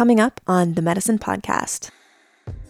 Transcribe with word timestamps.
coming 0.00 0.18
up 0.18 0.40
on 0.46 0.72
the 0.76 0.80
Medicine 0.80 1.18
Podcast. 1.18 1.90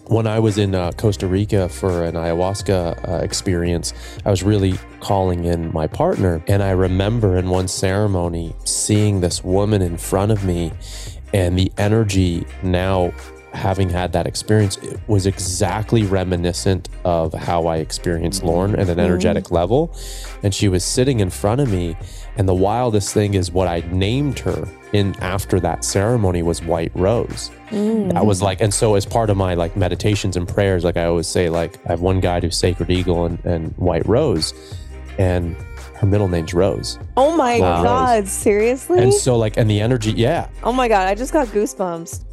When 0.06 0.26
I 0.26 0.40
was 0.40 0.58
in 0.58 0.74
uh, 0.74 0.90
Costa 0.96 1.28
Rica 1.28 1.68
for 1.68 2.02
an 2.04 2.16
ayahuasca 2.16 3.08
uh, 3.08 3.22
experience, 3.22 3.94
I 4.26 4.30
was 4.30 4.42
really 4.42 4.76
calling 4.98 5.44
in 5.44 5.72
my 5.72 5.86
partner. 5.86 6.42
And 6.48 6.60
I 6.60 6.72
remember 6.72 7.36
in 7.36 7.48
one 7.48 7.68
ceremony 7.68 8.52
seeing 8.64 9.20
this 9.20 9.44
woman 9.44 9.80
in 9.80 9.96
front 9.96 10.32
of 10.32 10.44
me, 10.44 10.72
and 11.32 11.56
the 11.56 11.70
energy 11.78 12.44
now 12.64 13.12
having 13.52 13.88
had 13.88 14.12
that 14.12 14.26
experience 14.26 14.76
it 14.78 15.00
was 15.08 15.26
exactly 15.26 16.04
reminiscent 16.04 16.88
of 17.04 17.32
how 17.34 17.66
I 17.66 17.78
experienced 17.78 18.44
Lauren 18.44 18.76
at 18.76 18.88
an 18.88 19.00
energetic 19.00 19.44
mm. 19.44 19.52
level. 19.52 19.94
And 20.42 20.54
she 20.54 20.68
was 20.68 20.84
sitting 20.84 21.20
in 21.20 21.30
front 21.30 21.60
of 21.60 21.70
me. 21.70 21.96
And 22.36 22.48
the 22.48 22.54
wildest 22.54 23.12
thing 23.12 23.34
is 23.34 23.50
what 23.50 23.66
I 23.66 23.80
named 23.90 24.38
her 24.40 24.68
in 24.92 25.14
after 25.20 25.60
that 25.60 25.84
ceremony 25.84 26.42
was 26.42 26.62
White 26.62 26.92
Rose. 26.94 27.50
Mm. 27.70 28.12
That 28.12 28.24
was 28.24 28.40
like, 28.40 28.60
and 28.60 28.72
so 28.72 28.94
as 28.94 29.04
part 29.04 29.30
of 29.30 29.36
my 29.36 29.54
like 29.54 29.76
meditations 29.76 30.36
and 30.36 30.46
prayers, 30.46 30.84
like 30.84 30.96
I 30.96 31.04
always 31.04 31.26
say, 31.26 31.50
like 31.50 31.84
I 31.86 31.90
have 31.90 32.00
one 32.00 32.20
guy 32.20 32.40
who's 32.40 32.56
Sacred 32.56 32.90
Eagle 32.90 33.26
and, 33.26 33.44
and 33.44 33.76
White 33.78 34.06
Rose. 34.06 34.54
And 35.18 35.56
her 35.96 36.06
middle 36.06 36.28
name's 36.28 36.54
Rose. 36.54 36.98
Oh 37.16 37.36
my 37.36 37.60
wow. 37.60 37.82
God, 37.82 38.26
seriously? 38.26 39.02
And 39.02 39.12
so, 39.12 39.36
like, 39.36 39.58
and 39.58 39.68
the 39.68 39.80
energy, 39.80 40.12
yeah. 40.12 40.48
Oh 40.62 40.72
my 40.72 40.88
God, 40.88 41.08
I 41.08 41.14
just 41.14 41.32
got 41.32 41.48
goosebumps. 41.48 42.24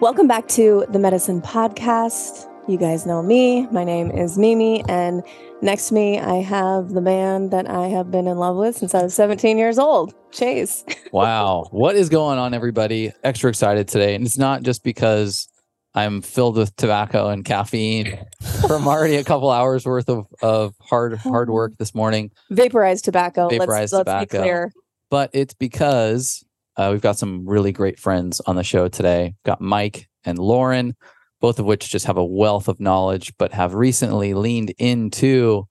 Welcome 0.00 0.26
back 0.26 0.48
to 0.48 0.84
the 0.88 0.98
Medicine 0.98 1.40
Podcast. 1.40 2.50
You 2.66 2.76
guys 2.76 3.06
know 3.06 3.22
me. 3.22 3.68
My 3.68 3.84
name 3.84 4.10
is 4.10 4.36
Mimi, 4.36 4.84
and 4.88 5.22
next 5.62 5.88
to 5.88 5.94
me, 5.94 6.18
I 6.18 6.42
have 6.42 6.90
the 6.90 7.00
man 7.00 7.50
that 7.50 7.70
I 7.70 7.86
have 7.86 8.10
been 8.10 8.26
in 8.26 8.36
love 8.36 8.56
with 8.56 8.76
since 8.76 8.92
I 8.92 9.04
was 9.04 9.14
17 9.14 9.56
years 9.56 9.78
old, 9.78 10.12
Chase. 10.32 10.84
wow. 11.12 11.68
What 11.70 11.94
is 11.94 12.08
going 12.08 12.40
on, 12.40 12.54
everybody? 12.54 13.12
Extra 13.22 13.50
excited 13.50 13.86
today. 13.86 14.16
And 14.16 14.26
it's 14.26 14.36
not 14.36 14.64
just 14.64 14.82
because 14.82 15.48
I'm 15.94 16.22
filled 16.22 16.56
with 16.56 16.74
tobacco 16.74 17.28
and 17.28 17.44
caffeine 17.44 18.18
from 18.66 18.88
already 18.88 19.14
a 19.14 19.24
couple 19.24 19.48
hours 19.48 19.86
worth 19.86 20.08
of, 20.08 20.26
of 20.42 20.74
hard 20.80 21.18
hard 21.18 21.50
work 21.50 21.78
this 21.78 21.94
morning. 21.94 22.32
Vaporized 22.50 23.04
tobacco. 23.04 23.48
Vaporized 23.48 23.92
let's, 23.92 24.00
tobacco. 24.00 24.18
Let's 24.18 24.32
be 24.32 24.38
clear. 24.38 24.72
But 25.08 25.30
it's 25.32 25.54
because 25.54 26.43
uh, 26.76 26.88
we've 26.90 27.00
got 27.00 27.18
some 27.18 27.46
really 27.46 27.72
great 27.72 27.98
friends 27.98 28.40
on 28.46 28.56
the 28.56 28.64
show 28.64 28.88
today. 28.88 29.24
We've 29.24 29.44
got 29.44 29.60
Mike 29.60 30.08
and 30.24 30.38
Lauren, 30.38 30.94
both 31.40 31.58
of 31.58 31.66
which 31.66 31.90
just 31.90 32.06
have 32.06 32.16
a 32.16 32.24
wealth 32.24 32.68
of 32.68 32.80
knowledge, 32.80 33.32
but 33.38 33.52
have 33.52 33.74
recently 33.74 34.34
leaned 34.34 34.70
into 34.78 35.66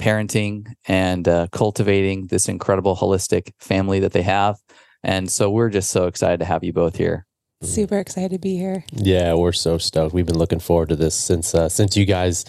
parenting 0.00 0.72
and 0.86 1.26
uh, 1.28 1.48
cultivating 1.52 2.28
this 2.28 2.48
incredible 2.48 2.96
holistic 2.96 3.52
family 3.58 4.00
that 4.00 4.12
they 4.12 4.22
have. 4.22 4.56
And 5.02 5.30
so 5.30 5.50
we're 5.50 5.70
just 5.70 5.90
so 5.90 6.06
excited 6.06 6.40
to 6.40 6.46
have 6.46 6.64
you 6.64 6.72
both 6.72 6.96
here. 6.96 7.26
Super 7.60 7.98
excited 7.98 8.30
to 8.30 8.38
be 8.38 8.56
here. 8.56 8.84
Yeah, 8.92 9.34
we're 9.34 9.50
so 9.50 9.78
stoked. 9.78 10.14
We've 10.14 10.24
been 10.24 10.38
looking 10.38 10.60
forward 10.60 10.90
to 10.90 10.96
this 10.96 11.16
since 11.16 11.56
uh, 11.56 11.68
since 11.68 11.96
you 11.96 12.04
guys 12.04 12.44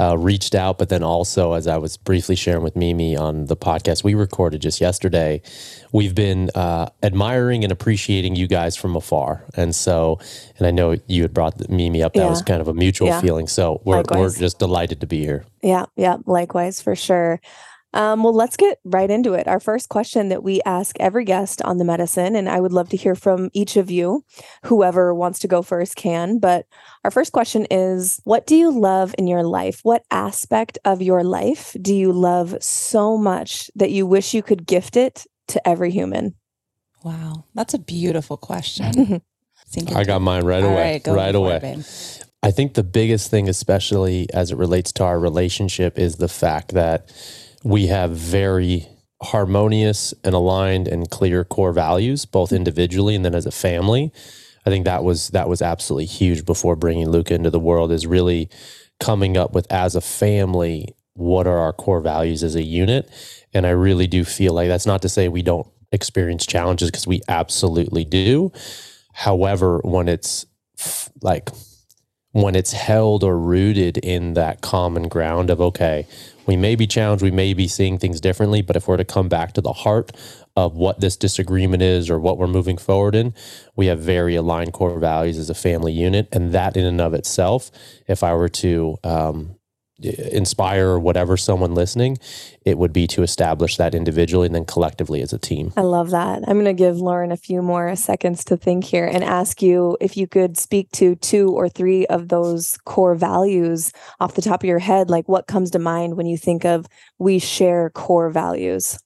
uh, 0.00 0.16
reached 0.16 0.54
out. 0.54 0.78
But 0.78 0.88
then 0.88 1.02
also, 1.02 1.52
as 1.52 1.66
I 1.66 1.76
was 1.76 1.98
briefly 1.98 2.34
sharing 2.34 2.62
with 2.62 2.74
Mimi 2.74 3.14
on 3.14 3.44
the 3.44 3.58
podcast 3.58 4.04
we 4.04 4.14
recorded 4.14 4.62
just 4.62 4.80
yesterday, 4.80 5.42
we've 5.92 6.14
been 6.14 6.48
uh, 6.54 6.88
admiring 7.02 7.62
and 7.62 7.70
appreciating 7.70 8.36
you 8.36 8.46
guys 8.46 8.74
from 8.74 8.96
afar. 8.96 9.44
And 9.54 9.74
so, 9.74 10.18
and 10.56 10.66
I 10.66 10.70
know 10.70 10.96
you 11.08 11.20
had 11.20 11.34
brought 11.34 11.68
Mimi 11.68 12.02
up. 12.02 12.14
That 12.14 12.20
yeah. 12.20 12.30
was 12.30 12.40
kind 12.40 12.62
of 12.62 12.68
a 12.68 12.74
mutual 12.74 13.08
yeah. 13.08 13.20
feeling. 13.20 13.48
So 13.48 13.82
we're 13.84 14.02
we're 14.12 14.30
just 14.30 14.58
delighted 14.58 14.98
to 15.02 15.06
be 15.06 15.20
here. 15.20 15.44
Yeah, 15.62 15.84
yeah, 15.94 16.16
likewise 16.24 16.80
for 16.80 16.96
sure. 16.96 17.38
Um, 17.94 18.24
well, 18.24 18.34
let's 18.34 18.56
get 18.56 18.80
right 18.84 19.08
into 19.08 19.34
it. 19.34 19.46
Our 19.46 19.60
first 19.60 19.88
question 19.88 20.28
that 20.28 20.42
we 20.42 20.60
ask 20.66 20.96
every 20.98 21.24
guest 21.24 21.62
on 21.62 21.78
the 21.78 21.84
medicine, 21.84 22.34
and 22.34 22.48
I 22.48 22.58
would 22.58 22.72
love 22.72 22.88
to 22.88 22.96
hear 22.96 23.14
from 23.14 23.50
each 23.52 23.76
of 23.76 23.88
you. 23.88 24.24
Whoever 24.64 25.14
wants 25.14 25.38
to 25.40 25.48
go 25.48 25.62
first 25.62 25.94
can. 25.94 26.40
But 26.40 26.66
our 27.04 27.12
first 27.12 27.30
question 27.30 27.66
is 27.70 28.20
What 28.24 28.46
do 28.46 28.56
you 28.56 28.72
love 28.72 29.14
in 29.16 29.28
your 29.28 29.44
life? 29.44 29.80
What 29.84 30.04
aspect 30.10 30.76
of 30.84 31.02
your 31.02 31.22
life 31.22 31.76
do 31.80 31.94
you 31.94 32.12
love 32.12 32.56
so 32.60 33.16
much 33.16 33.70
that 33.76 33.92
you 33.92 34.06
wish 34.06 34.34
you 34.34 34.42
could 34.42 34.66
gift 34.66 34.96
it 34.96 35.24
to 35.48 35.66
every 35.66 35.92
human? 35.92 36.34
Wow, 37.04 37.44
that's 37.54 37.74
a 37.74 37.78
beautiful 37.78 38.36
question. 38.36 39.22
I 39.94 40.04
got 40.04 40.20
mine 40.20 40.44
right 40.44 40.64
away. 40.64 41.00
Right, 41.04 41.14
right 41.14 41.34
away. 41.34 41.60
It, 41.62 42.24
I 42.42 42.50
think 42.50 42.74
the 42.74 42.82
biggest 42.82 43.30
thing, 43.30 43.48
especially 43.48 44.28
as 44.34 44.50
it 44.50 44.58
relates 44.58 44.92
to 44.92 45.04
our 45.04 45.18
relationship, 45.18 45.98
is 45.98 46.16
the 46.16 46.28
fact 46.28 46.74
that 46.74 47.10
we 47.64 47.86
have 47.86 48.10
very 48.10 48.86
harmonious 49.22 50.12
and 50.22 50.34
aligned 50.34 50.86
and 50.86 51.10
clear 51.10 51.44
core 51.44 51.72
values, 51.72 52.26
both 52.26 52.52
individually 52.52 53.14
and 53.14 53.24
then 53.24 53.34
as 53.34 53.46
a 53.46 53.50
family. 53.50 54.12
I 54.66 54.70
think 54.70 54.84
that 54.84 55.02
was 55.02 55.28
that 55.28 55.48
was 55.48 55.60
absolutely 55.60 56.06
huge 56.06 56.44
before 56.44 56.76
bringing 56.76 57.08
Luca 57.08 57.34
into 57.34 57.50
the 57.50 57.58
world. 57.58 57.90
Is 57.90 58.06
really 58.06 58.48
coming 59.00 59.36
up 59.36 59.52
with 59.52 59.70
as 59.72 59.96
a 59.96 60.00
family 60.00 60.94
what 61.14 61.46
are 61.46 61.58
our 61.58 61.72
core 61.72 62.00
values 62.00 62.42
as 62.42 62.54
a 62.54 62.62
unit, 62.62 63.10
and 63.52 63.66
I 63.66 63.70
really 63.70 64.06
do 64.06 64.24
feel 64.24 64.52
like 64.52 64.68
that's 64.68 64.86
not 64.86 65.02
to 65.02 65.08
say 65.08 65.28
we 65.28 65.42
don't 65.42 65.66
experience 65.92 66.46
challenges 66.46 66.90
because 66.90 67.06
we 67.06 67.20
absolutely 67.28 68.04
do. 68.04 68.52
However, 69.12 69.80
when 69.84 70.08
it's 70.08 70.44
like 71.22 71.50
when 72.32 72.56
it's 72.56 72.72
held 72.72 73.22
or 73.22 73.38
rooted 73.38 73.96
in 73.98 74.34
that 74.34 74.60
common 74.60 75.08
ground 75.08 75.50
of 75.50 75.60
okay 75.60 76.06
we 76.46 76.56
may 76.56 76.74
be 76.74 76.86
challenged, 76.86 77.22
we 77.22 77.30
may 77.30 77.54
be 77.54 77.68
seeing 77.68 77.98
things 77.98 78.20
differently, 78.20 78.62
but 78.62 78.76
if 78.76 78.88
we're 78.88 78.96
to 78.96 79.04
come 79.04 79.28
back 79.28 79.52
to 79.52 79.60
the 79.60 79.72
heart 79.72 80.12
of 80.56 80.76
what 80.76 81.00
this 81.00 81.16
disagreement 81.16 81.82
is 81.82 82.08
or 82.08 82.18
what 82.18 82.38
we're 82.38 82.46
moving 82.46 82.78
forward 82.78 83.14
in, 83.14 83.34
we 83.76 83.86
have 83.86 83.98
very 83.98 84.36
aligned 84.36 84.72
core 84.72 84.98
values 84.98 85.38
as 85.38 85.50
a 85.50 85.54
family 85.54 85.92
unit. 85.92 86.28
And 86.32 86.52
that, 86.52 86.76
in 86.76 86.84
and 86.84 87.00
of 87.00 87.14
itself, 87.14 87.70
if 88.06 88.22
I 88.22 88.34
were 88.34 88.48
to 88.48 88.96
um, 89.02 89.56
inspire 90.02 90.88
or 90.88 90.98
whatever 90.98 91.36
someone 91.36 91.74
listening, 91.74 92.18
it 92.64 92.78
would 92.78 92.92
be 92.92 93.06
to 93.06 93.22
establish 93.22 93.76
that 93.76 93.94
individually 93.94 94.46
and 94.46 94.54
then 94.54 94.64
collectively 94.64 95.22
as 95.22 95.32
a 95.32 95.38
team. 95.38 95.72
I 95.76 95.82
love 95.82 96.10
that. 96.10 96.42
I'm 96.46 96.54
going 96.54 96.64
to 96.64 96.72
give 96.72 96.96
Lauren 96.96 97.30
a 97.30 97.36
few 97.36 97.62
more 97.62 97.94
seconds 97.94 98.44
to 98.46 98.56
think 98.56 98.84
here 98.84 99.06
and 99.06 99.22
ask 99.22 99.62
you 99.62 99.96
if 100.00 100.16
you 100.16 100.26
could 100.26 100.58
speak 100.58 100.90
to 100.92 101.14
two 101.16 101.50
or 101.50 101.68
three 101.68 102.06
of 102.06 102.28
those 102.28 102.76
core 102.84 103.14
values 103.14 103.92
off 104.20 104.34
the 104.34 104.42
top 104.42 104.62
of 104.62 104.68
your 104.68 104.80
head. 104.80 105.10
Like 105.10 105.28
what 105.28 105.46
comes 105.46 105.70
to 105.72 105.78
mind 105.78 106.16
when 106.16 106.26
you 106.26 106.36
think 106.36 106.64
of 106.64 106.86
we 107.18 107.38
share 107.38 107.90
core 107.90 108.30
values? 108.30 108.98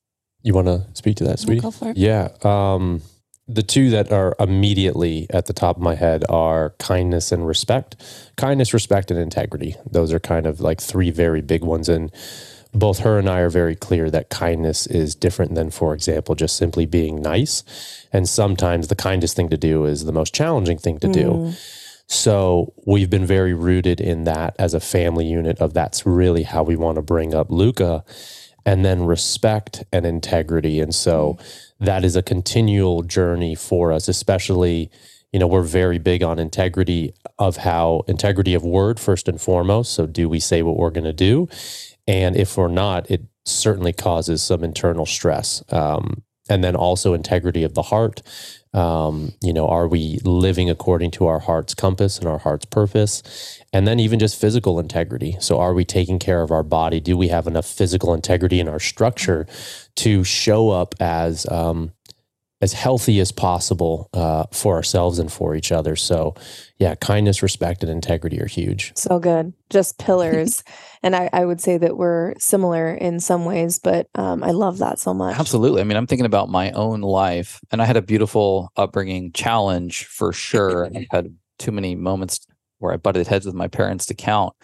You 0.43 0.55
want 0.55 0.69
to 0.69 0.87
speak 0.95 1.17
to 1.19 1.25
that, 1.25 1.39
sweetie? 1.39 1.67
Yeah. 1.95 2.29
Um, 2.43 3.03
the 3.49 3.63
two 3.63 3.89
that 3.91 4.13
are 4.13 4.37
immediately 4.39 5.27
at 5.31 5.47
the 5.47 5.55
top 5.55 5.77
of 5.77 5.83
my 5.83 5.95
head 5.95 6.23
are 6.29 6.75
kindness 6.79 7.33
and 7.33 7.47
respect. 7.47 7.97
Kindness, 8.37 8.75
respect, 8.75 9.11
and 9.11 9.19
integrity. 9.19 9.75
Those 9.91 10.13
are 10.13 10.21
kind 10.21 10.47
of 10.47 10.61
like 10.61 10.81
three 10.81 11.11
very 11.11 11.41
big 11.41 11.65
ones. 11.65 11.89
And 11.89 12.13
both 12.75 12.99
her 12.99 13.19
and 13.19 13.29
I 13.29 13.41
are 13.41 13.49
very 13.49 13.75
clear 13.75 14.11
that 14.11 14.29
kindness 14.29 14.87
is 14.87 15.15
different 15.15 15.55
than, 15.55 15.71
for 15.71 15.95
example, 15.95 16.35
just 16.35 16.57
simply 16.57 16.85
being 16.85 17.23
nice. 17.23 17.65
And 18.13 18.29
sometimes 18.29 18.89
the 18.89 18.95
kindest 18.95 19.35
thing 19.35 19.49
to 19.49 19.57
do 19.57 19.87
is 19.87 20.05
the 20.05 20.13
most 20.13 20.35
challenging 20.35 20.77
thing 20.77 20.99
to 20.99 21.09
mm. 21.09 21.13
do. 21.15 21.53
So 22.07 22.75
we've 22.87 23.11
been 23.11 23.27
very 23.27 23.55
rooted 23.55 24.01
in 24.01 24.25
that 24.25 24.57
as 24.59 24.75
a 24.75 24.81
family 24.81 25.27
unit 25.27 25.59
of 25.59 25.73
that's 25.73 26.05
really 26.05 26.43
how 26.43 26.63
we 26.63 26.77
want 26.77 26.97
to 26.97 27.03
bring 27.03 27.35
up 27.35 27.51
Luca 27.51 28.05
and 28.69 28.85
then 28.85 29.07
respect 29.07 29.83
and 29.95 30.05
integrity. 30.05 30.81
And 30.81 30.95
so 30.95 31.35
mm 31.39 31.65
that 31.81 32.05
is 32.05 32.17
a 32.17 32.23
continual 32.25 33.05
journey 33.05 33.55
for 33.55 33.93
us, 33.93 34.09
especially, 34.09 34.91
you 35.33 35.39
know, 35.39 35.47
we're 35.47 35.63
very 35.63 35.99
big 35.99 36.25
on 36.25 36.41
integrity 36.41 37.15
of 37.39 37.59
how 37.59 38.03
integrity 38.09 38.53
of 38.53 38.65
word, 38.65 38.99
first 38.99 39.29
and 39.29 39.41
foremost. 39.41 39.93
So, 39.93 40.05
do 40.05 40.29
we 40.29 40.41
say 40.41 40.63
what 40.63 40.77
we're 40.77 40.91
going 40.91 41.05
to 41.05 41.13
do? 41.13 41.49
And 42.09 42.37
if 42.37 42.57
we're 42.57 42.67
not, 42.67 43.09
it 43.09 43.23
certainly 43.45 43.93
causes 43.93 44.43
some 44.43 44.65
internal 44.65 45.07
stress. 45.07 45.63
Um, 45.71 46.25
and 46.49 46.65
then 46.65 46.75
also 46.75 47.15
integrity 47.15 47.63
of 47.63 47.75
the 47.75 47.83
heart. 47.83 48.23
Um, 48.75 49.33
you 49.43 49.53
know, 49.53 49.67
are 49.69 49.89
we 49.89 50.21
living 50.25 50.69
according 50.69 51.11
to 51.13 51.27
our 51.27 51.39
heart's 51.39 51.75
compass 51.75 52.19
and 52.19 52.29
our 52.29 52.39
heart's 52.39 52.67
purpose? 52.67 53.61
And 53.73 53.87
then 53.87 53.99
even 54.01 54.19
just 54.19 54.41
physical 54.41 54.79
integrity. 54.79 55.37
So, 55.41 55.59
are 55.59 55.75
we 55.75 55.85
taking 55.85 56.19
care 56.19 56.43
of 56.43 56.51
our 56.51 56.63
body? 56.63 57.01
Do 57.01 57.17
we 57.17 57.29
have 57.29 57.47
enough 57.47 57.67
physical 57.67 58.15
integrity 58.15 58.61
in 58.61 58.69
our 58.69 58.81
structure 58.81 59.47
to 59.97 60.25
show 60.25 60.71
up 60.71 60.95
as 61.01 61.47
um, 61.51 61.93
as 62.61 62.73
healthy 62.73 63.21
as 63.21 63.31
possible 63.31 64.09
uh, 64.13 64.45
for 64.53 64.75
ourselves 64.75 65.19
and 65.19 65.33
for 65.33 65.55
each 65.55 65.73
other? 65.73 65.97
So, 65.97 66.35
yeah, 66.79 66.95
kindness, 66.97 67.43
respect, 67.43 67.83
and 67.83 67.91
integrity 67.91 68.41
are 68.41 68.47
huge. 68.47 68.93
So 68.97 69.19
good, 69.19 69.53
just 69.71 69.99
pillars. 69.99 70.63
and 71.03 71.15
I, 71.15 71.31
I, 71.33 71.45
would 71.45 71.61
say 71.61 71.79
that 71.79 71.97
we're 71.97 72.35
similar 72.39 72.93
in 72.93 73.21
some 73.21 73.45
ways, 73.45 73.79
but 73.79 74.09
um, 74.15 74.43
I 74.43 74.51
love 74.51 74.79
that 74.79 74.99
so 74.99 75.15
much. 75.15 75.39
Absolutely. 75.39 75.81
I 75.81 75.85
mean, 75.85 75.97
I'm 75.97 76.07
thinking 76.07 76.27
about 76.27 76.49
my 76.49 76.71
own 76.73 77.01
life, 77.01 77.61
and 77.71 77.81
I 77.81 77.85
had 77.85 77.97
a 77.97 78.03
beautiful 78.03 78.73
upbringing 78.77 79.33
challenge 79.33 80.05
for 80.05 80.33
sure. 80.33 80.87
I 80.87 81.07
had 81.11 81.35
too 81.59 81.73
many 81.73 81.95
moments 81.95 82.47
where 82.79 82.93
I 82.93 82.97
butted 82.97 83.27
heads 83.27 83.47
with 83.47 83.55
my 83.55 83.69
parents 83.69 84.07
to 84.07 84.15
count. 84.15 84.55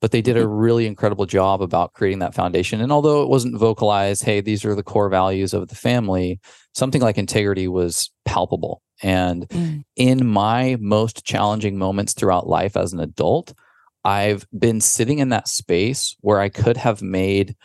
But 0.00 0.10
they 0.10 0.20
did 0.20 0.36
a 0.36 0.40
mm-hmm. 0.40 0.52
really 0.52 0.86
incredible 0.86 1.24
job 1.24 1.62
about 1.62 1.94
creating 1.94 2.18
that 2.18 2.34
foundation. 2.34 2.82
And 2.82 2.92
although 2.92 3.22
it 3.22 3.28
wasn't 3.28 3.58
vocalized, 3.58 4.22
hey, 4.22 4.42
these 4.42 4.62
are 4.64 4.74
the 4.74 4.82
core 4.82 5.08
values 5.08 5.54
of 5.54 5.68
the 5.68 5.74
family, 5.74 6.40
something 6.74 7.00
like 7.00 7.16
integrity 7.16 7.68
was 7.68 8.10
palpable. 8.26 8.82
And 9.02 9.48
mm. 9.48 9.82
in 9.96 10.26
my 10.26 10.76
most 10.78 11.24
challenging 11.24 11.78
moments 11.78 12.12
throughout 12.12 12.46
life 12.46 12.76
as 12.76 12.92
an 12.92 13.00
adult, 13.00 13.54
I've 14.04 14.46
been 14.56 14.80
sitting 14.80 15.18
in 15.18 15.30
that 15.30 15.48
space 15.48 16.16
where 16.20 16.40
I 16.40 16.48
could 16.48 16.76
have 16.76 17.02
made 17.02 17.56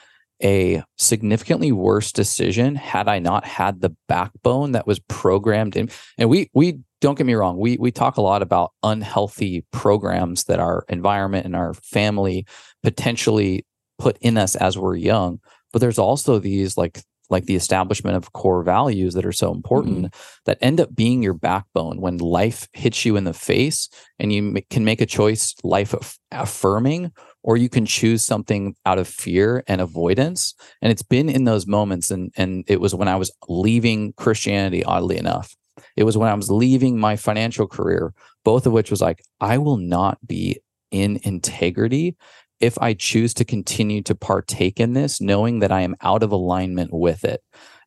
a 0.41 0.81
significantly 0.97 1.71
worse 1.71 2.11
decision 2.11 2.75
had 2.75 3.07
I 3.09 3.19
not 3.19 3.45
had 3.45 3.81
the 3.81 3.95
backbone 4.07 4.71
that 4.71 4.87
was 4.87 4.99
programmed 4.99 5.75
in. 5.75 5.89
And 6.17 6.29
we 6.29 6.49
we 6.53 6.79
don't 7.01 7.17
get 7.17 7.27
me 7.27 7.33
wrong, 7.33 7.57
we 7.57 7.77
we 7.77 7.91
talk 7.91 8.17
a 8.17 8.21
lot 8.21 8.41
about 8.41 8.71
unhealthy 8.83 9.65
programs 9.71 10.45
that 10.45 10.59
our 10.59 10.85
environment 10.89 11.45
and 11.45 11.55
our 11.55 11.73
family 11.73 12.45
potentially 12.83 13.65
put 13.97 14.17
in 14.21 14.37
us 14.37 14.55
as 14.55 14.77
we're 14.77 14.95
young. 14.95 15.39
But 15.73 15.79
there's 15.79 15.99
also 15.99 16.39
these 16.39 16.77
like 16.77 17.01
like 17.29 17.45
the 17.45 17.55
establishment 17.55 18.15
of 18.15 18.33
core 18.33 18.63
values 18.63 19.13
that 19.13 19.25
are 19.25 19.31
so 19.31 19.51
important 19.53 19.97
mm-hmm. 19.97 20.41
that 20.45 20.57
end 20.61 20.79
up 20.79 20.95
being 20.95 21.21
your 21.21 21.33
backbone 21.33 22.01
when 22.01 22.17
life 22.17 22.67
hits 22.73 23.05
you 23.05 23.15
in 23.15 23.23
the 23.23 23.33
face 23.33 23.89
and 24.17 24.33
you 24.33 24.55
can 24.69 24.83
make 24.83 25.01
a 25.01 25.05
choice 25.05 25.55
life 25.63 25.93
affirming 26.31 27.11
or 27.43 27.57
you 27.57 27.69
can 27.69 27.85
choose 27.85 28.23
something 28.23 28.75
out 28.85 28.99
of 28.99 29.07
fear 29.07 29.63
and 29.67 29.81
avoidance 29.81 30.53
and 30.81 30.91
it's 30.91 31.03
been 31.03 31.29
in 31.29 31.43
those 31.45 31.67
moments 31.67 32.11
and 32.11 32.31
and 32.35 32.63
it 32.67 32.81
was 32.81 32.93
when 32.93 33.07
i 33.07 33.15
was 33.15 33.31
leaving 33.47 34.13
christianity 34.13 34.83
oddly 34.83 35.17
enough 35.17 35.55
it 35.95 36.03
was 36.03 36.17
when 36.17 36.29
i 36.29 36.33
was 36.33 36.51
leaving 36.51 36.99
my 36.99 37.15
financial 37.15 37.67
career 37.67 38.13
both 38.43 38.65
of 38.65 38.73
which 38.73 38.89
was 38.89 39.01
like 39.01 39.23
i 39.39 39.57
will 39.57 39.77
not 39.77 40.17
be 40.25 40.59
in 40.91 41.19
integrity 41.23 42.15
if 42.59 42.77
I 42.79 42.93
choose 42.93 43.33
to 43.35 43.45
continue 43.45 44.01
to 44.03 44.15
partake 44.15 44.79
in 44.79 44.93
this, 44.93 45.21
knowing 45.21 45.59
that 45.59 45.71
I 45.71 45.81
am 45.81 45.95
out 46.01 46.23
of 46.23 46.31
alignment 46.31 46.93
with 46.93 47.23
it. 47.23 47.41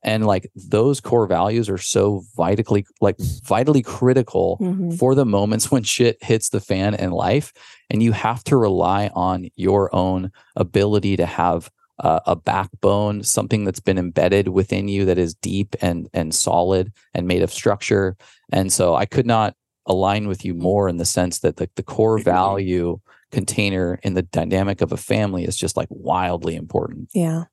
And 0.05 0.27
like 0.27 0.51
those 0.57 1.01
core 1.01 1.27
values 1.27 1.69
are 1.69 1.79
so 1.79 2.25
vitally, 2.37 2.85
like 3.01 3.17
vitally 3.45 3.83
critical 3.83 4.59
mm-hmm. 4.61 4.93
for 4.93 5.15
the 5.15 5.25
moments 5.25 5.71
when 5.71 5.85
shit 5.85 6.23
hits 6.23 6.49
the 6.49 6.61
fan 6.61 6.95
in 6.95 7.13
life. 7.13 7.53
And 7.89 8.03
you 8.03 8.13
have 8.13 8.43
to 8.45 8.57
rely 8.57 9.11
on 9.15 9.49
your 9.55 9.95
own 9.95 10.33
ability 10.57 11.17
to 11.19 11.27
have 11.27 11.71
uh, 11.99 12.21
a 12.27 12.35
backbone, 12.35 13.23
something 13.23 13.65
that's 13.65 13.81
been 13.81 13.99
embedded 13.99 14.49
within 14.49 14.89
you 14.89 15.05
that 15.05 15.19
is 15.19 15.35
deep 15.35 15.77
and 15.81 16.09
and 16.13 16.35
solid 16.35 16.93
and 17.15 17.29
made 17.29 17.43
of 17.43 17.53
structure. 17.53 18.17
And 18.51 18.73
so 18.73 18.97
I 18.97 19.07
could 19.07 19.27
not 19.27 19.55
align 19.87 20.27
with 20.27 20.45
you 20.45 20.55
more 20.55 20.89
in 20.89 20.97
the 20.97 21.05
sense 21.05 21.41
that 21.41 21.57
the, 21.57 21.69
the 21.77 21.83
core 21.83 22.19
value 22.19 22.99
container 23.33 23.99
in 24.03 24.15
the 24.15 24.23
dynamic 24.23 24.81
of 24.81 24.93
a 24.93 24.97
family 24.97 25.45
is 25.45 25.57
just 25.57 25.77
like 25.77 25.89
wildly 25.91 26.55
important. 26.55 27.09
Yeah. 27.15 27.45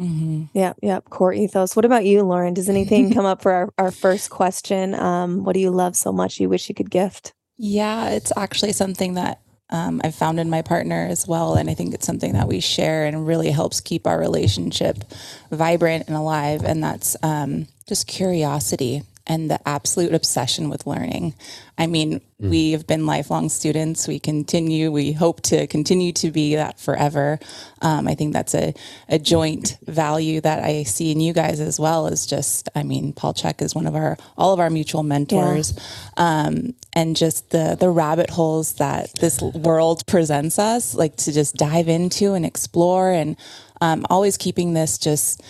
Mm-hmm. 0.00 0.44
Yeah, 0.54 0.72
yeah, 0.82 1.00
core 1.00 1.32
ethos. 1.32 1.76
What 1.76 1.84
about 1.84 2.04
you, 2.04 2.22
Lauren? 2.22 2.54
Does 2.54 2.68
anything 2.68 3.12
come 3.14 3.24
up 3.24 3.42
for 3.42 3.52
our, 3.52 3.72
our 3.78 3.90
first 3.90 4.30
question? 4.30 4.94
Um, 4.94 5.44
what 5.44 5.54
do 5.54 5.60
you 5.60 5.70
love 5.70 5.96
so 5.96 6.12
much 6.12 6.40
you 6.40 6.48
wish 6.48 6.68
you 6.68 6.74
could 6.74 6.90
gift? 6.90 7.32
Yeah, 7.56 8.10
it's 8.10 8.32
actually 8.36 8.72
something 8.72 9.14
that 9.14 9.40
um, 9.70 10.00
I've 10.04 10.14
found 10.14 10.38
in 10.38 10.50
my 10.50 10.62
partner 10.62 11.06
as 11.08 11.26
well. 11.26 11.54
And 11.54 11.70
I 11.70 11.74
think 11.74 11.94
it's 11.94 12.06
something 12.06 12.32
that 12.32 12.48
we 12.48 12.60
share 12.60 13.06
and 13.06 13.26
really 13.26 13.50
helps 13.50 13.80
keep 13.80 14.06
our 14.06 14.18
relationship 14.18 15.04
vibrant 15.50 16.08
and 16.08 16.16
alive. 16.16 16.64
And 16.64 16.82
that's 16.82 17.16
um, 17.22 17.66
just 17.88 18.06
curiosity 18.06 19.02
and 19.26 19.50
the 19.50 19.60
absolute 19.68 20.14
obsession 20.14 20.68
with 20.68 20.86
learning. 20.86 21.34
I 21.78 21.86
mean, 21.86 22.20
mm. 22.40 22.50
we 22.50 22.72
have 22.72 22.86
been 22.86 23.06
lifelong 23.06 23.48
students. 23.48 24.08
We 24.08 24.18
continue, 24.18 24.90
we 24.90 25.12
hope 25.12 25.40
to 25.42 25.66
continue 25.66 26.12
to 26.14 26.30
be 26.30 26.56
that 26.56 26.78
forever. 26.78 27.38
Um, 27.80 28.08
I 28.08 28.14
think 28.14 28.32
that's 28.32 28.54
a, 28.54 28.74
a 29.08 29.18
joint 29.18 29.78
value 29.86 30.40
that 30.40 30.62
I 30.62 30.82
see 30.82 31.12
in 31.12 31.20
you 31.20 31.32
guys 31.32 31.60
as 31.60 31.78
well 31.78 32.08
as 32.08 32.26
just, 32.26 32.68
I 32.74 32.82
mean, 32.82 33.12
Paul 33.12 33.34
Chek 33.34 33.62
is 33.62 33.74
one 33.74 33.86
of 33.86 33.94
our, 33.94 34.18
all 34.36 34.52
of 34.52 34.60
our 34.60 34.70
mutual 34.70 35.02
mentors. 35.02 35.74
Yeah. 36.18 36.46
Um, 36.46 36.74
and 36.92 37.16
just 37.16 37.50
the, 37.50 37.76
the 37.78 37.90
rabbit 37.90 38.30
holes 38.30 38.74
that 38.74 39.14
this 39.14 39.40
world 39.40 40.06
presents 40.06 40.58
us, 40.58 40.94
like 40.94 41.16
to 41.16 41.32
just 41.32 41.54
dive 41.56 41.88
into 41.88 42.34
and 42.34 42.44
explore 42.44 43.10
and 43.10 43.36
um, 43.80 44.04
always 44.10 44.36
keeping 44.36 44.74
this 44.74 44.98
just, 44.98 45.42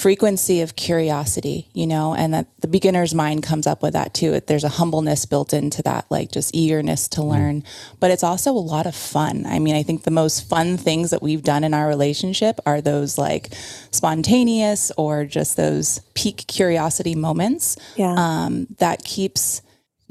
frequency 0.00 0.62
of 0.62 0.76
curiosity, 0.76 1.68
you 1.74 1.86
know, 1.86 2.14
and 2.14 2.32
that 2.32 2.46
the 2.60 2.66
beginner's 2.66 3.14
mind 3.14 3.42
comes 3.42 3.66
up 3.66 3.82
with 3.82 3.92
that 3.92 4.14
too. 4.14 4.40
There's 4.40 4.64
a 4.64 4.70
humbleness 4.70 5.26
built 5.26 5.52
into 5.52 5.82
that, 5.82 6.06
like 6.10 6.32
just 6.32 6.56
eagerness 6.56 7.06
to 7.08 7.20
mm-hmm. 7.20 7.30
learn. 7.30 7.64
But 8.00 8.10
it's 8.10 8.24
also 8.24 8.52
a 8.52 8.54
lot 8.54 8.86
of 8.86 8.94
fun. 8.94 9.44
I 9.44 9.58
mean, 9.58 9.76
I 9.76 9.82
think 9.82 10.04
the 10.04 10.10
most 10.10 10.48
fun 10.48 10.78
things 10.78 11.10
that 11.10 11.20
we've 11.20 11.42
done 11.42 11.64
in 11.64 11.74
our 11.74 11.86
relationship 11.86 12.58
are 12.64 12.80
those 12.80 13.18
like 13.18 13.52
spontaneous 13.90 14.90
or 14.96 15.26
just 15.26 15.58
those 15.58 16.00
peak 16.14 16.46
curiosity 16.46 17.14
moments. 17.14 17.76
Yeah. 17.96 18.14
Um, 18.16 18.68
that 18.78 19.04
keeps 19.04 19.60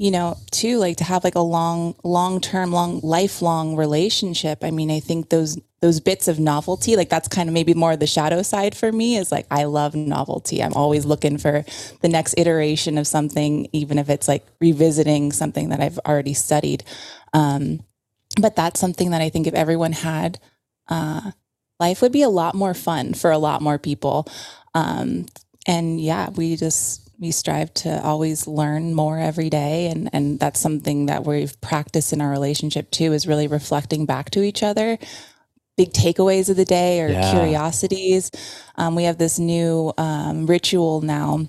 you 0.00 0.10
know, 0.10 0.38
too, 0.50 0.78
like 0.78 0.96
to 0.96 1.04
have 1.04 1.24
like 1.24 1.34
a 1.34 1.40
long, 1.42 1.94
long 2.04 2.40
term, 2.40 2.72
long, 2.72 3.00
lifelong 3.02 3.76
relationship. 3.76 4.64
I 4.64 4.70
mean, 4.70 4.90
I 4.90 4.98
think 4.98 5.28
those 5.28 5.60
those 5.82 6.00
bits 6.00 6.26
of 6.26 6.40
novelty, 6.40 6.96
like 6.96 7.10
that's 7.10 7.28
kind 7.28 7.50
of 7.50 7.54
maybe 7.54 7.74
more 7.74 7.98
the 7.98 8.06
shadow 8.06 8.40
side 8.40 8.74
for 8.74 8.90
me 8.90 9.18
is 9.18 9.30
like 9.30 9.46
I 9.50 9.64
love 9.64 9.94
novelty. 9.94 10.62
I'm 10.62 10.72
always 10.72 11.04
looking 11.04 11.36
for 11.36 11.66
the 12.00 12.08
next 12.08 12.34
iteration 12.38 12.96
of 12.96 13.06
something, 13.06 13.68
even 13.74 13.98
if 13.98 14.08
it's 14.08 14.26
like 14.26 14.46
revisiting 14.58 15.32
something 15.32 15.68
that 15.68 15.80
I've 15.82 15.98
already 16.00 16.32
studied. 16.32 16.82
Um, 17.34 17.82
but 18.40 18.56
that's 18.56 18.80
something 18.80 19.10
that 19.10 19.20
I 19.20 19.28
think 19.28 19.48
if 19.48 19.54
everyone 19.54 19.92
had, 19.92 20.40
uh, 20.88 21.32
life 21.78 22.00
would 22.00 22.12
be 22.12 22.22
a 22.22 22.30
lot 22.30 22.54
more 22.54 22.72
fun 22.72 23.12
for 23.12 23.30
a 23.32 23.38
lot 23.38 23.60
more 23.60 23.78
people. 23.78 24.26
Um, 24.74 25.26
and 25.66 26.00
yeah, 26.00 26.30
we 26.30 26.56
just 26.56 27.09
we 27.20 27.30
strive 27.30 27.72
to 27.74 28.02
always 28.02 28.46
learn 28.46 28.94
more 28.94 29.18
every 29.18 29.50
day. 29.50 29.88
And 29.88 30.08
and 30.12 30.40
that's 30.40 30.58
something 30.58 31.06
that 31.06 31.26
we've 31.26 31.60
practiced 31.60 32.12
in 32.12 32.20
our 32.20 32.30
relationship 32.30 32.90
too 32.90 33.12
is 33.12 33.26
really 33.26 33.46
reflecting 33.46 34.06
back 34.06 34.30
to 34.30 34.42
each 34.42 34.62
other. 34.62 34.98
Big 35.76 35.92
takeaways 35.92 36.48
of 36.48 36.56
the 36.56 36.64
day 36.64 37.00
or 37.00 37.08
yeah. 37.08 37.30
curiosities. 37.30 38.30
Um, 38.76 38.96
we 38.96 39.04
have 39.04 39.18
this 39.18 39.38
new 39.38 39.92
um, 39.98 40.46
ritual 40.46 41.02
now 41.02 41.46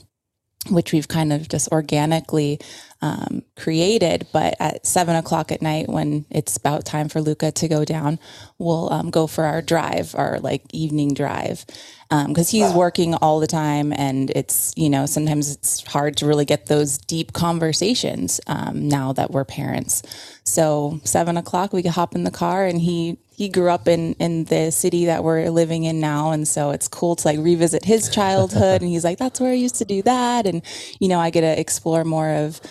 which 0.70 0.94
we've 0.94 1.08
kind 1.08 1.34
of 1.34 1.50
just 1.50 1.72
organically 1.72 2.60
um, 3.02 3.44
created. 3.56 4.28
But 4.32 4.56
at 4.60 4.86
seven 4.86 5.16
o'clock 5.16 5.52
at 5.52 5.62
night, 5.62 5.90
when 5.90 6.26
it's 6.30 6.56
about 6.56 6.86
time 6.86 7.10
for 7.10 7.22
Luca 7.22 7.52
to 7.52 7.68
go 7.68 7.84
down, 7.84 8.20
we'll 8.60 8.92
um, 8.94 9.10
go 9.10 9.28
for 9.28 9.44
our 9.44 9.62
drive, 9.62 10.14
our 10.16 10.40
like 10.40 10.64
evening 10.72 11.14
drive, 11.14 11.66
because 12.10 12.54
um, 12.54 12.60
he's 12.60 12.74
working 12.74 13.16
all 13.16 13.40
the 13.40 13.48
time, 13.48 13.92
and 13.92 14.30
it's 14.32 14.74
you 14.78 14.90
know 14.90 15.06
sometimes 15.06 15.52
it's 15.56 15.86
hard 15.88 16.16
to 16.18 16.28
really 16.28 16.46
get 16.46 16.68
those 16.68 16.98
deep 17.00 17.34
conversations 17.34 18.40
um, 18.48 18.88
now 18.88 19.14
that 19.14 19.32
we're 19.32 19.46
parents. 19.46 20.04
So 20.44 21.00
seven 21.04 21.38
o'clock, 21.38 21.74
we 21.74 21.82
can 21.82 21.92
hop 21.92 22.14
in 22.16 22.24
the 22.24 22.32
car, 22.32 22.66
and 22.66 22.80
he 22.80 23.18
he 23.42 23.50
grew 23.50 23.72
up 23.72 23.88
in 23.88 24.14
in 24.20 24.44
the 24.46 24.70
city 24.72 25.06
that 25.06 25.24
we're 25.24 25.50
living 25.50 25.84
in 25.84 26.00
now. 26.00 26.30
And 26.30 26.48
so 26.48 26.70
it's 26.70 26.88
cool 26.88 27.16
to 27.16 27.28
like 27.28 27.40
revisit 27.40 27.84
his 27.84 28.08
childhood. 28.08 28.84
And 28.84 28.92
he's 28.92 29.04
like 29.04 29.18
that's 29.18 29.40
where 29.40 29.50
I 29.50 29.56
used 29.56 29.78
to 29.78 29.86
do 29.86 30.04
that. 30.04 30.46
And 30.46 30.62
you 31.00 31.08
know 31.08 31.20
I 31.20 31.32
get 31.32 31.42
to 31.42 31.60
explore 31.60 32.04
more 32.04 32.30
of 32.30 32.62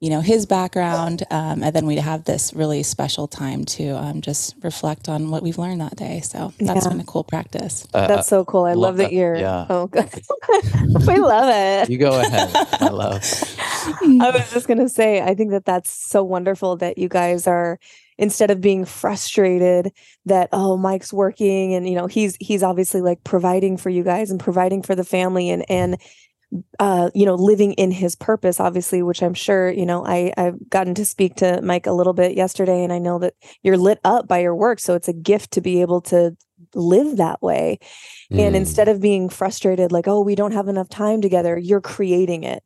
you 0.00 0.10
know 0.10 0.20
his 0.20 0.44
background. 0.44 1.22
Um, 1.30 1.62
and 1.62 1.74
then 1.74 1.86
we'd 1.86 1.98
have 1.98 2.24
this 2.24 2.52
really 2.52 2.82
special 2.82 3.26
time 3.26 3.64
to 3.76 3.96
um, 3.96 4.20
just 4.20 4.54
reflect 4.62 5.08
on 5.08 5.30
what 5.30 5.42
we've 5.42 5.56
learned 5.56 5.80
that 5.80 5.96
day. 5.96 6.20
So 6.20 6.52
that's 6.60 6.84
yeah. 6.84 6.90
been 6.90 7.00
a 7.00 7.04
cool 7.04 7.24
practice. 7.24 7.88
Uh, 7.94 8.06
that's 8.06 8.28
so 8.28 8.44
cool. 8.44 8.64
I 8.64 8.74
love, 8.74 8.80
love 8.80 8.96
that, 8.98 9.04
that. 9.04 9.12
you're 9.14 9.36
yeah. 9.36 9.64
oh 9.70 9.86
good. 9.96 10.10
We 11.06 11.16
love 11.16 11.48
it. 11.48 11.88
You 11.88 11.96
go 11.96 12.20
ahead. 12.20 12.50
I 12.82 12.90
love 12.90 13.24
i 14.20 14.30
was 14.30 14.50
just 14.52 14.66
going 14.66 14.78
to 14.78 14.88
say 14.88 15.22
i 15.22 15.34
think 15.34 15.50
that 15.50 15.64
that's 15.64 15.90
so 15.90 16.22
wonderful 16.22 16.76
that 16.76 16.98
you 16.98 17.08
guys 17.08 17.46
are 17.46 17.78
instead 18.18 18.50
of 18.50 18.60
being 18.60 18.84
frustrated 18.84 19.92
that 20.26 20.48
oh 20.52 20.76
Mike's 20.76 21.12
working 21.12 21.74
and 21.74 21.88
you 21.88 21.94
know 21.94 22.06
he's 22.06 22.36
he's 22.40 22.62
obviously 22.62 23.00
like 23.00 23.22
providing 23.24 23.76
for 23.76 23.90
you 23.90 24.02
guys 24.02 24.30
and 24.30 24.40
providing 24.40 24.82
for 24.82 24.94
the 24.94 25.04
family 25.04 25.50
and 25.50 25.64
and 25.70 25.98
uh, 26.78 27.10
you 27.14 27.26
know, 27.26 27.34
living 27.34 27.72
in 27.74 27.90
his 27.90 28.16
purpose, 28.16 28.58
obviously, 28.58 29.02
which 29.02 29.22
I'm 29.22 29.34
sure, 29.34 29.70
you 29.70 29.84
know, 29.84 30.04
I, 30.06 30.32
I've 30.36 30.70
gotten 30.70 30.94
to 30.94 31.04
speak 31.04 31.36
to 31.36 31.60
Mike 31.62 31.86
a 31.86 31.92
little 31.92 32.14
bit 32.14 32.36
yesterday, 32.36 32.82
and 32.82 32.92
I 32.92 32.98
know 32.98 33.18
that 33.18 33.34
you're 33.62 33.76
lit 33.76 34.00
up 34.04 34.26
by 34.26 34.38
your 34.38 34.54
work. 34.54 34.80
So 34.80 34.94
it's 34.94 35.08
a 35.08 35.12
gift 35.12 35.50
to 35.52 35.60
be 35.60 35.82
able 35.82 36.00
to 36.02 36.36
live 36.74 37.18
that 37.18 37.42
way. 37.42 37.78
Mm. 38.32 38.38
And 38.40 38.56
instead 38.56 38.88
of 38.88 39.00
being 39.00 39.28
frustrated, 39.28 39.92
like, 39.92 40.08
oh, 40.08 40.22
we 40.22 40.34
don't 40.34 40.52
have 40.52 40.68
enough 40.68 40.88
time 40.88 41.20
together, 41.20 41.58
you're 41.58 41.82
creating 41.82 42.44
it 42.44 42.62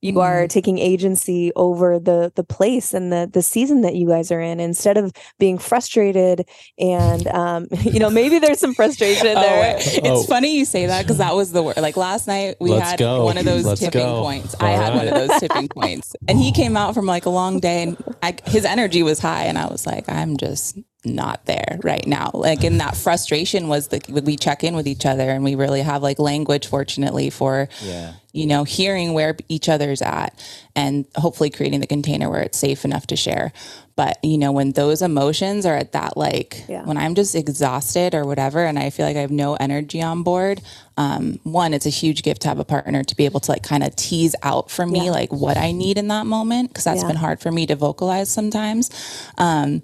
you 0.00 0.12
mm-hmm. 0.12 0.20
are 0.20 0.46
taking 0.48 0.78
agency 0.78 1.52
over 1.56 1.98
the 1.98 2.32
the 2.36 2.44
place 2.44 2.94
and 2.94 3.12
the 3.12 3.28
the 3.32 3.42
season 3.42 3.80
that 3.82 3.94
you 3.94 4.08
guys 4.08 4.30
are 4.30 4.40
in 4.40 4.60
instead 4.60 4.96
of 4.96 5.12
being 5.38 5.58
frustrated 5.58 6.48
and 6.78 7.26
um 7.28 7.66
you 7.82 7.98
know 7.98 8.10
maybe 8.10 8.38
there's 8.38 8.60
some 8.60 8.74
frustration 8.74 9.28
oh, 9.28 9.40
there 9.40 9.76
it's 9.78 10.00
oh. 10.04 10.22
funny 10.24 10.56
you 10.56 10.64
say 10.64 10.86
that 10.86 11.02
because 11.02 11.18
that 11.18 11.34
was 11.34 11.52
the 11.52 11.62
word 11.62 11.76
like 11.78 11.96
last 11.96 12.26
night 12.26 12.56
we 12.60 12.70
Let's 12.70 12.90
had 12.90 12.98
go. 12.98 13.24
one 13.24 13.38
of 13.38 13.44
those 13.44 13.64
Let's 13.64 13.80
tipping 13.80 14.06
go. 14.06 14.22
points 14.22 14.54
All 14.54 14.66
i 14.66 14.70
had 14.70 14.94
one 14.94 15.08
of 15.08 15.14
those 15.14 15.40
tipping 15.40 15.68
points 15.68 16.14
and 16.28 16.38
he 16.38 16.52
came 16.52 16.76
out 16.76 16.94
from 16.94 17.06
like 17.06 17.26
a 17.26 17.30
long 17.30 17.60
day 17.60 17.82
and 17.82 17.96
I, 18.22 18.36
his 18.46 18.64
energy 18.64 19.02
was 19.02 19.18
high 19.18 19.44
and 19.44 19.58
i 19.58 19.66
was 19.66 19.86
like 19.86 20.08
i'm 20.08 20.36
just 20.36 20.78
not 21.04 21.44
there 21.46 21.78
right 21.84 22.06
now. 22.06 22.30
Like, 22.34 22.64
and 22.64 22.80
that 22.80 22.96
frustration 22.96 23.68
was 23.68 23.88
that 23.88 24.08
we 24.08 24.36
check 24.36 24.64
in 24.64 24.74
with 24.74 24.88
each 24.88 25.06
other 25.06 25.30
and 25.30 25.44
we 25.44 25.54
really 25.54 25.82
have 25.82 26.02
like 26.02 26.18
language, 26.18 26.66
fortunately, 26.66 27.30
for, 27.30 27.68
yeah. 27.82 28.14
you 28.32 28.46
know, 28.46 28.64
hearing 28.64 29.12
where 29.12 29.36
each 29.48 29.68
other's 29.68 30.02
at 30.02 30.34
and 30.74 31.04
hopefully 31.14 31.50
creating 31.50 31.80
the 31.80 31.86
container 31.86 32.28
where 32.28 32.42
it's 32.42 32.58
safe 32.58 32.84
enough 32.84 33.06
to 33.08 33.16
share. 33.16 33.52
But, 33.94 34.18
you 34.24 34.38
know, 34.38 34.52
when 34.52 34.72
those 34.72 35.02
emotions 35.02 35.66
are 35.66 35.76
at 35.76 35.92
that, 35.92 36.16
like, 36.16 36.64
yeah. 36.68 36.84
when 36.84 36.96
I'm 36.96 37.16
just 37.16 37.34
exhausted 37.34 38.14
or 38.14 38.24
whatever, 38.24 38.64
and 38.64 38.78
I 38.78 38.90
feel 38.90 39.06
like 39.06 39.16
I 39.16 39.20
have 39.20 39.30
no 39.32 39.54
energy 39.54 40.00
on 40.02 40.22
board, 40.22 40.60
um, 40.96 41.40
one, 41.42 41.74
it's 41.74 41.86
a 41.86 41.90
huge 41.90 42.22
gift 42.22 42.42
to 42.42 42.48
have 42.48 42.60
a 42.60 42.64
partner 42.64 43.02
to 43.02 43.16
be 43.16 43.24
able 43.24 43.40
to 43.40 43.50
like 43.50 43.62
kind 43.64 43.82
of 43.82 43.94
tease 43.96 44.36
out 44.42 44.70
for 44.70 44.86
me, 44.86 45.06
yeah. 45.06 45.10
like 45.10 45.32
what 45.32 45.56
I 45.56 45.72
need 45.72 45.98
in 45.98 46.08
that 46.08 46.26
moment. 46.26 46.74
Cause 46.74 46.84
that's 46.84 47.04
been 47.04 47.16
hard 47.16 47.40
for 47.40 47.50
me 47.50 47.66
to 47.66 47.76
vocalize 47.76 48.30
sometimes. 48.30 48.90
Um, 49.36 49.82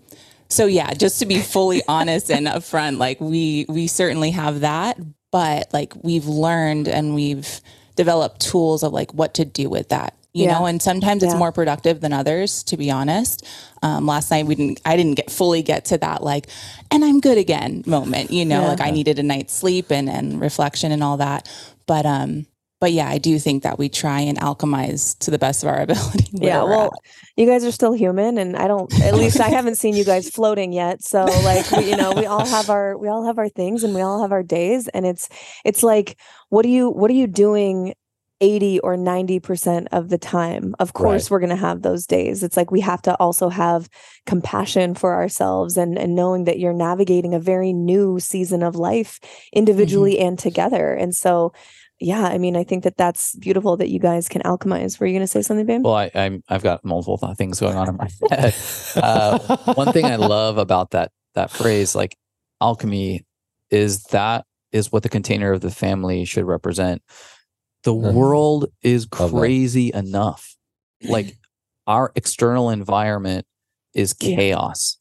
so 0.55 0.67
yeah, 0.67 0.95
just 0.95 1.19
to 1.19 1.27
be 1.27 1.41
fully 1.41 1.83
honest 1.89 2.31
and 2.31 2.47
upfront, 2.47 2.99
like 2.99 3.21
we 3.21 3.67
we 3.69 3.87
certainly 3.87 4.31
have 4.31 4.61
that, 4.61 4.99
but 5.31 5.73
like 5.73 5.93
we've 6.03 6.27
learned 6.27 6.89
and 6.89 7.15
we've 7.15 7.61
developed 7.97 8.41
tools 8.41 8.83
of 8.83 8.93
like 8.93 9.13
what 9.15 9.35
to 9.35 9.45
do 9.45 9.69
with 9.69 9.89
that 9.89 10.15
you 10.35 10.45
yeah. 10.45 10.59
know 10.59 10.67
and 10.67 10.83
sometimes 10.83 11.23
it's 11.23 11.33
yeah. 11.33 11.39
more 11.39 11.53
productive 11.53 12.01
than 12.01 12.13
others 12.13 12.65
to 12.65 12.77
be 12.77 12.91
honest 12.91 13.47
um, 13.83 14.05
last 14.05 14.31
night 14.31 14.45
we 14.47 14.55
didn't 14.57 14.81
i 14.85 14.97
didn't 14.97 15.15
get 15.15 15.31
fully 15.31 15.63
get 15.63 15.85
to 15.87 15.97
that 15.97 16.23
like 16.23 16.49
and 16.91 17.05
i'm 17.05 17.21
good 17.21 17.39
again 17.39 17.83
moment 17.87 18.31
you 18.31 18.45
know 18.45 18.63
yeah. 18.63 18.69
like 18.69 18.81
i 18.81 18.91
needed 18.91 19.19
a 19.19 19.23
night's 19.23 19.55
sleep 19.55 19.91
and 19.91 20.11
and 20.11 20.41
reflection 20.41 20.91
and 20.93 21.03
all 21.03 21.17
that 21.17 21.49
but 21.87 22.05
um 22.05 22.47
but 22.85 22.93
yeah, 22.93 23.09
I 23.09 23.17
do 23.17 23.39
think 23.39 23.63
that 23.63 23.79
we 23.79 23.89
try 23.89 24.21
and 24.21 24.37
alchemize 24.37 25.19
to 25.21 25.31
the 25.31 25.39
best 25.39 25.63
of 25.63 25.71
our 25.71 25.81
ability. 25.89 26.29
Yeah, 26.35 26.65
well, 26.65 26.93
you 27.35 27.47
guys 27.47 27.65
are 27.65 27.73
still 27.73 27.95
human, 27.95 28.37
and 28.37 28.59
I 28.59 28.69
don't. 28.69 28.93
At 29.01 29.15
least 29.15 29.41
I 29.41 29.49
haven't 29.49 29.77
seen 29.77 29.97
you 29.97 30.05
guys 30.05 30.29
floating 30.29 30.71
yet. 30.71 31.03
So, 31.03 31.25
like, 31.25 31.71
we, 31.71 31.89
you 31.89 31.97
know, 31.97 32.13
we 32.13 32.27
all 32.27 32.45
have 32.45 32.69
our 32.69 32.99
we 32.99 33.09
all 33.09 33.25
have 33.25 33.39
our 33.39 33.49
things, 33.49 33.85
and 33.85 33.95
we 33.95 34.03
all 34.03 34.21
have 34.21 34.33
our 34.33 34.43
days, 34.43 34.87
and 34.89 35.07
it's 35.07 35.31
it's 35.65 35.83
like, 35.83 36.21
what 36.51 36.67
are 36.67 36.69
you 36.69 36.91
what 36.91 37.11
are 37.11 37.15
you 37.15 37.27
doing 37.27 37.95
80 38.43 38.81
or 38.81 38.97
90% 38.97 39.87
of 39.93 40.11
the 40.11 40.19
time. 40.19 40.75
Of 40.79 40.93
course, 40.93 41.25
right. 41.25 41.31
we're 41.31 41.41
going 41.41 41.49
to 41.51 41.57
have 41.57 41.81
those 41.81 42.05
days. 42.05 42.43
It's 42.43 42.59
like 42.59 42.71
we 42.71 42.81
have 42.81 43.01
to 43.03 43.15
also 43.15 43.49
have 43.49 43.89
compassion 44.27 44.95
for 44.95 45.15
ourselves 45.15 45.79
and, 45.79 45.97
and 45.97 46.15
knowing 46.15 46.45
that 46.45 46.59
you're 46.59 46.75
navigating 46.75 47.33
a 47.33 47.41
very 47.41 47.73
new 47.73 48.21
season 48.21 48.63
of 48.63 48.77
life 48.77 49.21
individually 49.55 50.17
mm-hmm. 50.17 50.27
and 50.29 50.39
together. 50.39 50.93
And 50.93 51.15
so 51.15 51.55
yeah, 52.01 52.25
I 52.25 52.39
mean, 52.39 52.57
I 52.57 52.65
think 52.65 52.85
that 52.85 52.97
that's 52.97 53.37
beautiful 53.37 53.77
that 53.77 53.89
you 53.89 53.99
guys 53.99 54.29
can 54.29 54.43
alchemize. 54.43 54.99
Were 54.99 55.07
you 55.07 55.13
going 55.13 55.23
to 55.23 55.29
say 55.29 55.43
something, 55.43 55.67
babe? 55.67 55.85
Well, 55.85 55.95
I, 55.95 56.11
I'm 56.15 56.43
I've 56.49 56.63
got 56.63 56.85
multiple 56.85 57.17
things 57.37 57.61
going 57.61 57.77
on 57.77 57.89
in 57.89 57.97
my 57.97 58.09
head. 58.31 58.55
Uh, 58.97 59.39
one 59.75 59.93
thing 59.93 60.05
I 60.05 60.17
love 60.17 60.59
about 60.59 60.91
that 60.91 61.13
that 61.35 61.51
phrase, 61.51 61.95
like 61.95 62.17
alchemy, 62.61 63.25
is 63.71 64.05
that 64.05 64.45
is 64.73 64.91
what 64.91 65.05
the 65.05 65.09
container 65.09 65.53
of 65.53 65.61
the 65.61 65.71
family 65.71 66.25
should 66.25 66.45
represent. 66.45 67.01
The 67.85 67.95
uh-huh. 67.95 68.13
world 68.13 68.67
is 68.83 69.07
crazy 69.07 69.93
enough. 69.93 70.57
Like 71.03 71.37
our 71.87 72.13
external 72.17 72.71
environment 72.71 73.47
is 73.95 74.15
chaos. 74.15 74.99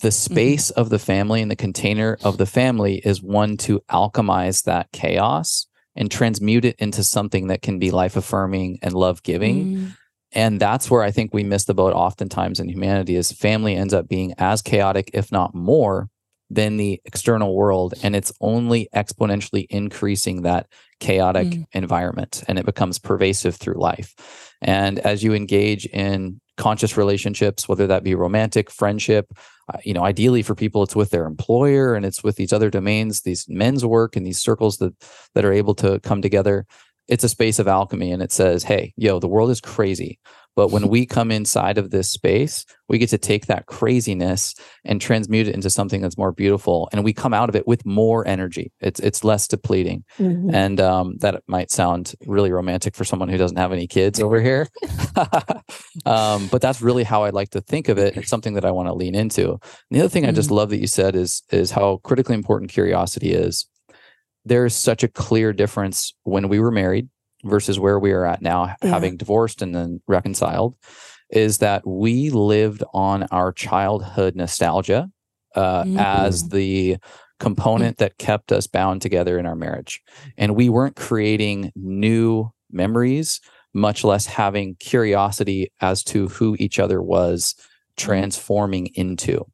The 0.00 0.08
mm-hmm. 0.08 0.32
space 0.32 0.70
mm-hmm. 0.70 0.80
of 0.80 0.88
the 0.88 0.98
family 0.98 1.42
and 1.42 1.50
the 1.50 1.56
container 1.56 2.16
of 2.24 2.38
the 2.38 2.46
family 2.46 2.96
is 3.04 3.22
one 3.22 3.58
to 3.58 3.80
alchemize 3.90 4.64
that 4.64 4.90
chaos 4.92 5.66
and 5.96 6.10
transmute 6.10 6.64
it 6.64 6.76
into 6.78 7.04
something 7.04 7.48
that 7.48 7.62
can 7.62 7.78
be 7.78 7.90
life 7.90 8.16
affirming 8.16 8.78
and 8.82 8.94
love 8.94 9.22
giving. 9.22 9.76
Mm. 9.76 9.96
And 10.32 10.60
that's 10.60 10.90
where 10.90 11.02
I 11.02 11.10
think 11.10 11.34
we 11.34 11.44
miss 11.44 11.64
the 11.64 11.74
boat 11.74 11.92
oftentimes 11.92 12.58
in 12.58 12.68
humanity 12.68 13.16
is 13.16 13.32
family 13.32 13.76
ends 13.76 13.92
up 13.92 14.08
being 14.08 14.34
as 14.38 14.62
chaotic, 14.62 15.10
if 15.12 15.30
not 15.30 15.54
more, 15.54 16.08
than 16.48 16.76
the 16.76 17.00
external 17.04 17.54
world. 17.54 17.94
And 18.02 18.14
it's 18.14 18.32
only 18.40 18.88
exponentially 18.94 19.66
increasing 19.70 20.42
that 20.42 20.66
chaotic 21.00 21.48
mm. 21.48 21.64
environment 21.72 22.44
and 22.46 22.58
it 22.58 22.66
becomes 22.66 22.98
pervasive 22.98 23.56
through 23.56 23.80
life. 23.80 24.14
And 24.60 24.98
as 25.00 25.24
you 25.24 25.34
engage 25.34 25.86
in 25.86 26.40
conscious 26.56 26.96
relationships, 26.96 27.68
whether 27.68 27.86
that 27.86 28.04
be 28.04 28.14
romantic, 28.14 28.70
friendship, 28.70 29.32
uh, 29.72 29.78
you 29.84 29.94
know, 29.94 30.04
ideally 30.04 30.42
for 30.42 30.54
people, 30.54 30.82
it's 30.82 30.96
with 30.96 31.10
their 31.10 31.26
employer 31.26 31.94
and 31.94 32.04
it's 32.04 32.22
with 32.22 32.36
these 32.36 32.52
other 32.52 32.70
domains, 32.70 33.22
these 33.22 33.46
men's 33.48 33.84
work 33.84 34.16
and 34.16 34.26
these 34.26 34.40
circles 34.40 34.78
that 34.78 34.94
that 35.34 35.44
are 35.44 35.52
able 35.52 35.74
to 35.74 36.00
come 36.00 36.20
together. 36.22 36.66
It's 37.08 37.24
a 37.24 37.28
space 37.28 37.58
of 37.58 37.68
alchemy, 37.68 38.12
and 38.12 38.22
it 38.22 38.32
says, 38.32 38.64
"Hey, 38.64 38.92
yo, 38.96 39.18
the 39.18 39.28
world 39.28 39.50
is 39.50 39.60
crazy. 39.60 40.18
But 40.54 40.68
when 40.68 40.88
we 40.88 41.06
come 41.06 41.30
inside 41.30 41.78
of 41.78 41.90
this 41.90 42.10
space, 42.10 42.64
we 42.88 42.98
get 42.98 43.08
to 43.10 43.18
take 43.18 43.46
that 43.46 43.66
craziness 43.66 44.54
and 44.84 45.00
transmute 45.00 45.48
it 45.48 45.54
into 45.54 45.70
something 45.70 46.02
that's 46.02 46.18
more 46.18 46.32
beautiful. 46.32 46.88
And 46.92 47.02
we 47.02 47.14
come 47.14 47.32
out 47.32 47.48
of 47.48 47.56
it 47.56 47.66
with 47.66 47.86
more 47.86 48.26
energy. 48.26 48.70
It's 48.80 49.00
it's 49.00 49.24
less 49.24 49.48
depleting. 49.48 50.04
Mm-hmm. 50.18 50.54
And 50.54 50.80
um, 50.80 51.16
that 51.18 51.42
might 51.46 51.70
sound 51.70 52.14
really 52.26 52.52
romantic 52.52 52.94
for 52.94 53.04
someone 53.04 53.30
who 53.30 53.38
doesn't 53.38 53.56
have 53.56 53.72
any 53.72 53.86
kids 53.86 54.20
over 54.20 54.42
here. 54.42 54.68
um, 56.04 56.48
but 56.48 56.60
that's 56.60 56.82
really 56.82 57.04
how 57.04 57.22
I 57.22 57.30
like 57.30 57.50
to 57.50 57.62
think 57.62 57.88
of 57.88 57.98
it. 57.98 58.16
It's 58.16 58.28
something 58.28 58.54
that 58.54 58.64
I 58.64 58.70
want 58.72 58.88
to 58.88 58.94
lean 58.94 59.14
into. 59.14 59.52
And 59.52 59.60
the 59.90 60.00
other 60.00 60.08
thing 60.08 60.24
mm-hmm. 60.24 60.30
I 60.30 60.32
just 60.32 60.48
mm-hmm. 60.48 60.56
love 60.56 60.70
that 60.70 60.80
you 60.80 60.86
said 60.86 61.16
is 61.16 61.42
is 61.50 61.70
how 61.70 61.98
critically 62.04 62.34
important 62.34 62.70
curiosity 62.70 63.32
is. 63.32 63.66
There's 64.44 64.74
such 64.74 65.02
a 65.02 65.08
clear 65.08 65.52
difference 65.52 66.14
when 66.24 66.48
we 66.48 66.58
were 66.58 66.72
married 66.72 67.08
versus 67.44 67.78
where 67.78 67.98
we 67.98 68.12
are 68.12 68.24
at 68.24 68.42
now, 68.42 68.74
yeah. 68.82 68.90
having 68.90 69.16
divorced 69.16 69.62
and 69.62 69.74
then 69.74 70.00
reconciled, 70.06 70.76
is 71.30 71.58
that 71.58 71.86
we 71.86 72.30
lived 72.30 72.84
on 72.92 73.24
our 73.24 73.52
childhood 73.52 74.36
nostalgia 74.36 75.08
uh, 75.54 75.82
mm-hmm. 75.82 75.98
as 75.98 76.48
the 76.48 76.96
component 77.40 77.98
that 77.98 78.18
kept 78.18 78.52
us 78.52 78.66
bound 78.66 79.02
together 79.02 79.38
in 79.38 79.46
our 79.46 79.56
marriage. 79.56 80.00
And 80.36 80.54
we 80.54 80.68
weren't 80.68 80.94
creating 80.94 81.72
new 81.74 82.50
memories, 82.70 83.40
much 83.74 84.04
less 84.04 84.26
having 84.26 84.76
curiosity 84.76 85.72
as 85.80 86.04
to 86.04 86.28
who 86.28 86.56
each 86.60 86.78
other 86.78 87.02
was 87.02 87.54
mm-hmm. 87.54 87.64
transforming 87.96 88.86
into. 88.94 89.44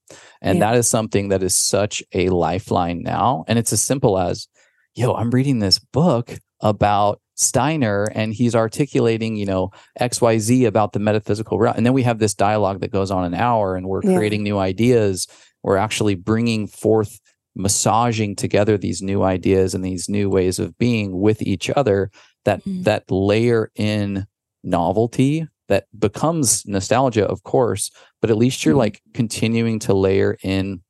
And 0.42 0.58
yeah. 0.58 0.70
that 0.70 0.78
is 0.78 0.88
something 0.88 1.28
that 1.28 1.42
is 1.42 1.56
such 1.56 2.02
a 2.12 2.28
lifeline 2.28 3.02
now. 3.02 3.44
And 3.48 3.58
it's 3.58 3.72
as 3.72 3.82
simple 3.82 4.18
as, 4.18 4.48
yo, 4.94 5.14
I'm 5.14 5.30
reading 5.30 5.60
this 5.60 5.78
book 5.78 6.36
about 6.60 7.20
Steiner 7.38 8.08
and 8.14 8.34
he's 8.34 8.56
articulating, 8.56 9.36
you 9.36 9.46
know, 9.46 9.70
XYZ 10.00 10.66
about 10.66 10.92
the 10.92 10.98
metaphysical 10.98 11.58
realm. 11.58 11.76
And 11.76 11.86
then 11.86 11.92
we 11.92 12.02
have 12.02 12.18
this 12.18 12.34
dialogue 12.34 12.80
that 12.80 12.90
goes 12.90 13.12
on 13.12 13.24
an 13.24 13.34
hour 13.34 13.76
and 13.76 13.86
we're 13.86 14.02
yeah. 14.02 14.16
creating 14.16 14.42
new 14.42 14.58
ideas. 14.58 15.28
We're 15.62 15.76
actually 15.76 16.16
bringing 16.16 16.66
forth, 16.66 17.20
massaging 17.54 18.34
together 18.34 18.76
these 18.76 19.00
new 19.02 19.22
ideas 19.22 19.72
and 19.72 19.84
these 19.84 20.08
new 20.08 20.28
ways 20.28 20.58
of 20.58 20.76
being 20.78 21.20
with 21.20 21.40
each 21.40 21.70
other 21.70 22.10
that 22.44 22.64
mm. 22.64 22.82
that 22.84 23.08
layer 23.10 23.70
in 23.76 24.26
novelty 24.64 25.46
that 25.68 25.86
becomes 25.96 26.66
nostalgia, 26.66 27.26
of 27.26 27.42
course, 27.44 27.90
but 28.20 28.30
at 28.30 28.36
least 28.36 28.64
you're 28.64 28.74
mm. 28.74 28.78
like 28.78 29.00
continuing 29.14 29.78
to 29.78 29.94
layer 29.94 30.36
in 30.42 30.80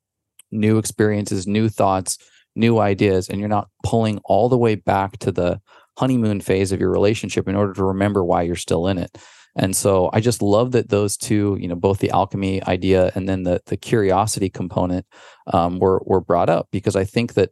new 0.50 0.78
experiences, 0.78 1.46
new 1.46 1.68
thoughts, 1.68 2.16
new 2.54 2.78
ideas, 2.78 3.28
and 3.28 3.38
you're 3.38 3.48
not 3.48 3.68
pulling 3.84 4.18
all 4.24 4.48
the 4.48 4.58
way 4.58 4.74
back 4.74 5.18
to 5.18 5.30
the 5.30 5.60
honeymoon 5.98 6.40
phase 6.40 6.70
of 6.70 6.80
your 6.80 6.90
relationship 6.90 7.48
in 7.48 7.56
order 7.56 7.72
to 7.72 7.82
remember 7.82 8.24
why 8.24 8.42
you're 8.42 8.54
still 8.54 8.86
in 8.86 8.98
it. 8.98 9.18
And 9.56 9.74
so 9.74 10.10
I 10.12 10.20
just 10.20 10.40
love 10.40 10.70
that 10.72 10.90
those 10.90 11.16
two, 11.16 11.56
you 11.60 11.66
know, 11.66 11.74
both 11.74 11.98
the 11.98 12.10
alchemy 12.10 12.62
idea 12.62 13.10
and 13.16 13.28
then 13.28 13.42
the 13.42 13.60
the 13.66 13.76
curiosity 13.76 14.48
component 14.48 15.04
um, 15.52 15.80
were 15.80 16.00
were 16.04 16.20
brought 16.20 16.48
up 16.48 16.68
because 16.70 16.94
I 16.94 17.04
think 17.04 17.34
that 17.34 17.50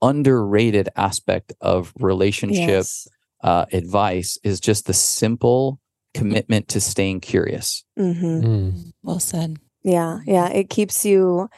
underrated 0.00 0.88
aspect 0.96 1.52
of 1.60 1.92
relationship 2.00 2.68
yes. 2.68 3.06
uh, 3.42 3.66
advice 3.72 4.38
is 4.42 4.58
just 4.58 4.86
the 4.86 4.94
simple 4.94 5.78
commitment 6.14 6.68
to 6.68 6.80
staying 6.80 7.20
curious. 7.20 7.84
Mm-hmm. 7.98 8.46
Mm. 8.46 8.92
Well 9.02 9.20
said. 9.20 9.58
Yeah, 9.82 10.20
yeah, 10.26 10.48
it 10.48 10.70
keeps 10.70 11.04
you. 11.04 11.50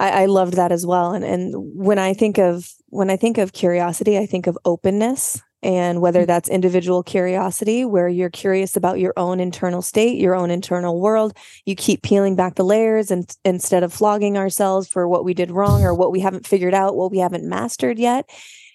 I, 0.00 0.22
I 0.22 0.26
loved 0.26 0.54
that 0.54 0.72
as 0.72 0.84
well. 0.84 1.12
And 1.12 1.24
and 1.24 1.54
when 1.56 2.00
I 2.00 2.14
think 2.14 2.38
of 2.38 2.68
when 2.88 3.10
I 3.10 3.16
think 3.16 3.38
of 3.38 3.52
curiosity, 3.52 4.18
I 4.18 4.26
think 4.26 4.48
of 4.48 4.58
openness 4.64 5.40
and 5.62 6.00
whether 6.00 6.22
mm. 6.22 6.26
that's 6.26 6.48
individual 6.48 7.02
curiosity 7.02 7.84
where 7.84 8.08
you're 8.08 8.30
curious 8.30 8.76
about 8.76 8.98
your 8.98 9.12
own 9.16 9.40
internal 9.40 9.82
state 9.82 10.18
your 10.18 10.34
own 10.34 10.50
internal 10.50 11.00
world 11.00 11.36
you 11.64 11.74
keep 11.74 12.02
peeling 12.02 12.36
back 12.36 12.54
the 12.54 12.64
layers 12.64 13.10
and 13.10 13.36
instead 13.44 13.82
of 13.82 13.92
flogging 13.92 14.36
ourselves 14.36 14.88
for 14.88 15.08
what 15.08 15.24
we 15.24 15.34
did 15.34 15.50
wrong 15.50 15.82
or 15.82 15.94
what 15.94 16.12
we 16.12 16.20
haven't 16.20 16.46
figured 16.46 16.74
out 16.74 16.96
what 16.96 17.10
we 17.10 17.18
haven't 17.18 17.48
mastered 17.48 17.98
yet 17.98 18.28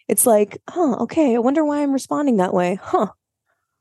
it's 0.08 0.26
like 0.26 0.58
huh 0.70 0.96
okay 1.00 1.36
i 1.36 1.40
wonder 1.40 1.64
why 1.64 1.82
i'm 1.82 1.94
responding 1.94 2.38
that 2.38 2.54
way. 2.54 2.76
Huh. 2.82 3.08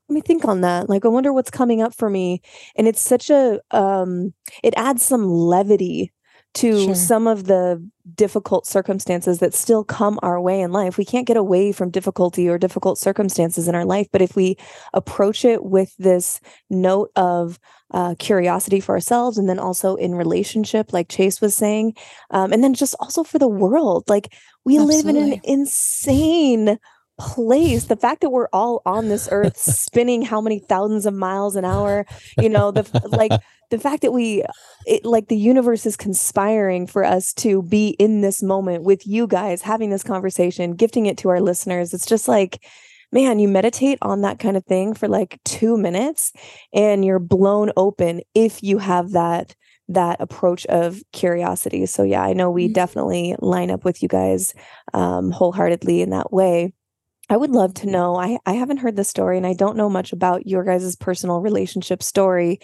Let 0.09 0.15
me 0.15 0.21
think 0.21 0.45
on 0.45 0.61
that. 0.61 0.89
Like 0.89 1.05
i 1.05 1.07
wonder 1.07 1.33
what's 1.33 1.49
coming 1.49 1.81
up 1.81 1.93
for 1.93 2.09
me. 2.09 2.41
And 2.75 2.87
it's 2.87 3.01
such 3.01 3.29
a 3.29 3.59
um 3.71 4.33
it 4.63 4.73
adds 4.77 5.03
some 5.03 5.29
levity 5.29 6.11
to 6.55 6.85
sure. 6.85 6.95
some 6.95 7.27
of 7.27 7.45
the 7.45 7.83
difficult 8.15 8.67
circumstances 8.67 9.39
that 9.39 9.53
still 9.53 9.83
come 9.83 10.19
our 10.21 10.39
way 10.39 10.61
in 10.61 10.71
life. 10.71 10.97
We 10.97 11.05
can't 11.05 11.25
get 11.25 11.37
away 11.37 11.71
from 11.71 11.89
difficulty 11.89 12.47
or 12.47 12.57
difficult 12.57 12.97
circumstances 12.97 13.67
in 13.67 13.75
our 13.75 13.85
life. 13.85 14.07
But 14.11 14.21
if 14.21 14.35
we 14.35 14.57
approach 14.93 15.45
it 15.45 15.63
with 15.63 15.95
this 15.97 16.39
note 16.69 17.11
of 17.15 17.59
uh, 17.91 18.15
curiosity 18.19 18.79
for 18.79 18.93
ourselves 18.93 19.37
and 19.37 19.49
then 19.49 19.59
also 19.59 19.95
in 19.95 20.15
relationship, 20.15 20.93
like 20.93 21.09
Chase 21.09 21.41
was 21.41 21.55
saying, 21.55 21.95
um, 22.29 22.51
and 22.51 22.63
then 22.63 22.73
just 22.73 22.95
also 22.99 23.23
for 23.23 23.39
the 23.39 23.47
world, 23.47 24.03
like 24.07 24.33
we 24.65 24.77
Absolutely. 24.77 25.13
live 25.13 25.15
in 25.15 25.33
an 25.33 25.41
insane 25.43 26.79
place 27.23 27.85
the 27.85 27.95
fact 27.95 28.21
that 28.21 28.31
we're 28.31 28.49
all 28.51 28.81
on 28.85 29.07
this 29.07 29.29
earth 29.31 29.57
spinning 29.57 30.21
how 30.21 30.41
many 30.41 30.59
thousands 30.59 31.05
of 31.05 31.13
miles 31.13 31.55
an 31.55 31.63
hour 31.63 32.05
you 32.37 32.49
know 32.49 32.69
the 32.71 32.83
like 33.09 33.31
the 33.73 33.79
fact 33.79 34.03
that 34.03 34.11
we 34.11 34.43
it, 34.85 35.03
like 35.03 35.29
the 35.29 35.37
universe 35.37 35.87
is 35.87 35.97
conspiring 35.97 36.85
for 36.85 37.03
us 37.03 37.33
to 37.33 37.63
be 37.63 37.89
in 37.97 38.21
this 38.21 38.43
moment 38.43 38.83
with 38.83 39.07
you 39.07 39.25
guys 39.25 39.63
having 39.63 39.89
this 39.89 40.03
conversation 40.03 40.75
gifting 40.75 41.07
it 41.07 41.17
to 41.17 41.29
our 41.29 41.41
listeners. 41.41 41.91
It's 41.91 42.05
just 42.05 42.27
like 42.27 42.63
man 43.11 43.39
you 43.39 43.47
meditate 43.47 43.97
on 44.03 44.21
that 44.21 44.37
kind 44.37 44.57
of 44.57 44.65
thing 44.65 44.93
for 44.93 45.07
like 45.07 45.39
2 45.45 45.75
minutes 45.77 46.33
and 46.71 47.03
you're 47.03 47.17
blown 47.17 47.71
open 47.75 48.21
if 48.35 48.61
you 48.61 48.77
have 48.77 49.11
that 49.11 49.55
that 49.87 50.21
approach 50.21 50.65
of 50.67 51.01
curiosity. 51.11 51.87
So 51.87 52.03
yeah 52.03 52.21
i 52.21 52.33
know 52.33 52.51
we 52.51 52.65
mm-hmm. 52.65 52.73
definitely 52.73 53.35
line 53.39 53.71
up 53.71 53.85
with 53.85 54.03
you 54.03 54.07
guys 54.07 54.53
um, 54.93 55.31
wholeheartedly 55.31 56.01
in 56.01 56.11
that 56.11 56.31
way 56.31 56.73
I 57.29 57.37
would 57.37 57.51
love 57.51 57.73
to 57.75 57.89
know. 57.89 58.15
I, 58.15 58.37
I 58.45 58.53
haven't 58.53 58.77
heard 58.77 58.95
the 58.95 59.03
story 59.03 59.37
and 59.37 59.47
I 59.47 59.53
don't 59.53 59.77
know 59.77 59.89
much 59.89 60.13
about 60.13 60.45
your 60.47 60.63
guys' 60.63 60.95
personal 60.95 61.39
relationship 61.39 62.03
story. 62.03 62.59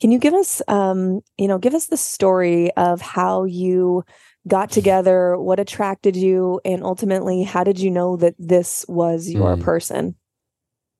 Can 0.00 0.12
you 0.12 0.18
give 0.18 0.34
us 0.34 0.62
um, 0.68 1.20
you 1.36 1.48
know, 1.48 1.58
give 1.58 1.74
us 1.74 1.86
the 1.86 1.96
story 1.96 2.70
of 2.72 3.00
how 3.00 3.44
you 3.44 4.04
got 4.46 4.70
together, 4.70 5.36
what 5.36 5.58
attracted 5.58 6.16
you, 6.16 6.60
and 6.64 6.82
ultimately 6.82 7.42
how 7.42 7.64
did 7.64 7.78
you 7.78 7.90
know 7.90 8.16
that 8.16 8.34
this 8.38 8.84
was 8.88 9.28
your 9.28 9.56
mm. 9.56 9.62
person? 9.62 10.14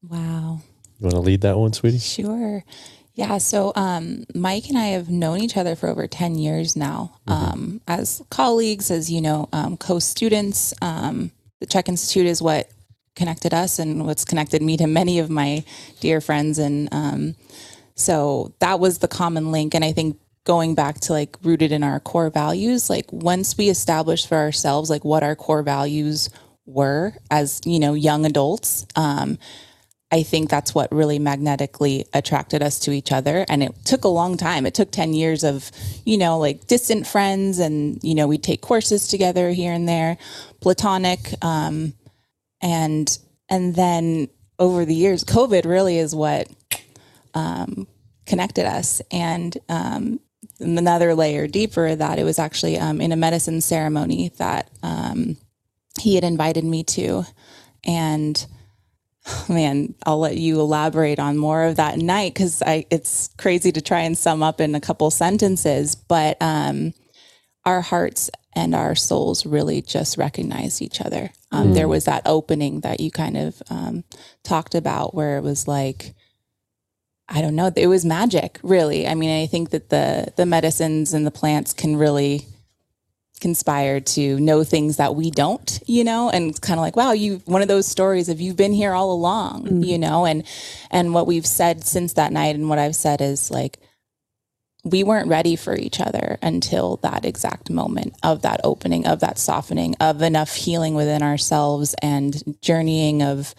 Wow. 0.03 0.61
You 0.99 1.05
want 1.05 1.15
to 1.15 1.21
lead 1.21 1.43
that 1.43 1.59
one, 1.59 1.73
sweetie? 1.73 1.99
Sure. 1.99 2.65
Yeah, 3.15 3.39
so 3.39 3.73
um, 3.75 4.25
Mike 4.35 4.69
and 4.69 4.79
I 4.79 4.87
have 4.87 5.11
known 5.11 5.41
each 5.41 5.57
other 5.57 5.75
for 5.75 5.89
over 5.89 6.07
10 6.07 6.37
years 6.37 6.77
now 6.77 7.19
mm-hmm. 7.27 7.53
um, 7.53 7.81
as 7.89 8.23
colleagues, 8.31 8.93
as 8.93 9.11
you 9.11 9.21
know, 9.21 9.49
um, 9.53 9.77
co 9.77 9.99
students. 9.99 10.73
Um, 10.81 11.33
the 11.61 11.67
CHEK 11.67 11.89
Institute 11.89 12.27
is 12.27 12.41
what 12.41 12.71
connected 13.19 13.53
us 13.53 13.79
and 13.79 14.07
what's 14.07 14.25
connected 14.25 14.63
me 14.63 14.79
to 14.79 14.87
many 14.87 15.19
of 15.19 15.29
my 15.29 15.65
dear 16.01 16.23
friends. 16.23 16.59
And 16.59 16.89
um, 16.93 17.35
so 17.95 18.55
that 18.61 18.81
was 18.81 18.99
the 18.99 19.09
common 19.09 19.53
link. 19.53 19.75
And 19.75 19.85
I 19.85 19.93
think 19.93 20.17
going 20.45 20.75
back 20.75 21.01
to 21.01 21.13
like 21.13 21.37
rooted 21.43 21.73
in 21.73 21.83
our 21.83 22.01
core 22.01 22.31
values, 22.31 22.89
like 22.89 23.13
once 23.13 23.59
we 23.59 23.69
established 23.69 24.29
for 24.29 24.37
ourselves 24.39 24.89
like 24.89 25.05
what 25.05 25.23
our 25.23 25.37
core 25.37 25.63
values 25.63 26.31
were 26.65 27.13
as, 27.31 27.61
you 27.67 27.79
know, 27.79 27.93
young 27.93 28.25
adults, 28.25 28.87
um, 28.97 29.37
I 30.11 30.23
think 30.23 30.49
that's 30.49 30.75
what 30.75 30.91
really 30.91 31.19
magnetically 31.19 32.07
attracted 32.15 32.63
us 32.63 32.79
to 32.81 32.93
each 32.93 33.13
other. 33.13 33.45
And 33.49 33.63
it 33.63 33.75
took 33.85 34.05
a 34.05 34.09
long 34.09 34.39
time. 34.39 34.65
It 34.65 34.73
took 34.73 34.91
10 34.91 35.13
years 35.13 35.45
of, 35.45 35.71
you 36.07 36.17
know, 36.17 36.39
like 36.39 36.67
distant 36.67 37.07
friends 37.07 37.59
and, 37.59 38.03
you 38.03 38.15
know, 38.15 38.27
we'd 38.27 38.43
take 38.43 38.63
courses 38.63 39.07
together 39.07 39.51
here 39.51 39.73
and 39.73 39.87
there, 39.87 40.17
platonic. 40.63 41.35
Um, 41.43 41.93
and 42.61 43.19
and 43.49 43.75
then 43.75 44.29
over 44.59 44.85
the 44.85 44.95
years, 44.95 45.25
COVID 45.25 45.65
really 45.65 45.99
is 45.99 46.15
what 46.15 46.49
um, 47.35 47.87
connected 48.27 48.67
us. 48.67 49.01
And 49.11 49.57
um, 49.69 50.21
another 50.61 51.15
layer 51.15 51.47
deeper 51.47 51.95
that 51.95 52.19
it 52.19 52.25
was 52.25 52.39
actually 52.39 52.79
um, 52.79 53.01
in 53.01 53.13
a 53.13 53.17
medicine 53.17 53.61
ceremony 53.61 54.31
that 54.39 54.71
um, 54.83 55.37
he 56.01 56.15
had 56.15 56.25
invited 56.25 56.65
me 56.65 56.83
to, 56.85 57.25
and 57.85 58.47
man, 59.49 59.95
I'll 60.05 60.19
let 60.19 60.37
you 60.37 60.61
elaborate 60.61 61.19
on 61.19 61.39
more 61.39 61.65
of 61.65 61.77
that 61.77 61.99
night 61.99 62.35
because 62.35 62.63
it's 62.67 63.29
crazy 63.39 63.73
to 63.73 63.81
try 63.81 64.01
and 64.01 64.17
sum 64.17 64.43
up 64.43 64.61
in 64.61 64.75
a 64.75 64.81
couple 64.81 65.11
sentences, 65.11 65.95
but 65.95 66.37
um, 66.41 66.93
our 67.69 67.83
hearts 67.83 68.31
and 68.55 68.75
our 68.75 68.95
souls 68.95 69.45
really 69.45 69.83
just 69.83 70.17
recognized 70.17 70.81
each 70.81 71.03
other. 71.03 71.31
Um, 71.53 71.69
mm. 71.69 71.75
There 71.75 71.87
was 71.87 72.07
that 72.07 72.23
opening 72.25 72.81
that 72.81 72.99
you 72.99 73.11
kind 73.11 73.37
of 73.37 73.63
um, 73.69 74.05
talked 74.43 74.75
about 74.75 75.15
where 75.15 75.37
it 75.37 75.43
was 75.43 75.69
like, 75.69 76.15
I 77.29 77.43
don't 77.43 77.55
know, 77.55 77.71
it 77.77 77.87
was 77.89 78.07
magic, 78.07 78.59
really. 78.63 79.07
I 79.07 79.15
mean, 79.15 79.43
I 79.43 79.47
think 79.47 79.71
that 79.71 79.91
the 79.91 80.33
the 80.37 80.47
medicines 80.47 81.13
and 81.13 81.27
the 81.27 81.31
plants 81.31 81.75
can 81.75 81.97
really 81.97 82.47
conspire 83.41 84.01
to 84.01 84.41
know 84.41 84.65
things 84.65 84.97
that 84.97 85.15
we 85.15 85.31
don't, 85.31 85.81
you 85.87 86.03
know, 86.05 86.31
and 86.31 86.49
it's 86.51 86.59
kind 86.59 86.81
of 86.81 86.83
like, 86.83 86.97
wow, 86.97 87.13
you 87.13 87.43
one 87.45 87.61
of 87.61 87.69
those 87.69 87.87
stories 87.87 88.31
of 88.31 88.41
you've 88.41 88.57
been 88.57 88.73
here 88.73 88.95
all 88.95 89.13
along, 89.13 89.67
mm. 89.67 89.87
you 89.87 89.99
know, 89.99 90.25
and 90.25 90.43
and 90.91 91.13
what 91.13 91.27
we've 91.27 91.47
said 91.47 91.85
since 91.85 92.15
that 92.15 92.33
night 92.33 92.57
and 92.57 92.71
what 92.71 92.79
I've 92.79 92.97
said 92.97 93.21
is 93.21 93.51
like 93.51 93.79
we 94.85 95.03
weren't 95.03 95.29
ready 95.29 95.57
for 95.57 95.77
each 95.77 96.01
other 96.01 96.39
until 96.41 96.99
that 96.99 97.25
exact 97.25 97.71
moment 97.71 98.15
of 98.23 98.43
that 98.43 98.61
opening, 98.65 99.07
of 99.07 99.21
that 99.21 99.39
softening, 99.39 99.95
of 100.01 100.23
enough 100.23 100.55
healing 100.55 100.95
within 100.95 101.23
ourselves 101.23 101.95
and 102.01 102.43
journeying 102.63 103.23
of 103.23 103.55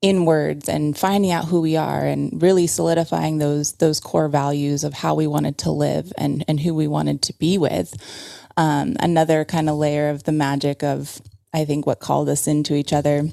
inwards 0.00 0.68
and 0.68 0.98
finding 0.98 1.30
out 1.30 1.46
who 1.46 1.60
we 1.60 1.76
are 1.76 2.04
and 2.04 2.42
really 2.42 2.66
solidifying 2.66 3.38
those 3.38 3.72
those 3.74 4.00
core 4.00 4.28
values 4.28 4.84
of 4.84 4.92
how 4.92 5.14
we 5.14 5.26
wanted 5.26 5.56
to 5.56 5.70
live 5.70 6.12
and 6.18 6.44
and 6.46 6.60
who 6.60 6.74
we 6.74 6.86
wanted 6.86 7.22
to 7.22 7.32
be 7.34 7.58
with. 7.58 7.94
Um, 8.56 8.96
another 9.00 9.44
kind 9.44 9.68
of 9.68 9.76
layer 9.76 10.10
of 10.10 10.24
the 10.24 10.32
magic 10.32 10.82
of 10.82 11.20
I 11.52 11.64
think 11.64 11.86
what 11.86 12.00
called 12.00 12.28
us 12.28 12.46
into 12.46 12.74
each 12.74 12.92
other. 12.92 13.28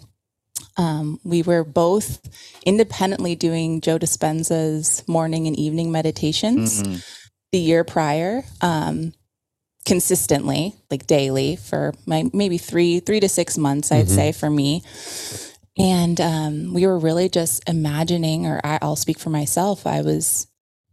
Um, 0.77 1.19
we 1.23 1.41
were 1.41 1.63
both 1.63 2.21
independently 2.65 3.35
doing 3.35 3.81
Joe 3.81 3.97
Dispenza's 3.97 5.05
morning 5.07 5.47
and 5.47 5.57
evening 5.57 5.91
meditations. 5.91 6.83
Mm-hmm 6.83 7.20
the 7.51 7.59
year 7.59 7.83
prior 7.83 8.43
um, 8.61 9.13
consistently, 9.85 10.75
like 10.89 11.07
daily 11.07 11.55
for 11.55 11.93
my 12.05 12.29
maybe 12.33 12.57
three 12.57 12.99
three 12.99 13.19
to 13.19 13.29
six 13.29 13.57
months, 13.57 13.91
I'd 13.91 14.05
mm-hmm. 14.05 14.15
say 14.15 14.31
for 14.31 14.49
me. 14.49 14.83
And 15.77 16.19
um, 16.19 16.73
we 16.73 16.85
were 16.85 16.99
really 16.99 17.29
just 17.29 17.67
imagining, 17.67 18.45
or 18.45 18.59
I, 18.63 18.79
I'll 18.81 18.97
speak 18.97 19.19
for 19.19 19.29
myself. 19.29 19.87
I 19.87 20.01
was 20.01 20.47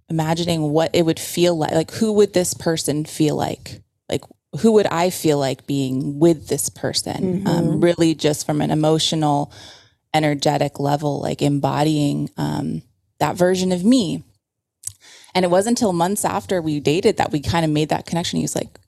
imagining 0.09 0.71
what 0.71 0.94
it 0.94 1.05
would 1.05 1.18
feel 1.18 1.57
like. 1.57 1.73
Like, 1.73 1.90
who 1.90 2.12
would 2.12 2.33
this 2.33 2.55
person 2.55 3.05
feel 3.05 3.37
like? 3.37 3.83
Like, 4.09 4.23
who 4.61 4.73
would 4.73 4.87
I 4.87 5.11
feel 5.11 5.38
like 5.38 5.66
being 5.66 6.18
with 6.18 6.49
this 6.49 6.68
person? 6.68 7.16
Um, 7.16 7.44
mm-hmm. 7.44 7.47
Um, 7.49 7.81
really, 7.81 8.14
just 8.14 8.47
from 8.47 8.61
an 8.61 8.71
emotional, 8.71 9.53
energetic 10.14 10.79
level, 10.79 11.21
like 11.21 11.42
embodying 11.42 12.31
um, 12.37 12.83
that 13.18 13.37
version 13.37 13.73
of 13.73 13.85
me. 13.85 14.25
And 15.38 15.44
it 15.44 15.53
wasn't 15.53 15.79
until 15.79 15.92
months 15.92 16.24
after 16.24 16.61
we 16.61 16.81
dated 16.81 17.18
that 17.18 17.31
we 17.31 17.38
kind 17.38 17.64
of 17.64 17.70
made 17.70 17.90
that 17.90 18.07
connection. 18.07 18.38
He 18.38 18.42
was 18.42 18.57
like, 18.57 18.81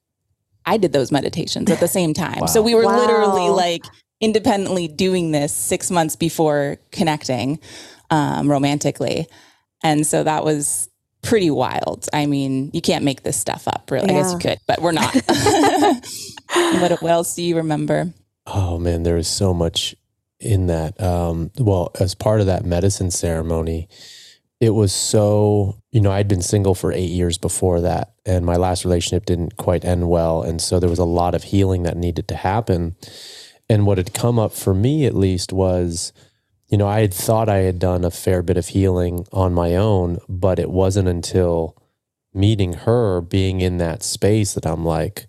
I 0.66 0.78
did 0.78 0.92
those 0.92 1.12
meditations 1.12 1.70
at 1.70 1.78
the 1.78 1.86
same 1.98 2.12
time. 2.12 2.40
Wow. 2.40 2.46
So 2.46 2.60
we 2.60 2.74
were 2.74 2.86
wow. 2.86 2.98
literally 2.98 3.50
like 3.50 3.84
independently 4.20 4.88
doing 4.88 5.30
this 5.30 5.54
six 5.54 5.92
months 5.92 6.16
before 6.16 6.78
connecting 6.90 7.60
um, 8.10 8.50
romantically. 8.50 9.28
And 9.84 10.04
so 10.04 10.24
that 10.24 10.44
was 10.44 10.88
pretty 11.22 11.52
wild. 11.52 12.08
I 12.12 12.26
mean, 12.26 12.72
you 12.72 12.80
can't 12.80 13.04
make 13.04 13.22
this 13.22 13.36
stuff 13.36 13.68
up, 13.68 13.88
really. 13.88 14.12
Yeah. 14.12 14.18
I 14.18 14.22
guess 14.22 14.32
you 14.32 14.38
could, 14.40 14.58
but 14.66 14.82
we're 14.82 14.90
not. 14.90 15.14
what, 16.80 17.00
what 17.00 17.12
else 17.12 17.36
do 17.36 17.44
you 17.44 17.58
remember? 17.58 18.12
Oh 18.44 18.76
man, 18.76 19.04
there 19.04 19.14
was 19.14 19.28
so 19.28 19.54
much 19.54 19.94
in 20.40 20.66
that. 20.66 21.00
Um, 21.00 21.52
well, 21.58 21.92
as 22.00 22.16
part 22.16 22.40
of 22.40 22.46
that 22.46 22.64
medicine 22.64 23.12
ceremony, 23.12 23.88
it 24.60 24.70
was 24.70 24.92
so 24.92 25.80
you 25.90 26.00
know 26.00 26.12
i'd 26.12 26.28
been 26.28 26.42
single 26.42 26.74
for 26.74 26.92
eight 26.92 27.10
years 27.10 27.38
before 27.38 27.80
that 27.80 28.12
and 28.26 28.44
my 28.44 28.56
last 28.56 28.84
relationship 28.84 29.24
didn't 29.26 29.56
quite 29.56 29.84
end 29.84 30.08
well 30.08 30.42
and 30.42 30.60
so 30.60 30.78
there 30.78 30.90
was 30.90 30.98
a 30.98 31.04
lot 31.04 31.34
of 31.34 31.44
healing 31.44 31.82
that 31.82 31.96
needed 31.96 32.28
to 32.28 32.36
happen. 32.36 32.94
And 33.68 33.86
what 33.86 33.98
had 33.98 34.12
come 34.12 34.38
up 34.38 34.52
for 34.52 34.74
me 34.74 35.06
at 35.06 35.14
least 35.14 35.52
was 35.52 36.12
you 36.70 36.78
know 36.78 36.88
i 36.88 37.00
had 37.00 37.12
thought 37.12 37.48
i 37.48 37.58
had 37.58 37.78
done 37.78 38.04
a 38.04 38.10
fair 38.10 38.42
bit 38.42 38.56
of 38.56 38.68
healing 38.68 39.26
on 39.32 39.52
my 39.52 39.74
own 39.74 40.18
but 40.28 40.58
it 40.58 40.70
wasn't 40.70 41.08
until 41.08 41.76
meeting 42.32 42.72
her 42.72 43.20
being 43.20 43.60
in 43.60 43.78
that 43.78 44.02
space 44.02 44.54
that 44.54 44.66
i'm 44.66 44.84
like 44.84 45.26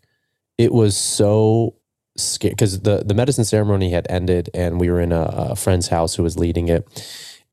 it 0.57 0.71
was 0.71 0.95
so 0.95 1.75
scary 2.15 2.51
because 2.51 2.81
the, 2.81 3.03
the 3.03 3.15
medicine 3.15 3.45
ceremony 3.45 3.91
had 3.91 4.05
ended 4.09 4.49
and 4.53 4.79
we 4.79 4.89
were 4.89 5.01
in 5.01 5.11
a, 5.11 5.21
a 5.21 5.55
friend's 5.55 5.87
house 5.87 6.15
who 6.15 6.23
was 6.23 6.37
leading 6.37 6.67
it 6.67 6.85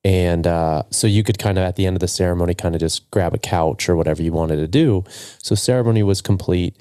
and 0.05 0.47
uh, 0.47 0.85
so 0.91 1.07
you 1.07 1.23
could 1.23 1.39
kind 1.39 1.59
of 1.59 1.65
at 1.65 1.77
the 1.77 1.87
end 1.87 1.97
of 1.97 2.01
the 2.01 2.09
ceremony 2.09 2.55
kind 2.55 2.75
of 2.75 2.81
just 2.81 3.11
grab 3.11 3.35
a 3.35 3.39
couch 3.39 3.89
or 3.89 3.97
whatever 3.97 4.23
you 4.23 4.33
wanted 4.33 4.57
to 4.57 4.69
do. 4.69 5.05
So 5.39 5.55
ceremony 5.55 6.03
was 6.03 6.23
complete. 6.23 6.77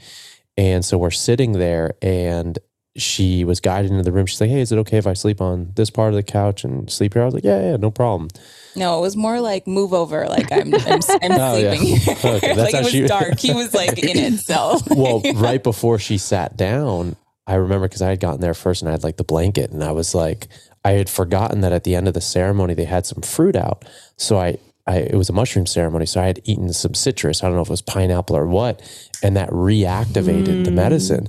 And 0.58 0.84
so 0.84 0.98
we're 0.98 1.12
sitting 1.12 1.54
there 1.54 1.96
and 2.02 2.58
she 2.98 3.44
was 3.44 3.60
guided 3.60 3.92
into 3.92 4.04
the 4.04 4.12
room. 4.12 4.26
She's 4.26 4.42
like, 4.42 4.50
"Hey, 4.50 4.60
is 4.60 4.72
it 4.72 4.78
okay 4.80 4.98
if 4.98 5.06
I 5.06 5.14
sleep 5.14 5.40
on 5.40 5.72
this 5.76 5.90
part 5.90 6.10
of 6.10 6.16
the 6.16 6.24
couch 6.24 6.64
and 6.64 6.90
sleep 6.90 7.14
here?" 7.14 7.22
I 7.22 7.26
was 7.26 7.34
like, 7.34 7.44
"Yeah, 7.44 7.62
yeah, 7.62 7.78
no 7.78 7.92
problem." 7.92 8.30
No, 8.76 8.98
it 8.98 9.02
was 9.02 9.16
more 9.16 9.40
like 9.40 9.68
move 9.68 9.94
over. 9.94 10.26
Like 10.28 10.52
I'm, 10.52 10.74
I'm, 10.74 10.84
I'm 11.22 11.32
oh, 11.32 11.60
sleeping 11.60 11.88
yeah. 11.88 11.96
here. 11.96 12.16
Okay, 12.38 12.56
like 12.56 12.74
it 12.74 12.84
was 12.84 12.90
she... 12.90 13.02
dark. 13.08 13.40
He 13.40 13.54
was 13.54 13.74
like 13.74 14.00
in 14.00 14.18
it. 14.18 14.40
So 14.40 14.80
well, 14.90 15.22
right 15.36 15.64
before 15.64 16.00
she 16.00 16.18
sat 16.18 16.58
down, 16.58 17.16
I 17.46 17.56
remember 17.56 17.88
because 17.88 18.02
I 18.02 18.10
had 18.10 18.20
gotten 18.20 18.42
there 18.42 18.56
first 18.56 18.82
and 18.82 18.90
I 18.90 18.94
had 18.94 19.04
like 19.04 19.18
the 19.18 19.24
blanket, 19.24 19.70
and 19.70 19.84
I 19.84 19.92
was 19.92 20.16
like, 20.16 20.48
I 20.88 20.92
had 20.94 21.10
forgotten 21.10 21.60
that 21.62 21.74
at 21.74 21.84
the 21.84 21.96
end 21.96 22.08
of 22.08 22.14
the 22.14 22.22
ceremony 22.22 22.74
they 22.74 22.86
had 22.86 23.06
some 23.06 23.22
fruit 23.22 23.58
out. 23.58 23.84
So 24.16 24.38
I, 24.38 24.58
I 24.88 25.00
it 25.00 25.16
was 25.16 25.28
a 25.28 25.34
mushroom 25.34 25.66
ceremony, 25.66 26.06
so 26.06 26.22
I 26.22 26.28
had 26.28 26.40
eaten 26.46 26.72
some 26.72 26.94
citrus. 26.94 27.44
I 27.44 27.48
don't 27.48 27.58
know 27.58 27.62
if 27.62 27.68
it 27.68 27.72
was 27.72 27.82
pineapple 27.82 28.38
or 28.38 28.48
what, 28.48 28.82
and 29.22 29.36
that 29.36 29.50
reactivated 29.50 30.62
mm. 30.62 30.64
the 30.64 30.72
medicine. 30.72 31.28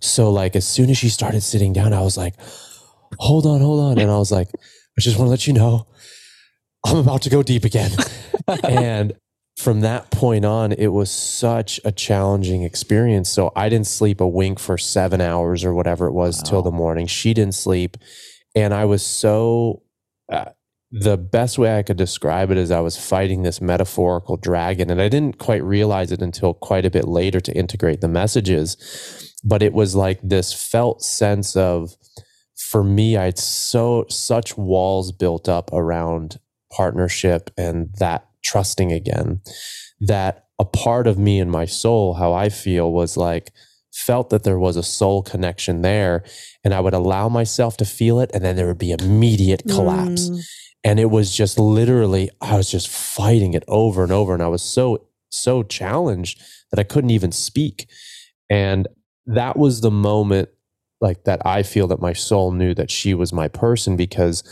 So 0.00 0.30
like 0.30 0.56
as 0.56 0.66
soon 0.66 0.88
as 0.88 0.96
she 0.96 1.10
started 1.10 1.42
sitting 1.42 1.74
down, 1.74 1.92
I 1.92 2.00
was 2.00 2.16
like, 2.16 2.34
hold 3.18 3.44
on, 3.44 3.60
hold 3.60 3.80
on. 3.80 3.98
And 3.98 4.10
I 4.10 4.16
was 4.16 4.32
like, 4.32 4.48
I 4.54 5.00
just 5.00 5.18
want 5.18 5.26
to 5.26 5.30
let 5.30 5.46
you 5.46 5.52
know 5.52 5.86
I'm 6.86 6.96
about 6.96 7.20
to 7.22 7.30
go 7.30 7.42
deep 7.42 7.64
again. 7.64 7.90
and 8.64 9.12
from 9.58 9.82
that 9.82 10.10
point 10.10 10.46
on, 10.46 10.72
it 10.72 10.88
was 10.88 11.10
such 11.10 11.78
a 11.84 11.92
challenging 11.92 12.62
experience. 12.62 13.28
So 13.28 13.52
I 13.54 13.68
didn't 13.68 13.86
sleep 13.86 14.22
a 14.22 14.26
wink 14.26 14.58
for 14.58 14.78
seven 14.78 15.20
hours 15.20 15.62
or 15.62 15.74
whatever 15.74 16.06
it 16.06 16.12
was 16.12 16.38
wow. 16.38 16.50
till 16.50 16.62
the 16.62 16.70
morning. 16.70 17.06
She 17.06 17.34
didn't 17.34 17.54
sleep. 17.54 17.98
And 18.54 18.72
I 18.72 18.84
was 18.84 19.04
so, 19.04 19.82
uh, 20.30 20.50
the 20.90 21.16
best 21.16 21.58
way 21.58 21.76
I 21.76 21.82
could 21.82 21.96
describe 21.96 22.52
it 22.52 22.56
is 22.56 22.70
I 22.70 22.78
was 22.80 22.96
fighting 22.96 23.42
this 23.42 23.60
metaphorical 23.60 24.36
dragon. 24.36 24.90
And 24.90 25.00
I 25.00 25.08
didn't 25.08 25.38
quite 25.38 25.64
realize 25.64 26.12
it 26.12 26.22
until 26.22 26.54
quite 26.54 26.86
a 26.86 26.90
bit 26.90 27.08
later 27.08 27.40
to 27.40 27.52
integrate 27.52 28.00
the 28.00 28.08
messages 28.08 28.76
but 29.44 29.62
it 29.62 29.74
was 29.74 29.94
like 29.94 30.18
this 30.22 30.52
felt 30.52 31.02
sense 31.02 31.54
of 31.54 31.96
for 32.56 32.82
me 32.82 33.16
i 33.16 33.24
had 33.24 33.38
so 33.38 34.06
such 34.08 34.56
walls 34.56 35.12
built 35.12 35.48
up 35.48 35.70
around 35.72 36.40
partnership 36.72 37.50
and 37.56 37.90
that 37.98 38.26
trusting 38.42 38.90
again 38.90 39.40
that 40.00 40.46
a 40.58 40.64
part 40.64 41.06
of 41.06 41.18
me 41.18 41.38
and 41.38 41.50
my 41.50 41.66
soul 41.66 42.14
how 42.14 42.32
i 42.32 42.48
feel 42.48 42.90
was 42.90 43.16
like 43.16 43.52
felt 43.94 44.30
that 44.30 44.42
there 44.42 44.58
was 44.58 44.76
a 44.76 44.82
soul 44.82 45.22
connection 45.22 45.82
there 45.82 46.24
and 46.62 46.74
i 46.74 46.80
would 46.80 46.94
allow 46.94 47.28
myself 47.28 47.76
to 47.76 47.84
feel 47.84 48.18
it 48.20 48.30
and 48.34 48.44
then 48.44 48.56
there 48.56 48.66
would 48.66 48.78
be 48.78 48.90
immediate 48.90 49.62
collapse 49.68 50.28
mm. 50.28 50.40
and 50.82 50.98
it 50.98 51.10
was 51.10 51.34
just 51.34 51.58
literally 51.58 52.28
i 52.40 52.56
was 52.56 52.70
just 52.70 52.88
fighting 52.88 53.54
it 53.54 53.64
over 53.68 54.02
and 54.02 54.12
over 54.12 54.34
and 54.34 54.42
i 54.42 54.48
was 54.48 54.62
so 54.62 55.06
so 55.30 55.62
challenged 55.62 56.40
that 56.70 56.80
i 56.80 56.84
couldn't 56.84 57.10
even 57.10 57.32
speak 57.32 57.88
and 58.50 58.88
that 59.26 59.56
was 59.56 59.80
the 59.80 59.90
moment 59.90 60.48
like 61.00 61.24
that 61.24 61.44
I 61.44 61.62
feel 61.62 61.86
that 61.88 62.00
my 62.00 62.12
soul 62.12 62.50
knew 62.50 62.74
that 62.74 62.90
she 62.90 63.14
was 63.14 63.32
my 63.32 63.46
person 63.46 63.96
because 63.96 64.42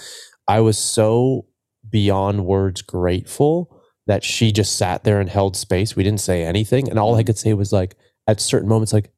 I 0.47 0.61
was 0.61 0.79
so 0.79 1.47
beyond 1.89 2.45
words 2.45 2.83
grateful 2.83 3.81
that 4.07 4.23
she 4.23 4.53
just 4.53 4.77
sat 4.77 5.05
there 5.05 5.21
and 5.21 5.31
held 5.31 5.57
space. 5.57 5.97
We 5.97 6.03
didn't 6.03 6.21
say 6.21 6.45
anything. 6.45 6.89
And 6.89 6.99
all 6.99 7.15
I 7.15 7.23
could 7.23 7.39
say 7.39 7.55
was 7.55 7.73
like, 7.73 7.97
at 8.27 8.41
certain 8.41 8.69
moments, 8.69 8.93
like, 8.93 9.11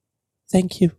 thank 0.50 0.80
you. 0.80 0.92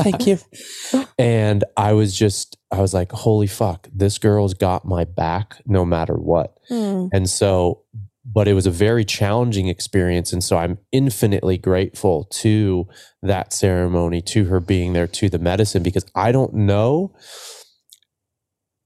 Thank 0.00 0.26
you. 0.26 0.38
and 1.18 1.64
I 1.76 1.92
was 1.92 2.16
just, 2.16 2.56
I 2.70 2.80
was 2.80 2.94
like, 2.94 3.12
holy 3.12 3.46
fuck, 3.46 3.88
this 3.92 4.18
girl's 4.18 4.54
got 4.54 4.84
my 4.84 5.04
back 5.04 5.56
no 5.66 5.84
matter 5.84 6.14
what. 6.14 6.58
Mm. 6.70 7.10
And 7.12 7.28
so 7.28 7.84
but 8.24 8.48
it 8.48 8.54
was 8.54 8.66
a 8.66 8.70
very 8.70 9.04
challenging 9.04 9.68
experience. 9.68 10.32
And 10.32 10.42
so 10.42 10.56
I'm 10.56 10.78
infinitely 10.92 11.58
grateful 11.58 12.24
to 12.24 12.88
that 13.22 13.52
ceremony, 13.52 14.22
to 14.22 14.44
her 14.46 14.60
being 14.60 14.94
there, 14.94 15.06
to 15.06 15.28
the 15.28 15.38
medicine, 15.38 15.82
because 15.82 16.06
I 16.14 16.32
don't 16.32 16.54
know. 16.54 17.14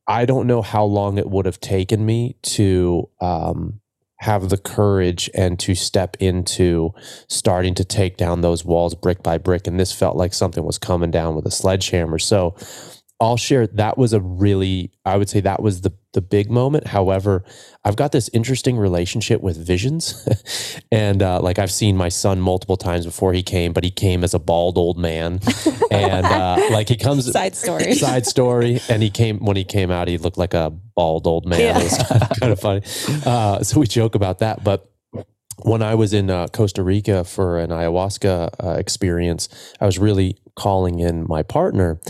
I 0.08 0.24
don't 0.24 0.46
know 0.46 0.62
how 0.62 0.84
long 0.84 1.18
it 1.18 1.28
would 1.28 1.46
have 1.46 1.60
taken 1.60 2.04
me 2.04 2.36
to 2.42 3.08
um, 3.20 3.80
have 4.18 4.48
the 4.48 4.58
courage 4.58 5.30
and 5.34 5.58
to 5.60 5.74
step 5.74 6.16
into 6.18 6.92
starting 7.28 7.74
to 7.74 7.84
take 7.84 8.16
down 8.16 8.40
those 8.40 8.64
walls 8.64 8.94
brick 8.94 9.22
by 9.22 9.38
brick. 9.38 9.66
And 9.66 9.78
this 9.78 9.92
felt 9.92 10.16
like 10.16 10.34
something 10.34 10.64
was 10.64 10.78
coming 10.78 11.10
down 11.10 11.34
with 11.34 11.46
a 11.46 11.50
sledgehammer. 11.50 12.18
So 12.18 12.56
I'll 13.20 13.36
share 13.36 13.66
that 13.66 13.98
was 13.98 14.12
a 14.12 14.20
really 14.20 14.92
I 15.04 15.16
would 15.16 15.28
say 15.28 15.40
that 15.40 15.60
was 15.60 15.80
the 15.80 15.92
the 16.12 16.22
big 16.22 16.50
moment. 16.50 16.86
However, 16.86 17.44
I've 17.84 17.96
got 17.96 18.12
this 18.12 18.30
interesting 18.32 18.78
relationship 18.78 19.40
with 19.40 19.56
visions, 19.56 20.26
and 20.92 21.22
uh, 21.22 21.40
like 21.40 21.58
I've 21.58 21.70
seen 21.70 21.96
my 21.96 22.08
son 22.08 22.40
multiple 22.40 22.76
times 22.76 23.04
before 23.06 23.32
he 23.32 23.42
came, 23.42 23.72
but 23.72 23.84
he 23.84 23.90
came 23.90 24.22
as 24.24 24.34
a 24.34 24.38
bald 24.38 24.78
old 24.78 24.98
man, 24.98 25.40
and 25.90 26.26
uh, 26.26 26.58
like 26.70 26.88
he 26.88 26.96
comes 26.96 27.30
side 27.30 27.56
story 27.56 27.94
side 28.06 28.26
story, 28.26 28.80
and 28.88 29.02
he 29.02 29.10
came 29.10 29.38
when 29.38 29.56
he 29.56 29.64
came 29.64 29.90
out, 29.90 30.06
he 30.08 30.16
looked 30.16 30.38
like 30.38 30.54
a 30.54 30.70
bald 30.94 31.26
old 31.26 31.44
man. 31.44 31.60
Yeah. 31.60 31.78
It 31.78 31.84
was 31.84 31.98
kind 31.98 32.22
of, 32.22 32.40
kind 32.40 32.52
of 32.52 32.60
funny. 32.60 32.82
Uh, 33.26 33.62
so 33.62 33.80
we 33.80 33.86
joke 33.86 34.14
about 34.14 34.38
that, 34.38 34.62
but 34.62 34.90
when 35.62 35.82
I 35.82 35.94
was 35.96 36.12
in 36.12 36.30
uh, 36.30 36.46
Costa 36.48 36.82
Rica 36.84 37.24
for 37.24 37.58
an 37.58 37.70
ayahuasca 37.70 38.50
uh, 38.62 38.70
experience, 38.78 39.48
I 39.80 39.86
was 39.86 39.98
really 39.98 40.38
calling 40.54 41.00
in 41.00 41.26
my 41.28 41.42
partner. 41.42 42.00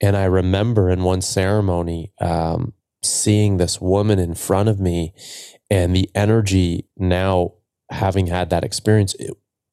And 0.00 0.16
I 0.16 0.24
remember 0.24 0.90
in 0.90 1.02
one 1.02 1.22
ceremony 1.22 2.12
um, 2.20 2.72
seeing 3.02 3.56
this 3.56 3.80
woman 3.80 4.18
in 4.18 4.34
front 4.34 4.68
of 4.68 4.78
me 4.78 5.14
and 5.70 5.94
the 5.94 6.10
energy 6.14 6.86
now 6.96 7.54
having 7.90 8.26
had 8.26 8.50
that 8.50 8.64
experience 8.64 9.14
it 9.14 9.30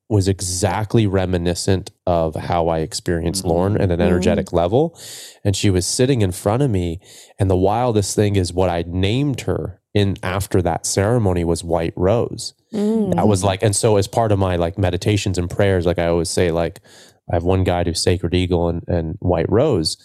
was 0.07 0.27
exactly 0.27 1.07
reminiscent 1.07 1.91
of 2.05 2.35
how 2.35 2.67
I 2.67 2.79
experienced 2.79 3.41
mm-hmm. 3.41 3.49
Lauren 3.49 3.81
at 3.81 3.91
an 3.91 4.01
energetic 4.01 4.47
mm-hmm. 4.47 4.55
level. 4.55 4.99
And 5.43 5.55
she 5.55 5.69
was 5.69 5.85
sitting 5.85 6.21
in 6.21 6.31
front 6.31 6.61
of 6.61 6.69
me. 6.69 6.99
And 7.39 7.49
the 7.49 7.57
wildest 7.57 8.15
thing 8.15 8.35
is 8.35 8.53
what 8.53 8.69
I 8.69 8.83
named 8.88 9.41
her 9.41 9.81
in 9.95 10.17
after 10.21 10.61
that 10.61 10.85
ceremony 10.85 11.43
was 11.43 11.63
White 11.63 11.93
Rose. 11.95 12.53
Mm. 12.71 13.15
That 13.15 13.27
was 13.27 13.43
like, 13.43 13.63
and 13.63 13.75
so 13.75 13.97
as 13.97 14.07
part 14.07 14.31
of 14.31 14.38
my 14.38 14.57
like 14.57 14.77
meditations 14.77 15.38
and 15.38 15.49
prayers, 15.49 15.85
like 15.85 15.97
I 15.97 16.07
always 16.07 16.29
say, 16.29 16.51
like 16.51 16.81
I 17.31 17.35
have 17.35 17.43
one 17.43 17.63
guide 17.63 17.88
who's 17.88 18.03
Sacred 18.03 18.35
Eagle 18.35 18.69
and, 18.69 18.83
and 18.88 19.15
White 19.19 19.49
Rose, 19.49 19.97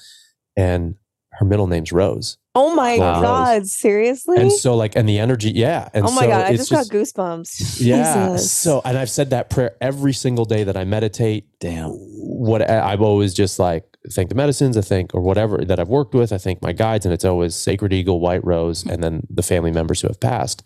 and 0.56 0.96
her 1.32 1.44
middle 1.44 1.66
name's 1.66 1.92
Rose. 1.92 2.36
Oh 2.54 2.74
my 2.74 2.96
God, 2.96 3.58
Rose. 3.58 3.72
seriously? 3.72 4.36
And 4.38 4.52
so 4.52 4.74
like 4.74 4.96
and 4.96 5.08
the 5.08 5.18
energy, 5.18 5.50
yeah. 5.52 5.88
And 5.94 6.04
oh 6.04 6.10
my 6.10 6.22
so 6.22 6.28
God, 6.28 6.46
I 6.46 6.56
just, 6.56 6.70
just 6.70 6.90
got 6.90 6.96
goosebumps. 6.96 7.80
Yeah. 7.80 8.32
Jesus. 8.32 8.50
So 8.50 8.82
and 8.84 8.98
I've 8.98 9.10
said 9.10 9.30
that 9.30 9.50
prayer 9.50 9.76
every 9.80 10.12
single 10.12 10.44
day 10.44 10.64
that 10.64 10.76
I 10.76 10.84
meditate. 10.84 11.46
Damn. 11.60 11.90
What 11.90 12.68
I've 12.68 13.02
always 13.02 13.34
just 13.34 13.58
like 13.58 13.90
thank 14.10 14.28
the 14.28 14.34
medicines, 14.34 14.76
I 14.76 14.80
think, 14.80 15.14
or 15.14 15.20
whatever 15.20 15.58
that 15.58 15.78
I've 15.78 15.88
worked 15.88 16.14
with. 16.14 16.32
I 16.32 16.38
thank 16.38 16.62
my 16.62 16.72
guides, 16.72 17.04
and 17.04 17.12
it's 17.12 17.24
always 17.24 17.54
Sacred 17.54 17.92
Eagle, 17.92 18.20
White 18.20 18.44
Rose, 18.44 18.84
and 18.84 19.02
then 19.02 19.26
the 19.30 19.42
family 19.42 19.70
members 19.70 20.00
who 20.00 20.08
have 20.08 20.20
passed. 20.20 20.62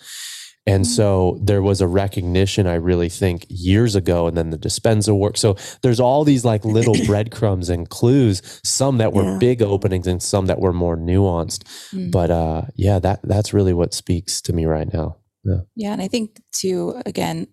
And 0.66 0.85
mm-hmm. 0.85 0.92
so 0.92 1.38
there 1.42 1.62
was 1.62 1.81
a 1.81 1.87
recognition, 1.87 2.66
I 2.66 2.74
really 2.74 3.09
think, 3.11 3.44
years 3.48 3.94
ago, 3.94 4.27
and 4.27 4.37
then 4.37 4.50
the 4.50 4.59
Dispenza 4.59 5.16
work. 5.16 5.37
So 5.37 5.57
there's 5.83 6.00
all 6.00 6.24
these 6.24 6.44
like 6.44 6.64
little 6.64 6.94
breadcrumbs 7.07 7.68
and 7.68 7.88
clues, 7.88 8.61
some 8.64 8.98
that 8.98 9.12
were 9.12 9.24
yeah. 9.24 9.38
big 9.38 9.62
openings 9.62 10.07
and 10.07 10.22
some 10.22 10.46
that 10.46 10.61
were 10.61 10.72
more 10.72 10.96
nuanced. 10.96 11.64
Mm. 11.92 12.11
But 12.11 12.31
uh, 12.31 12.62
yeah, 12.77 12.98
that 12.98 13.20
that's 13.24 13.53
really 13.53 13.74
what 13.74 13.92
speaks 13.92 14.40
to 14.42 14.53
me 14.53 14.64
right 14.64 14.90
now. 14.92 15.18
Yeah. 15.44 15.61
Yeah. 15.77 15.92
And 15.92 16.03
I 16.03 16.09
think 16.09 16.40
too, 16.53 17.00
again, 17.05 17.46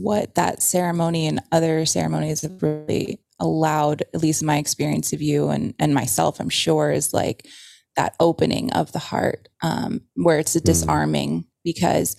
what 0.00 0.34
that 0.34 0.60
ceremony 0.60 1.28
and 1.28 1.40
other 1.52 1.86
ceremonies 1.86 2.42
have 2.42 2.60
really 2.60 3.20
allowed, 3.38 4.02
at 4.14 4.20
least 4.20 4.42
my 4.42 4.58
experience 4.58 5.12
of 5.12 5.22
you 5.22 5.50
and, 5.50 5.74
and 5.78 5.94
myself, 5.94 6.40
I'm 6.40 6.48
sure, 6.48 6.90
is 6.90 7.14
like 7.14 7.46
that 7.94 8.16
opening 8.18 8.72
of 8.72 8.90
the 8.90 8.98
heart, 8.98 9.48
um, 9.62 10.00
where 10.14 10.40
it's 10.40 10.56
a 10.56 10.60
mm. 10.60 10.64
disarming 10.64 11.42
mm. 11.42 11.46
because 11.62 12.16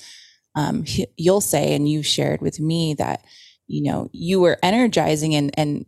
um, 0.58 0.84
you'll 1.18 1.40
say, 1.40 1.76
and 1.76 1.88
you 1.88 2.02
shared 2.02 2.42
with 2.42 2.60
me 2.60 2.96
that, 2.96 3.24
you 3.68 3.84
know, 3.84 4.10
you 4.12 4.40
were 4.40 4.58
energizing 4.64 5.36
and, 5.36 5.52
and 5.56 5.86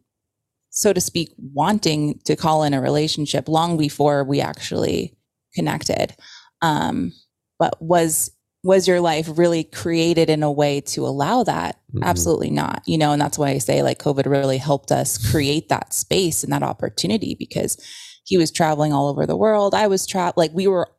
so 0.69 0.93
to 0.93 1.01
speak, 1.01 1.29
wanting 1.38 2.19
to 2.25 2.36
call 2.36 2.63
in 2.63 2.75
a 2.75 2.82
relationship 2.82 3.49
long 3.49 3.77
before 3.77 4.23
we 4.23 4.39
actually 4.39 5.17
connected. 5.55 6.15
Um, 6.62 7.13
but 7.58 7.82
was 7.82 8.32
was 8.62 8.89
your 8.89 8.99
life 8.99 9.29
really 9.38 9.63
created 9.63 10.29
in 10.29 10.43
a 10.43 10.51
way 10.51 10.82
to 10.82 11.08
allow 11.08 11.43
that? 11.43 11.77
Mm-hmm. 11.95 12.03
Absolutely 12.03 12.51
not. 12.51 12.84
You 12.86 12.97
know, 12.97 13.13
and 13.13 13.21
that's 13.21 13.38
why 13.38 13.49
I 13.49 13.58
say 13.58 13.82
like 13.82 13.99
COVID 13.99 14.25
really 14.25 14.58
helped 14.58 14.91
us 14.91 15.32
create 15.32 15.69
that 15.69 15.93
space 15.93 16.43
and 16.43 16.51
that 16.51 16.62
opportunity 16.62 17.36
because 17.39 17.77
he 18.25 18.38
was 18.38 18.51
traveling 18.51 18.91
all 18.91 19.08
over 19.08 19.25
the 19.25 19.38
world. 19.38 19.73
I 19.73 19.88
was 19.88 20.05
trapped. 20.05 20.38
Like 20.38 20.51
we 20.53 20.67
were 20.67 20.89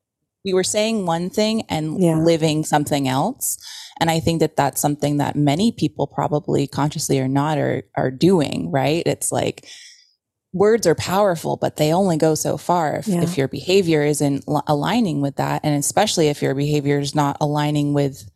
we 0.44 0.53
were 0.55 0.64
saying 0.64 1.07
one 1.07 1.31
thing 1.31 1.62
and 1.68 2.03
yeah. 2.03 2.16
living 2.16 2.64
something 2.64 3.09
else. 3.09 3.59
And 4.00 4.11
I 4.11 4.20
think 4.20 4.40
that 4.40 4.57
that's 4.57 4.81
something 4.81 5.18
that 5.18 5.37
many 5.37 5.72
people 5.72 6.07
probably 6.07 6.66
consciously 6.66 7.20
or 7.20 7.29
not 7.29 7.59
are, 7.59 7.83
are 7.96 8.11
doing, 8.11 8.70
right? 8.70 9.03
It's 9.05 9.31
like 9.31 9.66
words 10.53 10.87
are 10.87 10.94
powerful, 10.94 11.57
but 11.57 11.76
they 11.76 11.92
only 11.92 12.16
go 12.16 12.35
so 12.35 12.57
far 12.57 12.96
if, 12.96 13.07
yeah. 13.07 13.22
if 13.22 13.37
your 13.37 13.48
behavior 13.48 14.03
isn't 14.03 14.44
aligning 14.66 15.20
with 15.20 15.37
that. 15.37 15.61
And 15.64 15.79
especially 15.79 16.29
if 16.29 16.40
your 16.40 16.55
behavior 16.55 16.98
is 16.98 17.14
not 17.14 17.37
aligning 17.40 17.92
with 17.92 18.29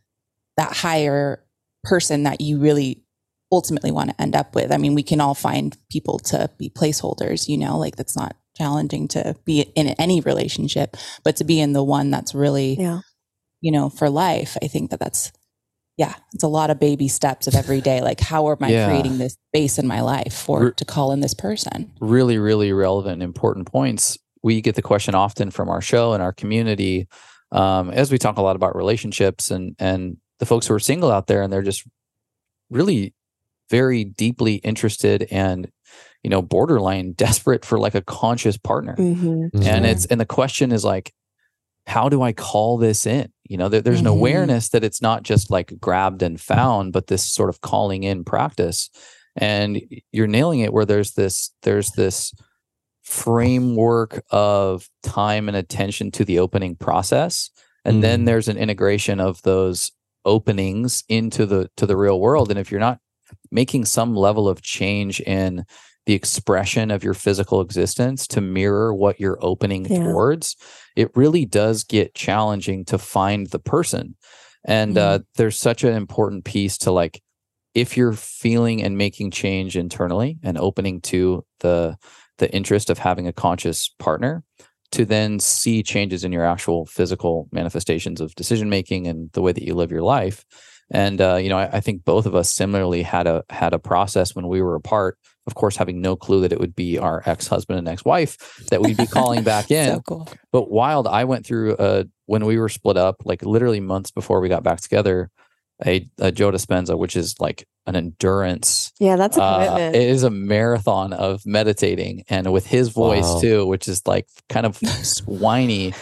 that 0.56 0.76
higher 0.76 1.44
person 1.82 2.24
that 2.24 2.40
you 2.40 2.58
really 2.58 3.04
ultimately 3.50 3.90
want 3.90 4.10
to 4.10 4.20
end 4.20 4.36
up 4.36 4.54
with. 4.54 4.72
I 4.72 4.76
mean, 4.76 4.94
we 4.94 5.02
can 5.02 5.20
all 5.20 5.34
find 5.34 5.76
people 5.90 6.18
to 6.20 6.50
be 6.58 6.70
placeholders, 6.70 7.48
you 7.48 7.56
know, 7.56 7.78
like 7.78 7.96
that's 7.96 8.16
not 8.16 8.36
challenging 8.56 9.08
to 9.08 9.34
be 9.44 9.62
in 9.74 9.88
any 9.88 10.20
relationship, 10.20 10.96
but 11.24 11.36
to 11.36 11.44
be 11.44 11.60
in 11.60 11.72
the 11.72 11.82
one 11.82 12.10
that's 12.10 12.34
really, 12.34 12.76
Yeah. 12.78 13.00
you 13.60 13.72
know, 13.72 13.88
for 13.88 14.08
life, 14.10 14.56
I 14.62 14.68
think 14.68 14.90
that 14.90 15.00
that's, 15.00 15.32
yeah, 15.96 16.14
it's 16.32 16.44
a 16.44 16.48
lot 16.48 16.70
of 16.70 16.78
baby 16.80 17.08
steps 17.08 17.46
of 17.46 17.54
every 17.54 17.80
day. 17.80 18.00
Like, 18.00 18.20
how 18.20 18.48
am 18.50 18.58
I 18.60 18.70
Yeah. 18.70 18.88
creating 18.88 19.18
this 19.18 19.36
space 19.54 19.78
in 19.78 19.86
my 19.86 20.00
life 20.00 20.32
for 20.34 20.66
Re- 20.66 20.72
to 20.76 20.84
call 20.84 21.12
in 21.12 21.20
this 21.20 21.34
person? 21.34 21.92
really, 22.00 22.38
really 22.38 22.72
relevant 22.72 23.22
important 23.22 23.66
points. 23.70 24.18
We 24.42 24.60
get 24.60 24.74
the 24.74 24.82
question 24.82 25.14
often 25.14 25.50
from 25.50 25.68
our 25.68 25.80
show 25.80 26.12
and 26.12 26.22
our 26.22 26.32
community 26.32 27.08
um, 27.52 27.90
as 27.90 28.10
we 28.10 28.18
talk 28.18 28.36
a 28.36 28.42
lot 28.42 28.56
about 28.56 28.74
relationships 28.74 29.50
and 29.50 29.76
and 29.78 30.16
the 30.40 30.46
folks 30.46 30.66
who 30.66 30.74
are 30.74 30.80
single 30.80 31.12
out 31.12 31.28
there, 31.28 31.40
and 31.42 31.52
they're 31.52 31.62
just 31.62 31.84
really 32.68 33.14
very 33.70 34.02
deeply 34.04 34.56
interested 34.56 35.28
and 35.30 35.70
you 36.24 36.30
know 36.30 36.42
borderline 36.42 37.12
desperate 37.16 37.64
for 37.64 37.78
like 37.78 37.94
a 37.94 38.02
conscious 38.02 38.56
partner. 38.56 38.94
hmm 38.96 39.44
And 39.52 39.62
Sure. 39.62 39.84
it's 39.84 40.06
and 40.06 40.20
the 40.20 40.26
question 40.26 40.72
is 40.72 40.84
like, 40.84 41.12
how 41.86 42.08
do 42.08 42.22
I 42.22 42.32
call 42.32 42.78
this 42.78 43.06
in? 43.06 43.28
You 43.48 43.58
know, 43.58 43.68
there, 43.68 43.82
there's 43.82 44.00
an 44.00 44.06
Mhm. 44.06 44.10
awareness 44.18 44.70
that 44.70 44.82
it's 44.84 45.02
not 45.02 45.22
just 45.22 45.50
like 45.50 45.78
grabbed 45.78 46.22
and 46.22 46.40
found, 46.40 46.92
but 46.92 47.06
this 47.08 47.22
sort 47.24 47.50
of 47.50 47.60
calling 47.60 48.02
in 48.04 48.24
practice. 48.24 48.88
And 49.36 49.82
you're 50.12 50.26
nailing 50.26 50.60
it 50.60 50.72
where 50.72 50.86
there's 50.86 51.12
this 51.12 51.50
there's 51.62 51.90
this 51.92 52.32
framework 53.02 54.24
of 54.30 54.88
time 55.02 55.48
and 55.48 55.56
attention 55.56 56.10
to 56.12 56.24
the 56.24 56.38
opening 56.38 56.74
process. 56.74 57.50
And 57.84 58.02
then 58.02 58.22
Mm. 58.22 58.26
there's 58.26 58.48
an 58.48 58.56
integration 58.56 59.20
of 59.20 59.42
those 59.42 59.92
openings 60.24 61.04
into 61.08 61.44
the 61.44 61.68
to 61.76 61.84
the 61.86 61.96
real 61.98 62.18
world. 62.18 62.50
And 62.50 62.58
if 62.58 62.70
you're 62.70 62.80
not 62.80 62.98
making 63.50 63.84
some 63.84 64.16
level 64.16 64.48
of 64.48 64.62
change 64.62 65.20
in 65.20 65.64
the 66.06 66.14
expression 66.14 66.90
of 66.90 67.02
your 67.02 67.14
physical 67.14 67.60
existence 67.60 68.26
to 68.28 68.40
mirror 68.40 68.94
what 68.94 69.18
you're 69.18 69.38
opening 69.40 69.86
Yeah. 69.86 70.04
towards, 70.04 70.56
it 70.96 71.10
really 71.16 71.46
does 71.46 71.84
get 71.84 72.14
challenging 72.14 72.84
to 72.86 72.98
find 72.98 73.46
the 73.48 73.58
person. 73.58 74.16
And 74.66 74.96
uh, 74.96 75.18
there's 75.36 75.58
such 75.58 75.84
an 75.84 75.94
important 75.94 76.44
piece 76.44 76.78
to 76.78 76.90
like, 76.90 77.22
if 77.74 77.96
you're 77.96 78.12
feeling 78.12 78.82
and 78.82 78.96
making 78.96 79.30
change 79.30 79.76
internally 79.76 80.38
and 80.42 80.58
opening 80.58 81.00
to 81.02 81.44
the 81.60 81.96
the 82.38 82.52
interest 82.52 82.90
of 82.90 82.98
having 82.98 83.28
a 83.28 83.32
conscious 83.32 83.88
partner, 83.98 84.42
to 84.90 85.04
then 85.04 85.38
see 85.38 85.82
changes 85.82 86.24
in 86.24 86.32
your 86.32 86.44
actual 86.44 86.84
physical 86.86 87.48
manifestations 87.52 88.20
of 88.20 88.34
decision 88.34 88.68
making 88.68 89.06
and 89.06 89.30
the 89.32 89.42
way 89.42 89.52
that 89.52 89.62
you 89.62 89.74
live 89.74 89.90
your 89.92 90.02
life. 90.02 90.44
And 90.90 91.20
uh, 91.20 91.36
you 91.36 91.48
know, 91.48 91.58
I, 91.58 91.76
I 91.76 91.80
think 91.80 92.04
both 92.04 92.26
of 92.26 92.34
us 92.34 92.52
similarly 92.52 93.02
had 93.02 93.26
a 93.26 93.44
had 93.50 93.72
a 93.72 93.78
process 93.78 94.34
when 94.34 94.48
we 94.48 94.62
were 94.62 94.74
apart. 94.74 95.18
Of 95.46 95.54
course, 95.54 95.76
having 95.76 96.00
no 96.00 96.16
clue 96.16 96.40
that 96.40 96.52
it 96.52 96.58
would 96.60 96.74
be 96.74 96.98
our 96.98 97.22
ex 97.26 97.46
husband 97.48 97.78
and 97.78 97.86
ex 97.88 98.04
wife 98.04 98.38
that 98.70 98.80
we'd 98.80 98.96
be 98.96 99.06
calling 99.06 99.42
back 99.54 99.70
in. 99.70 99.94
So 99.96 100.00
cool. 100.00 100.28
But 100.52 100.70
wild, 100.70 101.06
I 101.06 101.24
went 101.24 101.44
through 101.46 101.76
uh 101.76 102.04
when 102.26 102.46
we 102.46 102.58
were 102.58 102.70
split 102.70 102.96
up, 102.96 103.16
like 103.24 103.42
literally 103.44 103.80
months 103.80 104.10
before 104.10 104.40
we 104.40 104.48
got 104.48 104.62
back 104.62 104.80
together, 104.80 105.30
a, 105.84 106.08
a 106.18 106.32
Joe 106.32 106.50
Dispenza, 106.50 106.96
which 106.96 107.14
is 107.16 107.34
like 107.40 107.66
an 107.86 107.94
endurance. 107.96 108.90
Yeah, 108.98 109.16
that's 109.16 109.36
a 109.36 109.42
Uh, 109.42 109.64
commitment. 109.66 109.96
it 109.96 110.08
is 110.08 110.22
a 110.22 110.30
marathon 110.30 111.12
of 111.12 111.44
meditating, 111.44 112.24
and 112.30 112.50
with 112.50 112.64
his 112.66 112.88
voice 112.88 113.24
Wow. 113.34 113.40
too, 113.40 113.66
which 113.66 113.86
is 113.88 114.00
like 114.06 114.26
kind 114.48 114.64
of 114.64 114.80
whiny 115.26 115.92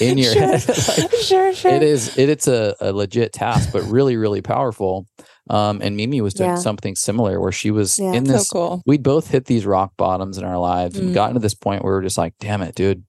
in 0.00 0.18
your 0.18 0.32
Sure. 0.34 0.42
head. 0.46 0.64
Like, 0.68 1.12
sure, 1.22 1.52
sure. 1.54 1.72
it 1.74 1.82
is 1.82 2.16
it, 2.16 2.28
it's 2.28 2.46
a, 2.46 2.74
a 2.80 2.92
legit 2.92 3.32
task, 3.32 3.70
but 3.72 3.82
really, 3.84 4.16
really 4.16 4.42
powerful. 4.42 5.06
Um, 5.50 5.80
and 5.82 5.96
Mimi 5.96 6.20
was 6.20 6.34
doing 6.34 6.50
Yeah. 6.50 6.56
something 6.56 6.94
similar 6.94 7.40
where 7.40 7.52
she 7.52 7.70
was 7.70 7.98
Yeah. 7.98 8.12
in 8.12 8.26
So 8.26 8.32
this 8.32 8.48
cool. 8.48 8.82
we'd 8.86 9.02
both 9.02 9.28
hit 9.28 9.46
these 9.46 9.66
rock 9.66 9.92
bottoms 9.96 10.38
in 10.38 10.44
our 10.44 10.58
lives 10.58 10.96
and 10.98 11.10
Mm. 11.10 11.14
gotten 11.14 11.34
to 11.34 11.40
this 11.40 11.54
point 11.54 11.82
where 11.84 11.94
we 11.94 11.98
are 11.98 12.02
just 12.02 12.16
like, 12.18 12.34
damn 12.38 12.62
it, 12.62 12.74
dude. 12.76 13.04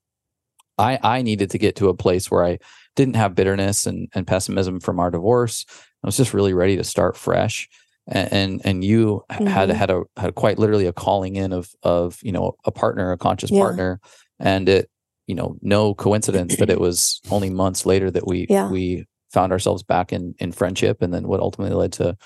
I 0.76 0.98
I 1.02 1.22
needed 1.22 1.50
to 1.50 1.58
get 1.58 1.76
to 1.76 1.88
a 1.88 1.94
place 1.94 2.30
where 2.30 2.44
I 2.44 2.58
didn't 2.96 3.14
have 3.16 3.34
bitterness 3.36 3.86
and, 3.86 4.08
and 4.14 4.26
pessimism 4.26 4.80
from 4.80 4.98
our 4.98 5.10
divorce. 5.10 5.64
I 6.02 6.06
was 6.08 6.16
just 6.16 6.34
really 6.34 6.52
ready 6.54 6.76
to 6.76 6.84
start 6.84 7.16
fresh. 7.16 7.68
And 8.08 8.32
and, 8.32 8.60
and 8.64 8.84
you 8.84 9.22
h- 9.32 9.46
had 9.48 9.70
had 9.70 9.90
a 9.90 10.02
had 10.16 10.34
quite 10.34 10.58
literally 10.58 10.86
a 10.86 10.92
calling 10.92 11.36
in 11.36 11.52
of 11.52 11.70
of 11.84 12.18
you 12.22 12.32
know 12.32 12.56
a 12.64 12.72
partner, 12.72 13.12
a 13.12 13.16
conscious 13.16 13.50
Yeah. 13.52 13.60
partner, 13.62 14.00
and 14.40 14.68
it 14.68 14.90
you 15.28 15.34
know 15.36 15.56
no 15.62 15.94
coincidence 15.94 16.56
that 16.56 16.68
it 16.68 16.80
was 16.80 17.20
only 17.30 17.48
months 17.50 17.86
later 17.86 18.10
that 18.10 18.26
we 18.26 18.46
we 18.70 19.06
found 19.34 19.52
ourselves 19.52 19.82
back 19.82 20.12
in 20.12 20.34
in 20.38 20.52
friendship, 20.52 21.02
and 21.02 21.12
then 21.12 21.28
what 21.28 21.40
ultimately 21.40 21.76
led 21.76 21.92
to 21.94 22.16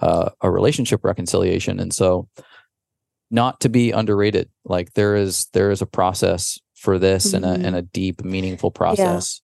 uh, 0.00 0.30
a 0.40 0.50
relationship 0.50 1.04
reconciliation. 1.04 1.78
And 1.78 1.92
so 1.92 2.28
not 3.30 3.60
to 3.60 3.68
be 3.68 3.90
underrated. 3.90 4.48
Like 4.64 4.94
there 4.94 5.16
is 5.16 5.48
there 5.52 5.70
is 5.70 5.82
a 5.82 5.86
process 5.86 6.58
for 6.74 6.98
this 6.98 7.34
and 7.34 7.44
a 7.44 7.48
Mhm. 7.56 7.64
and 7.66 7.76
a 7.76 7.82
deep, 7.82 8.24
meaningful 8.24 8.70
process. 8.70 9.42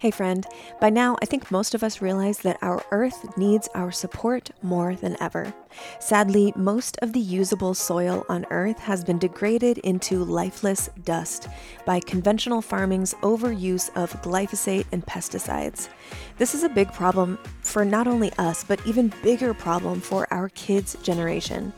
Hey, 0.00 0.12
friend. 0.12 0.46
By 0.80 0.90
now, 0.90 1.16
I 1.20 1.24
think 1.24 1.50
most 1.50 1.74
of 1.74 1.82
us 1.82 2.00
realize 2.00 2.38
that 2.38 2.62
our 2.62 2.84
Earth 2.92 3.36
needs 3.36 3.68
our 3.74 3.90
support 3.90 4.52
more 4.62 4.94
than 4.94 5.20
ever. 5.20 5.52
Sadly, 5.98 6.52
most 6.54 6.96
of 7.02 7.12
the 7.12 7.18
usable 7.18 7.74
soil 7.74 8.24
on 8.28 8.46
Earth 8.50 8.78
has 8.78 9.02
been 9.02 9.18
degraded 9.18 9.78
into 9.78 10.24
lifeless 10.24 10.88
dust 11.04 11.48
by 11.84 11.98
conventional 11.98 12.62
farming's 12.62 13.12
overuse 13.22 13.90
of 13.96 14.12
glyphosate 14.22 14.86
and 14.92 15.04
pesticides. 15.04 15.88
This 16.36 16.54
is 16.54 16.62
a 16.62 16.68
big 16.68 16.92
problem 16.92 17.36
for 17.62 17.84
not 17.84 18.06
only 18.06 18.32
us, 18.38 18.62
but 18.62 18.80
even 18.86 19.12
bigger 19.24 19.52
problem 19.52 20.00
for 20.00 20.32
our 20.32 20.48
kids' 20.50 20.94
generation. 21.02 21.72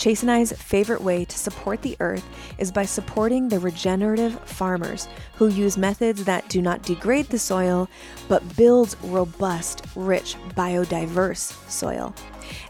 Chase 0.00 0.22
and 0.22 0.30
I's 0.30 0.52
favorite 0.52 1.02
way 1.02 1.26
to 1.26 1.38
support 1.38 1.82
the 1.82 1.94
earth 2.00 2.26
is 2.56 2.72
by 2.72 2.86
supporting 2.86 3.50
the 3.50 3.58
regenerative 3.58 4.40
farmers 4.48 5.08
who 5.34 5.48
use 5.48 5.76
methods 5.76 6.24
that 6.24 6.48
do 6.48 6.62
not 6.62 6.82
degrade 6.82 7.26
the 7.26 7.38
soil 7.38 7.86
but 8.26 8.56
build 8.56 8.96
robust, 9.02 9.84
rich, 9.94 10.36
biodiverse 10.56 11.52
soil. 11.70 12.14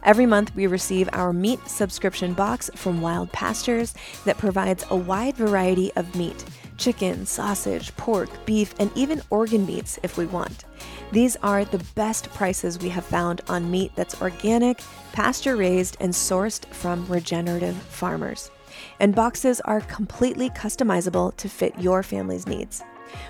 Every 0.02 0.26
month, 0.26 0.52
we 0.56 0.66
receive 0.66 1.08
our 1.12 1.32
meat 1.32 1.60
subscription 1.68 2.34
box 2.34 2.68
from 2.74 3.00
Wild 3.00 3.30
Pastures 3.30 3.94
that 4.24 4.36
provides 4.36 4.84
a 4.90 4.96
wide 4.96 5.36
variety 5.36 5.92
of 5.94 6.16
meat 6.16 6.44
chicken, 6.80 7.26
sausage, 7.26 7.94
pork, 7.96 8.30
beef, 8.46 8.74
and 8.80 8.90
even 8.96 9.22
organ 9.30 9.66
meats 9.66 9.98
if 10.02 10.16
we 10.16 10.26
want. 10.26 10.64
These 11.12 11.36
are 11.42 11.64
the 11.64 11.84
best 11.94 12.30
prices 12.30 12.78
we 12.78 12.88
have 12.88 13.04
found 13.04 13.42
on 13.48 13.70
meat 13.70 13.92
that's 13.94 14.20
organic, 14.22 14.80
pasture 15.12 15.56
raised, 15.56 15.96
and 16.00 16.12
sourced 16.12 16.64
from 16.74 17.06
regenerative 17.06 17.76
farmers. 17.76 18.50
And 18.98 19.14
boxes 19.14 19.60
are 19.62 19.82
completely 19.82 20.48
customizable 20.50 21.36
to 21.36 21.48
fit 21.48 21.78
your 21.78 22.02
family's 22.02 22.46
needs. 22.46 22.82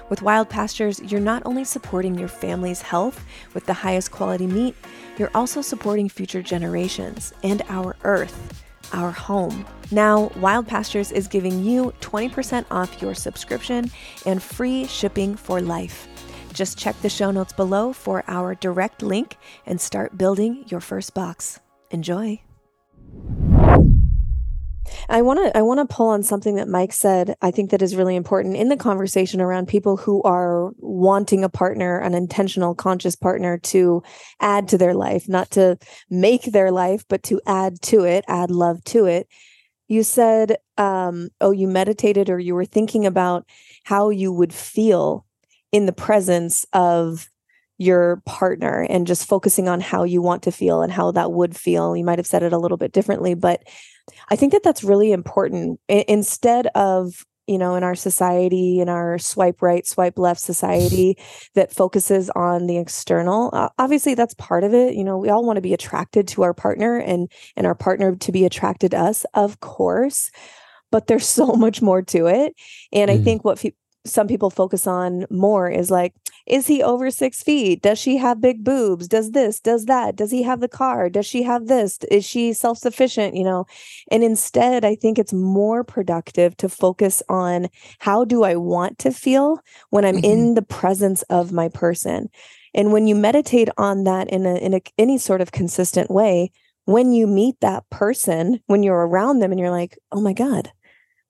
With 0.09 0.23
Wild 0.23 0.49
Pastures, 0.49 1.01
you're 1.01 1.21
not 1.21 1.43
only 1.45 1.65
supporting 1.65 2.19
your 2.19 2.29
family's 2.29 2.83
health 2.83 3.25
with 3.55 3.67
the 3.67 3.73
highest 3.73 4.11
quality 4.11 4.47
meat, 4.47 4.77
you're 5.19 5.31
also 5.35 5.63
supporting 5.63 6.09
future 6.09 6.43
generations 6.43 7.33
and 7.43 7.63
our 7.69 7.97
earth, 8.05 8.63
our 8.93 9.11
home. 9.11 9.67
Now, 9.91 10.31
Wild 10.37 10.67
Pastures 10.67 11.13
is 11.13 11.29
giving 11.29 11.65
you 11.65 11.93
20% 12.01 12.65
off 12.71 13.01
your 13.03 13.15
subscription 13.15 13.91
and 14.27 14.43
free 14.43 14.87
shipping 14.87 15.35
for 15.35 15.61
life. 15.61 16.07
Just 16.53 16.79
check 16.79 17.01
the 17.03 17.09
show 17.09 17.31
notes 17.31 17.53
below 17.53 17.93
for 17.93 18.25
our 18.29 18.55
direct 18.55 19.03
link 19.03 19.37
and 19.67 19.81
start 19.81 20.17
building 20.17 20.65
your 20.69 20.81
first 20.81 21.15
box. 21.15 21.61
Enjoy. 21.91 22.41
I 25.09 25.23
want 25.23 25.41
to 25.41 25.57
I 25.57 25.63
want 25.63 25.81
to 25.81 25.95
pull 25.95 26.09
on 26.09 26.23
something 26.23 26.57
that 26.57 26.69
Mike 26.69 26.93
said. 26.93 27.35
I 27.43 27.51
think 27.51 27.71
that 27.71 27.83
is 27.83 27.97
really 27.97 28.17
important 28.17 28.57
in 28.57 28.69
the 28.69 28.77
conversation 28.77 29.41
around 29.41 29.69
people 29.69 29.97
who 29.97 30.23
are 30.23 30.71
wanting 30.79 31.45
a 31.45 31.49
partner, 31.49 31.99
an 31.99 32.15
intentional 32.15 32.75
conscious 32.75 33.17
partner 33.17 33.59
to 33.59 34.03
add 34.41 34.69
to 34.69 34.79
their 34.79 34.95
life, 34.95 35.29
not 35.29 35.51
to 35.53 35.79
make 36.09 36.45
their 36.45 36.71
life, 36.71 37.05
but 37.09 37.23
to 37.25 37.41
add 37.47 37.81
to 37.83 38.05
it, 38.05 38.25
add 38.29 38.51
love 38.51 38.83
to 38.85 39.07
it. 39.07 39.29
You 39.89 40.03
said 40.03 40.57
um 40.77 41.31
oh 41.41 41.51
you 41.51 41.67
meditated 41.69 42.31
or 42.31 42.39
you 42.39 42.55
were 42.55 42.65
thinking 42.65 43.07
about 43.07 43.47
how 43.85 44.11
you 44.11 44.33
would 44.33 44.53
feel 44.53 45.27
in 45.73 45.87
the 45.87 45.93
presence 45.93 46.67
of 46.73 47.29
your 47.81 48.21
partner 48.27 48.87
and 48.91 49.07
just 49.07 49.27
focusing 49.27 49.67
on 49.67 49.81
how 49.81 50.05
you 50.05 50.21
want 50.21 50.43
to 50.43 50.53
feel 50.53 50.83
and 50.83 50.93
how 50.93 51.11
that 51.13 51.33
would 51.33 51.57
feel. 51.57 51.97
You 51.97 52.05
might 52.05 52.19
have 52.19 52.27
said 52.27 52.43
it 52.43 52.53
a 52.53 52.59
little 52.59 52.77
bit 52.77 52.93
differently, 52.93 53.33
but 53.33 53.63
I 54.29 54.37
think 54.37 54.53
that 54.53 54.63
that's 54.63 54.85
really 54.85 55.13
important. 55.13 55.81
I- 55.89 56.05
instead 56.09 56.67
of, 56.75 57.25
you 57.47 57.59
know, 57.59 57.75
in 57.75 57.83
our 57.83 57.95
society, 57.97 58.81
in 58.81 58.89
our 58.89 59.19
swipe 59.19 59.61
right, 59.63 59.87
swipe 59.87 60.19
left 60.19 60.41
society 60.41 61.17
that 61.55 61.75
focuses 61.75 62.31
on 62.31 62.67
the 62.67 62.77
external, 62.79 63.51
uh, 63.53 63.69
obviously 63.79 64.15
that's 64.15 64.35
part 64.35 64.63
of 64.65 64.73
it. 64.75 64.95
You 64.95 65.03
know, 65.05 65.19
we 65.19 65.31
all 65.31 65.45
want 65.45 65.57
to 65.57 65.61
be 65.63 65.75
attracted 65.75 66.29
to 66.29 66.43
our 66.43 66.55
partner 66.55 66.99
and 66.99 67.31
and 67.57 67.67
our 67.67 67.75
partner 67.75 68.15
to 68.15 68.33
be 68.33 68.45
attracted 68.45 68.93
to 68.93 68.99
us, 68.99 69.25
of 69.35 69.61
course. 69.61 70.31
But 70.93 71.07
there's 71.07 71.27
so 71.41 71.55
much 71.55 71.83
more 71.83 72.03
to 72.03 72.27
it. 72.27 72.55
And 72.93 73.11
I 73.11 73.19
Mm. 73.19 73.25
think 73.25 73.45
what 73.45 73.59
fe- 73.59 73.75
some 74.05 74.27
people 74.27 74.51
focus 74.51 74.87
on 74.87 75.27
more 75.31 75.69
is 75.69 75.91
like 75.91 76.15
is 76.47 76.67
he 76.67 76.83
over 76.83 77.11
six 77.11 77.43
feet? 77.43 77.83
Does 77.83 77.99
she 77.99 78.17
have 78.17 78.41
big 78.41 78.65
boobs? 78.65 79.07
Does 79.07 79.33
this 79.33 79.61
does 79.61 79.85
that? 79.87 80.17
Does 80.17 80.31
he 80.31 80.43
have 80.43 80.61
the 80.61 80.69
car? 80.69 81.09
Does 81.09 81.27
she 81.27 81.43
have 81.43 81.67
this? 81.67 81.99
Is 82.11 82.25
she 82.25 82.53
self-sufficient 82.53 83.37
you 83.37 83.45
know? 83.45 83.67
And 84.11 84.25
instead 84.25 84.85
i 84.85 84.95
think 84.95 85.19
it's 85.19 85.33
more 85.33 85.85
productive 85.85 86.57
to 86.59 86.69
focus 86.69 87.23
on 87.29 87.69
how 87.99 88.25
do 88.25 88.43
i 88.43 88.57
want 88.57 88.99
to 89.01 89.11
feel 89.11 89.61
when 89.91 90.05
i'm 90.05 90.17
mm-hmm. 90.17 90.25
in 90.25 90.55
the 90.55 90.63
presence 90.63 91.23
of 91.25 91.53
my 91.53 91.69
person? 91.69 92.29
And 92.73 92.93
when 92.93 93.07
you 93.07 93.15
meditate 93.15 93.69
on 93.77 94.05
that 94.05 94.29
in 94.31 94.47
a 94.47 94.55
in 94.57 94.75
a, 94.75 94.81
any 94.99 95.19
sort 95.19 95.41
of 95.41 95.53
consistent 95.53 96.11
way 96.11 96.53
when 96.87 97.13
you 97.13 97.27
meet 97.27 97.61
that 97.61 97.89
person 97.91 98.61
when 98.67 98.83
you're 98.83 99.07
around 99.07 99.39
them 99.39 99.51
and 99.51 99.61
you're 99.61 99.71
like 99.71 99.99
oh 100.13 100.21
my 100.21 100.33
god 100.33 100.73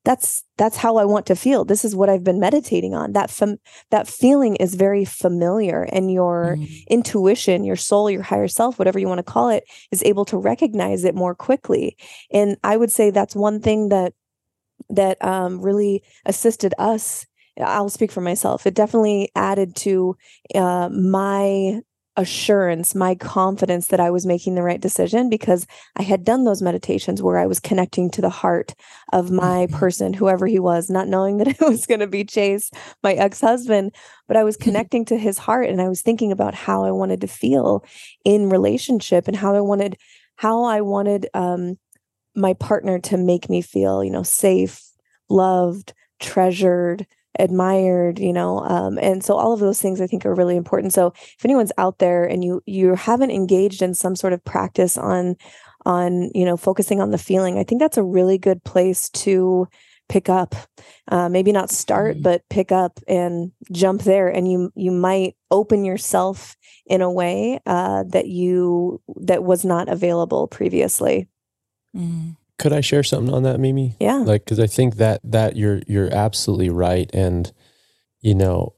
that's 0.04 0.44
that's 0.56 0.76
how 0.76 0.96
i 0.96 1.04
want 1.04 1.26
to 1.26 1.36
feel 1.36 1.64
this 1.64 1.84
is 1.84 1.94
what 1.94 2.08
i've 2.08 2.24
been 2.24 2.40
meditating 2.40 2.94
on 2.94 3.12
that 3.12 3.30
fam- 3.30 3.58
that 3.90 4.08
feeling 4.08 4.56
is 4.56 4.74
very 4.74 5.04
familiar 5.04 5.82
and 5.92 6.10
your 6.10 6.56
mm-hmm. 6.56 6.74
intuition 6.88 7.64
your 7.64 7.76
soul 7.76 8.10
your 8.10 8.22
higher 8.22 8.48
self 8.48 8.78
whatever 8.78 8.98
you 8.98 9.08
want 9.08 9.18
to 9.18 9.32
call 9.32 9.48
it 9.48 9.64
is 9.90 10.02
able 10.04 10.24
to 10.24 10.38
recognize 10.38 11.04
it 11.04 11.14
more 11.14 11.34
quickly 11.34 11.96
and 12.32 12.56
i 12.64 12.76
would 12.76 12.90
say 12.90 13.10
that's 13.10 13.36
one 13.36 13.60
thing 13.60 13.88
that 13.88 14.12
that 14.88 15.22
um, 15.22 15.60
really 15.60 16.02
assisted 16.24 16.74
us 16.78 17.26
I'll 17.62 17.90
speak 17.90 18.12
for 18.12 18.20
myself. 18.20 18.66
It 18.66 18.74
definitely 18.74 19.30
added 19.34 19.76
to 19.76 20.16
uh, 20.54 20.88
my 20.88 21.80
assurance, 22.16 22.94
my 22.94 23.14
confidence 23.14 23.86
that 23.86 24.00
I 24.00 24.10
was 24.10 24.26
making 24.26 24.54
the 24.54 24.62
right 24.62 24.80
decision 24.80 25.30
because 25.30 25.66
I 25.96 26.02
had 26.02 26.24
done 26.24 26.44
those 26.44 26.60
meditations 26.60 27.22
where 27.22 27.38
I 27.38 27.46
was 27.46 27.60
connecting 27.60 28.10
to 28.10 28.20
the 28.20 28.30
heart 28.30 28.74
of 29.12 29.30
my 29.30 29.66
mm-hmm. 29.66 29.76
person, 29.76 30.12
whoever 30.12 30.46
he 30.46 30.58
was, 30.58 30.90
not 30.90 31.08
knowing 31.08 31.38
that 31.38 31.48
it 31.60 31.60
was 31.60 31.86
going 31.86 32.00
to 32.00 32.06
be 32.06 32.24
Chase, 32.24 32.70
my 33.02 33.14
ex 33.14 33.40
husband, 33.40 33.94
but 34.26 34.36
I 34.36 34.44
was 34.44 34.56
mm-hmm. 34.56 34.70
connecting 34.70 35.04
to 35.06 35.18
his 35.18 35.38
heart 35.38 35.68
and 35.68 35.80
I 35.80 35.88
was 35.88 36.02
thinking 36.02 36.32
about 36.32 36.54
how 36.54 36.84
I 36.84 36.90
wanted 36.90 37.20
to 37.22 37.28
feel 37.28 37.84
in 38.24 38.50
relationship 38.50 39.28
and 39.28 39.36
how 39.36 39.54
I 39.54 39.60
wanted, 39.60 39.96
how 40.36 40.64
I 40.64 40.80
wanted 40.80 41.28
um, 41.32 41.78
my 42.34 42.54
partner 42.54 42.98
to 42.98 43.16
make 43.16 43.48
me 43.48 43.62
feel, 43.62 44.02
you 44.02 44.10
know, 44.10 44.22
safe, 44.22 44.82
loved, 45.28 45.94
treasured, 46.18 47.06
admired 47.40 48.18
you 48.18 48.32
know 48.32 48.60
um, 48.60 48.98
and 48.98 49.24
so 49.24 49.34
all 49.34 49.52
of 49.52 49.60
those 49.60 49.80
things 49.80 50.00
i 50.00 50.06
think 50.06 50.24
are 50.24 50.34
really 50.34 50.56
important 50.56 50.92
so 50.92 51.12
if 51.16 51.44
anyone's 51.44 51.72
out 51.78 51.98
there 51.98 52.24
and 52.24 52.44
you 52.44 52.62
you 52.66 52.94
haven't 52.94 53.30
engaged 53.30 53.82
in 53.82 53.94
some 53.94 54.14
sort 54.14 54.32
of 54.32 54.44
practice 54.44 54.96
on 54.98 55.36
on 55.86 56.30
you 56.34 56.44
know 56.44 56.56
focusing 56.56 57.00
on 57.00 57.10
the 57.10 57.18
feeling 57.18 57.58
i 57.58 57.64
think 57.64 57.80
that's 57.80 57.96
a 57.96 58.02
really 58.02 58.38
good 58.38 58.62
place 58.64 59.08
to 59.10 59.66
pick 60.08 60.28
up 60.28 60.56
uh, 61.08 61.28
maybe 61.28 61.52
not 61.52 61.70
start 61.70 62.14
mm-hmm. 62.14 62.22
but 62.22 62.42
pick 62.50 62.72
up 62.72 62.98
and 63.06 63.52
jump 63.70 64.02
there 64.02 64.28
and 64.28 64.50
you 64.50 64.72
you 64.74 64.90
might 64.90 65.36
open 65.50 65.84
yourself 65.84 66.56
in 66.86 67.00
a 67.00 67.10
way 67.10 67.60
uh, 67.66 68.02
that 68.08 68.26
you 68.26 69.00
that 69.16 69.44
was 69.44 69.64
not 69.64 69.88
available 69.88 70.48
previously 70.48 71.28
mm. 71.96 72.36
Could 72.60 72.74
I 72.74 72.82
share 72.82 73.02
something 73.02 73.32
on 73.32 73.42
that, 73.44 73.58
Mimi? 73.58 73.96
Yeah. 73.98 74.18
Like, 74.18 74.44
because 74.44 74.60
I 74.60 74.66
think 74.66 74.96
that 74.96 75.22
that 75.24 75.56
you're 75.56 75.80
you're 75.86 76.12
absolutely 76.12 76.68
right, 76.68 77.10
and 77.14 77.50
you 78.20 78.34
know, 78.34 78.74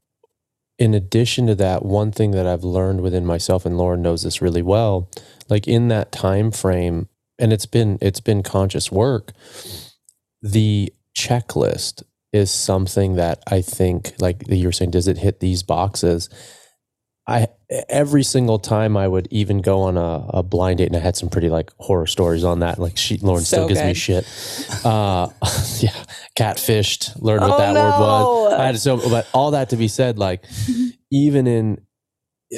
in 0.79 0.93
addition 0.93 1.47
to 1.47 1.55
that, 1.55 1.83
one 1.83 2.13
thing 2.13 2.31
that 2.31 2.47
I've 2.47 2.63
learned 2.63 3.01
within 3.01 3.25
myself, 3.25 3.65
and 3.65 3.77
Lauren 3.77 4.01
knows 4.01 4.23
this 4.23 4.41
really 4.41 4.61
well, 4.61 5.09
like 5.49 5.67
in 5.67 5.89
that 5.89 6.13
time 6.13 6.49
frame, 6.49 7.09
and 7.37 7.51
it's 7.51 7.65
been 7.65 7.97
it's 8.01 8.21
been 8.21 8.41
conscious 8.41 8.89
work. 8.89 9.33
The 10.41 10.93
checklist 11.13 12.03
is 12.31 12.51
something 12.51 13.15
that 13.15 13.43
I 13.47 13.61
think, 13.61 14.13
like 14.17 14.47
you 14.47 14.69
were 14.69 14.71
saying, 14.71 14.91
does 14.91 15.09
it 15.09 15.17
hit 15.17 15.41
these 15.41 15.61
boxes? 15.61 16.29
I 17.25 17.47
every 17.87 18.23
single 18.23 18.59
time 18.59 18.97
I 18.97 19.07
would 19.07 19.27
even 19.31 19.61
go 19.61 19.81
on 19.81 19.95
a, 19.95 20.25
a, 20.39 20.43
blind 20.43 20.79
date, 20.79 20.87
and 20.87 20.95
I 20.95 20.99
had 20.99 21.15
some 21.15 21.29
pretty 21.29 21.49
like 21.49 21.71
horror 21.77 22.05
stories 22.05 22.43
on 22.43 22.59
that. 22.59 22.79
Like 22.79 22.97
she, 22.97 23.17
Lauren 23.17 23.43
so 23.43 23.57
still 23.57 23.67
gives 23.69 23.79
good. 23.79 23.87
me 23.87 23.93
shit. 23.93 24.85
Uh, 24.85 25.29
yeah, 25.79 26.03
catfished. 26.37 27.21
Learned 27.21 27.43
what 27.43 27.53
oh, 27.53 27.57
that 27.59 27.73
no. 27.73 27.81
word 27.81 27.91
was. 27.91 28.53
I 28.53 28.65
had 28.65 28.79
so, 28.79 28.97
but 29.09 29.27
all 29.33 29.51
that 29.51 29.69
to 29.69 29.77
be 29.77 29.87
said, 29.87 30.19
like 30.19 30.43
even 31.11 31.47
in 31.47 31.81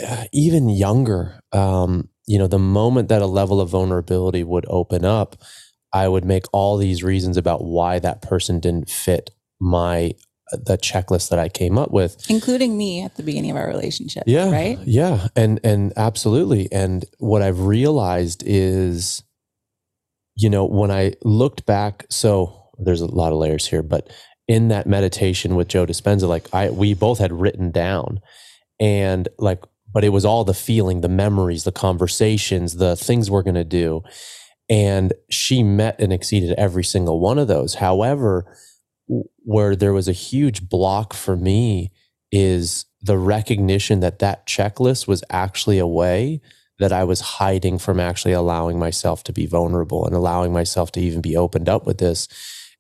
uh, 0.04 0.24
even 0.34 0.70
younger, 0.70 1.40
um, 1.52 2.10
you 2.26 2.40
know, 2.40 2.48
the 2.48 2.60
moment 2.60 3.10
that 3.10 3.22
a 3.22 3.28
level 3.28 3.62
of 3.62 3.70
vulnerability 3.70 4.44
would 4.44 4.66
open 4.68 5.06
up, 5.06 5.36
I 5.94 6.08
would 6.08 6.26
make 6.26 6.46
all 6.52 6.78
these 6.78 7.04
reasons 7.04 7.38
about 7.38 7.64
why 7.64 8.00
that 8.00 8.24
person 8.24 8.60
didn't 8.60 8.90
fit 8.90 9.30
my 9.60 10.14
the 10.52 10.78
checklist 10.78 11.30
that 11.30 11.40
I 11.40 11.50
came 11.50 11.78
up 11.78 11.92
with, 11.92 12.30
including 12.30 12.78
me 12.78 13.04
at 13.04 13.16
the 13.16 13.24
beginning 13.24 13.52
of 13.52 13.58
our 13.58 13.68
relationship. 13.68 14.24
Yeah, 14.28 14.52
right. 14.52 14.80
Yeah, 14.86 15.28
and 15.36 15.60
and 15.64 15.94
absolutely. 15.98 16.72
And 16.72 17.06
what 17.18 17.42
I've 17.42 17.62
realized 17.62 18.44
is, 18.46 19.24
you 20.36 20.50
know, 20.50 20.66
when 20.66 20.92
I 20.92 21.14
looked 21.24 21.66
back, 21.66 22.06
so 22.10 22.70
there's 22.78 23.02
a 23.02 23.08
lot 23.08 23.34
of 23.34 23.40
layers 23.40 23.68
here, 23.68 23.82
but 23.82 24.10
in 24.48 24.68
that 24.68 24.86
meditation 24.86 25.56
with 25.56 25.68
Joe 25.68 25.86
Dispenza, 25.86 26.28
like 26.28 26.54
I, 26.54 26.70
we 26.70 26.94
both 26.94 27.18
had 27.18 27.34
written 27.34 27.72
down, 27.72 28.22
and 28.80 29.28
like, 29.40 29.64
but 29.92 30.04
it 30.04 30.10
was 30.10 30.26
all 30.26 30.44
the 30.44 30.54
feeling, 30.54 31.02
the 31.02 31.10
memories, 31.10 31.64
the 31.64 31.72
conversations, 31.72 32.76
the 32.76 32.96
things 32.96 33.32
we're 33.32 33.42
gonna 33.42 33.64
do, 33.64 34.04
and 34.70 35.14
she 35.32 35.64
met 35.64 36.00
and 36.00 36.14
exceeded 36.14 36.54
every 36.58 36.84
single 36.84 37.20
one 37.20 37.40
of 37.40 37.48
those. 37.48 37.76
However 37.76 38.46
where 39.08 39.76
there 39.76 39.94
was 39.94 40.08
a 40.08 40.14
huge 40.14 40.68
block 40.68 41.14
for 41.14 41.36
me 41.36 41.92
is 42.32 42.86
the 43.02 43.18
recognition 43.18 44.00
that 44.00 44.20
that 44.20 44.48
checklist 44.48 45.08
was 45.08 45.24
actually 45.30 45.78
a 45.78 45.88
way 45.88 46.42
that 46.80 46.92
I 46.92 47.04
was 47.04 47.22
hiding 47.22 47.78
from 47.78 48.00
actually 48.00 48.34
allowing 48.34 48.78
myself 48.80 49.24
to 49.26 49.34
be 49.34 49.46
vulnerable 49.46 50.06
and 50.06 50.16
allowing 50.16 50.52
myself 50.52 50.92
to 50.94 51.00
even 51.00 51.22
be 51.22 51.38
opened 51.38 51.70
up 51.70 51.86
with 51.86 52.00
this. 52.00 52.28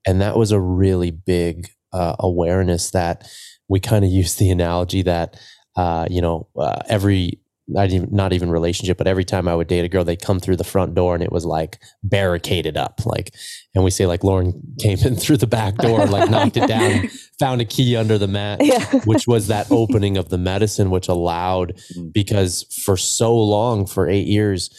And 0.05 0.19
that 0.21 0.35
was 0.35 0.51
a 0.51 0.59
really 0.59 1.11
big 1.11 1.69
uh, 1.93 2.15
awareness 2.19 2.91
that 2.91 3.29
we 3.69 3.79
kind 3.79 4.03
of 4.03 4.11
use 4.21 4.35
the 4.35 4.49
analogy 4.49 5.01
that, 5.03 5.39
uh, 5.75 6.07
you 6.09 6.21
know, 6.21 6.47
uh, 6.57 6.81
every 6.89 7.39
not 7.67 7.89
even 7.91 8.09
not 8.11 8.33
even 8.33 8.49
relationship, 8.51 8.97
but 8.97 9.07
every 9.07 9.25
time 9.25 9.47
I 9.47 9.55
would 9.55 9.67
date 9.67 9.85
a 9.85 9.89
girl, 9.89 10.03
they'd 10.03 10.21
come 10.21 10.39
through 10.39 10.57
the 10.57 10.63
front 10.63 10.93
door 10.93 11.15
and 11.15 11.23
it 11.23 11.31
was 11.31 11.45
like 11.45 11.79
barricaded 12.03 12.77
up. 12.77 13.05
Like, 13.05 13.33
and 13.73 13.83
we 13.83 13.91
say 13.91 14.05
like 14.05 14.23
Lauren 14.23 14.61
came 14.79 14.99
in 14.99 15.15
through 15.15 15.37
the 15.37 15.47
back 15.47 15.75
door, 15.77 16.05
like 16.05 16.29
knocked 16.29 16.57
it 16.57 16.67
down, 16.67 17.07
found 17.39 17.61
a 17.61 17.65
key 17.65 17.95
under 17.95 18.17
the 18.17 18.27
mat, 18.27 18.59
yeah. 18.63 18.85
which 19.05 19.25
was 19.27 19.47
that 19.47 19.71
opening 19.71 20.17
of 20.17 20.29
the 20.29 20.37
medicine, 20.37 20.91
which 20.91 21.07
allowed 21.07 21.75
mm. 21.97 22.13
because 22.13 22.63
for 22.83 22.97
so 22.97 23.35
long, 23.35 23.87
for 23.87 24.07
eight 24.07 24.27
years, 24.27 24.69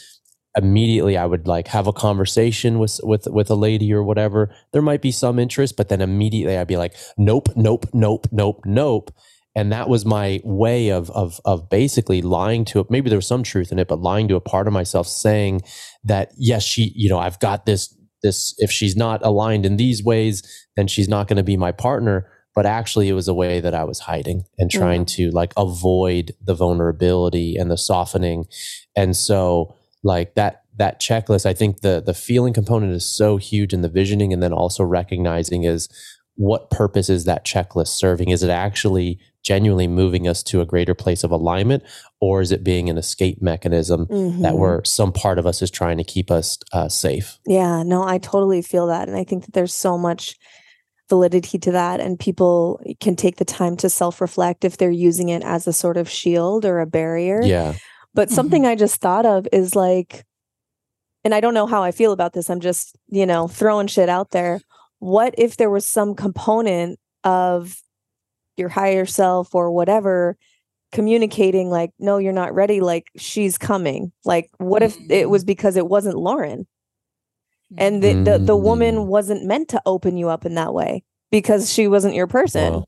immediately 0.56 1.16
I 1.16 1.26
would 1.26 1.46
like 1.46 1.68
have 1.68 1.86
a 1.88 1.92
conversation 1.92 2.78
with 2.78 3.00
with 3.02 3.26
with 3.26 3.50
a 3.50 3.56
lady 3.56 3.92
or 3.92 4.04
whatever. 4.04 4.54
There 4.72 4.82
might 4.82 5.02
be 5.02 5.10
some 5.10 5.40
interest, 5.40 5.76
but 5.76 5.88
then 5.88 6.00
immediately 6.00 6.56
I'd 6.56 6.68
be 6.68 6.76
like, 6.76 6.94
nope, 7.18 7.48
nope, 7.56 7.86
nope, 7.92 8.28
nope, 8.30 8.60
nope 8.64 9.10
and 9.56 9.72
that 9.72 9.88
was 9.88 10.04
my 10.04 10.40
way 10.44 10.90
of 10.90 11.10
of 11.10 11.40
of 11.44 11.68
basically 11.68 12.22
lying 12.22 12.64
to 12.64 12.78
it 12.78 12.90
maybe 12.90 13.08
there 13.08 13.18
was 13.18 13.26
some 13.26 13.42
truth 13.42 13.72
in 13.72 13.78
it 13.80 13.88
but 13.88 14.00
lying 14.00 14.28
to 14.28 14.36
a 14.36 14.40
part 14.40 14.68
of 14.68 14.72
myself 14.72 15.08
saying 15.08 15.62
that 16.04 16.30
yes 16.36 16.62
she 16.62 16.92
you 16.94 17.08
know 17.08 17.18
i've 17.18 17.40
got 17.40 17.66
this 17.66 17.92
this 18.22 18.54
if 18.58 18.70
she's 18.70 18.94
not 18.94 19.24
aligned 19.24 19.66
in 19.66 19.76
these 19.76 20.04
ways 20.04 20.42
then 20.76 20.86
she's 20.86 21.08
not 21.08 21.26
going 21.26 21.38
to 21.38 21.42
be 21.42 21.56
my 21.56 21.72
partner 21.72 22.30
but 22.54 22.66
actually 22.66 23.08
it 23.08 23.14
was 23.14 23.26
a 23.26 23.34
way 23.34 23.60
that 23.60 23.74
i 23.74 23.82
was 23.82 24.00
hiding 24.00 24.44
and 24.58 24.70
trying 24.70 25.04
mm-hmm. 25.04 25.30
to 25.30 25.30
like 25.30 25.52
avoid 25.56 26.32
the 26.40 26.54
vulnerability 26.54 27.56
and 27.56 27.70
the 27.70 27.78
softening 27.78 28.44
and 28.94 29.16
so 29.16 29.74
like 30.04 30.34
that 30.34 30.62
that 30.76 31.00
checklist 31.00 31.46
i 31.46 31.54
think 31.54 31.80
the 31.80 32.02
the 32.04 32.14
feeling 32.14 32.52
component 32.52 32.92
is 32.92 33.10
so 33.10 33.38
huge 33.38 33.72
in 33.72 33.80
the 33.80 33.88
visioning 33.88 34.32
and 34.32 34.42
then 34.42 34.52
also 34.52 34.84
recognizing 34.84 35.64
is 35.64 35.88
what 36.36 36.70
purpose 36.70 37.08
is 37.08 37.24
that 37.24 37.44
checklist 37.44 37.88
serving 37.88 38.30
is 38.30 38.42
it 38.42 38.50
actually 38.50 39.18
genuinely 39.42 39.86
moving 39.86 40.26
us 40.26 40.42
to 40.42 40.60
a 40.60 40.66
greater 40.66 40.94
place 40.94 41.22
of 41.22 41.30
alignment 41.30 41.82
or 42.20 42.40
is 42.40 42.52
it 42.52 42.64
being 42.64 42.90
an 42.90 42.98
escape 42.98 43.40
mechanism 43.40 44.06
mm-hmm. 44.06 44.42
that 44.42 44.56
where 44.56 44.82
some 44.84 45.12
part 45.12 45.38
of 45.38 45.46
us 45.46 45.62
is 45.62 45.70
trying 45.70 45.96
to 45.96 46.04
keep 46.04 46.30
us 46.30 46.58
uh, 46.72 46.88
safe 46.88 47.38
yeah 47.46 47.82
no 47.82 48.02
i 48.02 48.18
totally 48.18 48.60
feel 48.60 48.86
that 48.86 49.08
and 49.08 49.16
i 49.16 49.24
think 49.24 49.44
that 49.44 49.52
there's 49.54 49.74
so 49.74 49.96
much 49.96 50.36
validity 51.08 51.58
to 51.58 51.70
that 51.70 52.00
and 52.00 52.18
people 52.18 52.80
can 53.00 53.14
take 53.14 53.36
the 53.36 53.44
time 53.44 53.76
to 53.76 53.88
self-reflect 53.88 54.64
if 54.64 54.76
they're 54.76 54.90
using 54.90 55.28
it 55.28 55.42
as 55.44 55.66
a 55.66 55.72
sort 55.72 55.96
of 55.96 56.10
shield 56.10 56.64
or 56.64 56.80
a 56.80 56.86
barrier 56.86 57.40
yeah 57.42 57.74
but 58.14 58.28
mm-hmm. 58.28 58.34
something 58.34 58.66
i 58.66 58.74
just 58.74 59.00
thought 59.00 59.24
of 59.24 59.46
is 59.52 59.76
like 59.76 60.24
and 61.22 61.32
i 61.32 61.40
don't 61.40 61.54
know 61.54 61.66
how 61.66 61.84
i 61.84 61.92
feel 61.92 62.10
about 62.10 62.32
this 62.32 62.50
i'm 62.50 62.60
just 62.60 62.96
you 63.08 63.24
know 63.24 63.46
throwing 63.46 63.86
shit 63.86 64.08
out 64.08 64.32
there 64.32 64.60
what 65.06 65.36
if 65.38 65.56
there 65.56 65.70
was 65.70 65.86
some 65.86 66.16
component 66.16 66.98
of 67.22 67.80
your 68.56 68.68
higher 68.68 69.06
self 69.06 69.54
or 69.54 69.70
whatever 69.70 70.36
communicating 70.90 71.70
like 71.70 71.92
no 72.00 72.18
you're 72.18 72.32
not 72.32 72.52
ready 72.52 72.80
like 72.80 73.06
she's 73.16 73.56
coming 73.56 74.10
like 74.24 74.50
what 74.58 74.82
if 74.82 74.96
it 75.08 75.30
was 75.30 75.44
mm. 75.44 75.46
because 75.46 75.76
it 75.76 75.86
wasn't 75.86 76.16
lauren 76.16 76.66
and 77.78 78.02
the, 78.02 78.14
the, 78.14 78.38
the 78.38 78.56
woman 78.56 78.96
mm. 78.96 79.06
wasn't 79.06 79.44
meant 79.44 79.68
to 79.68 79.80
open 79.86 80.16
you 80.16 80.28
up 80.28 80.44
in 80.44 80.54
that 80.56 80.74
way 80.74 81.04
because 81.30 81.72
she 81.72 81.86
wasn't 81.86 82.14
your 82.14 82.26
person 82.26 82.82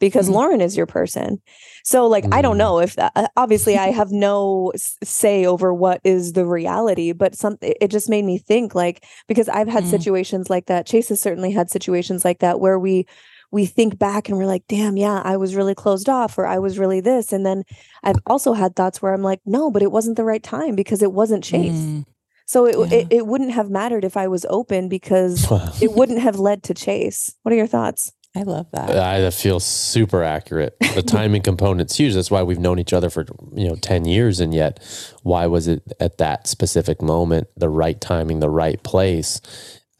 because 0.00 0.28
Mhm. 0.28 0.32
Lauren 0.34 0.60
is 0.60 0.76
your 0.76 0.86
person. 0.86 1.40
So 1.84 2.06
like 2.06 2.24
I 2.32 2.42
don't 2.42 2.56
Mm. 2.56 2.58
know 2.58 2.78
if 2.80 2.96
that, 2.96 3.12
uh, 3.16 3.28
obviously 3.36 3.76
I 3.78 3.90
have 3.90 4.10
no 4.12 4.72
say 5.04 5.44
over 5.46 5.72
what 5.72 6.00
is 6.04 6.32
the 6.32 6.46
reality, 6.46 7.12
but 7.12 7.34
something 7.34 7.72
it 7.80 7.88
just 7.88 8.08
made 8.08 8.24
me 8.24 8.38
think 8.38 8.74
like 8.74 9.04
because 9.26 9.48
I've 9.48 9.68
had 9.68 9.84
Mm. 9.84 9.90
situations 9.90 10.50
like 10.50 10.66
that. 10.66 10.86
Chase 10.86 11.08
has 11.08 11.20
certainly 11.20 11.50
had 11.52 11.70
situations 11.70 12.24
like 12.24 12.38
that 12.40 12.60
where 12.60 12.78
we 12.78 13.06
we 13.50 13.64
think 13.64 13.98
back 13.98 14.28
and 14.28 14.36
we're 14.36 14.44
like, 14.44 14.64
damn, 14.68 14.98
yeah, 14.98 15.22
I 15.24 15.38
was 15.38 15.54
really 15.56 15.74
closed 15.74 16.06
off 16.10 16.36
or 16.36 16.46
I 16.46 16.58
was 16.58 16.78
really 16.78 17.00
this. 17.00 17.32
And 17.32 17.46
then 17.46 17.62
I've 18.04 18.18
also 18.26 18.52
had 18.52 18.76
thoughts 18.76 19.00
where 19.00 19.14
I'm 19.14 19.22
like, 19.22 19.40
no, 19.46 19.70
but 19.70 19.80
it 19.82 19.90
wasn't 19.90 20.18
the 20.18 20.24
right 20.24 20.42
time 20.42 20.74
because 20.74 21.02
it 21.02 21.14
wasn't 21.14 21.44
Chase. 21.44 21.72
Mm, 21.72 22.04
So 22.44 22.66
it, 22.66 22.76
Yeah. 22.78 22.98
it 22.98 23.06
it 23.10 23.26
wouldn't 23.26 23.52
have 23.52 23.70
mattered 23.70 24.04
if 24.04 24.16
I 24.18 24.28
was 24.28 24.44
open 24.50 24.88
because 24.90 25.46
it 25.82 25.92
wouldn't 25.96 26.18
have 26.20 26.38
led 26.38 26.62
to 26.64 26.74
Chase. 26.74 27.32
What 27.42 27.52
are 27.54 27.56
your 27.56 27.66
thoughts? 27.66 28.12
I 28.36 28.42
love 28.42 28.66
that. 28.72 28.90
I 28.90 29.20
that 29.20 29.34
feels 29.34 29.64
super 29.64 30.22
accurate. 30.22 30.76
The 30.94 31.02
timing 31.06 31.42
component's 31.42 31.96
huge. 31.96 32.14
That's 32.14 32.30
why 32.30 32.42
we've 32.42 32.58
known 32.58 32.78
each 32.78 32.92
other 32.92 33.10
for 33.10 33.24
you 33.54 33.68
know 33.68 33.74
ten 33.76 34.04
years, 34.04 34.38
and 34.40 34.54
yet 34.54 34.80
why 35.22 35.46
was 35.46 35.66
it 35.66 35.82
at 35.98 36.18
that 36.18 36.46
specific 36.46 37.00
moment, 37.00 37.48
the 37.56 37.68
right 37.68 38.00
timing, 38.00 38.40
the 38.40 38.50
right 38.50 38.82
place, 38.82 39.40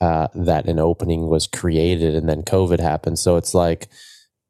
uh, 0.00 0.28
that 0.34 0.66
an 0.66 0.78
opening 0.78 1.28
was 1.28 1.46
created, 1.46 2.14
and 2.14 2.28
then 2.28 2.42
COVID 2.42 2.80
happened. 2.80 3.18
So 3.18 3.36
it's 3.36 3.54
like 3.54 3.88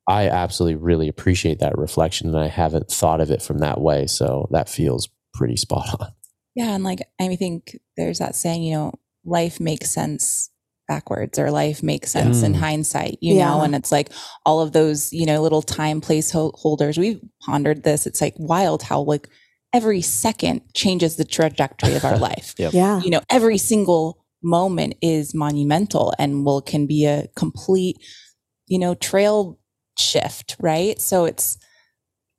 I 0.09 0.29
absolutely 0.29 0.77
really 0.77 1.09
appreciate 1.09 1.61
that 1.61 1.79
reflection, 1.79 2.29
and 2.29 2.39
I 2.39 2.49
haven't 2.49 2.91
thought 2.91 3.21
of 3.21 3.31
it 3.31 3.43
from 3.43 3.59
that 3.59 3.81
way. 3.81 4.07
So 4.07 4.49
that 4.51 4.69
feels 4.69 5.09
pretty 5.35 5.57
spot 5.57 5.89
on. 6.01 6.09
Yeah, 6.55 6.75
and 6.75 6.83
like 6.83 7.01
I 7.21 7.37
think 7.37 7.79
there's 7.97 8.19
that 8.19 8.35
saying, 8.35 8.65
you 8.65 8.75
know, 8.75 8.93
life 9.25 9.61
makes 9.61 9.91
sense 9.91 10.51
backwards 10.89 11.39
or 11.39 11.51
life 11.51 11.83
makes 11.83 12.11
sense 12.11 12.43
in 12.43 12.55
Mm. 12.55 12.57
hindsight, 12.57 13.19
you 13.21 13.35
know, 13.35 13.61
and 13.61 13.75
it's 13.75 13.93
like 13.93 14.09
all 14.47 14.61
of 14.61 14.73
those, 14.73 15.13
you 15.13 15.27
know, 15.27 15.43
little 15.43 15.63
time 15.63 16.01
placeholders. 16.01 16.99
We've 16.99 17.21
pondered 17.43 17.85
this. 17.85 18.07
It's 18.07 18.21
like 18.21 18.35
wild 18.39 18.83
how 18.83 19.03
like 19.03 19.29
every 19.75 20.01
second 20.01 20.63
changes 20.75 21.17
the 21.17 21.25
trajectory 21.25 21.95
of 21.95 22.05
our 22.05 22.17
life. 22.31 22.55
Yep. 22.59 22.73
Yeah. 22.73 23.01
You 23.03 23.11
know, 23.11 23.21
every 23.31 23.59
single 23.59 24.25
moment 24.43 24.95
is 25.03 25.35
monumental 25.35 26.15
and 26.19 26.45
will 26.45 26.63
can 26.63 26.87
be 26.87 27.05
a 27.05 27.29
complete, 27.37 27.99
you 28.67 28.79
know, 28.79 28.95
trail 28.95 29.59
shift, 29.99 30.57
right? 30.59 30.99
So 31.01 31.27
it's 31.27 31.59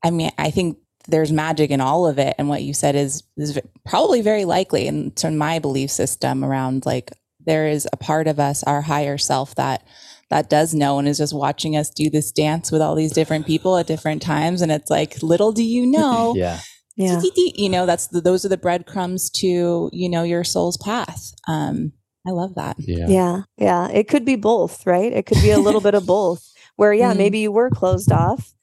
I 0.04 0.12
mean, 0.12 0.32
I 0.38 0.50
think 0.50 0.78
there's 1.08 1.32
magic 1.32 1.72
in 1.72 1.82
all 1.82 2.08
of 2.08 2.20
it 2.20 2.36
and 2.38 2.50
what 2.50 2.62
you 2.64 2.74
said 2.74 2.96
is 2.96 3.24
is 3.38 3.60
probably 3.86 4.22
very 4.22 4.46
likely 4.46 4.88
and 4.88 5.16
to 5.18 5.30
my 5.32 5.60
belief 5.60 5.90
system 5.92 6.44
around 6.44 6.86
like 6.86 7.12
there 7.46 7.68
is 7.68 7.88
a 7.94 7.98
part 7.98 8.28
of 8.28 8.40
us 8.40 8.64
our 8.64 8.82
higher 8.82 9.18
self 9.18 9.56
that 9.56 9.84
that 10.30 10.50
does 10.50 10.74
know 10.74 11.00
and 11.00 11.08
is 11.08 11.18
just 11.18 11.34
watching 11.34 11.76
us 11.76 11.90
do 11.90 12.10
this 12.10 12.32
dance 12.32 12.72
with 12.72 12.82
all 12.82 12.96
these 12.96 13.12
different 13.14 13.46
people 13.48 13.78
at 13.78 13.88
different 13.88 14.22
times 14.22 14.62
and 14.62 14.72
it's 14.72 14.90
like 14.90 15.22
little 15.24 15.52
do 15.52 15.64
you 15.64 15.86
know 15.98 16.34
Yeah. 16.36 16.60
Yeah. 16.96 17.22
you 17.36 17.70
know 17.70 17.86
that's 17.86 18.08
the, 18.08 18.20
those 18.22 18.44
are 18.46 18.50
the 18.50 18.58
breadcrumbs 18.58 19.30
to 19.32 19.90
you 19.94 20.10
know 20.10 20.24
your 20.24 20.44
soul's 20.44 20.78
path 20.78 21.32
um 21.48 21.94
i 22.28 22.32
love 22.32 22.56
that 22.56 22.76
Yeah. 22.78 23.08
Yeah. 23.08 23.42
Yeah. 23.58 23.88
It 23.90 24.08
could 24.10 24.26
be 24.26 24.36
both, 24.36 24.86
right? 24.86 25.12
It 25.14 25.26
could 25.26 25.42
be 25.42 25.52
a 25.52 25.60
little 25.60 25.82
bit 25.82 25.94
of 25.96 26.06
both. 26.18 26.44
Where 26.76 26.94
yeah, 26.94 27.14
Mhm. 27.14 27.18
maybe 27.18 27.40
you 27.40 27.52
were 27.52 27.70
closed 27.70 28.12
off, 28.12 28.54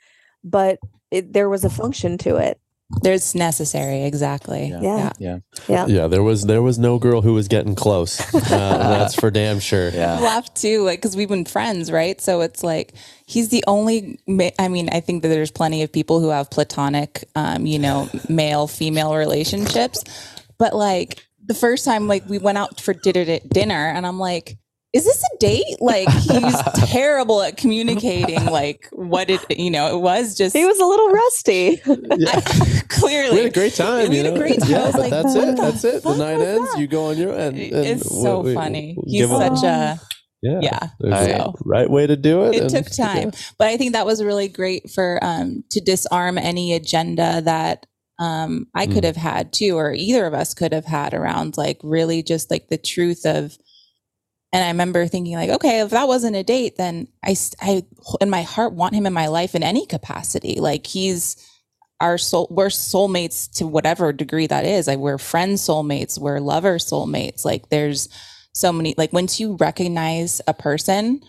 but 0.45 0.79
it, 1.11 1.33
there 1.33 1.49
was 1.49 1.65
a 1.65 1.71
function 1.71 2.19
to 2.19 2.37
it. 2.37 2.61
There's 3.03 3.35
necessary 3.35 4.05
exactly 4.05 4.69
Yeah. 4.69 4.81
Yeah. 4.81 5.13
Yeah. 5.19 5.39
Yeah. 5.69 5.87
Yeah, 5.89 6.07
there 6.07 6.23
was 6.23 6.45
there 6.45 6.63
was 6.63 6.79
no 6.79 6.99
girl 6.99 7.21
who 7.21 7.35
was 7.35 7.49
getting 7.49 7.75
close. 7.75 8.21
Uh, 8.35 8.79
that's 8.99 9.15
for 9.15 9.31
damn 9.31 9.59
sure. 9.59 9.89
I 9.91 9.95
Yeah. 9.95 10.21
laugh 10.21 10.53
too, 10.55 10.83
like 10.85 10.99
because 11.01 11.17
we've 11.17 11.29
been 11.29 11.45
friends, 11.45 11.91
right? 11.91 12.21
So 12.21 12.41
it's 12.43 12.63
like 12.63 12.95
he's 13.27 13.49
the 13.49 13.65
only. 13.67 14.19
ma- 14.27 14.51
I 14.59 14.69
mean, 14.69 14.89
I 14.91 15.01
think 15.01 15.23
that 15.23 15.29
there's 15.29 15.51
plenty 15.51 15.83
of 15.83 15.93
people 15.93 16.21
who 16.21 16.29
have 16.29 16.49
platonic, 16.51 17.25
um, 17.35 17.67
you 17.67 17.79
know, 17.79 18.09
male 18.29 18.67
female 18.69 19.15
relationships, 19.17 20.05
but 20.59 20.75
like 20.75 21.27
the 21.45 21.55
first 21.55 21.85
time, 21.85 22.07
like 22.09 22.29
we 22.29 22.39
went 22.39 22.57
out 22.59 22.81
for 22.81 22.95
dinner, 22.95 23.39
dinner, 23.49 23.89
and 23.95 24.07
I'm 24.07 24.19
like. 24.19 24.57
Is 24.97 25.05
this 25.05 25.23
a 25.23 25.37
date? 25.39 25.77
Like 25.81 26.09
he's 26.09 26.57
terrible 26.91 27.43
at 27.43 27.57
communicating. 27.57 28.45
Like 28.47 28.89
what 28.93 29.29
it, 29.31 29.41
you 29.59 29.71
know, 29.71 29.95
it 29.97 30.01
was 30.01 30.35
just 30.37 30.57
He 30.57 30.65
was 30.65 30.79
a 30.79 30.87
little 30.87 31.11
rusty. 31.11 31.77
clearly. 32.89 33.31
We 33.37 33.43
had 33.43 33.47
a 33.47 33.51
great 33.51 33.75
time. 33.75 34.09
We 34.11 34.19
you 34.19 34.25
had 34.25 34.35
a 34.35 34.39
great 34.39 34.61
time. 34.61 34.71
Yeah, 34.71 34.91
but 34.93 35.01
like, 35.01 35.11
that's 35.11 35.35
it. 35.35 35.57
That's 35.57 35.85
it. 35.85 35.95
The 35.95 36.01
fuck 36.01 36.17
night 36.19 36.41
ends. 36.41 36.73
that? 36.73 36.81
You 36.81 36.87
go 36.87 37.07
on 37.11 37.19
your 37.19 37.35
end. 37.35 37.59
and 37.59 37.87
it's 37.87 38.09
so 38.09 38.41
we- 38.41 38.51
we- 38.51 38.55
funny. 38.55 38.97
we 39.05 39.13
He's 39.13 39.29
such 39.29 39.63
a 39.65 40.01
yeah. 40.43 40.61
yeah. 40.63 40.89
There's 41.01 41.27
a 41.29 41.37
So- 41.39 41.55
right 41.65 41.91
way 41.91 42.07
to 42.07 42.17
do 42.17 42.45
it. 42.45 42.55
it 42.55 42.61
and- 42.63 42.71
took 42.71 42.87
time 42.95 43.33
but 43.59 43.69
i 43.69 43.77
think 43.77 43.95
that 43.95 44.07
was 44.07 44.23
really 44.23 44.49
great 44.49 44.89
for 44.91 45.19
um 45.23 45.65
to 45.71 45.81
disarm 45.81 46.37
any 46.39 46.75
agenda 46.75 47.41
that 47.43 47.87
um 48.19 48.67
i 48.75 48.87
could 48.87 49.03
Mm. 49.03 49.07
have 49.07 49.17
had 49.17 49.53
too 49.53 49.77
or 49.77 49.93
either 49.95 50.27
of 50.27 50.35
us 50.35 50.55
could 50.55 50.73
have 50.73 50.85
had 50.85 51.15
around 51.15 51.57
like 51.57 51.79
really 51.83 52.23
just 52.23 52.51
like 52.51 52.69
the 52.69 52.79
truth 52.79 53.25
of 53.25 53.57
and 54.57 54.65
i 54.65 54.69
remember 54.69 55.07
thinking 55.07 55.35
like 55.37 55.51
okay 55.51 55.81
if 55.81 55.91
that 55.91 56.09
wasn't 56.09 56.35
a 56.35 56.43
date 56.43 56.77
then 56.77 57.07
I, 57.23 57.37
I 57.61 57.85
in 58.21 58.31
my 58.31 58.43
heart 58.43 58.73
want 58.73 58.95
him 58.95 59.07
in 59.07 59.13
my 59.13 59.27
life 59.29 59.55
in 59.55 59.63
any 59.63 59.85
capacity 59.87 60.57
like 60.59 60.87
he's 60.87 61.37
our 62.01 62.19
soul 62.19 62.49
we're 62.51 62.67
soulmates 62.69 63.51
to 63.59 63.67
whatever 63.67 64.13
degree 64.13 64.47
that 64.47 64.65
is 64.65 64.87
like 64.87 64.99
we're 64.99 65.19
friends 65.19 65.63
soulmates 65.67 66.19
we're 66.19 66.41
lover 66.41 66.77
soulmates 66.79 67.45
like 67.45 67.69
there's 67.69 68.09
so 68.53 68.73
many 68.73 68.95
like 68.99 69.13
once 69.13 69.39
you 69.41 69.57
recognize 69.61 70.41
a 70.47 70.55
person 70.55 71.21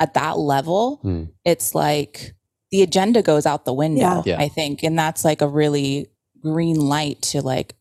at 0.00 0.14
that 0.14 0.38
level 0.38 0.98
Hmm. 1.02 1.24
it's 1.44 1.74
like 1.74 2.34
the 2.70 2.82
agenda 2.82 3.22
goes 3.22 3.46
out 3.46 3.64
the 3.64 3.72
window 3.72 4.00
Yeah. 4.00 4.22
Yeah. 4.26 4.40
i 4.40 4.48
think 4.48 4.82
and 4.82 4.98
that's 4.98 5.24
like 5.24 5.40
a 5.42 5.48
really 5.48 6.08
green 6.40 6.76
light 6.76 7.22
to 7.32 7.40
like 7.42 7.74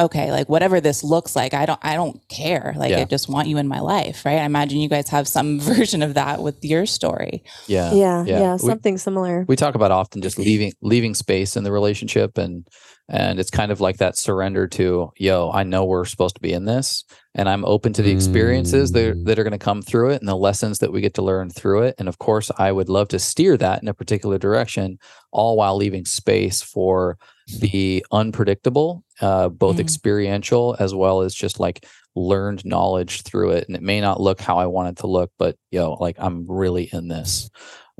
okay 0.00 0.30
like 0.30 0.48
whatever 0.48 0.80
this 0.80 1.02
looks 1.02 1.34
like 1.34 1.54
i 1.54 1.66
don't 1.66 1.80
i 1.82 1.94
don't 1.94 2.20
care 2.28 2.72
like 2.76 2.90
Yeah. 2.90 3.00
i 3.00 3.04
just 3.04 3.28
want 3.28 3.48
you 3.48 3.58
in 3.58 3.66
my 3.66 3.80
life 3.80 4.24
right 4.24 4.38
i 4.38 4.44
imagine 4.44 4.78
you 4.78 4.88
guys 4.88 5.08
have 5.08 5.26
some 5.26 5.58
version 5.72 6.02
of 6.02 6.14
that 6.14 6.42
with 6.42 6.64
your 6.64 6.86
story 6.86 7.42
Yeah. 7.66 7.92
yeah. 7.92 8.24
yeah. 8.24 8.38
Yeah. 8.40 8.52
We- 8.54 8.58
Something 8.68 8.98
similar. 8.98 9.44
we 9.48 9.56
talk 9.56 9.74
about 9.74 9.90
often 9.90 10.22
just 10.22 10.38
leaving 10.38 10.72
leaving 10.82 11.14
space 11.14 11.56
in 11.56 11.64
the 11.64 11.72
relationship 11.72 12.38
and 12.38 12.66
and 13.10 13.40
it's 13.40 13.50
kind 13.50 13.72
of 13.72 13.80
like 13.80 13.96
that 13.98 14.16
surrender 14.18 14.66
to 14.68 15.10
yo 15.16 15.50
i 15.52 15.62
know 15.64 15.84
we're 15.84 16.04
supposed 16.04 16.34
to 16.36 16.40
be 16.42 16.52
in 16.52 16.64
this 16.66 17.04
and 17.34 17.48
i'm 17.48 17.64
open 17.64 17.92
to 17.94 18.02
the 18.02 18.10
experiences 18.12 18.92
that, 18.92 19.14
Mm. 19.14 19.24
that 19.26 19.38
are 19.38 19.44
going 19.44 19.52
to 19.52 19.58
come 19.58 19.80
through 19.82 20.10
it 20.10 20.20
and 20.20 20.28
the 20.28 20.36
lessons 20.36 20.78
that 20.80 20.92
we 20.92 21.00
get 21.00 21.14
to 21.14 21.22
learn 21.22 21.48
through 21.50 21.82
it 21.82 21.94
and 21.98 22.08
of 22.08 22.18
course 22.18 22.50
i 22.58 22.70
would 22.70 22.88
love 22.88 23.08
to 23.08 23.18
steer 23.18 23.56
that 23.56 23.82
in 23.82 23.88
a 23.88 23.94
particular 23.94 24.38
direction 24.38 24.98
all 25.32 25.56
while 25.56 25.76
leaving 25.76 26.04
space 26.04 26.60
for 26.62 27.16
the 27.60 28.04
unpredictable 28.12 29.04
uh, 29.20 29.48
both 29.48 29.76
Mhm. 29.76 29.80
experiential 29.80 30.76
as 30.78 30.94
well 30.94 31.22
as 31.22 31.34
just 31.34 31.58
like 31.58 31.84
learned 32.14 32.64
knowledge 32.64 33.22
through 33.22 33.50
it 33.50 33.66
and 33.68 33.76
it 33.76 33.82
may 33.82 34.00
not 34.00 34.20
look 34.20 34.40
how 34.40 34.58
i 34.58 34.66
want 34.66 34.88
it 34.88 34.96
to 34.96 35.06
look 35.06 35.30
but 35.38 35.56
yo 35.70 35.94
like 35.94 36.16
i'm 36.18 36.46
really 36.48 36.88
in 36.92 37.08
this 37.08 37.48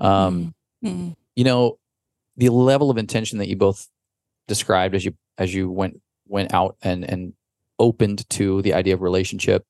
um 0.00 0.54
Mm. 0.84 1.16
you 1.34 1.44
know 1.44 1.78
the 2.36 2.50
level 2.50 2.88
of 2.90 2.98
intention 2.98 3.38
that 3.38 3.48
you 3.48 3.56
both 3.56 3.88
described 4.46 4.94
as 4.94 5.04
you 5.04 5.14
as 5.38 5.52
you 5.54 5.70
went 5.70 6.00
went 6.28 6.52
out 6.54 6.76
and 6.82 7.04
and 7.04 7.32
opened 7.78 8.28
to 8.30 8.60
the 8.62 8.74
idea 8.74 8.94
of 8.94 9.02
relationship 9.02 9.64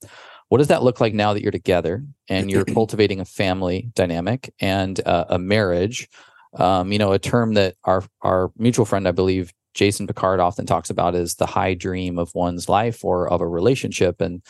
what 0.48 0.58
does 0.58 0.68
that 0.68 0.82
look 0.82 1.00
like 1.00 1.12
now 1.14 1.32
that 1.34 1.42
you're 1.42 1.52
together 1.52 2.04
and 2.28 2.50
you're 2.50 2.64
cultivating 2.78 3.20
a 3.20 3.24
family 3.24 3.90
dynamic 3.94 4.52
and 4.60 5.00
uh, 5.06 5.24
a 5.28 5.38
marriage 5.38 6.08
um, 6.54 6.90
you 6.92 6.98
know 6.98 7.12
a 7.12 7.18
term 7.18 7.54
that 7.54 7.74
our 7.84 8.02
our 8.22 8.50
mutual 8.58 8.84
friend 8.86 9.06
i 9.08 9.12
believe 9.12 9.52
jason 9.78 10.06
picard 10.06 10.40
often 10.40 10.66
talks 10.66 10.90
about 10.90 11.14
is 11.14 11.36
the 11.36 11.46
high 11.46 11.74
dream 11.74 12.18
of 12.18 12.34
one's 12.34 12.68
life 12.68 13.04
or 13.04 13.28
of 13.28 13.40
a 13.40 13.48
relationship 13.48 14.20
and 14.20 14.42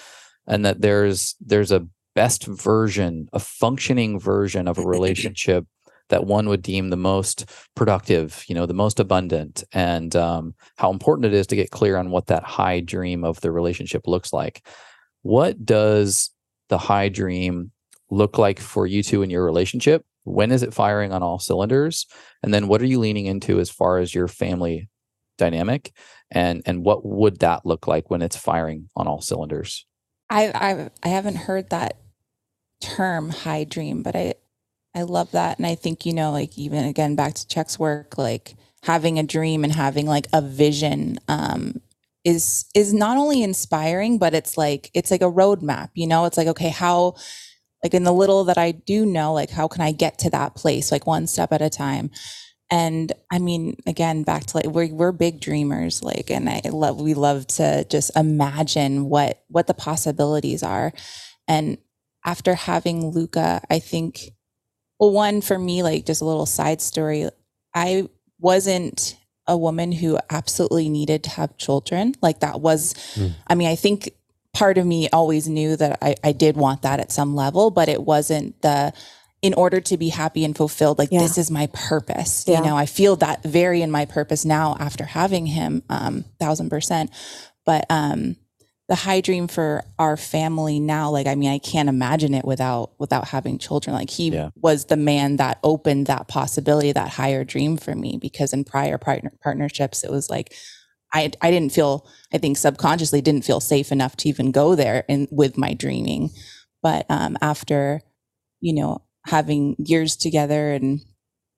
and 0.46 0.64
that 0.64 0.80
there's 0.80 1.36
there's 1.40 1.72
a 1.72 1.86
best 2.14 2.46
version 2.46 3.28
a 3.32 3.38
functioning 3.38 4.18
version 4.18 4.66
of 4.66 4.78
a 4.78 4.86
relationship 4.86 5.66
that 6.08 6.24
one 6.24 6.48
would 6.48 6.62
deem 6.62 6.88
the 6.88 6.96
most 6.96 7.50
productive, 7.74 8.44
you 8.48 8.54
know, 8.54 8.66
the 8.66 8.74
most 8.74 8.98
abundant, 8.98 9.64
and 9.72 10.14
um, 10.16 10.54
how 10.76 10.90
important 10.90 11.26
it 11.26 11.34
is 11.34 11.46
to 11.48 11.56
get 11.56 11.70
clear 11.70 11.96
on 11.96 12.10
what 12.10 12.26
that 12.26 12.42
high 12.42 12.80
dream 12.80 13.24
of 13.24 13.40
the 13.40 13.52
relationship 13.52 14.06
looks 14.06 14.32
like. 14.32 14.66
What 15.22 15.64
does 15.64 16.30
the 16.68 16.78
high 16.78 17.08
dream 17.08 17.72
look 18.10 18.38
like 18.38 18.58
for 18.58 18.86
you 18.86 19.02
two 19.02 19.22
in 19.22 19.30
your 19.30 19.44
relationship? 19.44 20.04
When 20.24 20.50
is 20.50 20.62
it 20.62 20.74
firing 20.74 21.12
on 21.12 21.22
all 21.22 21.38
cylinders? 21.38 22.06
And 22.42 22.52
then 22.52 22.68
what 22.68 22.82
are 22.82 22.86
you 22.86 22.98
leaning 22.98 23.26
into 23.26 23.60
as 23.60 23.70
far 23.70 23.98
as 23.98 24.14
your 24.14 24.28
family 24.28 24.88
dynamic? 25.38 25.92
And 26.30 26.62
and 26.66 26.84
what 26.84 27.06
would 27.06 27.40
that 27.40 27.66
look 27.66 27.86
like 27.86 28.10
when 28.10 28.22
it's 28.22 28.36
firing 28.36 28.90
on 28.96 29.08
all 29.08 29.22
cylinders? 29.22 29.86
I 30.30 30.48
I 30.54 30.90
I 31.02 31.08
haven't 31.08 31.36
heard 31.36 31.70
that 31.70 31.98
term 32.82 33.30
high 33.30 33.64
dream, 33.64 34.02
but 34.02 34.16
I 34.16 34.34
I 34.94 35.02
love 35.02 35.32
that 35.32 35.58
and 35.58 35.66
I 35.66 35.74
think 35.76 36.06
you 36.06 36.12
know 36.14 36.32
like 36.32 36.58
even 36.58 36.84
again 36.84 37.16
back 37.16 37.34
to 37.34 37.48
Chuck's 37.48 37.78
work 37.78 38.18
like 38.18 38.56
having 38.84 39.18
a 39.18 39.22
dream 39.24 39.64
and 39.64 39.72
having 39.72 40.06
like 40.06 40.26
a 40.32 40.42
vision 40.42 41.18
um 41.28 41.80
is 42.24 42.66
is 42.74 42.92
not 42.94 43.16
only 43.16 43.42
inspiring 43.42 44.18
but 44.18 44.34
it's 44.34 44.58
like 44.58 44.90
it's 44.94 45.10
like 45.10 45.22
a 45.22 45.32
roadmap, 45.32 45.90
you 45.94 46.06
know? 46.06 46.26
It's 46.26 46.38
like 46.38 46.48
okay, 46.48 46.70
how 46.70 47.14
like 47.84 47.94
in 47.94 48.04
the 48.04 48.12
little 48.12 48.44
that 48.44 48.58
I 48.58 48.72
do 48.72 49.06
know, 49.06 49.32
like 49.34 49.50
how 49.50 49.68
can 49.68 49.82
I 49.82 49.92
get 49.92 50.18
to 50.20 50.30
that 50.30 50.56
place, 50.56 50.92
like 50.92 51.06
one 51.06 51.26
step 51.28 51.52
at 51.52 51.62
a 51.62 51.70
time. 51.70 52.10
And 52.70 53.12
I 53.30 53.38
mean, 53.38 53.76
again, 53.86 54.24
back 54.24 54.44
to 54.46 54.56
like 54.58 54.66
we're 54.66 54.92
we're 54.92 55.12
big 55.12 55.40
dreamers, 55.40 56.02
like, 56.02 56.30
and 56.30 56.48
I 56.50 56.60
love 56.70 57.00
we 57.00 57.14
love 57.14 57.46
to 57.48 57.84
just 57.84 58.10
imagine 58.14 59.08
what 59.08 59.42
what 59.48 59.66
the 59.66 59.74
possibilities 59.74 60.62
are. 60.62 60.92
And 61.46 61.78
after 62.24 62.54
having 62.54 63.06
Luca, 63.06 63.62
I 63.70 63.78
think, 63.78 64.20
well, 65.00 65.12
one 65.12 65.40
for 65.40 65.58
me, 65.58 65.82
like 65.82 66.04
just 66.04 66.20
a 66.20 66.26
little 66.26 66.44
side 66.44 66.82
story, 66.82 67.30
I 67.74 68.08
wasn't 68.38 69.16
a 69.46 69.56
woman 69.56 69.90
who 69.90 70.18
absolutely 70.28 70.90
needed 70.90 71.24
to 71.24 71.30
have 71.30 71.56
children. 71.56 72.14
Like 72.20 72.40
that 72.40 72.60
was, 72.60 72.92
mm. 73.14 73.32
I 73.46 73.54
mean, 73.54 73.68
I 73.68 73.76
think 73.76 74.10
part 74.52 74.76
of 74.76 74.84
me 74.84 75.08
always 75.10 75.48
knew 75.48 75.74
that 75.76 75.98
I, 76.02 76.16
I 76.22 76.32
did 76.32 76.56
want 76.56 76.82
that 76.82 77.00
at 77.00 77.10
some 77.10 77.34
level, 77.34 77.70
but 77.70 77.88
it 77.88 78.02
wasn't 78.02 78.60
the, 78.60 78.92
in 79.40 79.54
order 79.54 79.80
to 79.80 79.96
be 79.96 80.08
happy 80.08 80.44
and 80.44 80.56
fulfilled, 80.56 80.98
like 80.98 81.10
yeah. 81.12 81.20
this 81.20 81.38
is 81.38 81.50
my 81.50 81.68
purpose. 81.72 82.44
Yeah. 82.46 82.58
You 82.58 82.66
know, 82.66 82.76
I 82.76 82.86
feel 82.86 83.16
that 83.16 83.42
very 83.42 83.82
in 83.82 83.90
my 83.90 84.04
purpose 84.04 84.44
now 84.44 84.76
after 84.80 85.04
having 85.04 85.46
him, 85.46 85.82
um, 85.88 86.24
thousand 86.40 86.70
percent. 86.70 87.10
But, 87.64 87.86
um, 87.90 88.36
the 88.88 88.94
high 88.94 89.20
dream 89.20 89.48
for 89.48 89.84
our 89.98 90.16
family 90.16 90.80
now 90.80 91.10
like 91.10 91.26
i 91.26 91.34
mean 91.34 91.50
i 91.50 91.58
can't 91.58 91.88
imagine 91.88 92.34
it 92.34 92.44
without 92.44 92.90
without 92.98 93.28
having 93.28 93.58
children 93.58 93.94
like 93.94 94.10
he 94.10 94.30
yeah. 94.30 94.50
was 94.56 94.86
the 94.86 94.96
man 94.96 95.36
that 95.36 95.58
opened 95.62 96.06
that 96.06 96.26
possibility 96.26 96.90
that 96.90 97.10
higher 97.10 97.44
dream 97.44 97.76
for 97.76 97.94
me 97.94 98.18
because 98.20 98.52
in 98.52 98.64
prior 98.64 98.98
partner 98.98 99.30
partnerships 99.42 100.02
it 100.02 100.10
was 100.10 100.30
like 100.30 100.54
i 101.12 101.30
i 101.42 101.50
didn't 101.50 101.72
feel 101.72 102.06
i 102.32 102.38
think 102.38 102.56
subconsciously 102.56 103.20
didn't 103.20 103.44
feel 103.44 103.60
safe 103.60 103.92
enough 103.92 104.16
to 104.16 104.28
even 104.28 104.50
go 104.50 104.74
there 104.74 105.04
and 105.08 105.28
with 105.30 105.58
my 105.58 105.74
dreaming 105.74 106.30
but 106.82 107.04
um 107.10 107.36
after 107.42 108.00
you 108.60 108.72
know 108.72 109.02
having 109.26 109.76
years 109.78 110.16
together 110.16 110.72
and 110.72 111.00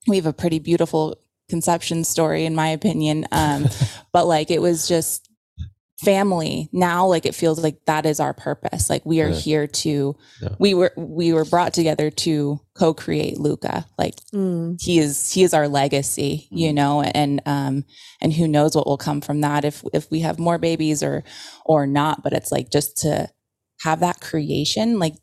we 0.07 0.17
have 0.17 0.27
a 0.27 0.33
pretty 0.33 0.59
beautiful 0.59 1.17
conception 1.49 2.05
story 2.05 2.45
in 2.45 2.55
my 2.55 2.69
opinion 2.69 3.27
um 3.33 3.67
but 4.13 4.27
like 4.27 4.51
it 4.51 4.63
was 4.63 4.89
just 4.89 5.31
family 6.01 6.71
now 6.73 7.07
like 7.07 7.27
it 7.27 7.35
feels 7.35 7.63
like 7.63 7.85
that 7.85 8.07
is 8.07 8.21
our 8.21 8.33
purpose 8.33 8.89
like 8.89 9.05
we 9.05 9.21
are 9.21 9.29
yeah. 9.29 9.35
here 9.35 9.67
to 9.67 10.17
yeah. 10.41 10.49
we 10.59 10.73
were 10.73 10.93
we 10.97 11.31
were 11.33 11.45
brought 11.45 11.75
together 11.75 12.11
to 12.11 12.59
co-create 12.75 13.39
luca 13.39 13.85
like 13.99 14.15
mm. 14.33 14.81
he 14.81 14.99
is 14.99 15.31
he 15.31 15.43
is 15.43 15.53
our 15.53 15.69
legacy 15.69 16.49
mm. 16.51 16.59
you 16.59 16.73
know 16.73 17.03
and 17.03 17.43
um 17.45 17.85
and 18.23 18.33
who 18.33 18.49
knows 18.49 18.75
what 18.75 18.87
will 18.87 18.97
come 18.97 19.21
from 19.21 19.43
that 19.43 19.63
if 19.63 19.85
if 19.93 20.11
we 20.11 20.21
have 20.21 20.39
more 20.39 20.57
babies 20.57 21.03
or 21.03 21.23
or 21.67 21.87
not 21.87 22.23
but 22.23 22.33
it's 22.33 22.51
like 22.51 22.71
just 22.71 22.97
to 22.97 23.29
have 23.83 24.01
that 24.01 24.21
creation 24.21 24.99
like 24.99 25.17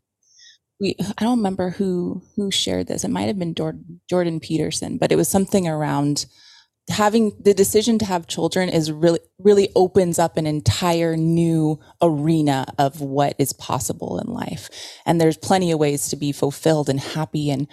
we 0.80 0.96
i 1.18 1.24
don't 1.24 1.38
remember 1.38 1.72
who 1.72 2.22
who 2.36 2.52
shared 2.52 2.88
this. 2.88 3.04
It 3.04 3.12
might 3.12 3.28
have 3.28 3.40
been 3.40 3.56
jordan, 3.56 4.40
peterson 4.40 4.98
but 4.98 5.12
it 5.12 5.16
was 5.16 5.28
something 5.28 5.68
around 5.68 6.26
having 6.90 7.34
the 7.42 7.54
decision 7.54 8.00
to 8.00 8.06
have 8.06 8.28
children 8.28 8.70
is 8.70 8.92
really 8.92 9.20
really 9.40 9.70
opens 9.76 10.18
up 10.20 10.38
an 10.38 10.48
entire 10.48 11.18
new 11.18 11.80
arena 12.02 12.66
of 12.78 13.02
what 13.02 13.36
is 13.38 13.54
possible 13.54 14.20
in 14.20 14.28
life. 14.34 14.70
And 15.06 15.20
there's 15.20 15.38
plenty 15.38 15.72
of 15.72 15.80
ways 15.80 16.08
to 16.10 16.16
be 16.16 16.32
fulfilled 16.32 16.90
and 16.90 17.00
happy 17.00 17.50
and 17.50 17.68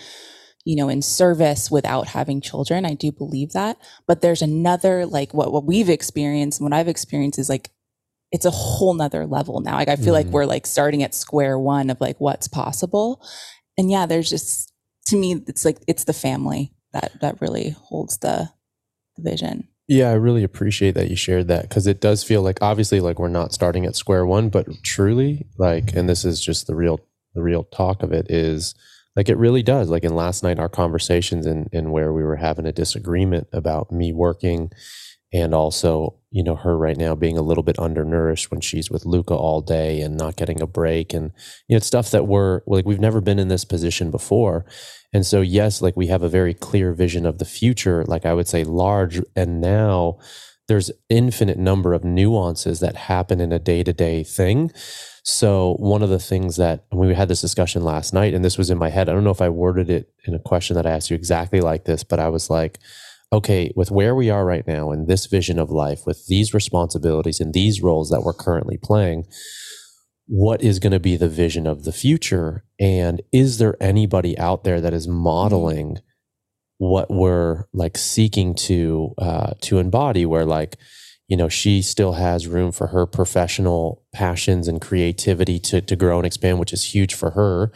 you 0.65 0.77
know 0.77 0.89
in 0.89 1.03
service 1.03 1.71
without 1.71 2.09
having 2.09 2.41
children. 2.41 2.85
I 2.85 2.95
do 2.95 3.13
believe 3.13 3.53
that. 3.53 3.79
But 4.07 4.21
there's 4.21 4.43
another 4.43 5.07
like 5.07 5.33
what 5.33 5.53
what 5.53 5.65
we've 5.65 5.91
experienced 5.91 6.61
and 6.61 6.69
what 6.69 6.77
i've 6.77 6.89
experienced 6.89 7.39
is 7.39 7.49
like 7.49 7.71
it's 8.33 8.45
a 8.45 8.51
whole 8.51 8.95
nother 8.95 9.27
level 9.27 9.61
now 9.61 9.77
like 9.77 9.89
i 9.89 9.97
feel 9.97 10.15
mm 10.15 10.17
like 10.17 10.27
we're 10.27 10.47
like 10.47 10.67
starting 10.67 11.03
at 11.03 11.15
square 11.15 11.59
one 11.59 11.91
of 11.91 12.01
like 12.01 12.21
what's 12.21 12.49
possible 12.49 13.25
and 13.79 13.91
yeah 13.91 14.07
there's 14.07 14.31
just 14.31 14.73
to 15.07 15.17
me 15.17 15.43
it's 15.47 15.65
like 15.65 15.79
it's 15.87 16.05
the 16.05 16.13
family 16.13 16.73
that 16.93 17.13
that 17.21 17.41
really 17.41 17.71
holds 17.71 18.19
the 18.19 18.49
the 19.17 19.23
vision. 19.23 19.69
Yeah, 19.87 20.11
I 20.11 20.15
really 20.15 20.43
appreciate 20.43 20.95
that 20.95 21.11
you 21.11 21.17
shared 21.17 21.49
that 21.49 21.69
because 21.69 21.87
it 21.87 22.01
does 22.01 22.25
feel 22.25 22.43
like 22.43 22.59
obviously 22.63 23.01
like 23.01 23.19
we're 23.19 23.29
not 23.29 23.53
starting 23.53 23.85
at 23.85 23.97
square 23.97 24.25
one, 24.25 24.49
but 24.49 24.67
truly 24.83 25.47
like, 25.59 25.95
and 25.95 26.09
this 26.09 26.25
is 26.25 26.41
just 26.41 26.67
the 26.67 26.75
real 26.75 27.01
the 27.35 27.43
real 27.43 27.65
talk 27.65 28.03
of 28.03 28.13
it 28.13 28.31
is 28.31 28.75
like 29.15 29.29
it 29.29 29.37
really 29.37 29.63
does. 29.63 29.91
Like 29.91 30.05
in 30.05 30.15
last 30.15 30.43
night, 30.43 30.59
our 30.59 30.71
conversations 30.71 31.45
and 31.45 31.69
and 31.73 31.93
where 31.93 32.13
we 32.13 32.23
were 32.23 32.37
having 32.37 32.67
a 32.67 32.73
disagreement 32.73 33.49
about 33.53 33.93
me 33.93 34.13
working 34.13 34.71
and 35.33 35.55
also 35.55 36.19
you 36.35 36.43
know 36.43 36.57
her 36.57 36.77
right 36.77 36.97
now 36.97 37.15
being 37.15 37.39
a 37.39 37.43
little 37.43 37.63
bit 37.63 37.79
undernourished 37.79 38.51
when 38.51 38.61
she's 38.61 38.91
with 38.91 39.07
Luca 39.07 39.35
all 39.35 39.61
day 39.61 40.01
and 40.01 40.17
not 40.17 40.35
getting 40.35 40.61
a 40.61 40.67
break 40.67 41.15
and 41.15 41.31
you 41.69 41.75
know 41.75 41.77
it's 41.77 41.87
stuff 41.87 42.11
that 42.11 42.27
we're 42.27 42.61
like 42.67 42.85
we've 42.85 42.99
never 42.99 43.21
been 43.21 43.39
in 43.39 43.47
this 43.47 43.65
position 43.65 44.11
before. 44.11 44.67
And 45.13 45.25
so 45.25 45.43
yes 45.43 45.81
like 45.81 45.97
we 45.97 46.09
have 46.09 46.25
a 46.25 46.29
very 46.29 46.53
clear 46.53 46.93
vision 46.93 47.25
of 47.25 47.39
the 47.39 47.45
future. 47.45 48.05
Like 48.05 48.27
I 48.27 48.35
would 48.35 48.49
say 48.49 48.65
large 48.65 49.23
and 49.37 49.61
now 49.61 50.19
there's 50.67 50.91
infinite 51.09 51.59
number 51.59 51.95
of 51.95 52.03
nuances 52.03 52.81
that 52.81 52.97
happen 52.97 53.41
in 53.41 53.53
a 53.53 53.61
day-to-day 53.61 54.25
thing. 54.25 54.73
So 55.23 55.77
one 55.79 56.03
of 56.03 56.11
the 56.11 56.19
things 56.19 56.57
that 56.57 56.87
we 56.91 57.15
had 57.15 57.29
this 57.29 57.43
discussion 57.43 57.85
last 57.85 58.13
night 58.13 58.35
and 58.35 58.45
this 58.45 58.59
was 58.59 58.71
in 58.71 58.79
my 58.79 58.91
head. 58.91 59.09
I 59.09 59.13
don't 59.13 59.25
know 59.25 59.31
if 59.31 59.41
I 59.41 59.51
worded 59.51 59.89
it 59.89 60.13
in 60.25 60.35
a 60.35 60.41
question 60.41 60.75
that 60.75 60.87
I 60.87 60.91
asked 60.91 61.11
you 61.11 61.15
exactly 61.15 61.61
like 61.61 61.85
this 61.85 62.03
but 62.03 62.19
I 62.19 62.29
was 62.29 62.51
like 62.51 62.81
okay, 63.35 63.73
with 63.75 63.91
where 63.91 64.15
we 64.15 64.31
are 64.31 64.45
right 64.45 64.67
now 64.67 64.93
in 64.93 65.07
this 65.07 65.27
vision 65.27 65.59
of 65.59 65.69
life, 65.69 66.07
with 66.07 66.27
these 66.29 66.55
responsibilities 66.55 67.41
and 67.41 67.53
these 67.53 67.83
roles 67.83 68.09
that 68.11 68.23
we're 68.23 68.33
currently 68.33 68.79
playing, 68.81 69.27
what 70.27 70.63
is 70.63 70.79
going 70.79 70.93
to 70.93 71.01
be 71.01 71.17
the 71.17 71.29
vision 71.29 71.67
of 71.67 71.83
the 71.85 71.93
future? 71.93 72.65
And 72.79 73.21
is 73.33 73.59
there 73.59 73.77
anybody 73.81 74.39
out 74.39 74.63
there 74.63 74.81
that 74.81 74.95
is 74.95 75.09
modeling 75.09 75.99
what 76.79 77.11
we're 77.11 77.65
like 77.73 77.99
seeking 77.99 78.55
to 78.55 79.15
uh, 79.19 79.55
to 79.63 79.79
embody? 79.79 80.25
Where 80.25 80.47
like, 80.47 80.77
you 81.27 81.37
know, 81.37 81.49
she 81.49 81.83
still 81.83 82.13
has 82.13 82.47
room 82.47 82.71
for 82.71 82.89
her 82.89 83.05
professional 83.05 84.05
passions 84.15 84.69
and 84.69 84.81
creativity 84.81 85.59
to 85.59 85.81
to 85.81 85.97
grow 85.97 86.19
and 86.19 86.27
expand, 86.27 86.61
which 86.61 86.73
is 86.73 86.95
huge 86.95 87.15
for 87.15 87.33
her. 87.33 87.73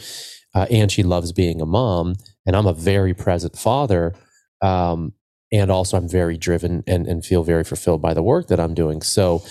Uh, 0.54 0.66
and 0.70 0.90
she 0.90 1.02
loves 1.02 1.32
being 1.32 1.60
a 1.60 1.66
mom, 1.66 2.14
and 2.46 2.56
I'm 2.56 2.66
a 2.66 2.72
very 2.72 3.12
present 3.12 3.58
father. 3.58 4.14
Um, 4.62 5.12
and 5.52 5.70
also 5.70 5.96
i'm 5.96 6.08
very 6.08 6.36
driven 6.36 6.82
and, 6.86 7.06
and 7.06 7.24
feel 7.24 7.42
very 7.42 7.64
fulfilled 7.64 8.02
by 8.02 8.14
the 8.14 8.22
work 8.22 8.48
that 8.48 8.60
i'm 8.60 8.74
doing. 8.74 9.02
So 9.02 9.42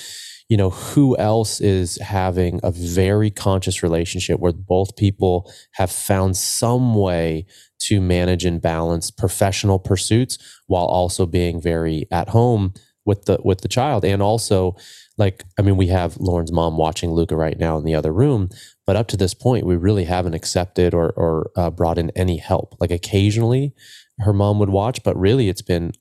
you 0.50 0.56
know 0.56 0.70
who 0.70 1.18
else 1.18 1.60
is 1.60 1.98
having 1.98 2.60
a 2.64 2.72
very 2.72 3.30
conscious 3.30 3.84
relationship 3.84 4.40
where 4.40 4.54
both 4.54 4.96
people 4.96 5.52
have 5.74 5.92
found 5.92 6.38
some 6.38 6.96
way 6.96 7.46
to 7.80 8.00
manage 8.00 8.46
and 8.46 8.62
balance 8.62 9.12
professional 9.12 9.78
pursuits 9.78 10.38
while 10.68 10.86
also 10.86 11.26
being 11.26 11.62
very 11.62 12.08
at 12.12 12.30
home 12.30 12.74
with 13.06 13.26
the 13.26 13.40
with 13.44 13.62
the 13.62 13.68
child? 13.68 14.06
And 14.06 14.22
also 14.22 14.76
like 15.18 15.44
i 15.58 15.62
mean 15.64 15.78
we 15.78 15.88
have 15.88 16.16
lauren's 16.18 16.52
mom 16.52 16.78
watching 16.78 17.12
luca 17.12 17.36
right 17.36 17.58
now 17.58 17.76
in 17.78 17.84
the 17.84 17.96
other 17.96 18.14
room 18.14 18.50
but 18.88 18.96
up 18.96 19.08
to 19.10 19.18
this 19.18 19.34
point 19.34 19.66
we 19.66 19.76
really 19.76 20.06
haven't 20.06 20.34
accepted 20.34 20.94
or 20.94 21.12
or 21.12 21.52
uh, 21.56 21.70
brought 21.70 22.00
in 22.00 22.10
any 22.12 22.38
help. 22.38 22.76
Like 22.80 22.90
occasionally 22.90 23.74
her 24.20 24.34
mom 24.34 24.60
would 24.60 24.70
watch, 24.70 25.04
but 25.04 25.18
really 25.18 25.50
it's 25.50 25.62
been 25.62 25.94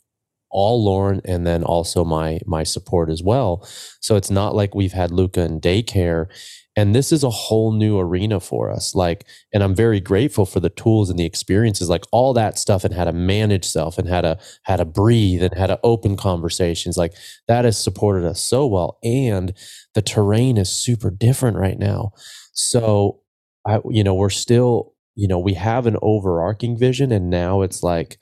all 0.50 0.82
Lauren 0.82 1.20
and 1.24 1.46
then 1.46 1.62
also 1.62 2.04
my 2.04 2.40
my 2.46 2.62
support 2.62 3.10
as 3.10 3.22
well. 3.22 3.66
So 4.00 4.16
it's 4.16 4.30
not 4.30 4.54
like 4.54 4.74
we've 4.74 4.92
had 4.92 5.10
Luca 5.10 5.42
in 5.42 5.60
daycare. 5.60 6.26
And 6.78 6.94
this 6.94 7.10
is 7.10 7.24
a 7.24 7.30
whole 7.30 7.72
new 7.72 7.98
arena 7.98 8.38
for 8.38 8.70
us 8.70 8.94
like 8.94 9.26
and 9.52 9.62
i'm 9.62 9.74
very 9.74 9.98
grateful 9.98 10.44
for 10.44 10.60
the 10.60 10.68
tools 10.68 11.08
and 11.08 11.18
the 11.18 11.24
experiences 11.24 11.88
like 11.88 12.04
all 12.12 12.34
that 12.34 12.58
stuff 12.58 12.84
and 12.84 12.92
how 12.92 13.04
to 13.04 13.14
manage 13.14 13.64
self 13.64 13.96
and 13.96 14.06
how 14.08 14.20
to 14.20 14.38
how 14.64 14.76
to 14.76 14.84
breathe 14.84 15.42
and 15.42 15.54
how 15.54 15.66
to 15.66 15.80
open 15.82 16.16
conversations 16.18 16.98
like 16.98 17.14
that 17.48 17.64
has 17.64 17.82
supported 17.82 18.26
us 18.26 18.42
so 18.42 18.66
well. 18.66 18.98
And 19.02 19.54
the 19.94 20.02
terrain 20.02 20.58
is 20.58 20.70
super 20.70 21.10
different 21.10 21.56
right 21.56 21.78
now. 21.78 22.12
So 22.52 23.20
i 23.66 23.80
you 23.90 24.04
know 24.04 24.14
we're 24.14 24.30
still 24.30 24.94
you 25.16 25.26
know, 25.26 25.38
we 25.38 25.54
have 25.54 25.86
an 25.86 25.96
overarching 26.02 26.78
vision 26.78 27.10
and 27.10 27.28
now 27.28 27.62
it's 27.62 27.82
like, 27.82 28.18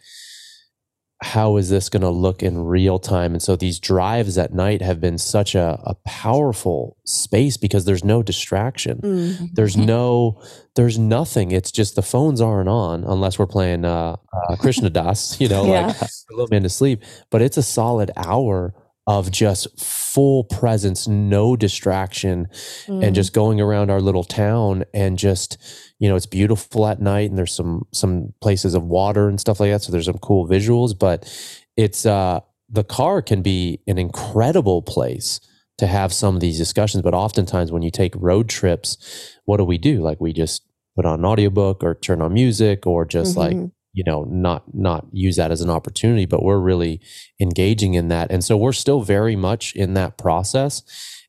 how 1.22 1.56
is 1.56 1.70
this 1.70 1.88
going 1.88 2.02
to 2.02 2.10
look 2.10 2.42
in 2.42 2.64
real 2.64 2.98
time? 2.98 3.32
And 3.32 3.42
so 3.42 3.56
these 3.56 3.80
drives 3.80 4.36
at 4.36 4.52
night 4.52 4.82
have 4.82 5.00
been 5.00 5.16
such 5.16 5.54
a, 5.54 5.80
a 5.84 5.94
powerful 6.06 6.98
space 7.04 7.56
because 7.56 7.84
there's 7.84 8.04
no 8.04 8.22
distraction. 8.22 9.00
Mm-hmm. 9.00 9.46
There's 9.54 9.76
no, 9.76 10.40
there's 10.74 10.98
nothing. 10.98 11.50
It's 11.50 11.72
just 11.72 11.96
the 11.96 12.02
phones 12.02 12.40
aren't 12.40 12.68
on 12.68 13.04
unless 13.04 13.38
we're 13.38 13.46
playing 13.46 13.84
uh, 13.84 14.16
uh, 14.32 14.56
Krishna 14.56 14.90
Das, 14.90 15.40
you 15.40 15.48
know, 15.48 15.66
yeah. 15.66 15.86
like 15.86 16.02
a 16.02 16.08
little 16.30 16.48
man 16.50 16.62
to 16.62 16.68
sleep. 16.68 17.02
But 17.30 17.42
it's 17.42 17.56
a 17.56 17.62
solid 17.62 18.10
hour 18.16 18.74
of 19.06 19.30
just 19.30 19.78
full 19.78 20.44
presence, 20.44 21.06
no 21.06 21.56
distraction, 21.56 22.48
mm. 22.86 23.04
and 23.04 23.14
just 23.14 23.32
going 23.32 23.60
around 23.60 23.90
our 23.90 24.00
little 24.00 24.24
town 24.24 24.84
and 24.94 25.18
just, 25.18 25.58
you 25.98 26.08
know, 26.08 26.16
it's 26.16 26.26
beautiful 26.26 26.86
at 26.86 27.00
night 27.00 27.28
and 27.28 27.38
there's 27.38 27.54
some 27.54 27.86
some 27.92 28.32
places 28.40 28.74
of 28.74 28.84
water 28.84 29.28
and 29.28 29.40
stuff 29.40 29.60
like 29.60 29.70
that. 29.70 29.82
So 29.82 29.92
there's 29.92 30.06
some 30.06 30.18
cool 30.18 30.48
visuals, 30.48 30.98
but 30.98 31.30
it's 31.76 32.06
uh 32.06 32.40
the 32.70 32.84
car 32.84 33.20
can 33.20 33.42
be 33.42 33.80
an 33.86 33.98
incredible 33.98 34.80
place 34.82 35.40
to 35.78 35.86
have 35.86 36.12
some 36.12 36.34
of 36.34 36.40
these 36.40 36.56
discussions. 36.56 37.02
But 37.02 37.14
oftentimes 37.14 37.70
when 37.70 37.82
you 37.82 37.90
take 37.90 38.14
road 38.16 38.48
trips, 38.48 39.36
what 39.44 39.58
do 39.58 39.64
we 39.64 39.76
do? 39.76 40.00
Like 40.00 40.20
we 40.20 40.32
just 40.32 40.62
put 40.96 41.04
on 41.04 41.18
an 41.18 41.24
audiobook 41.24 41.84
or 41.84 41.94
turn 41.94 42.22
on 42.22 42.32
music 42.32 42.86
or 42.86 43.04
just 43.04 43.36
mm-hmm. 43.36 43.60
like 43.60 43.70
you 43.94 44.04
know 44.04 44.24
not 44.24 44.62
not 44.74 45.06
use 45.12 45.36
that 45.36 45.50
as 45.50 45.60
an 45.60 45.70
opportunity 45.70 46.26
but 46.26 46.42
we're 46.42 46.58
really 46.58 47.00
engaging 47.40 47.94
in 47.94 48.08
that. 48.08 48.30
And 48.30 48.44
so 48.44 48.56
we're 48.56 48.72
still 48.72 49.00
very 49.00 49.36
much 49.36 49.74
in 49.74 49.94
that 49.94 50.18
process 50.18 50.82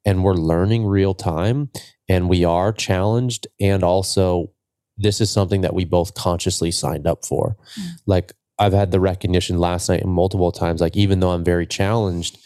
and 0.03 0.23
we're 0.23 0.33
learning 0.33 0.85
real 0.85 1.13
time 1.13 1.69
and 2.09 2.29
we 2.29 2.43
are 2.43 2.73
challenged 2.73 3.47
and 3.59 3.83
also 3.83 4.51
this 4.97 5.21
is 5.21 5.29
something 5.29 5.61
that 5.61 5.73
we 5.73 5.85
both 5.85 6.13
consciously 6.13 6.71
signed 6.71 7.07
up 7.07 7.25
for. 7.25 7.55
Mm. 7.79 7.89
like 8.05 8.33
i've 8.57 8.73
had 8.73 8.91
the 8.91 8.99
recognition 8.99 9.59
last 9.59 9.89
night 9.89 10.01
and 10.01 10.11
multiple 10.11 10.51
times 10.51 10.79
like 10.79 10.95
even 10.95 11.19
though 11.19 11.31
i'm 11.31 11.43
very 11.43 11.67
challenged 11.67 12.37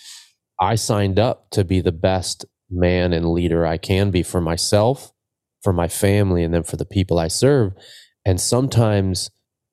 i 0.60 0.74
signed 0.74 1.20
up 1.20 1.52
to 1.52 1.64
be 1.64 1.82
the 1.82 1.92
best 1.92 2.46
man 2.72 3.14
and 3.14 3.30
leader 3.30 3.68
i 3.68 3.78
can 3.78 4.10
be 4.10 4.24
for 4.24 4.42
myself 4.42 5.12
for 5.62 5.74
my 5.74 5.88
family 5.88 6.44
and 6.44 6.54
then 6.54 6.64
for 6.64 6.78
the 6.78 6.86
people 6.86 7.20
i 7.20 7.28
serve. 7.28 7.74
And 8.26 8.40
sometimes 8.40 9.30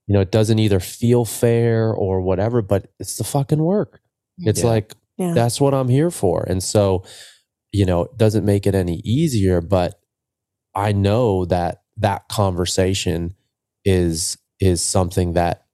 you 0.06 0.14
know, 0.14 0.20
it 0.20 0.30
doesn't 0.30 0.58
either 0.58 0.80
feel 0.80 1.24
fair 1.24 1.92
or 1.92 2.20
whatever, 2.20 2.62
but 2.62 2.92
it's 3.00 3.16
the 3.16 3.24
fucking 3.24 3.58
work. 3.58 4.00
It's 4.38 4.62
yeah. 4.62 4.66
like, 4.66 4.94
yeah. 5.18 5.32
that's 5.34 5.60
what 5.60 5.74
I'm 5.74 5.88
here 5.88 6.10
for. 6.10 6.44
And 6.46 6.62
so, 6.62 7.04
you 7.72 7.84
know, 7.84 8.02
it 8.04 8.16
doesn't 8.16 8.44
make 8.44 8.66
it 8.66 8.74
any 8.74 9.00
easier, 9.04 9.60
but 9.60 9.98
I 10.74 10.92
know 10.92 11.44
that 11.46 11.82
that 11.96 12.28
conversation 12.28 13.34
is, 13.84 14.38
is 14.60 14.82
something 14.82 15.32
that, 15.32 15.64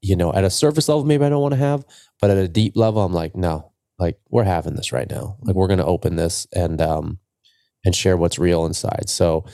you 0.00 0.14
know, 0.14 0.32
at 0.32 0.44
a 0.44 0.50
surface 0.50 0.88
level, 0.88 1.04
maybe 1.04 1.24
I 1.24 1.28
don't 1.28 1.42
want 1.42 1.54
to 1.54 1.60
have, 1.60 1.84
but 2.20 2.30
at 2.30 2.38
a 2.38 2.48
deep 2.48 2.76
level, 2.76 3.02
I'm 3.02 3.12
like, 3.12 3.34
no, 3.34 3.72
like 3.98 4.18
we're 4.30 4.44
having 4.44 4.76
this 4.76 4.92
right 4.92 5.10
now. 5.10 5.38
Like 5.40 5.56
we're 5.56 5.66
going 5.66 5.78
to 5.78 5.84
open 5.86 6.16
this 6.16 6.46
and, 6.54 6.80
um, 6.80 7.18
and 7.84 7.94
share 7.94 8.16
what's 8.16 8.38
real 8.38 8.64
inside. 8.64 9.08
So, 9.08 9.44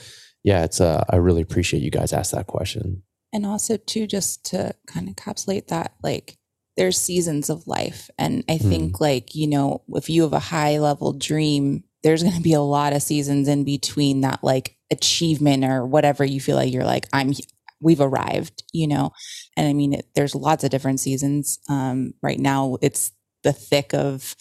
yeah, 0.43 0.63
it's, 0.63 0.79
uh, 0.79 1.03
I 1.09 1.15
really 1.15 1.41
appreciate 1.41 1.81
you 1.81 1.89
guys 1.89 2.13
ask 2.13 2.31
that 2.31 2.47
question. 2.47 3.03
And 3.33 3.45
also, 3.45 3.77
too, 3.77 4.07
just 4.07 4.45
to 4.47 4.73
kind 4.87 5.09
of 5.09 5.15
encapsulate 5.15 5.67
that, 5.67 5.93
like, 6.01 6.37
there's 6.75 6.97
seasons 6.97 7.49
of 7.49 7.67
life. 7.67 8.09
And 8.17 8.43
I 8.47 8.53
mm. 8.53 8.69
think, 8.69 9.01
like, 9.01 9.35
you 9.35 9.47
know, 9.47 9.83
if 9.89 10.09
you 10.09 10.23
have 10.23 10.33
a 10.33 10.39
high 10.39 10.79
level 10.79 11.13
dream, 11.13 11.83
there's 12.03 12.23
going 12.23 12.35
to 12.35 12.41
be 12.41 12.53
a 12.53 12.61
lot 12.61 12.93
of 12.93 13.01
seasons 13.01 13.47
in 13.47 13.63
between 13.63 14.21
that, 14.21 14.43
like, 14.43 14.77
achievement 14.91 15.65
or 15.65 15.85
whatever 15.85 16.23
you 16.23 16.39
feel 16.39 16.55
like 16.55 16.71
you're 16.71 16.85
like, 16.85 17.07
I'm, 17.11 17.33
we've 17.81 18.01
arrived, 18.01 18.63
you 18.71 18.87
know? 18.87 19.11
And 19.57 19.67
I 19.67 19.73
mean, 19.73 19.93
it, 19.95 20.07
there's 20.15 20.35
lots 20.35 20.63
of 20.63 20.69
different 20.69 20.99
seasons. 20.99 21.59
Um, 21.67 22.13
right 22.21 22.39
now, 22.39 22.77
it's 22.81 23.11
the 23.43 23.53
thick 23.53 23.93
of, 23.93 24.35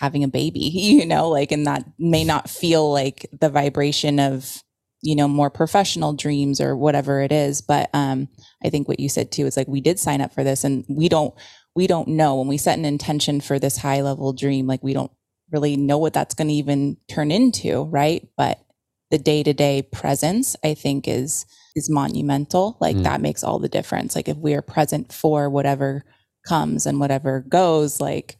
having 0.00 0.24
a 0.24 0.28
baby, 0.28 0.60
you 0.72 1.06
know, 1.06 1.28
like, 1.28 1.52
and 1.52 1.66
that 1.66 1.84
may 1.98 2.24
not 2.24 2.48
feel 2.48 2.90
like 2.92 3.26
the 3.38 3.48
vibration 3.48 4.18
of 4.18 4.62
you 5.02 5.14
know 5.16 5.28
more 5.28 5.50
professional 5.50 6.12
dreams 6.12 6.60
or 6.60 6.76
whatever 6.76 7.20
it 7.20 7.32
is. 7.32 7.60
But 7.60 7.90
um 7.94 8.28
i 8.64 8.70
think 8.70 8.88
what 8.88 9.00
you 9.00 9.08
said 9.08 9.30
too 9.30 9.46
is 9.46 9.56
like 9.56 9.68
we 9.68 9.80
did 9.80 9.98
sign 9.98 10.20
up 10.20 10.32
for 10.32 10.44
this 10.44 10.64
and 10.64 10.84
we 10.88 11.08
don't 11.08 11.34
we 11.74 11.86
don't 11.86 12.08
know. 12.08 12.36
When 12.36 12.48
we 12.48 12.58
set 12.58 12.78
an 12.78 12.84
intention 12.84 13.40
for 13.40 13.58
this 13.58 13.76
high 13.76 14.00
level 14.02 14.32
dream 14.32 14.66
like 14.66 14.82
we 14.82 14.94
don't 14.94 15.12
really 15.50 15.76
know 15.76 15.98
what 15.98 16.12
that's 16.12 16.34
going 16.34 16.48
to 16.48 16.54
even 16.54 16.96
turn 17.08 17.30
into 17.30 17.84
right? 17.84 18.26
But 18.36 18.60
the 19.10 19.18
day-to-day 19.18 19.88
presence 19.90 20.54
i 20.62 20.74
think 20.74 21.08
is 21.08 21.46
is 21.78 21.88
monumental. 21.88 22.76
Like 22.80 22.96
mm. 22.96 23.04
that 23.04 23.22
makes 23.22 23.42
all 23.42 23.58
the 23.58 23.68
difference. 23.68 24.14
Like 24.14 24.28
if 24.28 24.36
we 24.36 24.54
are 24.54 24.62
present 24.62 25.12
for 25.12 25.48
whatever 25.48 26.04
comes 26.46 26.86
and 26.86 27.00
whatever 27.00 27.40
goes 27.48 28.00
like 28.00 28.37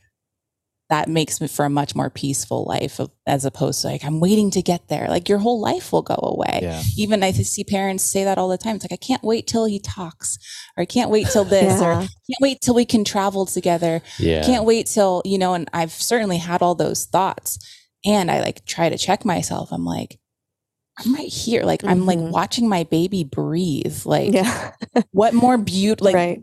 that 0.89 1.09
makes 1.09 1.41
me 1.41 1.49
for 1.49 1.65
a 1.65 1.71
much 1.71 1.95
more 1.95 2.09
peaceful 2.09 2.65
life 2.65 2.99
of, 2.99 3.11
as 3.27 3.45
opposed 3.45 3.83
to 3.83 3.89
like 3.89 4.05
i'm 4.05 4.21
waiting 4.21 4.51
to 4.51 4.63
get 4.63 4.89
there 4.89 5.09
like 5.09 5.29
your 5.29 5.39
whole 5.39 5.61
life 5.61 5.93
will 5.93 6.03
go 6.03 6.19
away 6.23 6.61
yeah. 6.63 6.83
even 6.97 7.23
i 7.23 7.31
see 7.33 7.65
parents 7.65 8.05
say 8.05 8.25
that 8.25 8.39
all 8.39 8.49
the 8.49 8.59
time 8.59 8.77
it's 8.77 8.85
like 8.85 8.93
i 8.93 8.97
can't 8.97 9.23
wait 9.23 9.47
till 9.47 9.65
he 9.65 9.79
talks 9.79 10.39
or 10.77 10.83
i 10.83 10.87
can't 10.87 11.11
wait 11.11 11.27
till 11.29 11.45
this 11.45 11.81
yeah. 11.81 11.87
or 11.87 11.95
can't 12.01 12.41
wait 12.41 12.61
till 12.61 12.75
we 12.75 12.85
can 12.85 13.05
travel 13.05 13.47
together 13.47 14.01
yeah. 14.19 14.45
can't 14.45 14.65
wait 14.65 14.87
till 14.87 15.23
you 15.25 15.39
know 15.39 15.55
and 15.55 15.69
i've 15.73 15.93
certainly 15.93 16.39
had 16.39 16.63
all 16.63 16.75
those 16.75 17.07
thoughts 17.07 17.59
and 18.05 18.31
i 18.31 18.41
like 18.41 18.65
try 18.65 18.89
to 18.89 18.99
check 18.99 19.25
myself 19.25 19.71
i'm 19.73 19.85
like 19.85 20.19
I'm 21.01 21.15
right 21.15 21.29
here. 21.29 21.63
Like 21.63 21.83
mm-hmm. 21.83 21.91
I'm 21.91 22.07
like 22.07 22.19
mm-hmm. 22.19 22.33
watching 22.33 22.69
my 22.69 22.83
baby 22.83 23.23
breathe. 23.23 24.05
Like 24.05 24.35
yeah. 24.35 24.73
what 25.13 25.33
more 25.33 25.57
beauty 25.57 26.03
like 26.03 26.15
right 26.17 26.43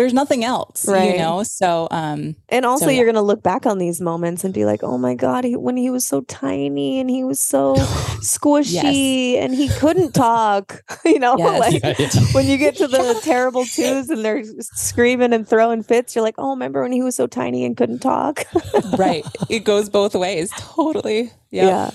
there's 0.00 0.14
nothing 0.14 0.44
else, 0.44 0.88
right. 0.88 1.12
you 1.12 1.18
know? 1.18 1.42
So, 1.42 1.86
um, 1.90 2.34
and 2.48 2.64
also 2.64 2.86
so, 2.86 2.90
yeah. 2.90 2.96
you're 2.96 3.04
going 3.04 3.16
to 3.16 3.20
look 3.20 3.42
back 3.42 3.66
on 3.66 3.76
these 3.76 4.00
moments 4.00 4.44
and 4.44 4.54
be 4.54 4.64
like, 4.64 4.82
oh 4.82 4.96
my 4.96 5.14
God, 5.14 5.44
he, 5.44 5.56
when 5.56 5.76
he 5.76 5.90
was 5.90 6.06
so 6.06 6.22
tiny 6.22 6.98
and 7.00 7.10
he 7.10 7.22
was 7.22 7.38
so 7.38 7.74
squishy 8.22 9.32
yes. 9.34 9.44
and 9.44 9.54
he 9.54 9.68
couldn't 9.68 10.12
talk, 10.12 10.82
you 11.04 11.18
know, 11.18 11.36
yes. 11.36 11.60
like 11.60 11.82
yeah, 11.82 11.94
yeah. 11.98 12.32
when 12.32 12.46
you 12.46 12.56
get 12.56 12.76
to 12.76 12.86
the 12.86 13.20
terrible 13.24 13.66
twos 13.66 14.08
and 14.08 14.24
they're 14.24 14.42
screaming 14.60 15.34
and 15.34 15.46
throwing 15.46 15.82
fits, 15.82 16.14
you're 16.14 16.24
like, 16.24 16.36
oh, 16.38 16.50
remember 16.50 16.80
when 16.80 16.92
he 16.92 17.02
was 17.02 17.14
so 17.14 17.26
tiny 17.26 17.66
and 17.66 17.76
couldn't 17.76 17.98
talk? 17.98 18.44
right. 18.98 19.26
It 19.50 19.64
goes 19.64 19.90
both 19.90 20.14
ways. 20.14 20.50
Totally. 20.56 21.30
Yep. 21.50 21.68
Yeah. 21.68 21.90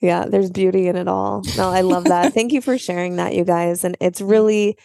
Yeah. 0.00 0.24
There's 0.28 0.50
beauty 0.50 0.88
in 0.88 0.96
it 0.96 1.06
all. 1.06 1.42
No, 1.56 1.70
I 1.70 1.82
love 1.82 2.04
that. 2.04 2.34
Thank 2.34 2.50
you 2.50 2.60
for 2.60 2.78
sharing 2.78 3.14
that, 3.16 3.32
you 3.32 3.44
guys. 3.44 3.84
And 3.84 3.96
it's 4.00 4.20
really, 4.20 4.76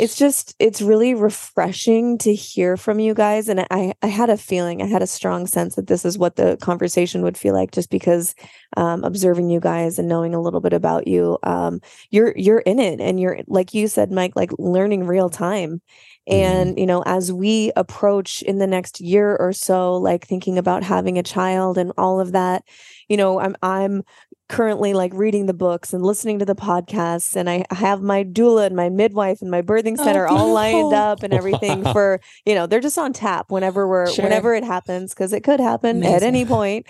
it's 0.00 0.16
just 0.16 0.56
it's 0.58 0.80
really 0.80 1.14
refreshing 1.14 2.16
to 2.18 2.34
hear 2.34 2.76
from 2.76 2.98
you 2.98 3.12
guys 3.14 3.48
and 3.48 3.60
i 3.70 3.92
i 4.02 4.06
had 4.06 4.30
a 4.30 4.36
feeling 4.36 4.80
i 4.80 4.86
had 4.86 5.02
a 5.02 5.06
strong 5.06 5.46
sense 5.46 5.74
that 5.74 5.86
this 5.88 6.04
is 6.04 6.16
what 6.16 6.36
the 6.36 6.56
conversation 6.62 7.22
would 7.22 7.36
feel 7.36 7.54
like 7.54 7.70
just 7.70 7.90
because 7.90 8.34
um, 8.76 9.04
observing 9.04 9.50
you 9.50 9.60
guys 9.60 9.98
and 9.98 10.08
knowing 10.08 10.34
a 10.34 10.40
little 10.40 10.60
bit 10.60 10.72
about 10.72 11.06
you 11.06 11.38
um, 11.42 11.80
you're 12.10 12.32
you're 12.36 12.60
in 12.60 12.78
it 12.78 13.00
and 13.00 13.20
you're 13.20 13.40
like 13.46 13.74
you 13.74 13.86
said 13.88 14.10
mike 14.10 14.32
like 14.36 14.50
learning 14.58 15.06
real 15.06 15.28
time. 15.28 15.80
And 16.26 16.78
you 16.78 16.86
know 16.86 17.02
as 17.06 17.32
we 17.32 17.72
approach 17.76 18.42
in 18.42 18.58
the 18.58 18.66
next 18.66 19.00
year 19.00 19.36
or 19.36 19.52
so 19.52 19.96
like 19.96 20.26
thinking 20.26 20.58
about 20.58 20.82
having 20.82 21.18
a 21.18 21.22
child 21.22 21.78
and 21.78 21.92
all 21.96 22.20
of 22.20 22.32
that 22.32 22.62
you 23.08 23.16
know 23.16 23.40
i'm 23.40 23.56
i'm 23.62 24.02
currently 24.50 24.92
like 24.94 25.12
reading 25.14 25.46
the 25.46 25.54
books 25.54 25.92
and 25.92 26.04
listening 26.04 26.40
to 26.40 26.44
the 26.44 26.56
podcasts 26.56 27.36
and 27.36 27.48
I 27.48 27.64
have 27.70 28.02
my 28.02 28.24
doula 28.24 28.66
and 28.66 28.74
my 28.74 28.88
midwife 28.88 29.40
and 29.42 29.50
my 29.50 29.62
birthing 29.62 29.94
oh, 29.96 30.04
center 30.04 30.28
oh, 30.28 30.36
all 30.36 30.52
lined 30.52 30.92
up 30.92 31.22
and 31.22 31.32
everything 31.32 31.84
wow. 31.84 31.92
for 31.92 32.20
you 32.44 32.56
know 32.56 32.66
they're 32.66 32.80
just 32.80 32.98
on 32.98 33.12
tap 33.12 33.46
whenever 33.52 33.86
we're 33.86 34.10
sure. 34.10 34.24
whenever 34.24 34.52
it 34.52 34.64
happens 34.64 35.14
because 35.14 35.32
it 35.32 35.44
could 35.44 35.60
happen 35.60 35.98
Amazing. 35.98 36.14
at 36.16 36.22
any 36.24 36.44
point 36.44 36.86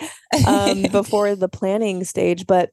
um, 0.47 0.81
before 0.91 1.35
the 1.35 1.47
planning 1.47 2.03
stage 2.03 2.47
but 2.47 2.71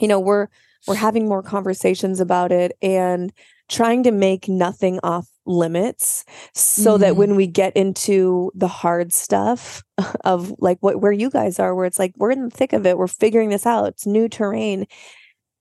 you 0.00 0.08
know 0.08 0.18
we're 0.18 0.48
we're 0.86 0.94
having 0.94 1.28
more 1.28 1.42
conversations 1.42 2.18
about 2.18 2.50
it 2.50 2.72
and 2.80 3.34
trying 3.68 4.02
to 4.02 4.10
make 4.10 4.48
nothing 4.48 4.98
off 5.02 5.28
limits 5.46 6.24
so 6.54 6.92
mm-hmm. 6.92 7.02
that 7.02 7.16
when 7.16 7.36
we 7.36 7.46
get 7.46 7.76
into 7.76 8.50
the 8.54 8.68
hard 8.68 9.12
stuff 9.12 9.82
of 10.24 10.52
like 10.58 10.78
what 10.80 11.00
where 11.00 11.12
you 11.12 11.30
guys 11.30 11.58
are 11.58 11.74
where 11.74 11.86
it's 11.86 11.98
like 11.98 12.12
we're 12.16 12.30
in 12.30 12.44
the 12.44 12.50
thick 12.50 12.72
of 12.72 12.86
it 12.86 12.96
we're 12.96 13.06
figuring 13.06 13.50
this 13.50 13.66
out 13.66 13.88
it's 13.88 14.06
new 14.06 14.28
terrain 14.28 14.86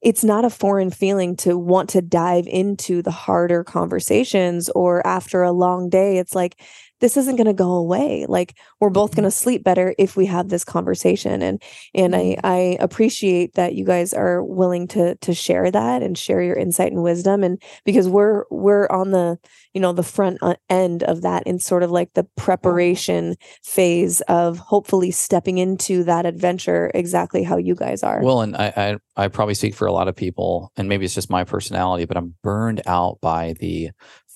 it's 0.01 0.23
not 0.23 0.45
a 0.45 0.49
foreign 0.49 0.89
feeling 0.89 1.36
to 1.36 1.57
want 1.57 1.89
to 1.89 2.01
dive 2.01 2.47
into 2.47 3.01
the 3.01 3.11
harder 3.11 3.63
conversations 3.63 4.69
or 4.69 5.05
after 5.05 5.41
a 5.43 5.51
long 5.51 5.89
day 5.89 6.17
it's 6.17 6.36
like 6.36 6.61
this 7.02 7.18
isn't 7.18 7.36
going 7.36 7.47
to 7.47 7.54
go 7.54 7.72
away 7.74 8.26
like 8.30 8.56
we're 8.80 8.89
both 8.89 9.16
going 9.16 9.24
to 9.24 9.30
mm-hmm. 9.30 9.43
sleep 9.43 9.64
better 9.64 9.93
if 9.97 10.16
we 10.16 10.26
have 10.26 10.49
this 10.49 10.64
conversation 10.64 11.41
and 11.41 11.62
and 11.93 12.16
i 12.16 12.20
mm-hmm. 12.20 12.45
i 12.45 12.78
appreciate 12.80 13.54
that 13.56 13.76
you 13.76 13.84
guys 13.84 14.14
are 14.14 14.43
willing 14.43 14.88
to 14.88 15.16
to 15.16 15.34
share 15.34 15.70
that 15.70 16.02
and 16.02 16.18
share 16.18 16.41
your 16.41 16.56
insight 16.56 16.91
and 16.91 17.04
wisdom 17.04 17.43
and 17.43 17.62
because 17.84 18.08
we're 18.08 18.45
we're 18.49 18.88
on 18.88 19.12
the 19.12 19.38
you 19.74 19.82
know 19.82 19.91
the 19.91 20.04
front 20.04 20.38
uh, 20.41 20.56
end 20.70 21.04
of 21.04 21.22
that 21.22 21.43
in 21.45 21.60
sort 21.60 21.84
of 21.84 21.91
like 21.91 22.14
the 22.14 22.24
preparation 22.38 23.36
phase 23.64 24.22
of 24.22 24.58
hopefully 24.58 25.12
stepping 25.12 25.58
into 25.58 26.04
that 26.04 26.26
adventure 26.26 26.91
exactly 26.93 27.43
how 27.43 27.58
you 27.58 27.76
guys 27.76 28.04
are 28.04 28.22
well 28.24 28.41
and 28.41 28.56
i 28.56 28.99
i, 29.18 29.24
I 29.26 29.28
probably 29.28 29.56
speak 29.56 29.76
for 29.76 29.88
a 29.88 29.91
lot 29.91 30.08
of 30.08 30.16
people 30.16 30.72
and 30.78 30.88
maybe 30.88 31.06
it's 31.06 31.16
just 31.16 31.30
my 31.30 31.43
personality 31.43 32.06
but 32.06 32.18
i'm 32.18 32.36
burned 32.43 32.82
out 32.86 33.20
by 33.22 33.54
the 33.60 33.91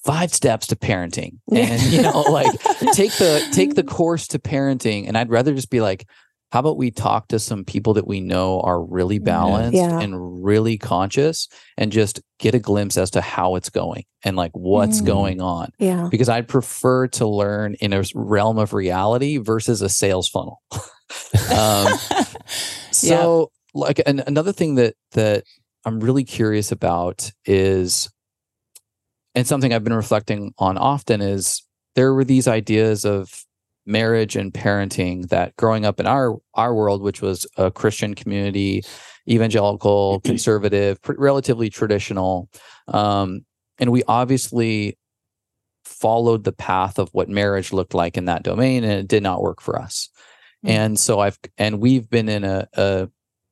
five 0.06 0.34
steps 0.34 0.68
to 0.68 0.76
parenting. 0.76 1.40
And 1.52 1.82
you 1.84 2.02
know 2.02 2.22
like 2.22 2.52
take 2.94 3.14
the 3.14 3.46
take 3.52 3.76
the 3.76 3.84
course 3.84 4.28
to 4.30 4.40
parenting. 4.40 5.08
And 5.08 5.18
i'd 5.18 5.30
rather 5.30 5.54
just 5.54 5.70
be 5.70 5.82
like 5.82 6.08
how 6.52 6.60
about 6.60 6.78
we 6.78 6.92
talk 6.92 7.28
to 7.30 7.40
some 7.40 7.66
people 7.66 7.96
that 7.96 8.08
we 8.08 8.22
know 8.22 8.62
are 8.62 8.82
really 8.82 9.20
balanced 9.20 9.76
yeah. 9.76 10.00
and 10.00 10.46
really 10.46 10.78
conscious 10.78 11.50
and 11.78 11.92
just 11.92 12.22
get 12.40 12.56
a 12.56 12.60
glimpse 12.60 12.98
as 12.98 13.12
to 13.12 13.20
how 13.20 13.56
it's 13.56 13.70
going 13.70 14.04
and 14.24 14.38
like 14.38 14.52
what's 14.54 15.02
mm. 15.02 15.06
going 15.06 15.42
on. 15.42 15.72
Yeah. 15.80 16.08
Because 16.10 16.30
i'd 16.30 16.48
prefer 16.48 17.08
to 17.08 17.28
learn 17.28 17.74
in 17.76 17.92
a 17.94 18.04
realm 18.14 18.58
of 18.58 18.74
reality 18.74 19.38
versus 19.38 19.82
a 19.82 19.90
sales 19.90 20.30
funnel. 20.30 20.62
Um, 21.56 21.94
so 22.92 23.52
yeah. 23.76 23.80
like 23.80 24.02
an, 24.08 24.24
another 24.26 24.52
thing 24.52 24.76
that 24.76 24.96
that 25.12 25.44
i'm 25.86 26.00
really 26.00 26.24
curious 26.24 26.72
about 26.72 27.32
is 27.46 28.10
and 29.36 29.46
something 29.46 29.74
I've 29.74 29.84
been 29.84 29.94
reflecting 29.94 30.54
on 30.58 30.78
often 30.78 31.22
is 31.22 31.62
there 31.96 32.14
were 32.14 32.24
these 32.24 32.48
ideas 32.48 33.06
of 33.06 33.46
marriage 33.86 34.36
and 34.36 34.54
parenting 34.54 35.30
that 35.30 35.56
growing 35.58 35.86
up 35.86 36.00
in 36.00 36.08
our 36.08 36.36
our 36.56 36.74
world, 36.74 37.02
which 37.02 37.22
was 37.22 37.46
a 37.58 37.70
Christian 37.70 38.16
community, 38.16 38.84
evangelical, 39.30 40.20
conservative, 40.24 41.02
pr- 41.02 41.14
relatively 41.18 41.70
traditional. 41.70 42.50
Um, 42.88 43.46
and 43.78 43.92
we 43.92 44.04
obviously 44.08 44.98
followed 45.84 46.44
the 46.44 46.54
path 46.54 46.98
of 46.98 47.10
what 47.12 47.30
marriage 47.30 47.72
looked 47.72 47.94
like 47.94 48.18
in 48.18 48.26
that 48.26 48.44
domain, 48.44 48.84
and 48.84 48.94
it 48.94 49.08
did 49.08 49.22
not 49.22 49.42
work 49.42 49.62
for 49.62 49.80
us. 49.80 50.10
Mm-hmm. 50.66 50.76
And 50.76 51.00
so 51.00 51.20
I've, 51.20 51.38
and 51.58 51.80
we've 51.80 52.10
been 52.10 52.30
in 52.30 52.44
a, 52.44 52.68
a 52.74 53.10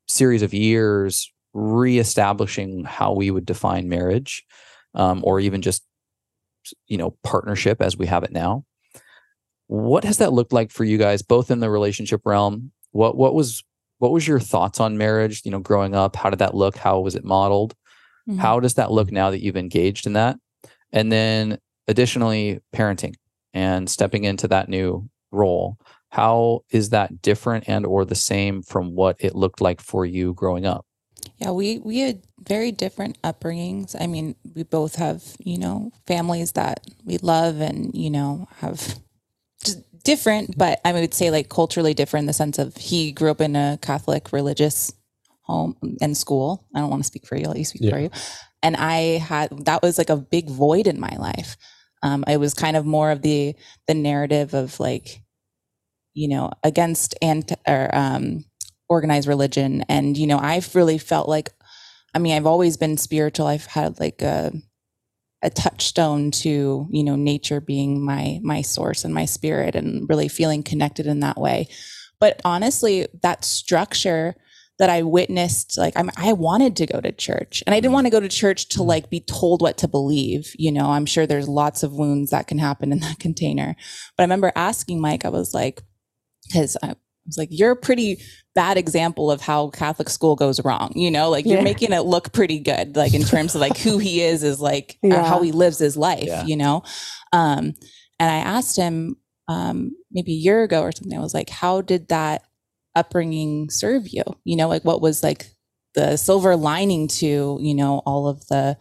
series 0.07 0.41
of 0.41 0.53
years 0.53 1.31
reestablishing 1.53 2.83
how 2.85 3.13
we 3.13 3.29
would 3.29 3.45
define 3.45 3.87
marriage 3.87 4.43
um, 4.95 5.21
or 5.23 5.39
even 5.39 5.61
just 5.61 5.83
you 6.87 6.97
know 6.97 7.17
partnership 7.23 7.81
as 7.81 7.97
we 7.97 8.07
have 8.07 8.23
it 8.23 8.31
now. 8.31 8.65
What 9.67 10.03
has 10.03 10.17
that 10.17 10.33
looked 10.33 10.53
like 10.53 10.71
for 10.71 10.83
you 10.83 10.97
guys 10.97 11.21
both 11.21 11.51
in 11.51 11.59
the 11.59 11.69
relationship 11.69 12.21
realm? 12.25 12.71
What 12.91 13.17
what 13.17 13.33
was 13.33 13.63
what 13.99 14.11
was 14.11 14.27
your 14.27 14.39
thoughts 14.39 14.79
on 14.79 14.97
marriage 14.97 15.41
you 15.45 15.51
know 15.51 15.59
growing 15.59 15.95
up? 15.95 16.15
How 16.15 16.29
did 16.29 16.39
that 16.39 16.55
look? 16.55 16.77
How 16.77 16.99
was 16.99 17.15
it 17.15 17.23
modeled? 17.23 17.75
Mm-hmm. 18.27 18.39
how 18.39 18.61
does 18.61 18.75
that 18.75 18.89
look 18.89 19.11
now 19.11 19.31
that 19.31 19.43
you've 19.43 19.57
engaged 19.57 20.05
in 20.05 20.13
that? 20.13 20.37
And 20.93 21.11
then 21.11 21.57
additionally 21.89 22.61
parenting 22.73 23.15
and 23.53 23.89
stepping 23.89 24.23
into 24.23 24.47
that 24.47 24.69
new 24.69 25.09
role. 25.29 25.77
How 26.09 26.61
is 26.69 26.91
that 26.91 27.21
different 27.21 27.65
and 27.67 27.85
or 27.85 28.05
the 28.05 28.15
same 28.15 28.61
from 28.61 28.95
what 28.95 29.17
it 29.19 29.35
looked 29.35 29.59
like 29.59 29.81
for 29.81 30.05
you 30.05 30.33
growing 30.33 30.65
up 30.65 30.85
yeah, 31.37 31.51
we 31.51 31.79
we 31.79 31.99
had 31.99 32.21
very 32.47 32.71
different 32.71 33.21
upbringings. 33.21 33.95
I 33.99 34.07
mean, 34.07 34.35
we 34.55 34.63
both 34.63 34.95
have, 34.95 35.23
you 35.39 35.57
know, 35.57 35.91
families 36.07 36.53
that 36.53 36.85
we 37.05 37.17
love 37.17 37.61
and, 37.61 37.93
you 37.93 38.09
know, 38.09 38.47
have 38.57 38.99
just 39.63 39.81
different, 40.03 40.57
but 40.57 40.79
I 40.83 40.93
would 40.93 41.13
say 41.13 41.31
like 41.31 41.49
culturally 41.49 41.93
different 41.93 42.23
in 42.23 42.27
the 42.27 42.33
sense 42.33 42.59
of 42.59 42.75
he 42.75 43.11
grew 43.11 43.31
up 43.31 43.41
in 43.41 43.55
a 43.55 43.79
Catholic 43.81 44.33
religious 44.33 44.91
home 45.41 45.75
and 46.01 46.17
school. 46.17 46.65
I 46.75 46.79
don't 46.79 46.89
want 46.89 47.03
to 47.03 47.07
speak 47.07 47.25
for 47.25 47.37
you, 47.37 47.45
I'll 47.45 47.63
speak 47.63 47.83
yeah. 47.83 47.91
for 47.91 47.99
you. 47.99 48.09
And 48.61 48.75
I 48.75 49.17
had 49.17 49.65
that 49.65 49.81
was 49.81 49.97
like 49.97 50.09
a 50.09 50.17
big 50.17 50.49
void 50.49 50.87
in 50.87 50.99
my 50.99 51.15
life. 51.17 51.57
Um, 52.01 52.23
it 52.27 52.37
was 52.37 52.53
kind 52.53 52.75
of 52.75 52.85
more 52.85 53.11
of 53.11 53.21
the 53.21 53.55
the 53.87 53.93
narrative 53.93 54.53
of 54.53 54.79
like, 54.79 55.21
you 56.13 56.27
know, 56.27 56.51
against 56.63 57.15
and 57.21 57.49
or 57.67 57.89
um 57.93 58.45
organized 58.89 59.27
religion. 59.27 59.83
And, 59.89 60.17
you 60.17 60.27
know, 60.27 60.37
I've 60.37 60.75
really 60.75 60.97
felt 60.97 61.27
like, 61.27 61.49
I 62.13 62.19
mean, 62.19 62.35
I've 62.35 62.45
always 62.45 62.77
been 62.77 62.97
spiritual. 62.97 63.47
I've 63.47 63.65
had 63.65 63.99
like 63.99 64.21
a, 64.21 64.51
a 65.41 65.49
touchstone 65.49 66.31
to, 66.31 66.87
you 66.89 67.03
know, 67.03 67.15
nature 67.15 67.59
being 67.59 68.03
my, 68.03 68.39
my 68.43 68.61
source 68.61 69.03
and 69.03 69.13
my 69.13 69.25
spirit 69.25 69.75
and 69.75 70.07
really 70.07 70.27
feeling 70.27 70.63
connected 70.63 71.07
in 71.07 71.21
that 71.21 71.37
way. 71.37 71.67
But 72.19 72.39
honestly, 72.45 73.07
that 73.21 73.43
structure 73.43 74.35
that 74.79 74.89
I 74.89 75.03
witnessed, 75.03 75.77
like 75.77 75.93
I'm, 75.95 76.09
I 76.17 76.33
wanted 76.33 76.75
to 76.77 76.85
go 76.85 76.99
to 76.99 77.11
church 77.11 77.63
and 77.65 77.75
I 77.75 77.79
didn't 77.79 77.91
mm. 77.91 77.95
want 77.95 78.07
to 78.07 78.11
go 78.11 78.19
to 78.19 78.29
church 78.29 78.69
to 78.69 78.79
mm. 78.79 78.85
like 78.85 79.09
be 79.09 79.19
told 79.19 79.61
what 79.61 79.77
to 79.79 79.87
believe. 79.87 80.53
You 80.57 80.71
know, 80.71 80.91
I'm 80.91 81.05
sure 81.05 81.25
there's 81.27 81.47
lots 81.47 81.83
of 81.83 81.93
wounds 81.93 82.31
that 82.31 82.47
can 82.47 82.59
happen 82.59 82.91
in 82.91 82.99
that 82.99 83.19
container. 83.19 83.75
But 84.17 84.23
I 84.23 84.25
remember 84.25 84.51
asking 84.55 85.01
Mike, 85.01 85.25
I 85.25 85.29
was 85.29 85.53
like, 85.53 85.81
because 86.47 86.77
I 86.81 86.95
was 87.25 87.37
like, 87.37 87.49
you're 87.51 87.71
a 87.71 87.75
pretty 87.75 88.21
bad 88.55 88.77
example 88.77 89.31
of 89.31 89.41
how 89.41 89.69
Catholic 89.69 90.09
school 90.09 90.35
goes 90.35 90.63
wrong. 90.63 90.91
You 90.95 91.11
know, 91.11 91.29
like 91.29 91.45
you're 91.45 91.57
yeah. 91.57 91.63
making 91.63 91.93
it 91.93 92.01
look 92.01 92.33
pretty 92.33 92.59
good, 92.59 92.95
like 92.95 93.13
in 93.13 93.23
terms 93.23 93.55
of 93.55 93.61
like 93.61 93.77
who 93.77 93.97
he 93.97 94.21
is, 94.21 94.43
is 94.43 94.59
like 94.59 94.97
yeah. 95.01 95.25
how 95.25 95.41
he 95.41 95.51
lives 95.51 95.79
his 95.79 95.97
life, 95.97 96.25
yeah. 96.25 96.45
you 96.45 96.55
know? 96.55 96.83
Um, 97.31 97.73
and 98.19 98.31
I 98.31 98.37
asked 98.37 98.77
him 98.77 99.17
um, 99.47 99.91
maybe 100.11 100.33
a 100.33 100.37
year 100.37 100.63
ago 100.63 100.81
or 100.81 100.91
something, 100.91 101.17
I 101.17 101.21
was 101.21 101.33
like, 101.33 101.49
how 101.49 101.81
did 101.81 102.09
that 102.09 102.43
upbringing 102.95 103.69
serve 103.69 104.07
you? 104.07 104.23
You 104.43 104.55
know, 104.55 104.67
like 104.67 104.85
what 104.85 105.01
was 105.01 105.23
like 105.23 105.47
the 105.95 106.17
silver 106.17 106.55
lining 106.55 107.07
to, 107.07 107.57
you 107.61 107.75
know, 107.75 108.01
all 108.05 108.27
of 108.27 108.45
the, 108.47 108.77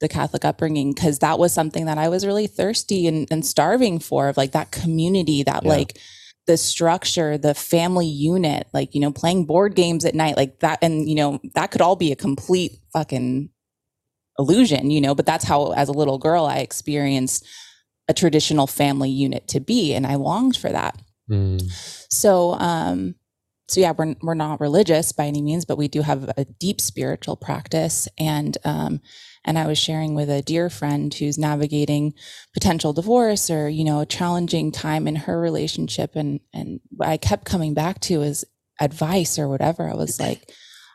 the 0.00 0.08
Catholic 0.08 0.44
upbringing 0.44 0.92
because 0.92 1.20
that 1.20 1.38
was 1.38 1.52
something 1.52 1.86
that 1.86 1.98
I 1.98 2.08
was 2.08 2.26
really 2.26 2.46
thirsty 2.46 3.06
and, 3.06 3.26
and 3.30 3.44
starving 3.44 3.98
for 3.98 4.28
of 4.28 4.36
like 4.36 4.52
that 4.52 4.70
community 4.70 5.42
that 5.42 5.64
yeah. 5.64 5.68
like 5.68 5.98
the 6.46 6.56
structure, 6.56 7.36
the 7.36 7.54
family 7.54 8.06
unit, 8.06 8.68
like, 8.72 8.94
you 8.94 9.00
know, 9.00 9.12
playing 9.12 9.44
board 9.44 9.74
games 9.74 10.04
at 10.04 10.14
night, 10.14 10.36
like 10.36 10.60
that. 10.60 10.78
And, 10.80 11.08
you 11.08 11.14
know, 11.14 11.40
that 11.54 11.70
could 11.70 11.80
all 11.80 11.96
be 11.96 12.12
a 12.12 12.16
complete 12.16 12.78
fucking 12.92 13.50
illusion, 14.38 14.90
you 14.90 15.00
know, 15.00 15.14
but 15.14 15.26
that's 15.26 15.44
how, 15.44 15.72
as 15.72 15.88
a 15.88 15.92
little 15.92 16.18
girl, 16.18 16.44
I 16.44 16.58
experienced 16.58 17.44
a 18.08 18.14
traditional 18.14 18.66
family 18.66 19.10
unit 19.10 19.48
to 19.48 19.60
be. 19.60 19.92
And 19.92 20.06
I 20.06 20.14
longed 20.14 20.56
for 20.56 20.70
that. 20.70 21.00
Mm. 21.28 21.60
So, 22.08 22.52
um, 22.54 23.16
so 23.66 23.80
yeah, 23.80 23.92
we're, 23.96 24.14
we're 24.22 24.34
not 24.34 24.60
religious 24.60 25.10
by 25.10 25.26
any 25.26 25.42
means, 25.42 25.64
but 25.64 25.78
we 25.78 25.88
do 25.88 26.02
have 26.02 26.30
a 26.36 26.44
deep 26.44 26.80
spiritual 26.80 27.34
practice. 27.34 28.06
And, 28.18 28.56
um, 28.64 29.00
and 29.46 29.56
I 29.58 29.66
was 29.66 29.78
sharing 29.78 30.14
with 30.14 30.28
a 30.28 30.42
dear 30.42 30.68
friend 30.68 31.14
who's 31.14 31.38
navigating 31.38 32.14
potential 32.52 32.92
divorce 32.92 33.48
or, 33.48 33.68
you 33.68 33.84
know, 33.84 34.00
a 34.00 34.06
challenging 34.06 34.72
time 34.72 35.06
in 35.06 35.14
her 35.14 35.40
relationship. 35.40 36.16
And, 36.16 36.40
and 36.52 36.80
I 37.00 37.16
kept 37.16 37.44
coming 37.44 37.72
back 37.72 38.00
to 38.00 38.22
is 38.22 38.44
advice 38.80 39.38
or 39.38 39.48
whatever. 39.48 39.88
I 39.88 39.94
was 39.94 40.18
like, 40.18 40.50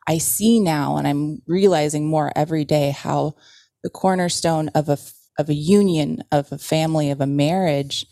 I 0.08 0.18
see 0.18 0.60
now, 0.60 0.98
and 0.98 1.08
I'm 1.08 1.42
realizing 1.48 2.08
more 2.08 2.34
every 2.36 2.66
day 2.66 2.92
how 2.92 3.36
the 3.84 3.90
cornerstone 3.90 4.68
of 4.70 4.90
a, 4.90 4.98
of 5.40 5.50
a 5.50 5.54
union, 5.54 6.24
of 6.32 6.52
a 6.52 6.58
family, 6.58 7.10
of 7.10 7.22
a 7.22 7.28
marriage 7.28 8.06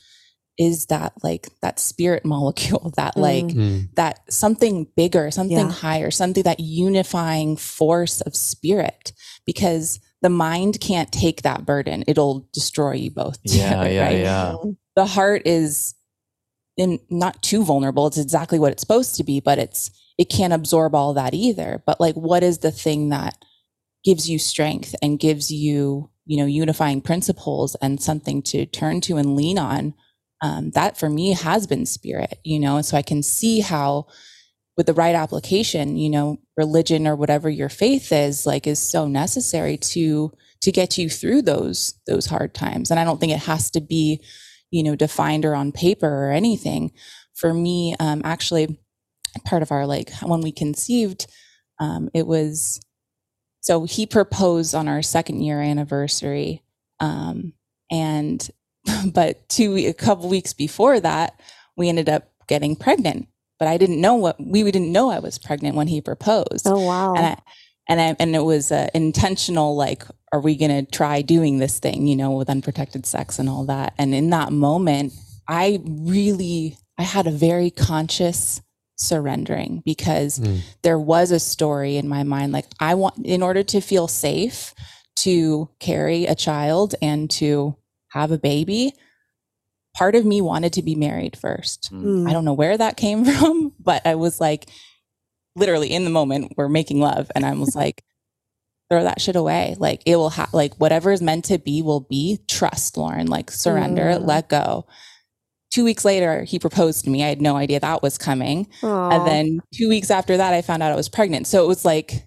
is 0.58 0.88
that 0.88 1.14
like 1.24 1.48
that 1.62 1.80
spirit 1.80 2.26
molecule 2.26 2.94
that 2.96 3.18
like 3.18 3.46
mm-hmm. 3.46 3.86
that 3.96 4.20
something 4.32 4.86
bigger 4.98 5.32
something 5.32 5.58
yeah. 5.58 5.72
higher 5.72 6.12
something 6.12 6.44
that 6.44 6.60
unifying 6.60 7.56
force 7.56 8.20
of 8.22 8.36
spirit 8.36 9.14
because 9.46 10.02
the 10.22 10.30
mind 10.30 10.80
can't 10.82 11.12
take 11.12 11.44
that 11.44 11.66
burden. 11.66 12.04
It'll 12.08 12.48
destroy 12.54 12.94
you 12.94 13.12
both. 13.12 13.40
Yeah, 13.44 13.86
yeah, 13.88 14.06
right? 14.06 14.20
yeah. 14.20 14.56
The 14.96 15.06
heart 15.06 15.44
is 15.46 15.96
in 16.78 17.00
not 17.10 17.42
too 17.42 17.64
vulnerable. 17.64 18.08
It's 18.08 18.18
exactly 18.18 18.60
what 18.60 18.72
it's 18.72 18.82
supposed 18.82 19.16
to 19.16 19.24
be, 19.24 19.40
but 19.40 19.60
it's 19.60 19.92
it 20.18 20.30
can't 20.30 20.54
absorb 20.54 20.96
all 20.96 21.14
that 21.14 21.34
either. 21.34 21.84
But 21.86 22.00
like 22.00 22.16
what 22.16 22.44
is 22.44 22.60
the 22.60 22.72
thing 22.72 23.10
that 23.10 23.38
gives 24.04 24.30
you 24.30 24.40
strength 24.40 24.96
and 25.02 25.20
gives 25.20 25.52
you, 25.52 26.10
you 26.26 26.38
know, 26.38 26.46
unifying 26.46 27.02
principles 27.02 27.76
and 27.76 28.02
something 28.02 28.42
to 28.44 28.66
turn 28.66 29.02
to 29.02 29.18
and 29.18 29.36
lean 29.36 29.58
on? 29.58 29.94
Um, 30.42 30.72
that 30.72 30.98
for 30.98 31.10
me 31.10 31.34
has 31.34 31.68
been 31.68 31.86
spirit, 31.86 32.40
you 32.46 32.60
know, 32.60 32.78
and 32.78 32.86
so 32.86 32.96
I 32.96 33.02
can 33.02 33.24
see 33.24 33.60
how 33.60 34.08
with 34.80 34.86
the 34.86 34.94
right 34.94 35.14
application, 35.14 35.98
you 35.98 36.10
know, 36.10 36.38
religion 36.56 37.06
or 37.06 37.14
whatever 37.14 37.50
your 37.50 37.68
faith 37.68 38.14
is, 38.14 38.46
like 38.46 38.66
is 38.66 38.80
so 38.80 39.10
necessary 39.10 39.76
to 39.76 40.32
to 40.62 40.72
get 40.72 40.98
you 40.98 41.10
through 41.10 41.42
those 41.42 42.00
those 42.08 42.28
hard 42.28 42.54
times. 42.54 42.90
And 42.90 42.98
I 42.98 43.04
don't 43.04 43.20
think 43.20 43.34
it 43.34 43.40
has 43.40 43.70
to 43.72 43.82
be, 43.82 44.24
you 44.72 44.82
know, 44.82 44.96
defined 44.96 45.44
or 45.44 45.54
on 45.54 45.74
paper 45.74 46.08
or 46.08 46.32
anything. 46.32 46.94
For 47.36 47.54
me, 47.54 47.94
um, 48.00 48.22
actually, 48.24 48.80
part 49.44 49.64
of 49.64 49.74
our 49.74 49.86
like 49.86 50.14
when 50.24 50.40
we 50.40 50.54
conceived, 50.54 51.28
um, 51.82 52.10
it 52.14 52.26
was 52.26 52.80
so 53.60 53.84
he 53.84 54.06
proposed 54.06 54.74
on 54.74 54.88
our 54.88 55.02
second 55.02 55.42
year 55.42 55.60
anniversary, 55.60 56.64
um, 57.02 57.52
and 57.92 58.50
but 59.14 59.50
two 59.50 59.76
a 59.76 59.92
couple 59.92 60.30
weeks 60.30 60.54
before 60.54 61.02
that, 61.02 61.38
we 61.76 61.90
ended 61.90 62.08
up 62.08 62.30
getting 62.48 62.78
pregnant 62.78 63.28
but 63.60 63.68
I 63.68 63.78
didn't 63.78 64.01
know 64.01 64.16
what 64.16 64.38
we 64.39 64.64
didn't 64.64 64.91
know 64.91 65.12
I 65.12 65.20
was 65.20 65.38
pregnant 65.38 65.76
when 65.76 65.88
he 65.88 66.01
proposed. 66.01 66.66
Oh 66.66 66.80
wow! 66.80 67.14
And 67.14 67.26
I 67.26 67.38
and 67.88 68.01
I 68.01 68.16
and 68.20 68.36
it 68.36 68.43
was 68.43 68.72
uh, 68.72 68.89
intentional. 68.93 69.76
Like, 69.76 70.03
are 70.32 70.39
we 70.39 70.55
going 70.55 70.86
to 70.86 70.89
try 70.89 71.22
doing 71.22 71.60
this 71.60 71.80
thing? 71.80 72.07
You 72.07 72.16
know, 72.16 72.32
with 72.32 72.49
unprotected 72.49 73.05
sex 73.05 73.38
and 73.38 73.49
all 73.49 73.66
that. 73.66 73.93
And 73.97 74.16
in 74.16 74.30
that 74.30 74.51
moment, 74.53 75.14
I 75.47 75.82
really 75.86 76.78
I 76.97 77.03
had 77.03 77.28
a 77.28 77.32
very 77.32 77.70
conscious 77.70 78.62
surrendering 78.95 79.82
because 79.86 80.39
mm. 80.39 80.62
there 80.82 80.99
was 80.99 81.32
a 81.32 81.39
story 81.39 81.97
in 81.97 82.07
my 82.07 82.24
mind. 82.24 82.53
Like, 82.53 82.66
I 82.80 82.95
want 82.95 83.26
in 83.26 83.43
order 83.43 83.64
to 83.64 83.82
feel 83.82 84.07
safe 84.07 84.74
to 85.18 85.70
carry 85.80 86.26
a 86.26 86.36
child 86.36 86.95
and 87.01 87.30
to 87.30 87.76
have 88.12 88.32
a 88.32 88.38
baby 88.38 88.93
part 90.00 90.16
of 90.16 90.26
me 90.26 90.39
wanted 90.39 90.72
to 90.72 90.82
be 90.82 90.95
married 90.95 91.36
first. 91.36 91.91
Mm. 91.91 92.26
I 92.26 92.32
don't 92.32 92.45
know 92.45 92.54
where 92.54 92.78
that 92.78 92.95
came 92.95 93.26
from, 93.38 93.74
but 93.82 94.08
I 94.08 94.16
was 94.16 94.39
like, 94.39 94.70
literally 95.58 95.91
in 95.91 96.06
the 96.06 96.10
moment, 96.10 96.54
we're 96.56 96.70
making 96.70 97.02
love. 97.02 97.30
And 97.36 97.45
I 97.45 97.52
was 97.52 97.76
like, 97.76 98.02
throw 98.89 99.04
that 99.04 99.20
shit 99.20 99.36
away. 99.36 99.76
Like 99.78 100.02
it 100.06 100.16
will 100.16 100.30
have, 100.30 100.54
like 100.54 100.74
whatever 100.76 101.12
is 101.12 101.22
meant 101.22 101.43
to 101.45 101.58
be 101.58 101.82
will 101.82 102.00
be. 102.00 102.39
Trust, 102.47 102.95
Lauren, 102.95 103.28
like 103.28 103.52
surrender, 103.52 104.04
mm. 104.04 104.26
let 104.26 104.47
go. 104.47 104.88
Two 105.70 105.84
weeks 105.84 106.06
later, 106.06 106.43
he 106.45 106.60
proposed 106.60 107.04
to 107.04 107.10
me. 107.10 107.22
I 107.22 107.28
had 107.28 107.41
no 107.41 107.58
idea 107.58 107.82
that 107.82 108.02
was 108.02 108.18
coming. 108.18 108.68
Aww. 108.82 109.14
And 109.14 109.28
then 109.28 109.60
two 109.74 109.89
weeks 109.89 110.10
after 110.10 110.38
that, 110.38 110.54
I 110.54 110.62
found 110.62 110.82
out 110.82 110.93
I 110.93 110.95
was 110.95 111.10
pregnant. 111.10 111.45
So 111.45 111.62
it 111.66 111.68
was 111.68 111.84
like, 111.84 112.26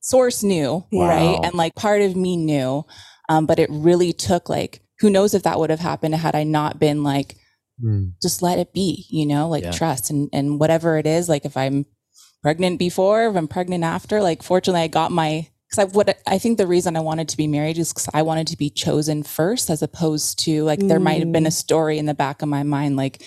source 0.00 0.42
knew, 0.42 0.84
wow. 0.92 1.08
right? 1.08 1.40
And 1.42 1.54
like 1.54 1.74
part 1.74 2.02
of 2.02 2.16
me 2.16 2.36
knew. 2.36 2.84
Um, 3.30 3.46
but 3.46 3.58
it 3.58 3.70
really 3.72 4.12
took 4.12 4.50
like 4.50 4.81
who 5.02 5.10
knows 5.10 5.34
if 5.34 5.42
that 5.42 5.58
would 5.58 5.68
have 5.68 5.80
happened 5.80 6.14
had 6.14 6.34
I 6.34 6.44
not 6.44 6.78
been 6.78 7.02
like, 7.02 7.36
mm. 7.82 8.12
just 8.22 8.40
let 8.40 8.58
it 8.58 8.72
be, 8.72 9.04
you 9.10 9.26
know, 9.26 9.48
like 9.48 9.64
yeah. 9.64 9.72
trust 9.72 10.08
and, 10.10 10.30
and 10.32 10.58
whatever 10.58 10.96
it 10.96 11.06
is, 11.06 11.28
like 11.28 11.44
if 11.44 11.56
I'm 11.56 11.84
pregnant 12.42 12.78
before, 12.78 13.26
if 13.26 13.36
I'm 13.36 13.48
pregnant 13.48 13.84
after. 13.84 14.22
Like, 14.22 14.42
fortunately, 14.42 14.82
I 14.82 14.88
got 14.88 15.10
my 15.10 15.48
because 15.68 15.78
I 15.78 15.84
what 15.96 16.18
I 16.26 16.38
think 16.38 16.56
the 16.56 16.66
reason 16.66 16.96
I 16.96 17.00
wanted 17.00 17.28
to 17.30 17.36
be 17.36 17.46
married 17.46 17.78
is 17.78 17.92
because 17.92 18.08
I 18.14 18.22
wanted 18.22 18.46
to 18.48 18.56
be 18.56 18.70
chosen 18.70 19.22
first, 19.22 19.70
as 19.70 19.82
opposed 19.82 20.38
to 20.44 20.64
like 20.64 20.78
mm. 20.78 20.88
there 20.88 21.00
might 21.00 21.20
have 21.20 21.32
been 21.32 21.46
a 21.46 21.50
mm. 21.50 21.52
story 21.52 21.98
in 21.98 22.06
the 22.06 22.14
back 22.14 22.42
of 22.42 22.48
my 22.48 22.62
mind, 22.62 22.96
like, 22.96 23.22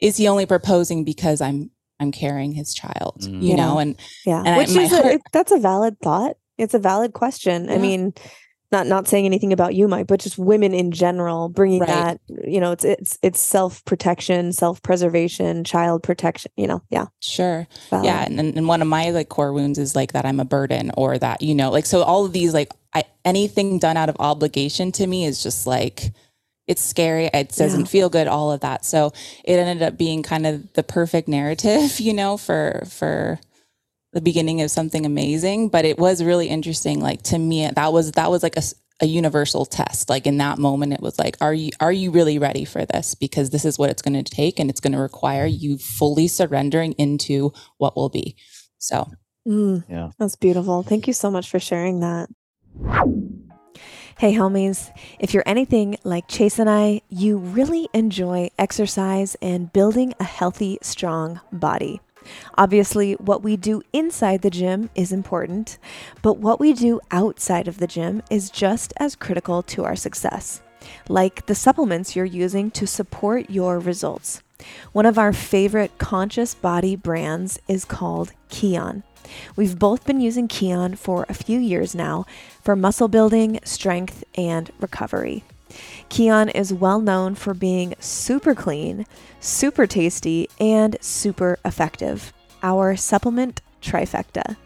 is 0.00 0.16
he 0.16 0.28
only 0.28 0.46
proposing 0.46 1.04
because 1.04 1.40
I'm 1.40 1.70
I'm 2.00 2.12
carrying 2.12 2.52
his 2.52 2.72
child, 2.72 3.18
mm. 3.20 3.42
you 3.42 3.50
yeah. 3.50 3.56
know? 3.56 3.78
And 3.78 3.96
yeah, 4.24 4.42
and 4.46 4.56
which 4.56 4.76
I, 4.76 4.82
is 4.82 4.92
a, 4.92 5.20
that's 5.32 5.52
a 5.52 5.58
valid 5.58 5.98
thought. 6.00 6.36
It's 6.56 6.74
a 6.74 6.78
valid 6.78 7.12
question. 7.12 7.66
Yeah. 7.66 7.74
I 7.74 7.78
mean, 7.78 8.14
not 8.70 8.86
not 8.86 9.08
saying 9.08 9.24
anything 9.24 9.52
about 9.52 9.74
you 9.74 9.88
mike 9.88 10.06
but 10.06 10.20
just 10.20 10.38
women 10.38 10.74
in 10.74 10.90
general 10.90 11.48
bringing 11.48 11.80
right. 11.80 11.88
that 11.88 12.20
you 12.46 12.60
know 12.60 12.72
it's 12.72 12.84
it's 12.84 13.18
it's 13.22 13.40
self 13.40 13.84
protection 13.84 14.52
self 14.52 14.82
preservation 14.82 15.64
child 15.64 16.02
protection 16.02 16.50
you 16.56 16.66
know 16.66 16.82
yeah 16.90 17.06
sure 17.20 17.66
Valid. 17.90 18.04
yeah 18.04 18.24
and, 18.24 18.38
and 18.40 18.68
one 18.68 18.82
of 18.82 18.88
my 18.88 19.10
like 19.10 19.28
core 19.28 19.52
wounds 19.52 19.78
is 19.78 19.96
like 19.96 20.12
that 20.12 20.24
i'm 20.24 20.40
a 20.40 20.44
burden 20.44 20.90
or 20.96 21.18
that 21.18 21.42
you 21.42 21.54
know 21.54 21.70
like 21.70 21.86
so 21.86 22.02
all 22.02 22.24
of 22.24 22.32
these 22.32 22.54
like 22.54 22.72
I, 22.94 23.04
anything 23.24 23.78
done 23.78 23.96
out 23.96 24.08
of 24.08 24.16
obligation 24.18 24.92
to 24.92 25.06
me 25.06 25.24
is 25.24 25.42
just 25.42 25.66
like 25.66 26.12
it's 26.66 26.82
scary 26.82 27.30
it 27.32 27.54
doesn't 27.54 27.80
yeah. 27.80 27.86
feel 27.86 28.08
good 28.08 28.28
all 28.28 28.52
of 28.52 28.60
that 28.60 28.84
so 28.84 29.12
it 29.44 29.54
ended 29.54 29.82
up 29.82 29.96
being 29.98 30.22
kind 30.22 30.46
of 30.46 30.72
the 30.74 30.82
perfect 30.82 31.28
narrative 31.28 32.00
you 32.00 32.12
know 32.12 32.36
for 32.36 32.82
for 32.90 33.38
the 34.12 34.20
beginning 34.20 34.62
of 34.62 34.70
something 34.70 35.04
amazing 35.04 35.68
but 35.68 35.84
it 35.84 35.98
was 35.98 36.22
really 36.22 36.48
interesting 36.48 37.00
like 37.00 37.22
to 37.22 37.38
me 37.38 37.68
that 37.74 37.92
was 37.92 38.12
that 38.12 38.30
was 38.30 38.42
like 38.42 38.56
a, 38.56 38.62
a 39.00 39.06
universal 39.06 39.64
test. 39.64 40.08
Like 40.08 40.26
in 40.26 40.38
that 40.38 40.58
moment 40.58 40.92
it 40.92 41.00
was 41.00 41.18
like 41.18 41.36
are 41.40 41.54
you 41.54 41.70
are 41.80 41.92
you 41.92 42.10
really 42.10 42.38
ready 42.38 42.64
for 42.64 42.84
this? 42.84 43.14
Because 43.14 43.50
this 43.50 43.64
is 43.64 43.78
what 43.78 43.90
it's 43.90 44.02
going 44.02 44.22
to 44.22 44.28
take 44.28 44.58
and 44.58 44.70
it's 44.70 44.80
going 44.80 44.92
to 44.92 44.98
require 44.98 45.46
you 45.46 45.78
fully 45.78 46.28
surrendering 46.28 46.92
into 46.92 47.52
what 47.78 47.96
will 47.96 48.08
be. 48.08 48.36
So. 48.78 49.10
Mm, 49.46 49.84
yeah. 49.88 50.10
that's 50.18 50.36
beautiful. 50.36 50.82
Thank 50.82 51.06
you 51.06 51.14
so 51.14 51.30
much 51.30 51.48
for 51.48 51.58
sharing 51.58 52.00
that. 52.00 52.28
Hey, 54.18 54.34
homies, 54.34 54.90
if 55.20 55.32
you're 55.32 55.44
anything 55.46 55.96
like 56.02 56.28
Chase 56.28 56.58
and 56.58 56.68
I, 56.68 57.02
you 57.08 57.38
really 57.38 57.88
enjoy 57.94 58.50
exercise 58.58 59.36
and 59.40 59.72
building 59.72 60.12
a 60.20 60.24
healthy, 60.24 60.78
strong 60.82 61.40
body. 61.52 62.00
Obviously, 62.56 63.14
what 63.14 63.42
we 63.42 63.56
do 63.56 63.82
inside 63.92 64.42
the 64.42 64.50
gym 64.50 64.90
is 64.94 65.12
important, 65.12 65.78
but 66.22 66.38
what 66.38 66.60
we 66.60 66.72
do 66.72 67.00
outside 67.10 67.68
of 67.68 67.78
the 67.78 67.86
gym 67.86 68.22
is 68.30 68.50
just 68.50 68.92
as 68.98 69.16
critical 69.16 69.62
to 69.62 69.84
our 69.84 69.96
success, 69.96 70.60
like 71.08 71.46
the 71.46 71.54
supplements 71.54 72.14
you're 72.16 72.24
using 72.24 72.70
to 72.72 72.86
support 72.86 73.50
your 73.50 73.78
results. 73.78 74.42
One 74.92 75.06
of 75.06 75.18
our 75.18 75.32
favorite 75.32 75.98
conscious 75.98 76.54
body 76.54 76.96
brands 76.96 77.60
is 77.68 77.84
called 77.84 78.32
Kion. 78.50 79.02
We've 79.56 79.78
both 79.78 80.04
been 80.04 80.20
using 80.20 80.48
Kion 80.48 80.96
for 80.96 81.26
a 81.28 81.34
few 81.34 81.58
years 81.58 81.94
now 81.94 82.24
for 82.62 82.74
muscle 82.74 83.08
building, 83.08 83.60
strength, 83.64 84.24
and 84.34 84.70
recovery. 84.80 85.44
Kion 86.10 86.54
is 86.54 86.72
well 86.72 87.00
known 87.00 87.34
for 87.34 87.54
being 87.54 87.94
super 88.00 88.54
clean, 88.54 89.06
super 89.40 89.86
tasty, 89.86 90.48
and 90.58 90.96
super 91.00 91.58
effective. 91.64 92.32
Our 92.62 92.96
supplement 92.96 93.60
trifecta. 93.82 94.56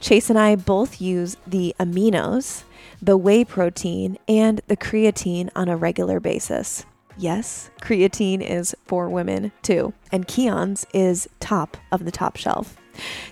Chase 0.00 0.28
and 0.28 0.38
I 0.38 0.54
both 0.56 1.00
use 1.00 1.36
the 1.46 1.74
aminos, 1.80 2.64
the 3.00 3.16
whey 3.16 3.44
protein, 3.44 4.18
and 4.28 4.60
the 4.68 4.76
creatine 4.76 5.48
on 5.56 5.68
a 5.68 5.76
regular 5.76 6.20
basis. 6.20 6.84
Yes, 7.16 7.70
creatine 7.80 8.42
is 8.42 8.74
for 8.84 9.08
women 9.08 9.52
too, 9.62 9.94
and 10.12 10.26
Kion's 10.26 10.84
is 10.92 11.28
top 11.40 11.76
of 11.90 12.04
the 12.04 12.10
top 12.10 12.36
shelf. 12.36 12.76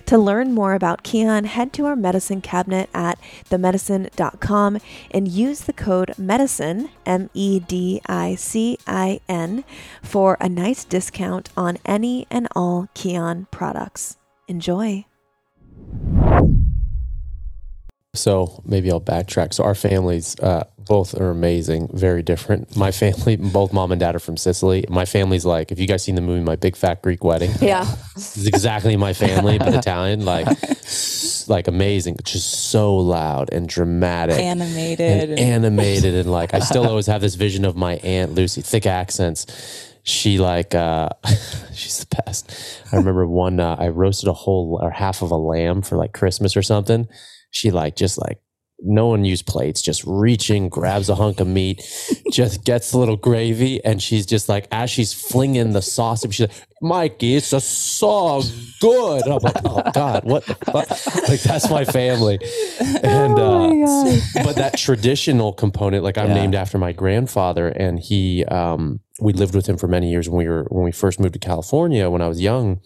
To 0.07 0.17
learn 0.17 0.53
more 0.53 0.73
about 0.73 1.03
Kion, 1.03 1.45
head 1.45 1.73
to 1.73 1.85
our 1.85 1.95
medicine 1.95 2.41
cabinet 2.41 2.89
at 2.93 3.19
themedicine.com 3.49 4.79
and 5.11 5.27
use 5.27 5.61
the 5.61 5.73
code 5.73 6.13
MEDICINE, 6.17 6.89
M 7.05 7.29
E 7.33 7.59
D 7.59 8.01
I 8.07 8.35
C 8.35 8.77
I 8.87 9.19
N, 9.27 9.63
for 10.01 10.37
a 10.39 10.49
nice 10.49 10.83
discount 10.83 11.49
on 11.55 11.77
any 11.85 12.27
and 12.29 12.47
all 12.55 12.89
Kion 12.95 13.49
products. 13.51 14.17
Enjoy. 14.47 15.05
So 18.15 18.61
maybe 18.63 18.91
I'll 18.91 19.01
backtrack. 19.01 19.55
So 19.55 19.63
our 19.63 19.73
families 19.73 20.39
uh, 20.39 20.65
both 20.77 21.19
are 21.19 21.31
amazing, 21.31 21.89
very 21.93 22.21
different. 22.21 22.77
My 22.77 22.91
family, 22.91 23.37
both 23.37 23.73
mom 23.73 23.91
and 23.91 23.99
dad 23.99 24.15
are 24.15 24.19
from 24.19 24.37
Sicily. 24.37 24.85
My 24.87 25.05
family's 25.05 25.45
like, 25.45 25.71
if 25.71 25.79
you 25.79 25.87
guys 25.87 26.03
seen 26.03 26.13
the 26.13 26.21
movie 26.21 26.43
My 26.43 26.55
Big 26.55 26.75
Fat 26.75 27.01
Greek 27.01 27.23
Wedding, 27.23 27.49
yeah, 27.59 27.91
it's 28.15 28.45
exactly 28.45 28.95
my 28.97 29.13
family, 29.13 29.57
but 29.57 29.73
Italian, 29.73 30.25
like, 30.25 30.45
like 31.47 31.67
amazing, 31.67 32.17
just 32.23 32.69
so 32.69 32.95
loud 32.95 33.51
and 33.51 33.67
dramatic, 33.67 34.37
animated, 34.37 35.31
and 35.31 35.39
animated, 35.39 36.13
and 36.13 36.31
like 36.31 36.53
I 36.53 36.59
still 36.59 36.87
always 36.87 37.07
have 37.07 37.21
this 37.21 37.33
vision 37.33 37.65
of 37.65 37.75
my 37.75 37.95
aunt 37.95 38.35
Lucy, 38.35 38.61
thick 38.61 38.85
accents. 38.85 39.47
She 40.03 40.37
like 40.37 40.75
uh 40.75 41.09
she's 41.73 42.05
the 42.05 42.21
best. 42.23 42.53
I 42.91 42.97
remember 42.97 43.25
one 43.25 43.59
uh, 43.59 43.77
i 43.79 43.87
roasted 43.87 44.27
a 44.27 44.33
whole 44.33 44.77
or 44.81 44.91
half 44.91 45.21
of 45.21 45.31
a 45.31 45.37
lamb 45.37 45.81
for 45.81 45.95
like 45.95 46.11
christmas 46.11 46.57
or 46.57 46.61
something 46.61 47.07
she 47.53 47.71
like 47.71 47.95
just 47.95 48.19
like 48.19 48.39
no 48.85 49.07
one 49.07 49.23
used 49.23 49.45
plates, 49.45 49.81
just 49.81 50.03
reaching, 50.05 50.67
grabs 50.67 51.07
a 51.07 51.15
hunk 51.15 51.39
of 51.39 51.47
meat, 51.47 51.81
just 52.31 52.65
gets 52.65 52.91
a 52.91 52.97
little 52.97 53.15
gravy, 53.15 53.83
and 53.85 54.01
she's 54.01 54.25
just 54.25 54.49
like, 54.49 54.67
as 54.71 54.89
she's 54.89 55.13
flinging 55.13 55.71
the 55.71 55.81
sauce, 55.81 56.25
she's 56.29 56.41
like, 56.41 56.67
Mikey, 56.81 57.35
it's 57.35 57.51
just 57.51 57.97
so 57.97 58.41
good. 58.81 59.21
And 59.23 59.33
I'm 59.33 59.39
like, 59.39 59.55
oh 59.63 59.81
God, 59.93 60.25
what 60.25 60.45
the 60.45 60.55
fuck? 60.55 61.29
Like 61.29 61.41
that's 61.41 61.69
my 61.69 61.85
family. 61.85 62.39
And 63.01 63.39
oh 63.39 64.17
uh, 64.35 64.43
but 64.43 64.57
that 64.57 64.77
traditional 64.77 65.53
component, 65.53 66.03
like 66.03 66.17
I'm 66.17 66.29
yeah. 66.29 66.33
named 66.33 66.55
after 66.55 66.77
my 66.77 66.91
grandfather, 66.91 67.69
and 67.69 67.99
he 67.99 68.43
um 68.45 68.99
we 69.21 69.31
lived 69.31 69.55
with 69.55 69.67
him 69.67 69.77
for 69.77 69.87
many 69.87 70.11
years 70.11 70.27
when 70.27 70.39
we 70.39 70.49
were 70.49 70.65
when 70.69 70.83
we 70.83 70.91
first 70.91 71.21
moved 71.21 71.33
to 71.33 71.39
California 71.39 72.09
when 72.09 72.21
I 72.21 72.27
was 72.27 72.41
young 72.41 72.81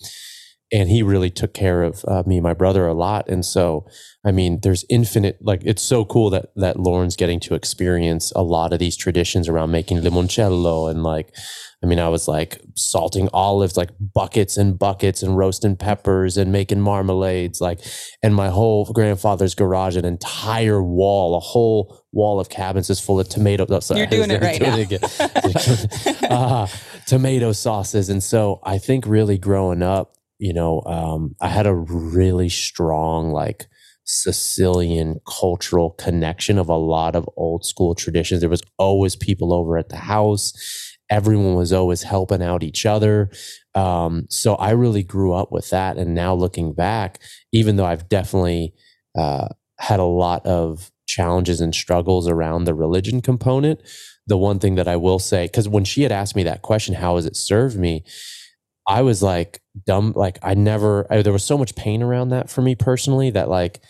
and 0.71 0.89
he 0.89 1.01
really 1.01 1.29
took 1.29 1.53
care 1.53 1.83
of 1.83 2.03
uh, 2.07 2.23
me 2.25 2.37
and 2.37 2.43
my 2.43 2.53
brother 2.53 2.87
a 2.87 2.93
lot. 2.93 3.29
And 3.29 3.45
so 3.45 3.87
i 4.27 4.31
mean 4.31 4.59
there's 4.61 4.83
infinite 4.89 5.37
like 5.41 5.61
it's 5.63 5.81
so 5.81 6.03
cool 6.03 6.29
that 6.29 6.47
that 6.55 6.79
lauren's 6.79 7.15
getting 7.15 7.39
to 7.39 7.55
experience 7.55 8.31
a 8.35 8.43
lot 8.43 8.73
of 8.73 8.79
these 8.79 8.97
traditions 8.97 9.47
around 9.47 9.71
making 9.71 9.99
limoncello 9.99 10.91
and 10.91 11.01
like 11.01 11.33
i 11.81 11.85
mean 11.87 11.99
i 11.99 12.09
was 12.09 12.27
like 12.27 12.61
salting 12.75 13.29
olives 13.33 13.77
like 13.77 13.89
buckets 14.13 14.57
and 14.57 14.77
buckets 14.77 15.23
and 15.23 15.37
roasting 15.37 15.77
peppers 15.77 16.35
and 16.35 16.51
making 16.51 16.79
marmalades 16.79 17.61
like 17.61 17.79
and 18.21 18.35
my 18.35 18.49
whole 18.49 18.85
grandfather's 18.91 19.55
garage 19.55 19.95
an 19.95 20.05
entire 20.05 20.83
wall 20.83 21.35
a 21.35 21.39
whole 21.39 22.03
wall 22.11 22.39
of 22.39 22.49
cabins 22.49 22.89
is 22.89 22.99
full 22.99 23.19
of 23.19 23.29
tomato 23.29 23.65
oh, 23.69 23.79
sorry, 23.79 24.01
you're 24.01 24.07
doing 24.07 24.31
it 24.31 24.41
right 24.41 24.59
doing 24.59 24.87
now. 24.89 24.97
It 24.97 26.23
uh, 26.31 26.67
tomato 27.05 27.51
sauces. 27.51 28.09
And 28.09 28.21
so 28.21 28.59
i 28.63 28.77
think 28.77 29.05
really 29.05 29.37
growing 29.37 29.83
up 29.83 30.16
you 30.39 30.53
know, 30.53 30.81
um, 30.85 31.35
I 31.41 31.47
had 31.47 31.67
a 31.67 31.73
really 31.75 32.49
strong, 32.49 33.31
like, 33.31 33.67
Sicilian 34.07 35.19
cultural 35.27 35.91
connection 35.91 36.57
of 36.57 36.69
a 36.69 36.77
lot 36.77 37.15
of 37.15 37.29
old 37.35 37.65
school 37.65 37.93
traditions. 37.93 38.39
There 38.39 38.49
was 38.49 38.63
always 38.77 39.17
people 39.17 39.53
over 39.53 39.77
at 39.77 39.89
the 39.89 39.97
house. 39.97 40.53
Everyone 41.09 41.55
was 41.55 41.73
always 41.73 42.03
helping 42.03 42.41
out 42.41 42.63
each 42.63 42.85
other. 42.85 43.29
Um, 43.75 44.25
so 44.29 44.55
I 44.55 44.71
really 44.71 45.03
grew 45.03 45.33
up 45.33 45.51
with 45.51 45.69
that. 45.71 45.97
And 45.97 46.15
now 46.15 46.33
looking 46.33 46.73
back, 46.73 47.19
even 47.51 47.75
though 47.75 47.85
I've 47.85 48.07
definitely 48.07 48.73
uh, 49.17 49.49
had 49.77 49.99
a 49.99 50.05
lot 50.05 50.45
of 50.45 50.89
challenges 51.05 51.59
and 51.59 51.75
struggles 51.75 52.29
around 52.29 52.63
the 52.63 52.73
religion 52.73 53.21
component, 53.21 53.81
the 54.25 54.37
one 54.37 54.59
thing 54.59 54.75
that 54.75 54.87
I 54.87 54.95
will 54.95 55.19
say, 55.19 55.45
because 55.45 55.67
when 55.67 55.83
she 55.83 56.03
had 56.03 56.11
asked 56.13 56.35
me 56.35 56.43
that 56.43 56.61
question, 56.61 56.95
how 56.95 57.17
has 57.17 57.25
it 57.25 57.35
served 57.35 57.77
me? 57.77 58.05
I 58.87 59.01
was 59.01 59.21
like 59.21 59.61
dumb. 59.85 60.13
Like 60.15 60.39
I 60.41 60.53
never, 60.53 61.05
I, 61.11 61.21
there 61.21 61.33
was 61.33 61.43
so 61.43 61.57
much 61.57 61.75
pain 61.75 62.01
around 62.01 62.29
that 62.29 62.49
for 62.49 62.61
me 62.61 62.75
personally 62.75 63.29
that 63.31 63.49
like 63.49 63.81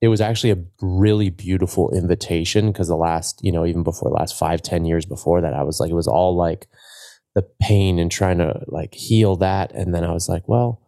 it 0.00 0.08
was 0.08 0.20
actually 0.20 0.50
a 0.50 0.64
really 0.80 1.30
beautiful 1.30 1.90
invitation 1.94 2.72
because 2.72 2.88
the 2.88 2.96
last, 2.96 3.40
you 3.42 3.52
know, 3.52 3.64
even 3.64 3.84
before 3.84 4.10
the 4.10 4.16
last 4.16 4.36
five, 4.36 4.60
ten 4.60 4.84
years 4.84 5.06
before 5.06 5.40
that, 5.40 5.54
I 5.54 5.62
was 5.62 5.78
like, 5.78 5.90
it 5.90 5.94
was 5.94 6.08
all 6.08 6.36
like 6.36 6.66
the 7.34 7.46
pain 7.60 7.98
and 7.98 8.10
trying 8.10 8.38
to 8.38 8.62
like 8.66 8.94
heal 8.94 9.36
that. 9.36 9.72
And 9.72 9.94
then 9.94 10.04
I 10.04 10.12
was 10.12 10.28
like, 10.28 10.42
well, 10.48 10.82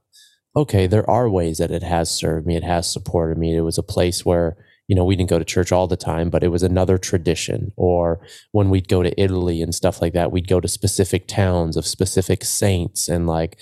okay, 0.56 0.86
there 0.86 1.08
are 1.08 1.30
ways 1.30 1.58
that 1.58 1.70
it 1.70 1.82
has 1.82 2.10
served 2.10 2.46
me. 2.46 2.56
It 2.56 2.64
has 2.64 2.92
supported 2.92 3.38
me. 3.38 3.56
It 3.56 3.62
was 3.62 3.78
a 3.78 3.82
place 3.82 4.24
where, 4.24 4.56
you 4.88 4.94
know, 4.94 5.04
we 5.04 5.16
didn't 5.16 5.30
go 5.30 5.38
to 5.38 5.44
church 5.44 5.72
all 5.72 5.86
the 5.86 5.96
time, 5.96 6.28
but 6.28 6.44
it 6.44 6.48
was 6.48 6.62
another 6.62 6.98
tradition. 6.98 7.72
Or 7.76 8.20
when 8.52 8.68
we'd 8.68 8.88
go 8.88 9.02
to 9.02 9.20
Italy 9.20 9.62
and 9.62 9.74
stuff 9.74 10.02
like 10.02 10.12
that, 10.12 10.32
we'd 10.32 10.48
go 10.48 10.60
to 10.60 10.68
specific 10.68 11.26
towns 11.26 11.76
of 11.76 11.86
specific 11.86 12.44
saints. 12.44 13.08
And 13.08 13.26
like, 13.26 13.58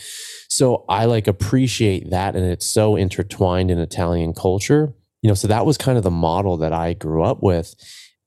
so 0.53 0.85
I 0.87 1.07
like 1.07 1.29
appreciate 1.29 2.11
that. 2.11 2.37
And 2.37 2.45
it's 2.45 2.67
so 2.67 2.95
intertwined 2.95 3.71
in 3.71 3.79
Italian 3.79 4.35
culture, 4.35 4.93
you 5.23 5.29
know, 5.29 5.35
so 5.35 5.49
that 5.49 5.65
was 5.65 5.79
kind 5.79 5.97
of 5.97 6.05
the 6.05 6.11
model 6.11 6.59
that 6.59 6.75
I 6.75 6.93
grew 6.93 7.25
up 7.25 7.43
with. 7.43 7.75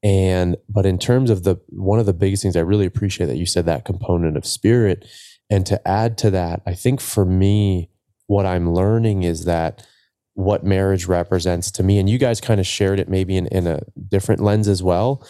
And, 0.02 0.58
but 0.68 0.88
in 0.88 0.98
terms 0.98 1.30
of 1.30 1.44
the, 1.44 1.58
one 1.70 2.00
of 2.00 2.08
the 2.08 2.14
biggest 2.14 2.42
things 2.42 2.56
I 2.56 2.62
really 2.62 2.88
appreciate 2.88 3.28
that 3.28 3.38
you 3.38 3.46
said 3.46 3.68
that 3.68 3.86
component 3.86 4.38
of 4.38 4.46
spirit. 4.48 5.06
And 5.52 5.68
to 5.68 5.88
add 5.88 6.18
to 6.20 6.32
that, 6.32 6.64
I 6.66 6.74
think 6.74 7.00
for 7.00 7.26
me, 7.26 7.92
what 8.26 8.48
I'm 8.48 8.74
learning 8.74 9.22
is 9.22 9.46
that 9.46 9.86
what 10.34 10.64
marriage 10.64 11.06
represents 11.06 11.70
to 11.74 11.84
me. 11.84 12.00
And 12.00 12.10
you 12.10 12.18
guys 12.18 12.42
kind 12.42 12.60
of 12.60 12.66
shared 12.66 13.00
it 13.00 13.08
maybe 13.08 13.38
in, 13.38 13.46
in 13.48 13.68
a 13.68 13.82
different 14.10 14.42
lens 14.42 14.68
as 14.68 14.82
well. 14.82 15.24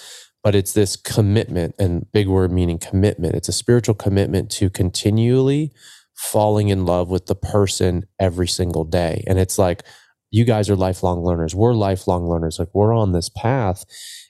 But 0.45 0.55
it's 0.55 0.71
this 0.71 0.95
commitment 0.95 1.75
and 1.77 2.09
big 2.13 2.29
word 2.29 2.53
meaning 2.53 2.79
commitment. 2.79 3.35
It's 3.35 3.49
a 3.49 3.53
spiritual 3.53 3.95
commitment 3.95 4.49
to 4.51 4.69
continually 4.69 5.73
falling 6.15 6.69
in 6.69 6.85
love 6.85 7.09
with 7.09 7.27
the 7.27 7.35
person 7.35 8.05
every 8.19 8.47
single 8.47 8.85
day. 8.85 9.23
And 9.27 9.37
it's 9.37 9.57
like, 9.57 9.83
you 10.31 10.43
guys 10.43 10.69
are 10.69 10.75
lifelong 10.75 11.23
learners. 11.23 11.55
We're 11.55 11.73
lifelong 11.73 12.27
learners. 12.27 12.59
Like 12.59 12.69
we're 12.73 12.95
on 12.95 13.11
this 13.11 13.29
path. 13.29 13.85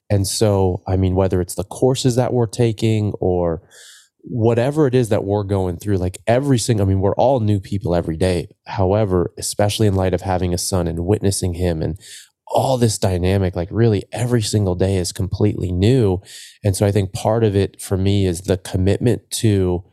And 0.10 0.28
so, 0.28 0.84
I 0.88 0.98
mean, 0.98 1.16
whether 1.16 1.42
it's 1.42 1.56
the 1.56 1.64
courses 1.64 2.16
that 2.16 2.34
we're 2.34 2.48
taking 2.48 3.14
or 3.20 3.68
whatever 4.20 4.88
it 4.88 4.96
is 4.96 5.10
that 5.10 5.24
we're 5.24 5.44
going 5.44 5.78
through, 5.78 5.98
like 5.98 6.18
every 6.28 6.58
single, 6.58 6.86
I 6.86 6.90
mean, 6.90 7.00
we're 7.00 7.16
all 7.16 7.40
new 7.40 7.60
people 7.60 7.96
every 7.96 8.18
day. 8.18 8.50
However, 8.68 9.34
especially 9.38 9.88
in 9.88 9.96
light 9.96 10.14
of 10.14 10.22
having 10.22 10.54
a 10.54 10.60
son 10.60 10.88
and 10.88 11.06
witnessing 11.06 11.56
him 11.56 11.82
and 11.82 12.00
all 12.48 12.78
this 12.78 12.98
dynamic, 12.98 13.56
like 13.56 13.70
really 13.72 14.04
every 14.12 14.42
single 14.42 14.76
day 14.76 14.98
is 14.98 15.12
completely 15.12 15.72
new. 15.72 16.22
And 16.64 16.76
so 16.76 16.86
I 16.86 16.92
think 16.92 17.14
part 17.14 17.44
of 17.44 17.56
it 17.56 17.82
for 17.82 17.98
me 17.98 18.26
is 18.26 18.42
the 18.42 18.58
commitment 18.58 19.30
to 19.32 19.84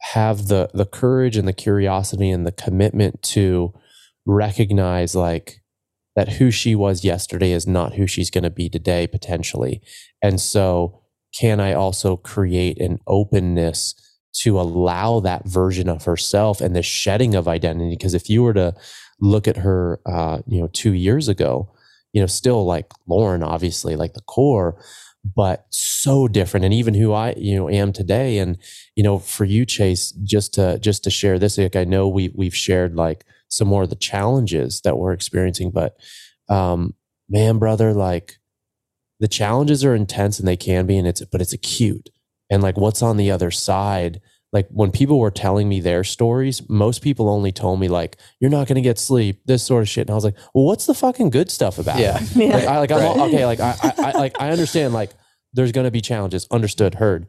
have 0.00 0.48
the 0.48 0.70
the 0.74 0.86
courage 0.86 1.36
and 1.36 1.48
the 1.48 1.52
curiosity 1.52 2.30
and 2.30 2.46
the 2.46 2.52
commitment 2.52 3.22
to 3.22 3.72
recognize 4.26 5.14
like 5.14 5.60
that 6.14 6.34
who 6.34 6.50
she 6.50 6.74
was 6.74 7.04
yesterday 7.04 7.52
is 7.52 7.66
not 7.66 7.94
who 7.94 8.06
she's 8.06 8.30
going 8.30 8.44
to 8.44 8.50
be 8.50 8.68
today 8.68 9.06
potentially. 9.06 9.80
And 10.22 10.40
so 10.40 11.02
can 11.38 11.60
I 11.60 11.72
also 11.72 12.16
create 12.16 12.80
an 12.80 12.98
openness 13.06 13.94
to 14.42 14.58
allow 14.60 15.20
that 15.20 15.46
version 15.46 15.88
of 15.88 16.04
herself 16.04 16.60
and 16.60 16.74
the 16.74 16.82
shedding 16.82 17.34
of 17.34 17.46
identity? 17.46 17.90
Because 17.90 18.14
if 18.14 18.28
you 18.28 18.42
were 18.42 18.54
to 18.54 18.74
look 19.20 19.46
at 19.46 19.58
her, 19.58 20.00
uh, 20.06 20.38
you 20.46 20.60
know, 20.60 20.68
two 20.72 20.92
years 20.92 21.28
ago, 21.28 21.72
you 22.12 22.20
know, 22.20 22.26
still 22.26 22.64
like 22.64 22.86
Lauren, 23.06 23.42
obviously, 23.42 23.94
like 23.94 24.14
the 24.14 24.22
core, 24.22 24.82
but 25.24 25.66
so 25.70 26.28
different. 26.28 26.64
And 26.64 26.74
even 26.74 26.94
who 26.94 27.12
I, 27.12 27.34
you 27.36 27.56
know, 27.56 27.68
am 27.68 27.92
today. 27.92 28.38
And, 28.38 28.58
you 28.94 29.02
know, 29.02 29.18
for 29.18 29.44
you, 29.44 29.64
Chase, 29.64 30.10
just 30.12 30.54
to 30.54 30.78
just 30.78 31.04
to 31.04 31.10
share 31.10 31.38
this, 31.38 31.58
like 31.58 31.76
I 31.76 31.84
know 31.84 32.08
we 32.08 32.32
we've 32.34 32.56
shared 32.56 32.94
like 32.94 33.24
some 33.48 33.68
more 33.68 33.84
of 33.84 33.90
the 33.90 33.96
challenges 33.96 34.80
that 34.82 34.98
we're 34.98 35.12
experiencing, 35.12 35.70
but 35.70 35.96
um, 36.48 36.94
man, 37.28 37.58
brother, 37.58 37.92
like 37.92 38.38
the 39.20 39.28
challenges 39.28 39.84
are 39.84 39.94
intense 39.94 40.38
and 40.38 40.46
they 40.46 40.56
can 40.56 40.86
be, 40.86 40.96
and 40.96 41.06
it's 41.06 41.24
but 41.24 41.40
it's 41.40 41.52
acute. 41.52 42.10
And 42.50 42.62
like 42.62 42.78
what's 42.78 43.02
on 43.02 43.16
the 43.16 43.30
other 43.30 43.50
side, 43.50 44.20
like 44.52 44.66
when 44.70 44.90
people 44.90 45.18
were 45.18 45.30
telling 45.30 45.68
me 45.68 45.80
their 45.80 46.04
stories, 46.04 46.62
most 46.68 47.02
people 47.02 47.28
only 47.28 47.52
told 47.52 47.80
me 47.80 47.88
like, 47.88 48.16
"You're 48.40 48.50
not 48.50 48.66
going 48.66 48.76
to 48.76 48.80
get 48.82 48.98
sleep," 48.98 49.42
this 49.46 49.62
sort 49.62 49.82
of 49.82 49.88
shit. 49.88 50.02
And 50.02 50.10
I 50.10 50.14
was 50.14 50.24
like, 50.24 50.36
"Well, 50.54 50.64
what's 50.64 50.86
the 50.86 50.94
fucking 50.94 51.30
good 51.30 51.50
stuff 51.50 51.78
about 51.78 51.98
Yeah. 51.98 52.18
it?" 52.20 52.36
Yeah. 52.36 52.56
Like, 52.56 52.66
I 52.66 52.78
like 52.78 52.90
I'm 52.92 53.04
all- 53.06 53.20
okay, 53.28 53.44
like 53.44 53.60
I, 53.60 53.76
I, 53.82 53.92
I 53.98 54.10
like 54.12 54.40
I 54.40 54.50
understand 54.50 54.94
like 54.94 55.10
there's 55.52 55.72
going 55.72 55.84
to 55.86 55.90
be 55.90 56.00
challenges, 56.00 56.46
understood, 56.50 56.94
heard, 56.94 57.26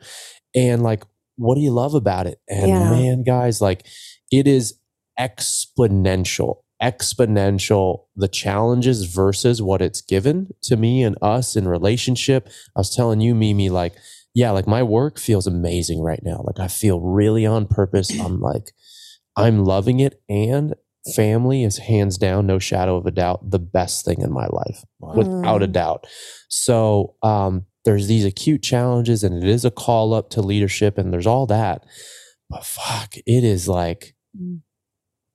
and 0.55 0.81
like 0.83 1.03
what 1.35 1.55
do 1.55 1.61
you 1.61 1.71
love 1.71 1.93
about 1.93 2.27
it? 2.27 2.39
And 2.49 2.67
Yeah. 2.69 2.89
man, 2.91 3.23
guys, 3.23 3.59
like 3.61 3.85
it 4.31 4.47
is 4.47 4.75
exponential, 5.19 6.57
exponential. 6.81 8.05
The 8.15 8.27
challenges 8.27 9.05
versus 9.05 9.61
what 9.61 9.81
it's 9.81 10.01
given 10.01 10.49
to 10.63 10.75
me 10.77 11.03
and 11.03 11.17
us 11.21 11.55
in 11.55 11.67
relationship. 11.67 12.47
I 12.75 12.79
was 12.79 12.93
telling 12.95 13.21
you, 13.21 13.35
Mimi, 13.35 13.69
like 13.69 13.93
yeah, 14.33 14.51
like 14.51 14.67
my 14.67 14.83
work 14.83 15.19
feels 15.19 15.47
amazing 15.47 16.01
right 16.01 16.21
now. 16.23 16.41
Like 16.43 16.59
I 16.59 16.67
feel 16.67 16.99
really 16.99 17.45
on 17.45 17.67
purpose. 17.67 18.09
I'm 18.19 18.39
like, 18.51 18.71
I'm 19.35 19.63
loving 19.65 19.99
it. 19.99 20.21
And 20.29 20.75
family 21.15 21.63
is 21.63 21.77
hands 21.77 22.17
down, 22.17 22.45
no 22.45 22.59
shadow 22.59 22.97
of 22.97 23.05
a 23.05 23.11
doubt, 23.11 23.49
the 23.49 23.59
best 23.59 24.05
thing 24.05 24.21
in 24.21 24.31
my 24.31 24.47
life, 24.47 24.83
without 24.99 25.63
a 25.63 25.67
Mm. 25.67 25.71
doubt. 25.71 26.07
So 26.49 27.15
um, 27.23 27.65
there's 27.85 28.07
these 28.07 28.25
acute 28.25 28.61
challenges, 28.61 29.23
and 29.23 29.41
it 29.41 29.47
is 29.49 29.65
a 29.65 29.71
call 29.71 30.13
up 30.13 30.29
to 30.31 30.41
leadership, 30.41 30.97
and 30.97 31.11
there's 31.13 31.27
all 31.27 31.45
that. 31.47 31.85
But 32.49 32.65
fuck, 32.65 33.15
it 33.15 33.43
is 33.43 33.67
like, 33.69 34.13
Mm. 34.39 34.59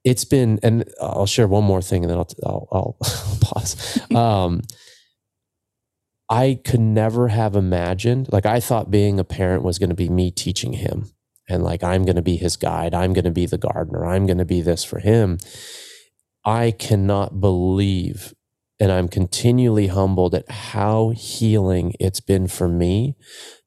it's 0.04 0.24
been, 0.24 0.60
and 0.62 0.84
I'll 1.00 1.26
share 1.26 1.48
one 1.48 1.64
more 1.64 1.82
thing, 1.82 2.04
and 2.04 2.10
then 2.10 2.18
I'll 2.18 2.28
I'll, 2.44 2.68
I'll 2.72 2.96
pause. 3.40 4.00
Um, 4.14 4.60
I 6.30 6.58
could 6.64 6.80
never 6.80 7.28
have 7.28 7.54
imagined, 7.54 8.28
like, 8.32 8.46
I 8.46 8.60
thought 8.60 8.90
being 8.90 9.18
a 9.20 9.24
parent 9.24 9.62
was 9.62 9.78
going 9.78 9.90
to 9.90 9.94
be 9.94 10.08
me 10.08 10.30
teaching 10.30 10.72
him. 10.74 11.10
And 11.48 11.62
like, 11.62 11.84
I'm 11.84 12.04
going 12.04 12.16
to 12.16 12.22
be 12.22 12.36
his 12.36 12.56
guide. 12.56 12.94
I'm 12.94 13.12
going 13.12 13.26
to 13.26 13.30
be 13.30 13.44
the 13.44 13.58
gardener. 13.58 14.06
I'm 14.06 14.24
going 14.24 14.38
to 14.38 14.46
be 14.46 14.62
this 14.62 14.82
for 14.82 14.98
him. 14.98 15.38
I 16.44 16.70
cannot 16.70 17.40
believe, 17.40 18.34
and 18.80 18.90
I'm 18.90 19.08
continually 19.08 19.88
humbled 19.88 20.34
at 20.34 20.50
how 20.50 21.10
healing 21.10 21.94
it's 22.00 22.20
been 22.20 22.48
for 22.48 22.68
me 22.68 23.16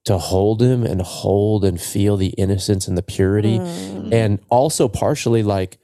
to 0.05 0.17
hold 0.17 0.61
him 0.61 0.83
and 0.83 1.01
hold 1.01 1.63
and 1.65 1.79
feel 1.79 2.17
the 2.17 2.29
innocence 2.29 2.87
and 2.87 2.97
the 2.97 3.03
purity 3.03 3.59
Mm. 3.59 4.13
and 4.13 4.39
also 4.49 4.87
partially 4.87 5.43
like 5.43 5.77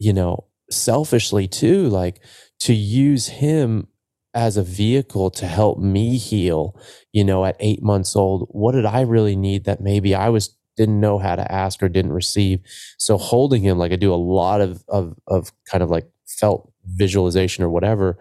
you 0.00 0.12
know 0.12 0.44
selfishly 0.70 1.46
too 1.46 1.88
like 1.88 2.20
to 2.58 2.74
use 2.74 3.28
him 3.28 3.86
as 4.34 4.56
a 4.56 4.62
vehicle 4.62 5.30
to 5.30 5.46
help 5.46 5.78
me 5.78 6.16
heal 6.16 6.78
you 7.12 7.24
know 7.24 7.44
at 7.44 7.56
8 7.58 7.82
months 7.82 8.14
old 8.14 8.46
what 8.50 8.72
did 8.72 8.86
i 8.86 9.00
really 9.00 9.36
need 9.36 9.64
that 9.64 9.80
maybe 9.80 10.14
i 10.14 10.28
was 10.28 10.56
didn't 10.80 11.00
know 11.00 11.18
how 11.18 11.36
to 11.36 11.52
ask 11.52 11.82
or 11.82 11.90
didn't 11.90 12.12
receive? 12.12 12.60
So 12.98 13.18
holding 13.18 13.62
him 13.62 13.76
like 13.76 13.92
i 13.92 13.96
do 13.96 14.12
a 14.12 14.16
lot 14.16 14.62
of 14.62 14.82
of 14.88 15.14
of 15.26 15.52
kind 15.70 15.82
of 15.82 15.90
like 15.90 16.08
felt 16.26 16.72
visualization 16.86 17.62
or 17.62 17.68
whatever 17.68 18.18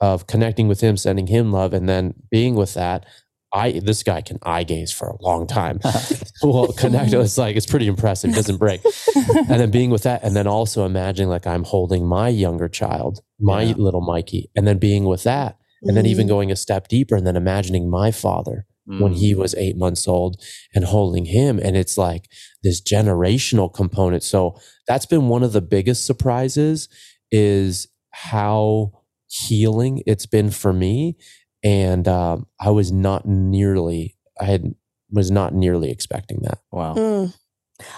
of 0.00 0.26
connecting 0.26 0.66
with 0.66 0.80
him 0.80 0.96
sending 0.96 1.28
him 1.28 1.52
love 1.52 1.72
and 1.72 1.88
then 1.88 2.14
being 2.30 2.54
with 2.56 2.74
that 2.74 3.06
I 3.52 3.72
this 3.80 4.02
guy 4.02 4.20
can 4.20 4.38
eye 4.42 4.64
gaze 4.64 4.92
for 4.92 5.08
a 5.08 5.22
long 5.22 5.46
time. 5.46 5.80
well, 6.42 6.68
connect. 6.72 7.12
It's 7.12 7.36
like 7.38 7.56
it's 7.56 7.66
pretty 7.66 7.86
impressive. 7.88 8.30
It 8.30 8.36
doesn't 8.36 8.58
break. 8.58 8.80
and 9.16 9.48
then 9.60 9.70
being 9.70 9.90
with 9.90 10.02
that, 10.04 10.22
and 10.22 10.36
then 10.36 10.46
also 10.46 10.84
imagining 10.86 11.28
like 11.28 11.46
I'm 11.46 11.64
holding 11.64 12.06
my 12.06 12.28
younger 12.28 12.68
child, 12.68 13.20
my 13.40 13.62
Yeah. 13.62 13.74
little 13.76 14.00
Mikey, 14.02 14.50
and 14.56 14.66
then 14.66 14.78
being 14.78 15.04
with 15.04 15.24
that, 15.24 15.58
and 15.82 15.96
then 15.96 16.06
even 16.06 16.26
Mm. 16.26 16.30
going 16.30 16.50
a 16.52 16.56
step 16.56 16.88
deeper, 16.88 17.16
and 17.16 17.26
then 17.26 17.36
imagining 17.36 17.90
my 17.90 18.10
father 18.10 18.66
when 18.86 19.12
Mm. 19.14 19.18
he 19.18 19.34
was 19.34 19.54
eight 19.56 19.76
months 19.76 20.08
old 20.08 20.40
and 20.74 20.84
holding 20.84 21.26
him, 21.26 21.58
and 21.62 21.76
it's 21.76 21.96
like 21.98 22.28
this 22.62 22.80
generational 22.80 23.72
component. 23.72 24.22
So 24.22 24.56
that's 24.86 25.06
been 25.06 25.28
one 25.28 25.42
of 25.42 25.52
the 25.52 25.60
biggest 25.60 26.04
surprises 26.06 26.88
is 27.30 27.86
how 28.10 28.92
healing 29.28 30.02
it's 30.06 30.26
been 30.26 30.50
for 30.50 30.72
me 30.72 31.16
and 31.62 32.06
um, 32.08 32.46
I 32.60 32.70
was 32.70 32.92
not 32.92 33.26
nearly 33.26 34.16
I 34.40 34.44
had 34.44 34.74
was 35.10 35.30
not 35.30 35.54
nearly 35.54 35.90
expecting 35.90 36.40
that. 36.42 36.58
wow. 36.70 36.94
Mm. 36.94 37.34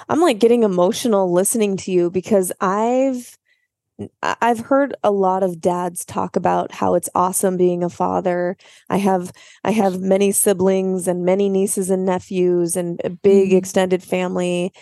I'm 0.09 0.21
like 0.21 0.39
getting 0.39 0.63
emotional 0.63 1.33
listening 1.33 1.77
to 1.79 1.93
you 1.93 2.11
because 2.11 2.53
I've 2.61 3.39
I- 4.23 4.37
I've 4.41 4.61
heard 4.61 4.95
a 5.05 5.11
lot 5.13 5.43
of 5.43 5.61
dads 5.61 6.05
talk 6.05 6.35
about 6.37 6.73
how 6.73 6.95
it's 6.95 7.09
awesome 7.15 7.57
being 7.57 7.85
a 7.85 7.91
father. 7.91 8.57
I 8.89 8.97
have 8.99 9.33
I 9.65 9.71
have 9.73 10.01
many 10.01 10.33
siblings 10.33 11.07
and 11.09 11.25
many 11.25 11.49
nieces 11.49 11.91
and 11.91 12.05
nephews 12.07 12.77
and 12.77 13.01
a 13.05 13.11
big 13.11 13.51
Mhm. 13.51 13.57
extended 13.59 14.03
family 14.03 14.73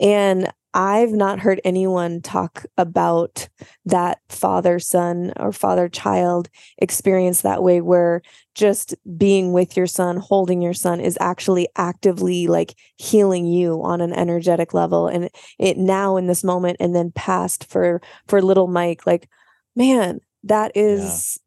and 0.00 0.52
I've 0.76 1.12
not 1.12 1.40
heard 1.40 1.58
anyone 1.64 2.20
talk 2.20 2.66
about 2.76 3.48
that 3.86 4.18
father 4.28 4.78
son 4.78 5.32
or 5.38 5.50
father 5.50 5.88
child 5.88 6.50
experience 6.76 7.40
that 7.40 7.62
way 7.62 7.80
where 7.80 8.20
just 8.54 8.94
being 9.16 9.54
with 9.54 9.74
your 9.74 9.86
son, 9.86 10.18
holding 10.18 10.60
your 10.60 10.74
son 10.74 11.00
is 11.00 11.16
actually 11.18 11.66
actively 11.76 12.46
like 12.46 12.74
healing 12.96 13.46
you 13.46 13.82
on 13.82 14.02
an 14.02 14.12
energetic 14.12 14.74
level. 14.74 15.08
And 15.08 15.30
it 15.58 15.78
now 15.78 16.18
in 16.18 16.26
this 16.26 16.44
moment 16.44 16.76
and 16.78 16.94
then 16.94 17.10
past 17.10 17.64
for 17.64 18.02
for 18.28 18.42
little 18.42 18.66
Mike 18.66 19.06
like 19.06 19.30
man 19.76 20.20
that 20.44 20.72
is 20.74 21.40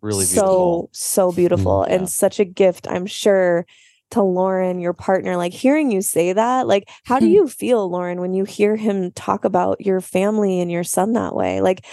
Really 0.00 0.24
so 0.24 0.88
so 0.92 1.30
beautiful 1.30 1.82
mm-hmm. 1.82 1.90
yeah. 1.90 1.98
and 1.98 2.10
such 2.10 2.40
a 2.40 2.44
gift 2.44 2.88
I'm 2.90 3.06
sure 3.06 3.66
to 4.12 4.22
Lauren 4.22 4.80
your 4.80 4.92
partner 4.94 5.36
like 5.36 5.52
hearing 5.52 5.90
you 5.92 6.02
say 6.02 6.32
that 6.32 6.66
like 6.66 6.88
how 7.04 7.20
do 7.20 7.26
Hmm. 7.26 7.32
you 7.32 7.48
feel 7.48 7.88
Lauren 7.90 8.20
when 8.20 8.34
you 8.34 8.44
hear 8.44 8.76
him 8.76 9.10
talk 9.12 9.44
about 9.44 9.80
your 9.80 10.00
family 10.00 10.60
and 10.60 10.70
your 10.70 10.84
son 10.84 11.12
that 11.14 11.34
way 11.34 11.60
like 11.60 11.84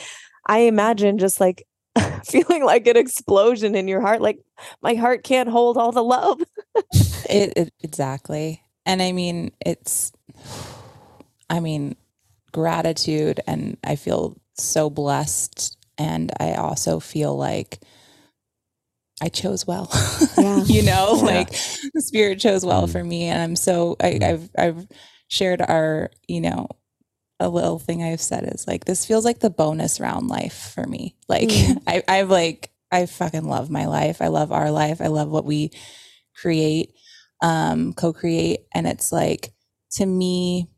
I 0.48 0.60
imagine 0.60 1.18
just 1.18 1.40
like 1.40 1.66
feeling 2.26 2.64
like 2.64 2.88
an 2.88 2.98
explosion 2.98 3.76
in 3.76 3.88
your 3.88 4.02
heart 4.02 4.22
like 4.22 4.40
my 4.82 4.96
heart 4.96 5.24
can't 5.24 5.50
hold 5.50 5.78
all 5.78 5.92
the 5.92 6.04
love 6.04 6.42
It, 7.30 7.54
it 7.56 7.74
exactly. 7.82 8.64
And 8.86 9.02
I 9.02 9.12
mean, 9.12 9.52
it's 9.66 10.12
I 11.50 11.60
mean, 11.60 11.96
gratitude 12.52 13.40
and 13.48 13.78
I 13.84 13.96
feel 13.96 14.38
so 14.56 14.90
blessed 14.90 15.78
and 15.98 16.32
I 16.40 16.54
also 16.54 17.00
feel 17.00 17.36
like 17.38 17.80
I 19.22 19.30
chose 19.30 19.68
well. 19.68 19.90
Yeah. 20.38 20.64
you 20.68 20.84
know, 20.84 21.16
Yeah. 21.18 21.24
like 21.24 21.52
the 21.94 22.02
spirit 22.02 22.40
chose 22.40 22.66
well 22.66 22.88
Mm. 22.88 22.92
for 22.92 23.04
me 23.04 23.26
and 23.26 23.42
I'm 23.42 23.56
so 23.56 23.96
I, 24.02 24.14
Mm. 24.14 24.24
I've 24.24 24.50
I've 24.58 24.88
shared 25.30 25.62
our, 25.62 26.12
you 26.28 26.42
know, 26.42 26.68
a 27.40 27.50
little 27.50 27.80
thing 27.80 28.04
I've 28.04 28.22
said 28.22 28.46
is 28.54 28.68
like 28.68 28.86
this 28.86 29.06
feels 29.06 29.26
like 29.26 29.40
the 29.40 29.50
bonus 29.50 30.00
round 30.00 30.28
life 30.30 30.74
for 30.76 30.86
me. 30.88 31.16
Like 31.30 31.50
mm. 31.50 31.82
I 31.88 32.04
I've 32.08 32.30
like 32.32 32.72
I 32.92 33.06
fucking 33.08 33.46
love 33.46 33.70
my 33.70 33.86
life. 33.88 34.22
I 34.22 34.28
love 34.28 34.52
our 34.52 34.72
life. 34.72 35.02
I 35.02 35.08
love 35.08 35.30
what 35.30 35.46
we 35.46 35.72
create, 36.36 36.94
um, 37.42 37.94
co-create. 37.94 38.62
And 38.74 38.88
it's 38.88 39.12
like 39.12 39.54
to 39.94 40.06
me, 40.06 40.70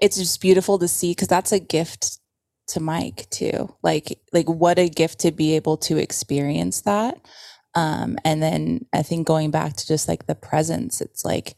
it's 0.00 0.16
just 0.18 0.40
beautiful 0.40 0.78
to 0.80 0.88
see 0.88 1.12
because 1.12 1.28
that's 1.28 1.52
a 1.52 1.60
gift 1.60 2.18
to 2.68 2.80
Mike 2.80 3.28
too. 3.30 3.74
Like 3.82 4.18
like 4.32 4.48
what 4.48 4.78
a 4.78 4.88
gift 4.88 5.20
to 5.20 5.32
be 5.32 5.56
able 5.56 5.76
to 5.78 5.98
experience 5.98 6.82
that. 6.82 7.18
Um, 7.74 8.18
and 8.24 8.42
then 8.42 8.86
I 8.92 9.02
think 9.02 9.26
going 9.26 9.50
back 9.50 9.74
to 9.76 9.86
just 9.86 10.08
like 10.08 10.26
the 10.26 10.34
presence, 10.34 11.00
it's 11.00 11.24
like 11.24 11.56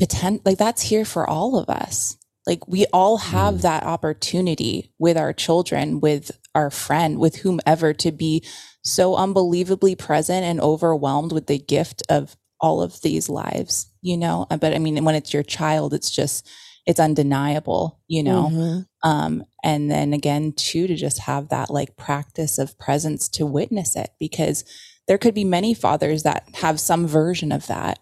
potent 0.00 0.46
like 0.46 0.58
that's 0.58 0.82
here 0.82 1.04
for 1.04 1.28
all 1.28 1.58
of 1.58 1.68
us. 1.68 2.16
Like 2.46 2.66
we 2.66 2.86
all 2.92 3.18
have 3.18 3.56
mm. 3.56 3.62
that 3.62 3.84
opportunity 3.84 4.92
with 4.98 5.16
our 5.16 5.32
children, 5.32 6.00
with 6.00 6.30
our 6.54 6.70
friend, 6.70 7.18
with 7.18 7.36
whomever 7.36 7.92
to 7.94 8.12
be 8.12 8.44
so 8.82 9.14
unbelievably 9.14 9.94
present 9.96 10.44
and 10.44 10.60
overwhelmed 10.60 11.32
with 11.32 11.46
the 11.46 11.58
gift 11.58 12.02
of 12.08 12.36
all 12.60 12.82
of 12.82 13.00
these 13.02 13.28
lives, 13.28 13.92
you 14.02 14.16
know? 14.16 14.46
Uh, 14.50 14.56
but 14.56 14.72
I 14.74 14.78
mean, 14.78 15.04
when 15.04 15.14
it's 15.14 15.32
your 15.34 15.42
child, 15.42 15.94
it's 15.94 16.10
just, 16.10 16.48
it's 16.86 17.00
undeniable, 17.00 18.00
you 18.08 18.22
know? 18.22 18.48
Mm-hmm. 18.50 19.08
Um, 19.08 19.44
and 19.62 19.90
then 19.90 20.12
again, 20.12 20.52
too, 20.52 20.86
to 20.86 20.96
just 20.96 21.20
have 21.20 21.48
that 21.48 21.70
like 21.70 21.96
practice 21.96 22.58
of 22.58 22.78
presence 22.78 23.28
to 23.30 23.46
witness 23.46 23.96
it 23.96 24.10
because 24.18 24.64
there 25.08 25.18
could 25.18 25.34
be 25.34 25.44
many 25.44 25.74
fathers 25.74 26.22
that 26.22 26.48
have 26.54 26.80
some 26.80 27.06
version 27.06 27.52
of 27.52 27.66
that, 27.66 27.98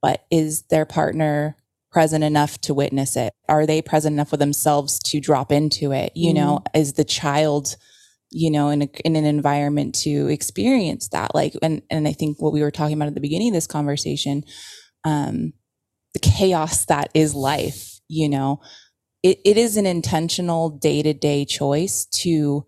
but 0.00 0.24
is 0.30 0.62
their 0.70 0.84
partner 0.84 1.56
present 1.90 2.24
enough 2.24 2.60
to 2.62 2.74
witness 2.74 3.16
it? 3.16 3.32
Are 3.48 3.66
they 3.66 3.80
present 3.80 4.14
enough 4.14 4.32
with 4.32 4.40
themselves 4.40 4.98
to 5.06 5.20
drop 5.20 5.52
into 5.52 5.92
it? 5.92 6.12
You 6.14 6.34
mm-hmm. 6.34 6.44
know, 6.44 6.64
is 6.74 6.94
the 6.94 7.04
child, 7.04 7.76
you 8.30 8.50
know, 8.50 8.68
in 8.68 8.82
a, 8.82 8.88
in 9.04 9.16
an 9.16 9.24
environment 9.24 9.94
to 10.02 10.28
experience 10.28 11.08
that? 11.08 11.34
Like, 11.34 11.54
and 11.62 11.82
and 11.90 12.08
I 12.08 12.12
think 12.12 12.42
what 12.42 12.52
we 12.52 12.62
were 12.62 12.72
talking 12.72 12.94
about 12.94 13.08
at 13.08 13.14
the 13.14 13.20
beginning 13.20 13.48
of 13.48 13.54
this 13.54 13.68
conversation, 13.68 14.44
um, 15.04 15.52
the 16.12 16.18
chaos 16.18 16.84
that 16.86 17.10
is 17.14 17.34
life. 17.34 17.93
You 18.08 18.28
know, 18.28 18.60
it, 19.22 19.38
it 19.44 19.56
is 19.56 19.76
an 19.76 19.86
intentional 19.86 20.70
day 20.70 21.02
to 21.02 21.14
day 21.14 21.44
choice 21.44 22.06
to 22.06 22.66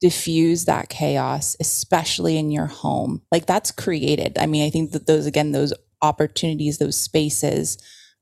diffuse 0.00 0.64
that 0.64 0.88
chaos, 0.88 1.56
especially 1.60 2.36
in 2.38 2.50
your 2.50 2.66
home. 2.66 3.22
Like 3.30 3.46
that's 3.46 3.70
created. 3.70 4.38
I 4.38 4.46
mean, 4.46 4.66
I 4.66 4.70
think 4.70 4.92
that 4.92 5.06
those 5.06 5.26
again, 5.26 5.52
those 5.52 5.72
opportunities, 6.02 6.78
those 6.78 6.98
spaces 7.00 7.78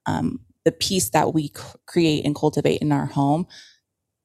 um, 0.07 0.41
the 0.65 0.73
peace 0.73 1.11
that 1.11 1.33
we 1.35 1.49
c- 1.49 1.63
create 1.87 2.25
and 2.25 2.35
cultivate 2.35 2.81
in 2.83 2.93
our 2.93 3.07
home 3.07 3.47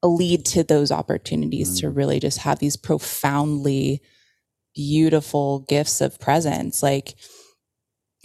lead 0.02 0.44
to 0.44 0.62
those 0.62 0.92
opportunities 0.92 1.70
mm. 1.76 1.80
to 1.80 1.90
really 1.90 2.20
just 2.20 2.38
have 2.38 2.58
these 2.58 2.76
profoundly 2.76 4.00
beautiful 4.74 5.60
gifts 5.60 6.00
of 6.00 6.20
presence 6.20 6.82
like 6.82 7.14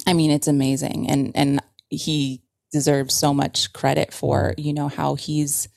i 0.06 0.14
mean 0.14 0.30
it's 0.30 0.47
amazing 0.47 1.10
and 1.10 1.32
and 1.34 1.62
he 1.89 2.41
deserves 2.72 3.13
so 3.13 3.34
much 3.34 3.74
credit 3.74 4.13
for 4.13 4.53
you 4.57 4.74
know 4.74 4.88
how 4.88 5.15
he's 5.15 5.67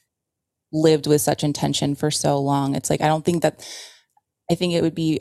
lived 0.72 1.06
with 1.06 1.20
such 1.20 1.44
intention 1.44 1.94
for 1.94 2.10
so 2.10 2.38
long 2.38 2.74
it's 2.74 2.90
like 2.90 3.00
i 3.00 3.06
don't 3.06 3.24
think 3.24 3.42
that 3.42 3.66
i 4.50 4.54
think 4.54 4.72
it 4.72 4.82
would 4.82 4.94
be 4.94 5.18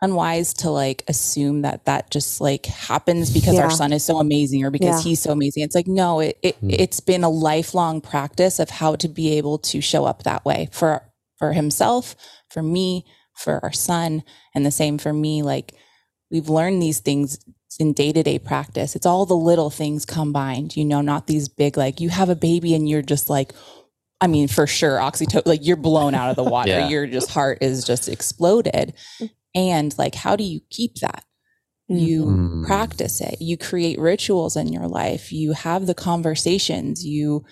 unwise 0.00 0.54
to 0.54 0.70
like 0.70 1.02
assume 1.08 1.62
that 1.62 1.84
that 1.86 2.10
just 2.10 2.40
like 2.40 2.66
happens 2.66 3.32
because 3.32 3.54
yeah. 3.54 3.62
our 3.62 3.70
son 3.70 3.92
is 3.92 4.04
so 4.04 4.18
amazing 4.18 4.64
or 4.64 4.70
because 4.70 5.04
yeah. 5.04 5.10
he's 5.10 5.20
so 5.20 5.32
amazing. 5.32 5.64
It's 5.64 5.74
like 5.74 5.88
no, 5.88 6.20
it, 6.20 6.38
it 6.42 6.60
mm. 6.60 6.74
it's 6.78 7.00
been 7.00 7.24
a 7.24 7.28
lifelong 7.28 8.00
practice 8.00 8.58
of 8.58 8.70
how 8.70 8.94
to 8.96 9.08
be 9.08 9.36
able 9.36 9.58
to 9.58 9.80
show 9.80 10.04
up 10.04 10.22
that 10.22 10.44
way 10.44 10.68
for 10.72 11.02
for 11.36 11.52
himself, 11.52 12.16
for 12.48 12.62
me, 12.62 13.04
for 13.34 13.60
our 13.62 13.72
son, 13.72 14.22
and 14.54 14.64
the 14.64 14.70
same 14.70 14.98
for 14.98 15.12
me. 15.12 15.42
Like 15.42 15.74
we've 16.30 16.48
learned 16.48 16.80
these 16.80 17.00
things 17.00 17.38
in 17.78 17.92
day-to-day 17.92 18.40
practice. 18.40 18.96
It's 18.96 19.06
all 19.06 19.24
the 19.26 19.36
little 19.36 19.70
things 19.70 20.04
combined, 20.04 20.76
you 20.76 20.84
know, 20.84 21.00
not 21.00 21.26
these 21.26 21.48
big 21.48 21.76
like 21.76 22.00
you 22.00 22.08
have 22.08 22.28
a 22.28 22.36
baby 22.36 22.74
and 22.74 22.88
you're 22.88 23.02
just 23.02 23.30
like 23.30 23.52
I 24.20 24.26
mean, 24.26 24.48
for 24.48 24.66
sure, 24.66 24.98
oxytocin, 24.98 25.46
like 25.46 25.64
you're 25.64 25.76
blown 25.76 26.12
out 26.12 26.30
of 26.30 26.34
the 26.34 26.42
water. 26.42 26.70
yeah. 26.70 26.88
Your 26.88 27.06
just 27.06 27.30
heart 27.30 27.58
is 27.60 27.84
just 27.84 28.08
exploded. 28.08 28.94
Mm 29.20 29.30
and 29.54 29.96
like 29.98 30.14
how 30.14 30.36
do 30.36 30.44
you 30.44 30.60
keep 30.70 30.96
that 30.96 31.24
you 31.88 32.26
mm. 32.26 32.66
practice 32.66 33.20
it 33.20 33.40
you 33.40 33.56
create 33.56 33.98
rituals 33.98 34.56
in 34.56 34.68
your 34.68 34.86
life 34.86 35.32
you 35.32 35.52
have 35.52 35.86
the 35.86 35.94
conversations 35.94 37.04
you 37.04 37.44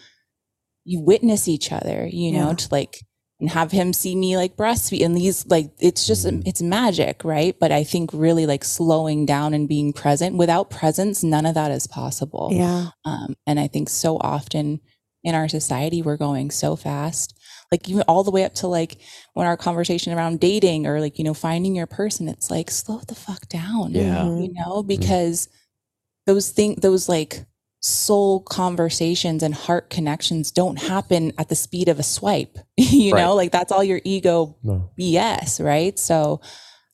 you 0.85 1.01
witness 1.01 1.49
each 1.49 1.73
other 1.73 2.07
you 2.07 2.31
know 2.31 2.49
yeah. 2.49 2.55
to 2.55 2.69
like 2.71 3.06
and 3.41 3.51
have 3.51 3.71
him 3.71 3.93
see 3.93 4.17
me 4.17 4.37
like 4.37 4.57
breastfeed 4.57 5.05
and 5.05 5.17
these 5.17 5.47
like 5.47 5.71
it's 5.79 6.07
just 6.07 6.27
mm. 6.27 6.43
it's 6.47 6.63
magic 6.63 7.23
right 7.25 7.59
but 7.59 7.71
i 7.71 7.85
think 7.85 8.11
really 8.13 8.47
like 8.47 8.65
slowing 8.65 9.27
down 9.27 9.53
and 9.53 9.69
being 9.69 9.93
present 9.93 10.37
without 10.37 10.71
presence 10.71 11.23
none 11.23 11.47
of 11.47 11.55
that 11.55 11.71
is 11.71 11.87
possible 11.87 12.49
yeah 12.53 12.89
um, 13.05 13.35
and 13.47 13.61
i 13.61 13.67
think 13.67 13.89
so 13.89 14.17
often 14.19 14.81
in 15.23 15.35
our 15.35 15.49
society 15.49 16.03
we're 16.03 16.17
going 16.17 16.51
so 16.51 16.77
fast 16.77 17.39
like 17.73 17.89
even 17.89 18.03
all 18.09 18.25
the 18.25 18.31
way 18.31 18.45
up 18.45 18.55
to 18.55 18.67
like 18.67 18.99
when 19.35 19.47
our 19.47 19.57
conversation 19.57 20.13
around 20.13 20.41
dating 20.41 20.87
or 20.87 21.01
like 21.01 21.19
you 21.19 21.25
know 21.25 21.35
finding 21.35 21.75
your 21.75 21.87
person 21.87 22.29
it's 22.29 22.51
like 22.51 22.71
slow 22.71 23.01
the 23.09 23.15
fuck 23.15 23.49
down 23.49 23.91
yeah 23.93 24.25
you 24.25 24.53
know 24.53 24.83
mm-hmm. 24.83 24.89
because 24.89 25.47
mm-hmm. 25.47 26.33
those 26.33 26.51
things 26.51 26.81
those 26.81 27.09
like 27.09 27.45
soul 27.87 28.41
conversations 28.41 29.45
and 29.45 29.55
heart 29.55 29.91
connections 29.91 30.51
don't 30.51 30.77
happen 30.77 31.33
at 31.39 31.49
the 31.49 31.55
speed 31.55 31.89
of 31.89 32.01
a 32.01 32.03
swipe 32.03 32.59
you 32.77 33.13
right. 33.13 33.23
know 33.23 33.33
like 33.37 33.53
that's 33.53 33.71
all 33.71 33.85
your 33.85 34.01
ego 34.03 34.57
no. 34.65 34.91
bs 34.99 35.65
right 35.65 35.97
so 35.97 36.41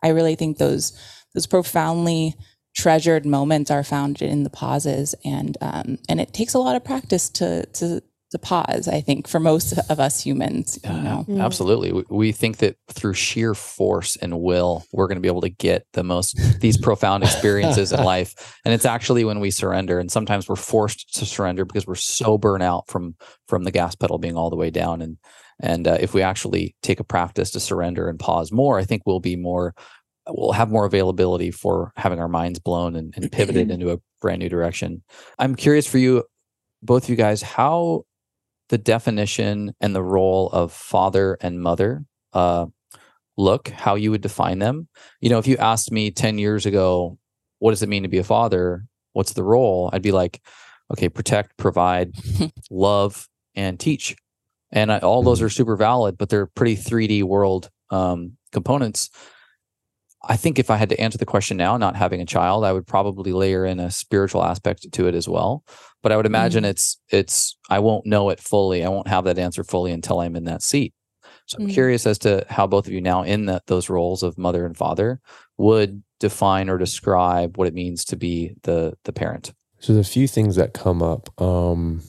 i 0.02 0.08
really 0.08 0.34
think 0.34 0.58
those 0.58 0.92
those 1.32 1.46
profoundly 1.46 2.34
treasured 2.76 3.24
moments 3.24 3.70
are 3.70 3.82
found 3.82 4.20
in 4.20 4.42
the 4.42 4.50
pauses 4.50 5.14
and 5.24 5.56
um 5.62 5.96
and 6.10 6.20
it 6.20 6.34
takes 6.34 6.52
a 6.52 6.58
lot 6.58 6.76
of 6.76 6.84
practice 6.84 7.30
to 7.30 7.64
to 7.72 8.02
to 8.32 8.38
pause 8.38 8.88
i 8.88 9.00
think 9.00 9.28
for 9.28 9.38
most 9.38 9.72
of 9.88 10.00
us 10.00 10.20
humans 10.20 10.78
you 10.84 10.90
know? 10.90 11.24
mm. 11.28 11.42
absolutely 11.42 11.92
we, 11.92 12.04
we 12.10 12.32
think 12.32 12.56
that 12.58 12.76
through 12.90 13.14
sheer 13.14 13.54
force 13.54 14.16
and 14.16 14.40
will 14.40 14.84
we're 14.92 15.06
going 15.06 15.16
to 15.16 15.22
be 15.22 15.28
able 15.28 15.40
to 15.40 15.48
get 15.48 15.86
the 15.92 16.02
most 16.02 16.36
these 16.60 16.76
profound 16.76 17.22
experiences 17.22 17.92
in 17.92 18.02
life 18.04 18.58
and 18.64 18.74
it's 18.74 18.84
actually 18.84 19.24
when 19.24 19.40
we 19.40 19.50
surrender 19.50 19.98
and 19.98 20.10
sometimes 20.10 20.48
we're 20.48 20.56
forced 20.56 21.14
to 21.14 21.24
surrender 21.24 21.64
because 21.64 21.86
we're 21.86 21.94
so 21.94 22.36
burnt 22.36 22.62
out 22.62 22.88
from 22.88 23.14
from 23.46 23.64
the 23.64 23.70
gas 23.70 23.94
pedal 23.94 24.18
being 24.18 24.36
all 24.36 24.50
the 24.50 24.56
way 24.56 24.70
down 24.70 25.00
and 25.00 25.16
and 25.60 25.86
uh, 25.86 25.96
if 26.00 26.14
we 26.14 26.22
actually 26.22 26.74
take 26.82 26.98
a 26.98 27.04
practice 27.04 27.50
to 27.50 27.60
surrender 27.60 28.08
and 28.08 28.18
pause 28.18 28.50
more 28.50 28.78
i 28.78 28.84
think 28.84 29.02
we'll 29.06 29.20
be 29.20 29.36
more 29.36 29.74
we'll 30.28 30.52
have 30.52 30.70
more 30.70 30.84
availability 30.84 31.50
for 31.50 31.92
having 31.96 32.20
our 32.20 32.28
minds 32.28 32.58
blown 32.58 32.96
and, 32.96 33.12
and 33.16 33.30
pivoted 33.30 33.70
into 33.72 33.90
a 33.90 33.98
brand 34.20 34.40
new 34.40 34.48
direction 34.48 35.02
i'm 35.38 35.54
curious 35.54 35.86
for 35.86 35.98
you 35.98 36.24
both 36.82 37.04
of 37.04 37.10
you 37.10 37.16
guys 37.16 37.42
how 37.42 38.04
the 38.72 38.78
definition 38.78 39.74
and 39.82 39.94
the 39.94 40.02
role 40.02 40.48
of 40.48 40.72
father 40.72 41.36
and 41.42 41.60
mother 41.60 42.06
uh, 42.32 42.64
look, 43.36 43.68
how 43.68 43.96
you 43.96 44.10
would 44.10 44.22
define 44.22 44.60
them. 44.60 44.88
You 45.20 45.28
know, 45.28 45.38
if 45.38 45.46
you 45.46 45.58
asked 45.58 45.92
me 45.92 46.10
10 46.10 46.38
years 46.38 46.64
ago, 46.64 47.18
what 47.58 47.72
does 47.72 47.82
it 47.82 47.90
mean 47.90 48.02
to 48.02 48.08
be 48.08 48.16
a 48.16 48.24
father? 48.24 48.86
What's 49.12 49.34
the 49.34 49.44
role? 49.44 49.90
I'd 49.92 50.00
be 50.00 50.10
like, 50.10 50.40
okay, 50.90 51.10
protect, 51.10 51.58
provide, 51.58 52.14
love, 52.70 53.28
and 53.54 53.78
teach. 53.78 54.16
And 54.70 54.90
I, 54.90 55.00
all 55.00 55.22
those 55.22 55.40
mm-hmm. 55.40 55.46
are 55.46 55.50
super 55.50 55.76
valid, 55.76 56.16
but 56.16 56.30
they're 56.30 56.46
pretty 56.46 56.76
3D 56.76 57.24
world 57.24 57.68
um, 57.90 58.38
components. 58.52 59.10
I 60.28 60.36
think 60.36 60.58
if 60.58 60.70
I 60.70 60.76
had 60.76 60.88
to 60.90 61.00
answer 61.00 61.18
the 61.18 61.26
question 61.26 61.56
now, 61.56 61.76
not 61.76 61.96
having 61.96 62.20
a 62.20 62.26
child, 62.26 62.64
I 62.64 62.72
would 62.72 62.86
probably 62.86 63.32
layer 63.32 63.66
in 63.66 63.80
a 63.80 63.90
spiritual 63.90 64.44
aspect 64.44 64.92
to 64.92 65.08
it 65.08 65.14
as 65.14 65.28
well 65.28 65.64
but 66.02 66.12
I 66.12 66.16
would 66.16 66.26
imagine 66.26 66.64
mm-hmm. 66.64 66.70
it's 66.70 66.98
it's 67.08 67.56
I 67.70 67.78
won't 67.78 68.06
know 68.06 68.30
it 68.30 68.40
fully. 68.40 68.84
I 68.84 68.88
won't 68.88 69.08
have 69.08 69.24
that 69.24 69.38
answer 69.38 69.64
fully 69.64 69.92
until 69.92 70.20
I'm 70.20 70.36
in 70.36 70.44
that 70.44 70.62
seat. 70.62 70.92
So 71.46 71.58
I'm 71.58 71.64
mm-hmm. 71.64 71.74
curious 71.74 72.06
as 72.06 72.18
to 72.18 72.44
how 72.48 72.66
both 72.66 72.86
of 72.86 72.92
you 72.92 73.00
now 73.00 73.22
in 73.22 73.46
that 73.46 73.66
those 73.66 73.88
roles 73.88 74.22
of 74.22 74.38
mother 74.38 74.66
and 74.66 74.76
father 74.76 75.20
would 75.58 76.02
define 76.20 76.68
or 76.68 76.78
describe 76.78 77.56
what 77.56 77.68
it 77.68 77.74
means 77.74 78.04
to 78.06 78.16
be 78.16 78.54
the 78.64 78.94
the 79.04 79.12
parent. 79.12 79.52
So 79.78 79.94
there's 79.94 80.08
a 80.08 80.10
few 80.10 80.28
things 80.28 80.56
that 80.56 80.74
come 80.74 81.02
up. 81.02 81.28
Um, 81.40 82.02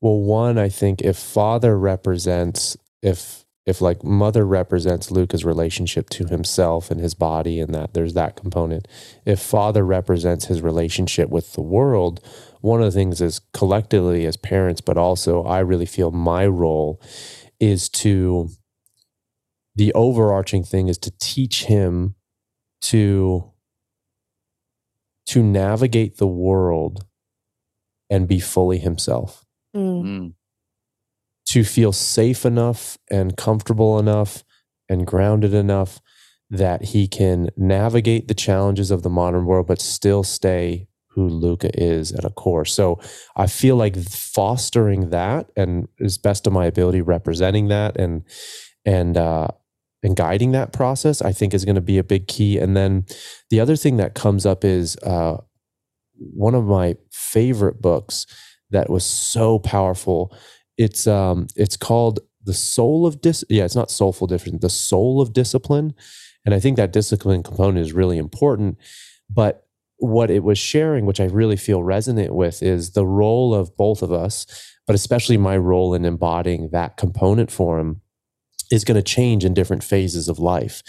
well, 0.00 0.18
one, 0.18 0.58
I 0.58 0.68
think 0.68 1.02
if 1.02 1.16
father 1.16 1.78
represents 1.78 2.76
if 3.02 3.43
if 3.66 3.80
like 3.80 4.04
mother 4.04 4.44
represents 4.44 5.10
Luca's 5.10 5.44
relationship 5.44 6.10
to 6.10 6.26
himself 6.26 6.90
and 6.90 7.00
his 7.00 7.14
body 7.14 7.60
and 7.60 7.74
that 7.74 7.94
there's 7.94 8.14
that 8.14 8.36
component. 8.36 8.86
If 9.24 9.40
father 9.40 9.84
represents 9.84 10.46
his 10.46 10.60
relationship 10.60 11.30
with 11.30 11.54
the 11.54 11.62
world, 11.62 12.20
one 12.60 12.80
of 12.80 12.86
the 12.86 12.98
things 12.98 13.20
is 13.20 13.40
collectively 13.52 14.26
as 14.26 14.36
parents, 14.36 14.80
but 14.80 14.98
also 14.98 15.44
I 15.44 15.60
really 15.60 15.86
feel 15.86 16.10
my 16.10 16.46
role 16.46 17.00
is 17.58 17.88
to 17.88 18.50
the 19.74 19.92
overarching 19.94 20.62
thing 20.62 20.88
is 20.88 20.98
to 20.98 21.12
teach 21.18 21.64
him 21.64 22.14
to 22.82 23.50
to 25.26 25.42
navigate 25.42 26.18
the 26.18 26.26
world 26.26 27.06
and 28.10 28.28
be 28.28 28.38
fully 28.38 28.78
himself. 28.78 29.46
Mm. 29.74 30.04
Mm. 30.04 30.34
To 31.54 31.62
feel 31.62 31.92
safe 31.92 32.44
enough 32.44 32.98
and 33.12 33.36
comfortable 33.36 34.00
enough 34.00 34.42
and 34.88 35.06
grounded 35.06 35.54
enough 35.54 36.00
that 36.50 36.86
he 36.86 37.06
can 37.06 37.48
navigate 37.56 38.26
the 38.26 38.34
challenges 38.34 38.90
of 38.90 39.04
the 39.04 39.08
modern 39.08 39.44
world, 39.44 39.68
but 39.68 39.80
still 39.80 40.24
stay 40.24 40.88
who 41.10 41.28
Luca 41.28 41.70
is 41.80 42.10
at 42.10 42.24
a 42.24 42.30
core. 42.30 42.64
So 42.64 42.98
I 43.36 43.46
feel 43.46 43.76
like 43.76 43.96
fostering 43.96 45.10
that 45.10 45.48
and 45.56 45.86
as 46.00 46.18
best 46.18 46.48
of 46.48 46.52
my 46.52 46.66
ability 46.66 47.02
representing 47.02 47.68
that 47.68 47.96
and 48.00 48.24
and 48.84 49.16
uh 49.16 49.46
and 50.02 50.16
guiding 50.16 50.50
that 50.52 50.72
process, 50.72 51.22
I 51.22 51.30
think 51.30 51.54
is 51.54 51.64
going 51.64 51.76
to 51.76 51.80
be 51.80 51.98
a 51.98 52.02
big 52.02 52.26
key. 52.26 52.58
And 52.58 52.76
then 52.76 53.06
the 53.50 53.60
other 53.60 53.76
thing 53.76 53.96
that 53.98 54.16
comes 54.16 54.44
up 54.44 54.64
is 54.64 54.96
uh 55.04 55.36
one 56.18 56.56
of 56.56 56.64
my 56.64 56.96
favorite 57.12 57.80
books 57.80 58.26
that 58.70 58.90
was 58.90 59.06
so 59.06 59.60
powerful. 59.60 60.36
It's 60.76 61.06
um 61.06 61.46
it's 61.56 61.76
called 61.76 62.20
The 62.44 62.54
Soul 62.54 63.06
of 63.06 63.20
Dis 63.20 63.44
yeah, 63.48 63.64
it's 63.64 63.76
not 63.76 63.90
soulful 63.90 64.26
different, 64.26 64.60
The 64.60 64.70
Soul 64.70 65.20
of 65.20 65.32
Discipline. 65.32 65.94
And 66.44 66.54
I 66.54 66.60
think 66.60 66.76
that 66.76 66.92
discipline 66.92 67.42
component 67.42 67.78
is 67.78 67.92
really 67.92 68.18
important. 68.18 68.76
But 69.30 69.66
what 69.98 70.30
it 70.30 70.42
was 70.42 70.58
sharing, 70.58 71.06
which 71.06 71.20
I 71.20 71.24
really 71.24 71.56
feel 71.56 71.82
resonant 71.82 72.34
with, 72.34 72.62
is 72.62 72.92
the 72.92 73.06
role 73.06 73.54
of 73.54 73.76
both 73.76 74.02
of 74.02 74.12
us, 74.12 74.46
but 74.86 74.94
especially 74.94 75.38
my 75.38 75.56
role 75.56 75.94
in 75.94 76.04
embodying 76.04 76.70
that 76.72 76.96
component 76.96 77.50
for 77.50 77.78
him 77.78 78.02
is 78.70 78.84
going 78.84 78.96
to 78.96 79.02
change 79.02 79.44
in 79.44 79.54
different 79.54 79.84
phases 79.84 80.28
of 80.28 80.38
life. 80.38 80.82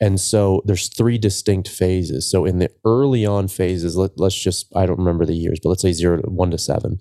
And 0.00 0.20
so 0.20 0.62
there's 0.64 0.88
three 0.88 1.16
distinct 1.16 1.68
phases. 1.68 2.30
So 2.30 2.44
in 2.44 2.58
the 2.58 2.70
early 2.84 3.24
on 3.24 3.48
phases, 3.48 3.96
let, 3.96 4.10
us 4.20 4.34
just, 4.34 4.66
I 4.74 4.84
don't 4.84 4.98
remember 4.98 5.24
the 5.24 5.36
years, 5.36 5.60
but 5.62 5.68
let's 5.70 5.82
say 5.82 5.92
zero 5.92 6.20
to 6.20 6.28
one 6.28 6.50
to 6.50 6.58
seven, 6.58 6.98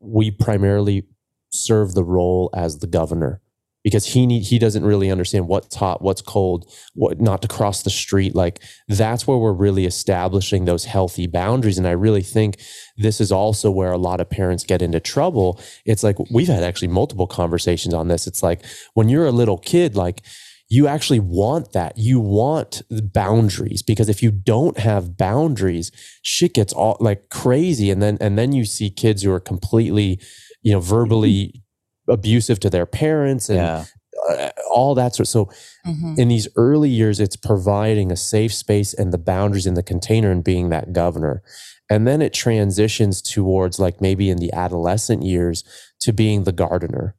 we 0.00 0.30
primarily 0.30 1.06
serve 1.54 1.94
the 1.94 2.04
role 2.04 2.50
as 2.54 2.78
the 2.78 2.86
governor 2.86 3.40
because 3.84 4.06
he 4.06 4.26
need, 4.26 4.44
he 4.44 4.58
doesn't 4.58 4.84
really 4.84 5.10
understand 5.10 5.46
what's 5.46 5.76
hot, 5.76 6.00
what's 6.00 6.22
cold, 6.22 6.72
what 6.94 7.20
not 7.20 7.42
to 7.42 7.48
cross 7.48 7.82
the 7.82 7.90
street. 7.90 8.34
Like 8.34 8.60
that's 8.88 9.26
where 9.26 9.36
we're 9.36 9.52
really 9.52 9.84
establishing 9.84 10.64
those 10.64 10.86
healthy 10.86 11.26
boundaries. 11.26 11.76
And 11.76 11.86
I 11.86 11.92
really 11.92 12.22
think 12.22 12.56
this 12.96 13.20
is 13.20 13.30
also 13.30 13.70
where 13.70 13.92
a 13.92 13.98
lot 13.98 14.20
of 14.20 14.30
parents 14.30 14.64
get 14.64 14.80
into 14.80 15.00
trouble. 15.00 15.60
It's 15.84 16.02
like 16.02 16.16
we've 16.30 16.48
had 16.48 16.62
actually 16.62 16.88
multiple 16.88 17.26
conversations 17.26 17.92
on 17.92 18.08
this. 18.08 18.26
It's 18.26 18.42
like 18.42 18.64
when 18.94 19.10
you're 19.10 19.26
a 19.26 19.32
little 19.32 19.58
kid, 19.58 19.94
like 19.94 20.22
you 20.70 20.88
actually 20.88 21.20
want 21.20 21.72
that. 21.72 21.98
You 21.98 22.18
want 22.20 22.82
boundaries 22.90 23.82
because 23.82 24.08
if 24.08 24.22
you 24.22 24.30
don't 24.30 24.78
have 24.78 25.16
boundaries, 25.16 25.92
shit 26.22 26.54
gets 26.54 26.72
all 26.72 26.96
like 27.00 27.28
crazy. 27.28 27.90
And 27.90 28.02
then 28.02 28.16
and 28.20 28.38
then 28.38 28.52
you 28.52 28.64
see 28.64 28.88
kids 28.90 29.22
who 29.22 29.32
are 29.32 29.40
completely, 29.40 30.20
you 30.64 30.72
know, 30.72 30.80
verbally 30.80 31.62
abusive 32.08 32.58
to 32.60 32.70
their 32.70 32.86
parents 32.86 33.48
and 33.48 33.58
Yeah. 33.58 33.84
uh, 34.28 34.50
all 34.74 34.94
that 34.96 35.14
sort. 35.14 35.28
So 35.28 35.48
Mhm. 35.86 36.18
in 36.18 36.28
these 36.28 36.48
early 36.56 36.90
years, 36.90 37.20
it's 37.20 37.36
providing 37.36 38.10
a 38.12 38.16
safe 38.16 38.52
space 38.54 38.92
and 38.94 39.12
the 39.12 39.18
boundaries 39.18 39.66
in 39.66 39.74
the 39.74 39.82
container 39.82 40.30
and 40.32 40.42
being 40.42 40.70
that 40.70 40.92
governor. 40.92 41.42
And 41.90 42.06
then 42.06 42.22
it 42.22 42.32
transitions 42.32 43.20
towards 43.22 43.78
like 43.78 44.00
maybe 44.00 44.30
in 44.30 44.38
the 44.38 44.52
adolescent 44.52 45.22
years 45.22 45.62
to 46.00 46.12
being 46.12 46.44
the 46.44 46.52
gardener. 46.52 47.14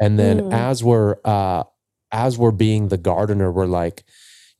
And 0.00 0.18
then 0.18 0.40
Mm. 0.40 0.52
as 0.52 0.82
we're 0.84 1.16
uh 1.24 1.64
as 2.12 2.38
we're 2.38 2.52
being 2.52 2.88
the 2.88 2.96
gardener, 2.98 3.50
we're 3.50 3.66
like, 3.66 4.04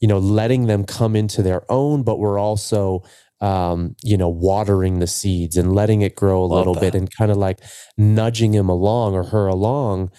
you 0.00 0.08
know, 0.08 0.18
letting 0.18 0.66
them 0.66 0.82
come 0.84 1.14
into 1.14 1.40
their 1.42 1.62
own, 1.70 2.02
but 2.02 2.18
we're 2.18 2.38
also 2.38 3.02
um, 3.44 3.94
you 4.02 4.16
know, 4.16 4.28
watering 4.28 5.00
the 5.00 5.06
seeds 5.06 5.58
and 5.58 5.74
letting 5.74 6.00
it 6.00 6.16
grow 6.16 6.42
a 6.42 6.46
Love 6.46 6.58
little 6.58 6.74
bit 6.74 6.94
and 6.94 7.14
kind 7.14 7.30
of 7.30 7.36
like 7.36 7.60
nudging 7.98 8.54
him 8.54 8.70
along 8.70 9.12
or 9.14 9.24
her 9.24 9.46
along. 9.46 10.10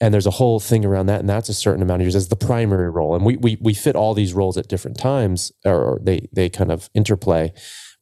And 0.00 0.14
there's 0.14 0.26
a 0.26 0.30
whole 0.30 0.60
thing 0.60 0.86
around 0.86 1.06
that 1.06 1.20
and 1.20 1.28
that's 1.28 1.50
a 1.50 1.54
certain 1.54 1.82
amount 1.82 2.00
of 2.00 2.06
years. 2.06 2.16
As 2.16 2.28
the 2.28 2.36
primary 2.36 2.88
role. 2.88 3.14
And 3.14 3.26
we 3.26 3.36
we, 3.36 3.58
we 3.60 3.74
fit 3.74 3.96
all 3.96 4.14
these 4.14 4.32
roles 4.32 4.56
at 4.56 4.68
different 4.68 4.98
times 4.98 5.52
or 5.66 6.00
they 6.02 6.26
they 6.32 6.48
kind 6.48 6.72
of 6.72 6.88
interplay. 6.94 7.52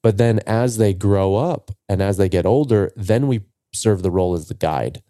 But 0.01 0.17
then 0.17 0.39
as 0.47 0.77
they 0.77 0.95
grow 0.95 1.35
up 1.35 1.73
and 1.89 2.01
as 2.01 2.17
they 2.17 2.29
get 2.29 2.47
older 2.47 2.93
then 2.95 3.27
we 3.27 3.41
serve 3.75 4.05
the 4.05 4.13
role 4.13 4.35
as 4.35 4.47
the 4.47 4.55
guide. 4.55 5.03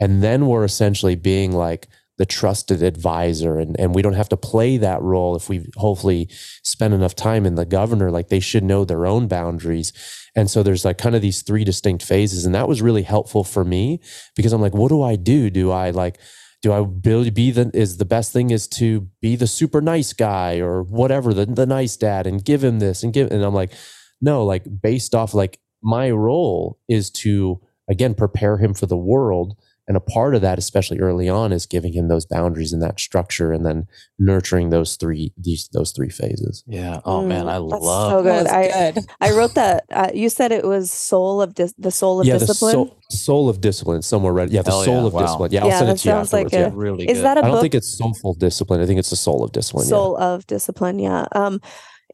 And 0.00 0.22
then 0.22 0.46
we're 0.46 0.64
essentially 0.64 1.14
being 1.14 1.52
like 1.52 1.88
the 2.20 2.26
trusted 2.26 2.82
advisor. 2.82 3.58
And, 3.58 3.74
and 3.80 3.94
we 3.94 4.02
don't 4.02 4.12
have 4.12 4.28
to 4.28 4.36
play 4.36 4.76
that 4.76 5.00
role 5.00 5.36
if 5.36 5.48
we 5.48 5.64
hopefully 5.76 6.28
spend 6.62 6.92
enough 6.92 7.16
time 7.16 7.46
in 7.46 7.54
the 7.54 7.64
governor 7.64 8.10
like 8.10 8.28
they 8.28 8.40
should 8.40 8.62
know 8.62 8.84
their 8.84 9.06
own 9.06 9.26
boundaries. 9.26 9.90
And 10.36 10.50
so 10.50 10.62
there's 10.62 10.84
like 10.84 10.98
kind 10.98 11.16
of 11.16 11.22
these 11.22 11.40
three 11.40 11.64
distinct 11.64 12.04
phases. 12.04 12.44
And 12.44 12.54
that 12.54 12.68
was 12.68 12.82
really 12.82 13.04
helpful 13.04 13.42
for 13.42 13.64
me 13.64 14.00
because 14.36 14.52
i'm 14.52 14.60
like 14.60 14.74
what 14.74 14.90
do 14.90 15.00
i 15.00 15.16
do? 15.16 15.48
Do 15.48 15.70
i 15.70 15.88
like 15.88 16.18
do 16.60 16.72
i 16.72 16.84
really 17.06 17.30
be 17.30 17.50
the 17.52 17.70
is 17.72 17.96
the 17.96 18.04
best 18.04 18.34
thing 18.34 18.50
is 18.50 18.68
to 18.68 19.08
be 19.22 19.34
the 19.34 19.46
super 19.46 19.80
nice 19.80 20.12
guy 20.12 20.58
or 20.58 20.82
whatever 20.82 21.32
the, 21.32 21.46
the 21.46 21.64
nice 21.64 21.96
dad 21.96 22.26
and 22.26 22.44
give 22.44 22.62
him 22.62 22.80
this 22.80 23.02
and 23.02 23.14
give 23.14 23.30
and 23.30 23.42
i'm 23.42 23.54
like 23.54 23.72
no 24.20 24.44
like 24.44 24.64
based 24.82 25.14
off 25.14 25.32
like 25.32 25.58
my 25.82 26.10
role 26.10 26.78
is 26.86 27.10
to 27.10 27.58
again 27.88 28.14
prepare 28.14 28.58
him 28.58 28.74
for 28.74 28.84
the 28.84 28.96
world 28.96 29.56
and 29.90 29.96
a 29.96 30.00
part 30.00 30.36
of 30.36 30.40
that 30.42 30.56
especially 30.56 31.00
early 31.00 31.28
on 31.28 31.52
is 31.52 31.66
giving 31.66 31.92
him 31.92 32.06
those 32.06 32.24
boundaries 32.24 32.72
and 32.72 32.80
that 32.80 33.00
structure 33.00 33.50
and 33.52 33.66
then 33.66 33.88
nurturing 34.20 34.70
those 34.70 34.94
three 34.94 35.32
these 35.36 35.68
those 35.72 35.90
three 35.90 36.08
phases 36.10 36.62
Yeah. 36.68 37.00
Oh 37.04 37.22
man, 37.26 37.48
I 37.48 37.56
Mm, 37.58 37.70
that's 37.70 37.82
love 37.84 38.10
so 38.12 38.22
good. 38.22 38.44
was 38.44 38.52
I 38.52 38.92
good. 38.92 39.04
I 39.20 39.30
wrote 39.32 39.54
that. 39.56 39.84
Uh, 39.90 40.10
you 40.14 40.28
said 40.28 40.52
it 40.52 40.64
was 40.64 40.92
soul 40.92 41.42
of 41.42 41.54
dis- 41.54 41.74
the 41.76 41.90
soul 41.90 42.20
of 42.20 42.26
yeah 42.28 42.38
discipline. 42.38 42.76
the 42.76 42.84
soul, 42.86 42.96
soul 43.10 43.48
of 43.48 43.60
discipline 43.60 44.02
somewhere 44.02 44.32
read 44.32 44.50
yeah 44.52 44.62
the 44.62 44.70
Hell 44.70 44.84
soul 44.84 45.00
yeah, 45.00 45.06
of 45.08 45.12
wow. 45.12 45.20
discipline 45.22 45.50
yeah 45.52 45.62
i'll 45.62 45.68
Yeah, 45.68 45.78
send 45.78 45.88
it 45.90 45.92
that 45.94 45.98
to 46.02 46.08
you 46.08 46.14
sounds 46.14 46.32
like 46.32 46.52
a- 46.52 46.58
yeah 46.60 46.70
really 46.72 47.04
Is 47.08 47.18
good. 47.18 47.24
that 47.24 47.36
a 47.38 47.40
i 47.40 47.42
don't 47.42 47.52
book? 47.54 47.62
think 47.62 47.74
it's 47.74 47.88
soulful 47.98 48.34
discipline 48.34 48.80
i 48.80 48.86
think 48.86 48.98
it's 49.00 49.10
the 49.10 49.16
soul 49.16 49.42
of 49.42 49.50
discipline 49.52 49.86
soul 49.86 50.16
of 50.16 50.46
discipline. 50.46 50.98
Yeah. 51.00 51.26
Um, 51.32 51.60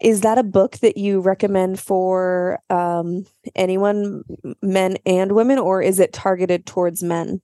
is 0.00 0.20
that 0.22 0.36
a 0.38 0.42
book 0.42 0.72
that 0.78 0.96
you 0.98 1.20
recommend 1.20 1.80
for 1.80 2.58
um 2.70 3.24
anyone, 3.54 4.22
men 4.62 4.96
and 5.06 5.32
women, 5.32 5.58
or 5.58 5.80
is 5.82 5.98
it 6.00 6.12
targeted 6.12 6.66
towards 6.66 7.02
men? 7.02 7.40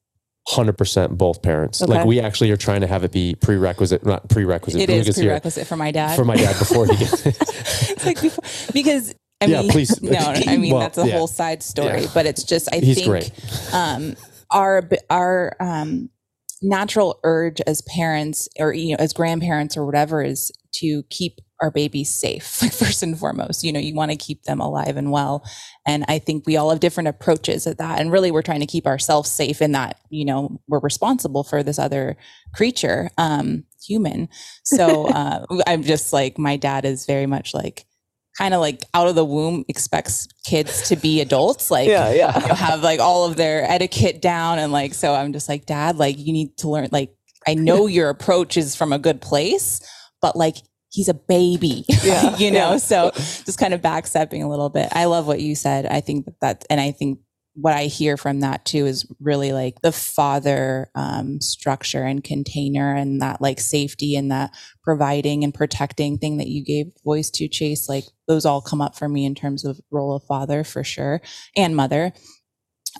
Yeah 0.51 0.57
100% 0.57 1.11
both 1.17 1.43
parents 1.43 1.83
Okay. 1.83 1.93
like 1.93 2.07
we 2.07 2.21
actually 2.21 2.51
are 2.51 2.57
trying 2.57 2.81
to 2.83 2.87
have 2.87 3.05
it 3.05 3.13
be 3.13 3.35
prerequisite 3.37 4.05
not 4.05 4.29
prerequisite 4.29 4.81
It 4.81 4.91
is 4.91 5.17
here, 5.17 5.27
prerequisite 5.27 5.67
for 5.67 5.77
my 5.77 5.91
dad. 5.93 6.17
for 6.17 6.25
my 6.25 6.37
dad 6.37 6.59
before 6.59 6.87
he 6.87 6.97
gets 6.97 7.27
it's 7.27 8.05
like 8.07 8.21
before, 8.21 8.45
because 8.73 9.15
I 9.41 9.47
Yeah, 9.47 9.63
mean, 9.63 9.71
please. 9.71 10.01
no, 10.03 10.19
I 10.19 10.57
mean 10.57 10.73
Well, 10.73 10.81
that's 10.81 10.99
a 10.99 11.07
yeah. 11.07 11.15
whole 11.17 11.27
side 11.27 11.63
story. 11.63 12.03
Yeah. 12.03 12.11
But 12.15 12.27
it's 12.27 12.45
just 12.45 12.73
I 12.73 12.79
he's 12.79 12.97
think 12.97 13.09
great 13.09 13.31
um, 13.75 14.15
our 14.51 14.89
our 15.11 15.57
um, 15.61 16.11
natural 16.63 17.19
urge 17.25 17.61
as 17.67 17.83
parents 17.83 18.49
or 18.61 18.73
you 18.73 18.91
know 18.93 18.97
as 19.03 19.13
grandparents 19.13 19.77
or 19.77 19.85
whatever 19.85 20.23
is 20.23 20.53
to 20.75 21.03
keep 21.11 21.41
our 21.63 21.71
babies 21.71 22.11
safe 22.11 22.61
like 22.63 22.73
first 22.73 23.03
and 23.03 23.19
foremost 23.19 23.65
you 23.65 23.73
know 23.73 23.81
you 23.81 23.95
want 23.95 24.11
to 24.11 24.17
keep 24.17 24.43
them 24.43 24.61
alive 24.61 24.97
and 24.97 25.11
well 25.13 25.45
and 25.87 26.05
i 26.09 26.19
think 26.19 26.45
we 26.47 26.57
all 26.57 26.69
have 26.71 26.81
different 26.81 27.09
approaches 27.09 27.67
at 27.67 27.79
that 27.79 28.01
and 28.01 28.13
really 28.13 28.31
we're 28.31 28.43
trying 28.43 28.61
to 28.61 28.67
keep 28.67 28.87
ourselves 28.87 29.31
safe 29.31 29.63
in 29.63 29.73
that 29.73 29.99
you 30.11 30.25
know 30.25 30.61
we're 30.69 30.81
responsible 30.81 31.45
for 31.45 31.63
this 31.63 31.79
other 31.79 32.17
creature 32.53 33.11
um 33.17 33.65
human 33.83 34.29
so 34.65 35.07
uh 35.09 35.47
i'm 35.67 35.83
just 35.83 36.13
like 36.13 36.37
my 36.37 36.57
dad 36.57 36.85
is 36.85 37.07
very 37.07 37.27
much 37.27 37.55
like 37.55 37.87
kind 38.37 38.55
of 38.55 38.61
like 38.61 38.83
out 38.95 39.07
of 39.07 39.15
the 39.15 39.25
womb 39.25 39.65
expects 39.69 40.27
kids 40.45 40.89
to 40.89 40.97
be 40.97 41.21
adults 41.21 41.71
like 41.71 41.89
yeah. 41.89 42.11
you 42.11 42.19
know, 42.19 42.55
have 42.55 42.83
like 42.83 42.99
all 42.99 43.27
of 43.27 43.37
their 43.37 43.63
etiquette 43.71 44.21
down 44.21 44.59
and 44.59 44.73
like 44.73 44.95
so 44.95 45.15
i'm 45.15 45.33
just 45.33 45.49
like 45.49 45.67
dad 45.67 45.97
like 45.97 46.19
you 46.19 46.33
need 46.33 46.57
to 46.57 46.69
learn 46.69 46.89
like 46.91 47.15
i 47.47 47.55
know 47.55 47.87
your 47.99 48.09
approach 48.09 48.57
is 48.57 48.75
from 48.75 48.93
a 48.93 48.99
good 48.99 49.21
place 49.21 49.81
but 50.23 50.35
like 50.35 50.57
he's 50.93 51.09
a 51.09 51.15
baby 51.15 51.85
Yeah, 52.05 52.37
you 52.37 52.51
know 52.51 52.73
yeah. 52.73 52.77
so 52.77 53.11
just 53.15 53.59
kind 53.59 53.75
of 53.75 53.81
backstepping 53.81 54.45
a 54.45 54.49
little 54.49 54.69
bit. 54.69 54.89
I 54.93 55.07
love 55.07 55.27
what 55.27 55.41
you 55.41 55.55
said. 55.55 55.87
I 55.87 56.01
think 56.01 56.27
that, 56.27 56.41
that 56.41 56.65
and 56.71 56.81
i 56.81 56.93
think 56.93 57.19
what 57.55 57.75
i 57.75 57.85
hear 57.85 58.17
from 58.17 58.41
that 58.41 58.65
too 58.65 58.87
is 58.87 59.07
really 59.21 59.53
like 59.53 59.81
the 59.83 59.93
father 59.93 60.91
um, 60.95 61.41
structure 61.41 62.03
and 62.03 62.25
container 62.25 62.95
and 62.95 63.21
that 63.21 63.43
like 63.43 63.61
safety 63.61 64.17
and 64.17 64.31
that 64.31 64.51
providing 64.83 65.45
and 65.45 65.53
protecting 65.53 66.17
thing 66.17 66.39
that 66.39 66.47
you 66.49 66.65
gave 66.65 66.87
voice 67.05 67.31
to 67.31 67.49
chase 67.49 67.89
like 67.89 68.05
those 68.27 68.47
all 68.47 68.63
come 68.63 68.81
up 68.81 68.97
for 68.97 69.09
me 69.09 69.25
in 69.27 69.35
terms 69.35 69.65
of 69.65 69.81
role 69.91 70.15
of 70.17 70.23
father 70.25 70.65
for 70.65 70.83
sure 70.83 71.21
and 71.57 71.77
mother. 71.77 72.13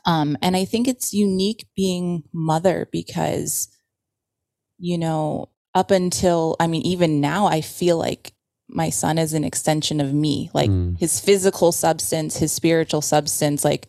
Um, 0.07 0.37
and 0.43 0.57
i 0.57 0.65
think 0.65 0.89
it's 0.89 1.13
unique 1.13 1.67
being 1.77 2.25
mother 2.33 2.89
because 2.91 3.69
you 4.79 4.99
know 4.99 5.49
up 5.75 5.91
until 5.91 6.57
i 6.61 6.67
mean 6.67 6.83
even 6.83 7.21
now 7.21 7.47
i 7.47 7.61
feel 7.61 7.97
like 7.97 8.33
my 8.73 8.91
son 8.91 9.19
is 9.19 9.35
an 9.35 9.45
extension 9.45 10.01
of 10.01 10.13
me. 10.13 10.51
Like 10.55 10.71
Mm. 10.71 10.99
his 10.99 11.21
physical 11.21 11.73
substance 11.73 12.39
his 12.39 12.53
spiritual 12.53 13.03
substance 13.03 13.65
like 13.65 13.87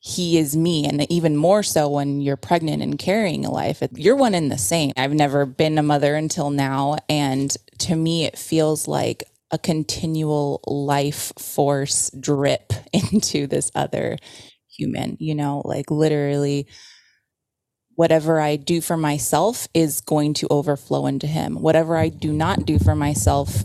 he 0.00 0.38
is 0.38 0.56
me. 0.56 0.86
And 0.86 1.10
even 1.10 1.36
more 1.36 1.62
so 1.62 1.88
when 1.88 2.20
you're 2.20 2.36
pregnant 2.36 2.82
and 2.82 2.98
carrying 2.98 3.44
a 3.44 3.50
life 3.50 3.82
you're 3.94 4.16
one 4.16 4.34
in 4.34 4.48
the 4.48 4.58
same. 4.58 4.92
I've 4.96 5.12
never 5.12 5.44
been 5.44 5.76
a 5.76 5.82
mother 5.82 6.14
until 6.14 6.50
now. 6.50 6.96
And 7.08 7.54
to 7.80 7.96
me 7.96 8.24
it 8.24 8.38
feels 8.38 8.88
like 8.88 9.24
a 9.50 9.58
continual 9.58 10.60
life 10.66 11.32
force 11.38 12.10
drip 12.18 12.72
into 12.92 13.46
this 13.46 13.70
other 13.74 14.16
human, 14.70 15.16
you 15.20 15.34
know, 15.34 15.62
like 15.64 15.90
literally 15.90 16.66
whatever 17.98 18.40
I 18.40 18.54
do 18.54 18.80
for 18.80 18.96
myself 18.96 19.66
is 19.74 20.00
going 20.02 20.32
to 20.34 20.46
overflow 20.52 21.06
into 21.06 21.26
him. 21.26 21.56
Whatever 21.56 21.96
I 21.96 22.10
do 22.10 22.32
not 22.32 22.64
do 22.64 22.78
for 22.78 22.94
myself 22.94 23.64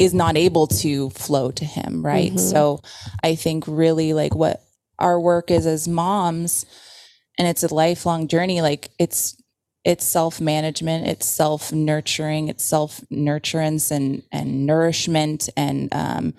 is 0.00 0.12
not 0.12 0.36
able 0.36 0.66
to 0.66 1.10
flow 1.10 1.52
to 1.52 1.64
him, 1.64 2.04
right? 2.04 2.30
Mm-hmm. 2.30 2.38
So 2.38 2.80
I 3.22 3.36
think 3.36 3.62
really 3.68 4.12
like 4.12 4.34
what 4.34 4.60
our 4.98 5.20
work 5.20 5.52
is 5.52 5.66
as 5.66 5.86
moms 5.86 6.66
and 7.38 7.46
it's 7.46 7.62
a 7.62 7.72
lifelong 7.72 8.26
journey 8.26 8.60
like 8.60 8.90
it's 8.98 9.40
it's 9.84 10.04
self-management 10.04 11.06
it's 11.06 11.26
self-nurturing 11.26 12.48
it's 12.48 12.64
self-nurturance 12.64 13.90
and 13.90 14.22
and 14.32 14.66
nourishment 14.66 15.48
and 15.56 15.94
um 15.94 16.34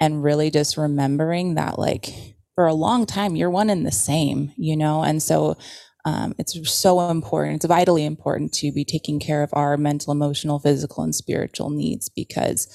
and 0.00 0.22
really 0.22 0.50
just 0.50 0.76
remembering 0.76 1.54
that 1.54 1.78
like 1.78 2.08
for 2.54 2.66
a 2.66 2.74
long 2.74 3.04
time 3.04 3.36
you're 3.36 3.50
one 3.50 3.68
and 3.70 3.86
the 3.86 3.92
same 3.92 4.52
you 4.56 4.76
know 4.76 5.02
and 5.02 5.22
so 5.22 5.56
um, 6.04 6.34
it's 6.38 6.70
so 6.70 7.10
important 7.10 7.56
it's 7.56 7.66
vitally 7.66 8.04
important 8.04 8.52
to 8.52 8.72
be 8.72 8.84
taking 8.84 9.18
care 9.18 9.42
of 9.42 9.50
our 9.52 9.76
mental 9.76 10.12
emotional 10.12 10.58
physical 10.58 11.02
and 11.02 11.14
spiritual 11.14 11.70
needs 11.70 12.08
because 12.08 12.68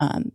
um, 0.00 0.32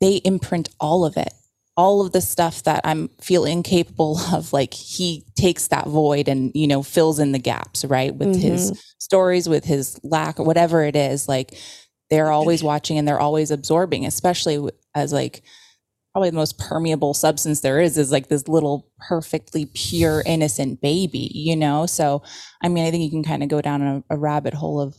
they 0.00 0.16
imprint 0.24 0.68
all 0.80 1.04
of 1.04 1.16
it 1.16 1.32
all 1.76 2.04
of 2.04 2.12
the 2.12 2.20
stuff 2.20 2.62
that 2.64 2.80
i'm 2.84 3.08
feel 3.20 3.44
incapable 3.44 4.18
of 4.32 4.52
like 4.52 4.74
he 4.74 5.24
takes 5.36 5.68
that 5.68 5.86
void 5.86 6.28
and 6.28 6.50
you 6.54 6.66
know 6.66 6.82
fills 6.82 7.18
in 7.18 7.32
the 7.32 7.38
gaps 7.38 7.84
right 7.84 8.14
with 8.14 8.28
mm-hmm. 8.28 8.40
his 8.40 8.94
stories 8.98 9.48
with 9.48 9.64
his 9.64 9.98
lack 10.02 10.38
whatever 10.38 10.82
it 10.82 10.96
is 10.96 11.28
like 11.28 11.56
they're 12.10 12.32
always 12.32 12.62
watching 12.64 12.98
and 12.98 13.06
they're 13.06 13.20
always 13.20 13.50
absorbing 13.50 14.06
especially 14.06 14.70
as 14.94 15.12
like 15.12 15.42
probably 16.12 16.30
the 16.30 16.36
most 16.36 16.58
permeable 16.58 17.14
substance 17.14 17.60
there 17.60 17.80
is 17.80 17.98
is 17.98 18.10
like 18.10 18.28
this 18.28 18.48
little 18.48 18.90
perfectly 19.08 19.66
pure 19.74 20.22
innocent 20.26 20.80
baby 20.80 21.30
you 21.34 21.56
know? 21.56 21.86
So 21.86 22.22
i 22.62 22.68
mean 22.68 22.84
i 22.84 22.90
think 22.90 23.04
you 23.04 23.10
can 23.10 23.22
kind 23.24 23.42
of 23.42 23.48
go 23.48 23.60
down 23.60 23.82
a, 23.82 24.04
a 24.10 24.16
rabbit 24.18 24.54
hole 24.54 24.80
of 24.80 24.96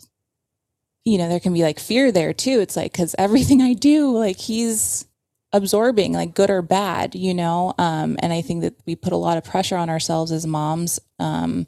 you 1.05 1.17
know 1.17 1.29
there 1.29 1.39
can 1.39 1.53
be 1.53 1.63
like 1.63 1.79
fear 1.79 2.11
there 2.11 2.33
too. 2.33 2.59
It's 2.59 2.75
like 2.75 2.91
because 2.91 3.15
everything 3.17 3.61
i 3.61 3.73
do 3.73 4.11
like 4.17 4.37
he's 4.37 5.05
absorbing 5.51 6.13
like 6.13 6.35
good 6.35 6.49
or 6.49 6.61
bad 6.61 7.15
you 7.15 7.33
know? 7.33 7.73
Um 7.77 8.17
and 8.21 8.31
i 8.33 8.41
think 8.41 8.61
that 8.61 8.75
we 8.85 8.95
put 8.95 9.13
a 9.13 9.17
lot 9.17 9.37
of 9.37 9.43
pressure 9.43 9.77
on 9.77 9.89
ourselves 9.89 10.31
as 10.31 10.45
moms 10.45 10.99
um 11.19 11.67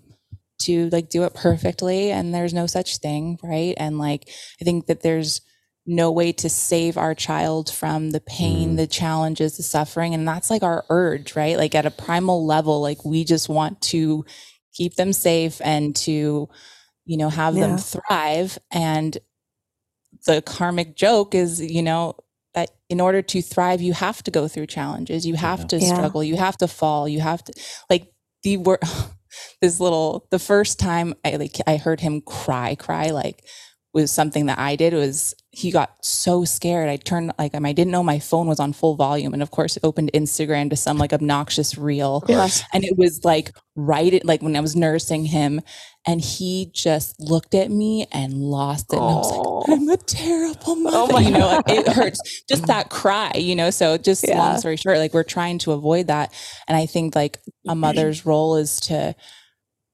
to 0.61 0.89
like 0.91 1.09
do 1.09 1.23
it 1.23 1.33
perfectly 1.33 2.11
and 2.11 2.33
there's 2.33 2.53
no 2.53 2.67
such 2.67 2.97
thing 2.97 3.39
right? 3.43 3.73
And 3.77 3.97
like 3.97 4.29
i 4.61 4.65
think 4.65 4.85
that 4.87 5.01
there's 5.01 5.41
no 5.85 6.11
way 6.11 6.31
to 6.31 6.49
save 6.49 6.97
our 6.97 7.15
child 7.15 7.69
from 7.69 8.11
the 8.11 8.21
pain, 8.21 8.73
mm. 8.73 8.77
the 8.77 8.87
challenges, 8.87 9.57
the 9.57 9.63
suffering. 9.63 10.13
And 10.13 10.27
that's 10.27 10.49
like 10.49 10.63
our 10.63 10.85
urge, 10.89 11.35
right? 11.35 11.57
Like 11.57 11.73
at 11.73 11.85
a 11.85 11.91
primal 11.91 12.45
level, 12.45 12.81
like 12.81 13.03
we 13.03 13.23
just 13.23 13.49
want 13.49 13.81
to 13.81 14.25
keep 14.73 14.95
them 14.95 15.11
safe 15.11 15.59
and 15.63 15.95
to, 15.95 16.47
you 17.05 17.17
know, 17.17 17.29
have 17.29 17.55
yeah. 17.55 17.67
them 17.67 17.77
thrive. 17.77 18.59
And 18.71 19.17
the 20.25 20.41
karmic 20.43 20.95
joke 20.95 21.33
is, 21.33 21.59
you 21.59 21.81
know, 21.81 22.15
that 22.53 22.69
in 22.89 23.01
order 23.01 23.21
to 23.21 23.41
thrive, 23.41 23.81
you 23.81 23.93
have 23.93 24.21
to 24.23 24.31
go 24.31 24.47
through 24.47 24.67
challenges. 24.67 25.25
You 25.25 25.35
have 25.35 25.61
yeah. 25.61 25.67
to 25.67 25.81
struggle. 25.81 26.23
You 26.23 26.35
have 26.37 26.57
to 26.57 26.67
fall. 26.67 27.07
You 27.07 27.21
have 27.21 27.43
to 27.45 27.53
like 27.89 28.11
the 28.43 28.57
word. 28.57 28.79
this 29.61 29.79
little 29.79 30.27
the 30.29 30.39
first 30.39 30.77
time 30.77 31.13
I 31.23 31.37
like 31.37 31.55
I 31.65 31.77
heard 31.77 32.01
him 32.01 32.19
cry, 32.19 32.75
cry 32.75 33.11
like 33.11 33.45
was 33.93 34.11
something 34.11 34.45
that 34.45 34.57
I 34.57 34.75
did 34.75 34.93
was 34.93 35.35
he 35.53 35.69
got 35.69 35.93
so 36.01 36.45
scared. 36.45 36.87
I 36.87 36.95
turned 36.95 37.33
like 37.37 37.53
I 37.53 37.73
didn't 37.73 37.91
know 37.91 38.03
my 38.03 38.19
phone 38.19 38.47
was 38.47 38.59
on 38.59 38.71
full 38.71 38.95
volume, 38.95 39.33
and 39.33 39.43
of 39.43 39.51
course, 39.51 39.75
it 39.75 39.83
opened 39.83 40.11
Instagram 40.13 40.69
to 40.69 40.77
some 40.77 40.97
like 40.97 41.11
obnoxious 41.11 41.77
reel, 41.77 42.23
yes. 42.27 42.63
and 42.73 42.85
it 42.85 42.97
was 42.97 43.25
like 43.25 43.51
right 43.75 44.13
at, 44.13 44.23
like 44.23 44.41
when 44.41 44.55
I 44.55 44.61
was 44.61 44.77
nursing 44.77 45.25
him, 45.25 45.59
and 46.07 46.21
he 46.21 46.71
just 46.73 47.19
looked 47.19 47.53
at 47.53 47.69
me 47.69 48.07
and 48.13 48.33
lost 48.33 48.93
it, 48.93 48.97
and 48.97 49.05
I 49.05 49.15
was 49.15 49.67
like, 49.67 49.77
"I'm 49.77 49.89
a 49.89 49.97
terrible 49.97 50.63
oh 50.67 50.75
mother," 50.75 51.13
oh 51.15 51.19
you 51.19 51.31
know, 51.31 51.47
like, 51.47 51.69
it 51.69 51.87
hurts 51.89 52.43
just 52.47 52.67
that 52.67 52.89
cry, 52.89 53.33
you 53.35 53.55
know. 53.55 53.71
So 53.71 53.97
just 53.97 54.25
yeah. 54.25 54.37
long 54.37 54.57
story 54.57 54.77
short, 54.77 54.99
like 54.99 55.13
we're 55.13 55.23
trying 55.23 55.57
to 55.59 55.73
avoid 55.73 56.07
that, 56.07 56.33
and 56.69 56.77
I 56.77 56.85
think 56.85 57.13
like 57.13 57.39
a 57.67 57.75
mother's 57.75 58.25
role 58.25 58.55
is 58.55 58.79
to. 58.81 59.15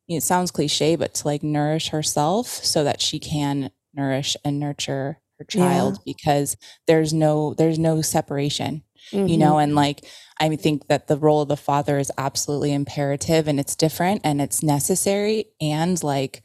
It 0.10 0.24
sounds 0.24 0.52
cliche, 0.52 0.96
but 0.96 1.16
to 1.16 1.28
like 1.28 1.44
nourish 1.44 1.90
herself 1.90 2.48
so 2.48 2.86
that 2.86 3.02
she 3.02 3.20
can 3.20 3.72
nourish 3.98 4.38
and 4.46 4.60
nurture 4.60 5.20
her 5.40 5.46
child 5.46 5.96
yeah. 5.96 6.14
because 6.14 6.58
there's 6.88 7.14
no 7.14 7.54
there's 7.56 7.80
no 7.80 8.02
separation 8.02 8.84
mm-hmm. 9.12 9.28
you 9.28 9.38
know 9.38 9.58
and 9.58 9.76
like 9.76 10.06
i 10.40 10.56
think 10.56 10.88
that 10.88 11.08
the 11.08 11.18
role 11.18 11.42
of 11.42 11.48
the 11.48 11.58
father 11.58 11.98
is 11.98 12.12
absolutely 12.18 12.74
imperative 12.74 13.48
and 13.48 13.60
it's 13.60 13.76
different 13.76 14.22
and 14.24 14.42
it's 14.42 14.64
necessary 14.64 15.46
and 15.62 16.04
like 16.04 16.42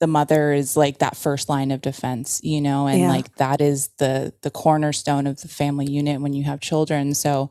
the 0.00 0.06
mother 0.06 0.52
is 0.52 0.76
like 0.76 0.98
that 0.98 1.16
first 1.16 1.48
line 1.48 1.70
of 1.70 1.80
defense 1.80 2.40
you 2.42 2.60
know 2.60 2.86
and 2.86 3.00
yeah. 3.00 3.08
like 3.08 3.34
that 3.36 3.60
is 3.60 3.88
the 3.98 4.32
the 4.42 4.50
cornerstone 4.50 5.26
of 5.26 5.40
the 5.40 5.48
family 5.48 5.86
unit 5.86 6.20
when 6.20 6.32
you 6.32 6.44
have 6.44 6.60
children 6.60 7.14
so 7.14 7.50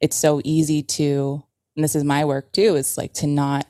it's 0.00 0.16
so 0.16 0.40
easy 0.44 0.82
to 0.82 1.42
and 1.76 1.84
this 1.84 1.94
is 1.94 2.04
my 2.04 2.24
work 2.24 2.52
too 2.52 2.74
is 2.74 2.98
like 2.98 3.14
to 3.14 3.26
not 3.26 3.66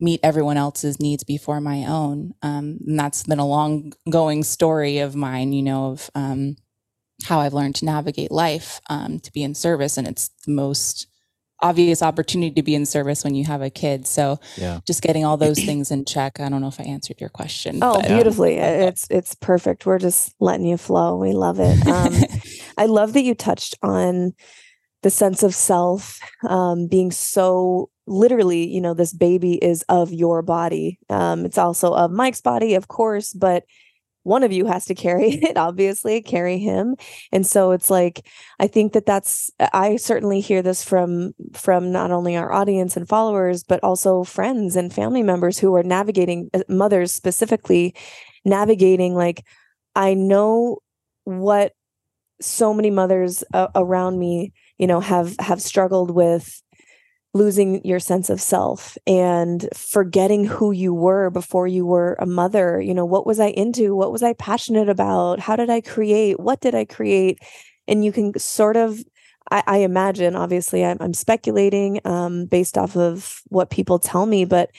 meet 0.00 0.20
everyone 0.22 0.56
else's 0.56 1.00
needs 1.00 1.24
before 1.24 1.60
my 1.60 1.84
own. 1.84 2.34
Um, 2.42 2.78
and 2.86 2.98
that's 2.98 3.24
been 3.24 3.38
a 3.38 3.46
long 3.46 3.92
going 4.10 4.42
story 4.42 4.98
of 4.98 5.14
mine, 5.14 5.52
you 5.52 5.62
know, 5.62 5.92
of 5.92 6.10
um, 6.14 6.56
how 7.24 7.40
I've 7.40 7.54
learned 7.54 7.76
to 7.76 7.84
navigate 7.84 8.32
life 8.32 8.80
um, 8.90 9.20
to 9.20 9.32
be 9.32 9.42
in 9.42 9.54
service. 9.54 9.96
And 9.96 10.06
it's 10.06 10.30
the 10.46 10.52
most 10.52 11.06
obvious 11.60 12.02
opportunity 12.02 12.52
to 12.54 12.62
be 12.62 12.74
in 12.74 12.84
service 12.84 13.24
when 13.24 13.34
you 13.34 13.44
have 13.44 13.62
a 13.62 13.70
kid. 13.70 14.06
So 14.06 14.38
yeah. 14.56 14.80
just 14.86 15.00
getting 15.00 15.24
all 15.24 15.36
those 15.36 15.58
things 15.64 15.90
in 15.90 16.04
check. 16.04 16.40
I 16.40 16.48
don't 16.48 16.60
know 16.60 16.68
if 16.68 16.80
I 16.80 16.84
answered 16.84 17.20
your 17.20 17.30
question. 17.30 17.78
Oh, 17.80 18.00
but, 18.00 18.08
beautifully. 18.08 18.56
it's, 18.56 19.06
it's 19.10 19.34
perfect. 19.36 19.86
We're 19.86 19.98
just 19.98 20.34
letting 20.40 20.66
you 20.66 20.76
flow. 20.76 21.16
We 21.16 21.32
love 21.32 21.60
it. 21.60 21.86
Um, 21.86 22.14
I 22.76 22.86
love 22.86 23.12
that 23.12 23.22
you 23.22 23.34
touched 23.34 23.76
on 23.82 24.34
the 25.04 25.10
sense 25.10 25.42
of 25.42 25.54
self 25.54 26.18
um, 26.48 26.88
being 26.88 27.12
so 27.12 27.90
literally, 28.06 28.66
you 28.66 28.80
know, 28.80 28.94
this 28.94 29.12
baby 29.12 29.62
is 29.62 29.84
of 29.90 30.12
your 30.12 30.40
body. 30.40 30.98
Um, 31.10 31.44
it's 31.44 31.58
also 31.58 31.94
of 31.94 32.10
Mike's 32.10 32.40
body, 32.40 32.74
of 32.74 32.88
course, 32.88 33.34
but 33.34 33.64
one 34.22 34.42
of 34.42 34.50
you 34.50 34.64
has 34.64 34.86
to 34.86 34.94
carry 34.94 35.28
it 35.42 35.58
obviously 35.58 36.22
carry 36.22 36.56
him 36.56 36.96
and 37.30 37.46
so 37.46 37.72
it's 37.72 37.90
like 37.90 38.26
i 38.58 38.66
think 38.66 38.94
that 38.94 39.04
that's 39.04 39.50
i 39.74 39.96
certainly 39.96 40.40
hear 40.40 40.62
this 40.62 40.82
from 40.82 41.34
from 41.52 41.92
not 41.92 42.10
only 42.10 42.34
our 42.34 42.50
audience 42.50 42.96
and 42.96 43.06
followers 43.06 43.62
but 43.62 43.84
also 43.84 44.24
friends 44.24 44.76
and 44.76 44.94
family 44.94 45.22
members 45.22 45.58
who 45.58 45.74
are 45.74 45.82
navigating 45.82 46.48
uh, 46.54 46.60
mothers 46.70 47.12
specifically 47.12 47.94
navigating 48.46 49.14
like 49.14 49.44
i 49.94 50.14
know 50.14 50.78
what 51.24 51.74
so 52.40 52.72
many 52.72 52.88
mothers 52.90 53.44
uh, 53.52 53.68
around 53.74 54.18
me 54.18 54.54
you 54.78 54.86
know 54.86 55.00
have 55.00 55.36
have 55.38 55.60
struggled 55.60 56.10
with 56.10 56.62
losing 57.34 57.84
your 57.84 57.98
sense 57.98 58.30
of 58.30 58.40
self 58.40 58.96
and 59.08 59.68
forgetting 59.74 60.44
who 60.44 60.70
you 60.70 60.94
were 60.94 61.30
before 61.30 61.66
you 61.66 61.84
were 61.84 62.14
a 62.20 62.26
mother. 62.26 62.80
You 62.80 62.94
know, 62.94 63.04
what 63.04 63.26
was 63.26 63.40
I 63.40 63.48
into? 63.48 63.96
What 63.96 64.12
was 64.12 64.22
I 64.22 64.34
passionate 64.34 64.88
about? 64.88 65.40
How 65.40 65.56
did 65.56 65.68
I 65.68 65.80
create? 65.80 66.38
What 66.38 66.60
did 66.60 66.76
I 66.76 66.84
create? 66.84 67.40
And 67.88 68.04
you 68.04 68.12
can 68.12 68.38
sort 68.38 68.76
of, 68.76 69.00
I, 69.50 69.64
I 69.66 69.78
imagine, 69.78 70.36
obviously, 70.36 70.84
I'm, 70.84 70.96
I'm 71.00 71.12
speculating 71.12 72.00
um, 72.04 72.46
based 72.46 72.78
off 72.78 72.96
of 72.96 73.42
what 73.48 73.68
people 73.68 73.98
tell 73.98 74.26
me, 74.26 74.44
but 74.44 74.70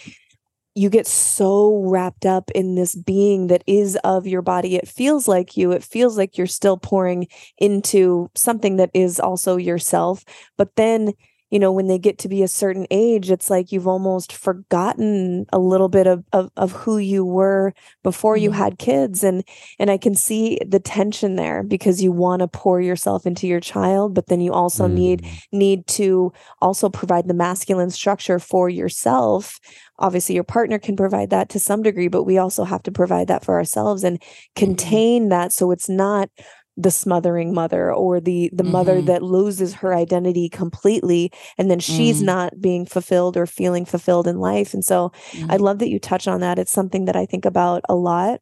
you 0.75 0.89
get 0.89 1.07
so 1.07 1.81
wrapped 1.85 2.25
up 2.25 2.51
in 2.51 2.75
this 2.75 2.95
being 2.95 3.47
that 3.47 3.63
is 3.65 3.97
of 4.03 4.27
your 4.27 4.41
body. 4.41 4.75
It 4.75 4.87
feels 4.87 5.27
like 5.27 5.55
you, 5.55 5.71
it 5.71 5.83
feels 5.83 6.17
like 6.17 6.37
you're 6.37 6.47
still 6.47 6.77
pouring 6.77 7.27
into 7.57 8.29
something 8.35 8.75
that 8.77 8.91
is 8.93 9.19
also 9.19 9.55
yourself. 9.57 10.25
But 10.57 10.75
then 10.75 11.13
you 11.51 11.59
know 11.59 11.71
when 11.71 11.87
they 11.87 11.99
get 11.99 12.17
to 12.19 12.29
be 12.29 12.43
a 12.43 12.47
certain 12.47 12.87
age 12.91 13.29
it's 13.29 13.49
like 13.49 13.71
you've 13.71 13.87
almost 13.87 14.33
forgotten 14.33 15.45
a 15.53 15.59
little 15.59 15.89
bit 15.89 16.07
of 16.07 16.23
of, 16.33 16.49
of 16.57 16.71
who 16.71 16.97
you 16.97 17.23
were 17.23 17.73
before 18.03 18.35
mm-hmm. 18.35 18.43
you 18.43 18.51
had 18.51 18.79
kids 18.79 19.23
and 19.23 19.43
and 19.79 19.91
i 19.91 19.97
can 19.97 20.15
see 20.15 20.59
the 20.67 20.79
tension 20.79 21.35
there 21.35 21.63
because 21.63 22.01
you 22.01 22.11
want 22.11 22.39
to 22.39 22.47
pour 22.47 22.81
yourself 22.81 23.25
into 23.25 23.47
your 23.47 23.59
child 23.59 24.13
but 24.13 24.27
then 24.27 24.41
you 24.41 24.51
also 24.51 24.85
mm-hmm. 24.85 24.95
need 24.95 25.25
need 25.51 25.87
to 25.87 26.31
also 26.61 26.89
provide 26.89 27.27
the 27.27 27.33
masculine 27.33 27.89
structure 27.89 28.39
for 28.39 28.69
yourself 28.69 29.59
obviously 29.99 30.35
your 30.35 30.43
partner 30.43 30.79
can 30.79 30.95
provide 30.95 31.29
that 31.29 31.49
to 31.49 31.59
some 31.59 31.81
degree 31.81 32.07
but 32.07 32.23
we 32.23 32.37
also 32.37 32.63
have 32.63 32.83
to 32.83 32.91
provide 32.91 33.27
that 33.27 33.45
for 33.45 33.55
ourselves 33.55 34.03
and 34.03 34.19
mm-hmm. 34.19 34.59
contain 34.59 35.23
mm-hmm. 35.23 35.29
that 35.29 35.53
so 35.53 35.71
it's 35.71 35.89
not 35.89 36.29
the 36.77 36.91
smothering 36.91 37.53
mother 37.53 37.93
or 37.93 38.19
the 38.19 38.49
the 38.53 38.63
mm-hmm. 38.63 38.71
mother 38.71 39.01
that 39.01 39.21
loses 39.21 39.73
her 39.75 39.93
identity 39.93 40.49
completely 40.49 41.31
and 41.57 41.71
then 41.71 41.79
she's 41.79 42.21
mm. 42.21 42.25
not 42.25 42.59
being 42.59 42.85
fulfilled 42.85 43.37
or 43.37 43.45
feeling 43.45 43.85
fulfilled 43.85 44.27
in 44.27 44.37
life 44.37 44.73
and 44.73 44.83
so 44.83 45.11
mm. 45.31 45.51
i 45.51 45.55
love 45.55 45.79
that 45.79 45.89
you 45.89 45.99
touch 45.99 46.27
on 46.27 46.41
that 46.41 46.59
it's 46.59 46.71
something 46.71 47.05
that 47.05 47.15
i 47.15 47.25
think 47.25 47.45
about 47.45 47.81
a 47.87 47.95
lot 47.95 48.41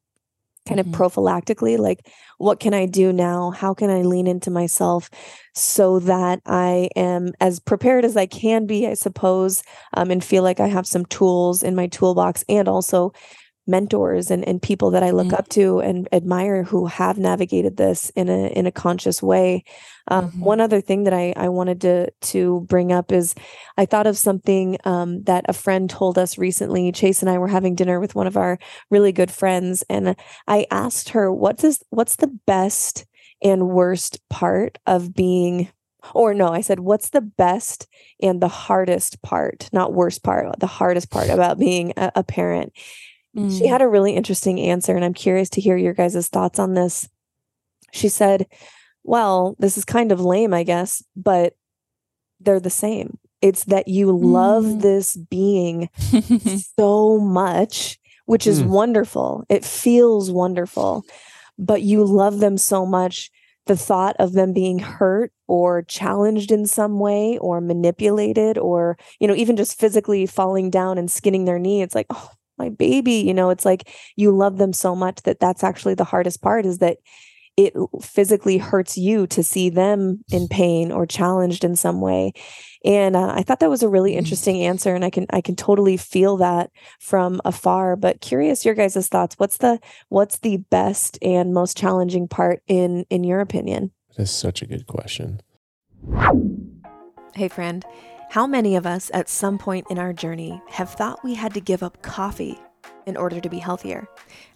kind 0.67 0.79
of 0.79 0.85
mm-hmm. 0.87 1.01
prophylactically 1.01 1.77
like 1.77 2.07
what 2.37 2.59
can 2.59 2.73
i 2.73 2.85
do 2.85 3.11
now 3.11 3.51
how 3.51 3.73
can 3.73 3.89
i 3.89 4.01
lean 4.01 4.27
into 4.27 4.49
myself 4.49 5.09
so 5.53 5.99
that 5.99 6.39
i 6.45 6.89
am 6.95 7.33
as 7.39 7.59
prepared 7.59 8.05
as 8.05 8.15
i 8.15 8.25
can 8.25 8.65
be 8.65 8.87
i 8.87 8.93
suppose 8.93 9.61
um, 9.95 10.09
and 10.09 10.23
feel 10.23 10.41
like 10.41 10.59
i 10.59 10.67
have 10.67 10.87
some 10.87 11.05
tools 11.05 11.63
in 11.63 11.75
my 11.75 11.87
toolbox 11.87 12.43
and 12.47 12.67
also 12.67 13.11
mentors 13.65 14.29
and, 14.29 14.45
and 14.47 14.61
people 14.61 14.91
that 14.91 15.03
I 15.03 15.11
look 15.11 15.27
mm-hmm. 15.27 15.35
up 15.35 15.47
to 15.49 15.79
and 15.79 16.07
admire 16.11 16.63
who 16.63 16.87
have 16.87 17.17
navigated 17.17 17.77
this 17.77 18.09
in 18.11 18.29
a 18.29 18.47
in 18.47 18.65
a 18.65 18.71
conscious 18.71 19.23
way. 19.23 19.63
Um, 20.09 20.29
mm-hmm. 20.29 20.39
One 20.41 20.61
other 20.61 20.81
thing 20.81 21.03
that 21.05 21.13
I, 21.13 21.33
I 21.37 21.49
wanted 21.49 21.81
to 21.81 22.11
to 22.11 22.61
bring 22.67 22.91
up 22.91 23.11
is 23.11 23.35
I 23.77 23.85
thought 23.85 24.07
of 24.07 24.17
something 24.17 24.77
um, 24.83 25.23
that 25.23 25.45
a 25.47 25.53
friend 25.53 25.89
told 25.89 26.17
us 26.17 26.37
recently. 26.37 26.91
Chase 26.91 27.21
and 27.21 27.29
I 27.29 27.37
were 27.37 27.47
having 27.47 27.75
dinner 27.75 27.99
with 27.99 28.15
one 28.15 28.27
of 28.27 28.37
our 28.37 28.59
really 28.89 29.11
good 29.11 29.31
friends, 29.31 29.83
and 29.89 30.15
I 30.47 30.65
asked 30.69 31.09
her, 31.09 31.31
"What 31.31 31.63
is 31.63 31.81
what's 31.89 32.17
the 32.17 32.37
best 32.45 33.05
and 33.41 33.69
worst 33.69 34.19
part 34.29 34.77
of 34.85 35.13
being?" 35.13 35.69
Or 36.13 36.33
no, 36.33 36.49
I 36.49 36.59
said, 36.59 36.81
"What's 36.81 37.11
the 37.11 37.21
best 37.21 37.87
and 38.21 38.41
the 38.41 38.49
hardest 38.49 39.21
part? 39.21 39.69
Not 39.71 39.93
worst 39.93 40.21
part, 40.21 40.59
the 40.59 40.67
hardest 40.67 41.09
part 41.09 41.29
about 41.29 41.57
being 41.57 41.93
a, 41.95 42.11
a 42.15 42.23
parent." 42.23 42.73
Mm. 43.35 43.57
She 43.57 43.67
had 43.67 43.81
a 43.81 43.87
really 43.87 44.15
interesting 44.15 44.59
answer, 44.59 44.95
and 44.95 45.03
I'm 45.03 45.13
curious 45.13 45.49
to 45.51 45.61
hear 45.61 45.77
your 45.77 45.93
guys' 45.93 46.27
thoughts 46.27 46.59
on 46.59 46.73
this. 46.73 47.07
She 47.91 48.09
said, 48.09 48.47
Well, 49.03 49.55
this 49.59 49.77
is 49.77 49.85
kind 49.85 50.11
of 50.11 50.21
lame, 50.21 50.53
I 50.53 50.63
guess, 50.63 51.03
but 51.15 51.55
they're 52.39 52.59
the 52.59 52.69
same. 52.69 53.17
It's 53.41 53.65
that 53.65 53.87
you 53.87 54.07
mm. 54.07 54.19
love 54.23 54.81
this 54.81 55.15
being 55.15 55.89
so 56.79 57.19
much, 57.19 57.99
which 58.25 58.47
is 58.47 58.61
mm. 58.61 58.67
wonderful. 58.67 59.45
It 59.49 59.65
feels 59.65 60.31
wonderful, 60.31 61.03
but 61.57 61.81
you 61.81 62.05
love 62.05 62.39
them 62.39 62.57
so 62.57 62.85
much. 62.85 63.31
The 63.65 63.77
thought 63.77 64.17
of 64.19 64.33
them 64.33 64.51
being 64.51 64.79
hurt 64.79 65.31
or 65.47 65.83
challenged 65.83 66.51
in 66.51 66.65
some 66.65 66.99
way 66.99 67.37
or 67.37 67.61
manipulated 67.61 68.57
or, 68.57 68.97
you 69.19 69.27
know, 69.27 69.35
even 69.35 69.55
just 69.55 69.79
physically 69.79 70.25
falling 70.25 70.69
down 70.69 70.97
and 70.97 71.09
skinning 71.09 71.45
their 71.45 71.59
knee, 71.59 71.81
it's 71.81 71.95
like, 71.95 72.07
oh, 72.09 72.29
my 72.57 72.69
baby 72.69 73.13
you 73.13 73.33
know 73.33 73.49
it's 73.49 73.65
like 73.65 73.89
you 74.15 74.31
love 74.31 74.57
them 74.57 74.73
so 74.73 74.95
much 74.95 75.21
that 75.23 75.39
that's 75.39 75.63
actually 75.63 75.93
the 75.93 76.03
hardest 76.03 76.41
part 76.41 76.65
is 76.65 76.79
that 76.79 76.97
it 77.55 77.73
physically 78.01 78.57
hurts 78.57 78.97
you 78.97 79.27
to 79.27 79.43
see 79.43 79.69
them 79.69 80.23
in 80.31 80.47
pain 80.47 80.91
or 80.91 81.05
challenged 81.05 81.63
in 81.63 81.75
some 81.75 82.01
way. 82.01 82.33
And 82.83 83.15
uh, 83.15 83.33
i 83.35 83.43
thought 83.43 83.59
that 83.59 83.69
was 83.69 83.83
a 83.83 83.89
really 83.89 84.13
mm. 84.13 84.17
interesting 84.17 84.63
answer 84.63 84.93
and 84.93 85.05
i 85.05 85.09
can 85.09 85.25
i 85.29 85.39
can 85.39 85.55
totally 85.55 85.95
feel 85.95 86.35
that 86.37 86.69
from 86.99 87.39
afar 87.45 87.95
but 87.95 88.19
curious 88.21 88.65
your 88.65 88.75
guys' 88.75 89.07
thoughts. 89.07 89.35
What's 89.37 89.57
the 89.57 89.79
what's 90.09 90.39
the 90.39 90.57
best 90.57 91.17
and 91.21 91.53
most 91.53 91.77
challenging 91.77 92.27
part 92.27 92.61
in 92.67 93.05
in 93.09 93.23
your 93.23 93.39
opinion? 93.39 93.91
That's 94.17 94.31
such 94.31 94.61
a 94.61 94.65
good 94.65 94.87
question. 94.87 95.41
Hey 97.35 97.47
friend 97.47 97.85
how 98.33 98.47
many 98.47 98.75
of 98.75 98.87
us 98.87 99.11
at 99.13 99.29
some 99.29 99.59
point 99.59 99.85
in 99.91 99.99
our 99.99 100.11
journey 100.11 100.59
have 100.67 100.89
thought 100.89 101.23
we 101.23 101.35
had 101.35 101.53
to 101.53 101.61
give 101.61 101.83
up 101.83 102.01
coffee 102.01 102.57
in 103.05 103.15
order 103.15 103.39
to 103.39 103.47
be 103.47 103.59
healthier? 103.59 104.07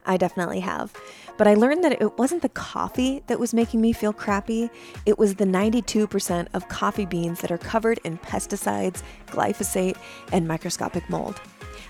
I 0.04 0.18
definitely 0.18 0.62
have. 0.62 0.92
But 1.38 1.48
I 1.48 1.54
learned 1.54 1.84
that 1.84 2.02
it 2.02 2.18
wasn't 2.18 2.42
the 2.42 2.50
coffee 2.50 3.22
that 3.28 3.40
was 3.40 3.54
making 3.54 3.80
me 3.80 3.94
feel 3.94 4.14
crappy, 4.14 4.72
it 5.06 5.20
was 5.20 5.36
the 5.36 5.46
92% 5.46 6.48
of 6.56 6.68
coffee 6.70 7.06
beans 7.06 7.40
that 7.42 7.52
are 7.52 7.60
covered 7.60 8.00
in 8.04 8.18
pesticides, 8.18 9.04
glyphosate, 9.28 9.98
and 10.32 10.48
microscopic 10.48 11.08
mold. 11.08 11.40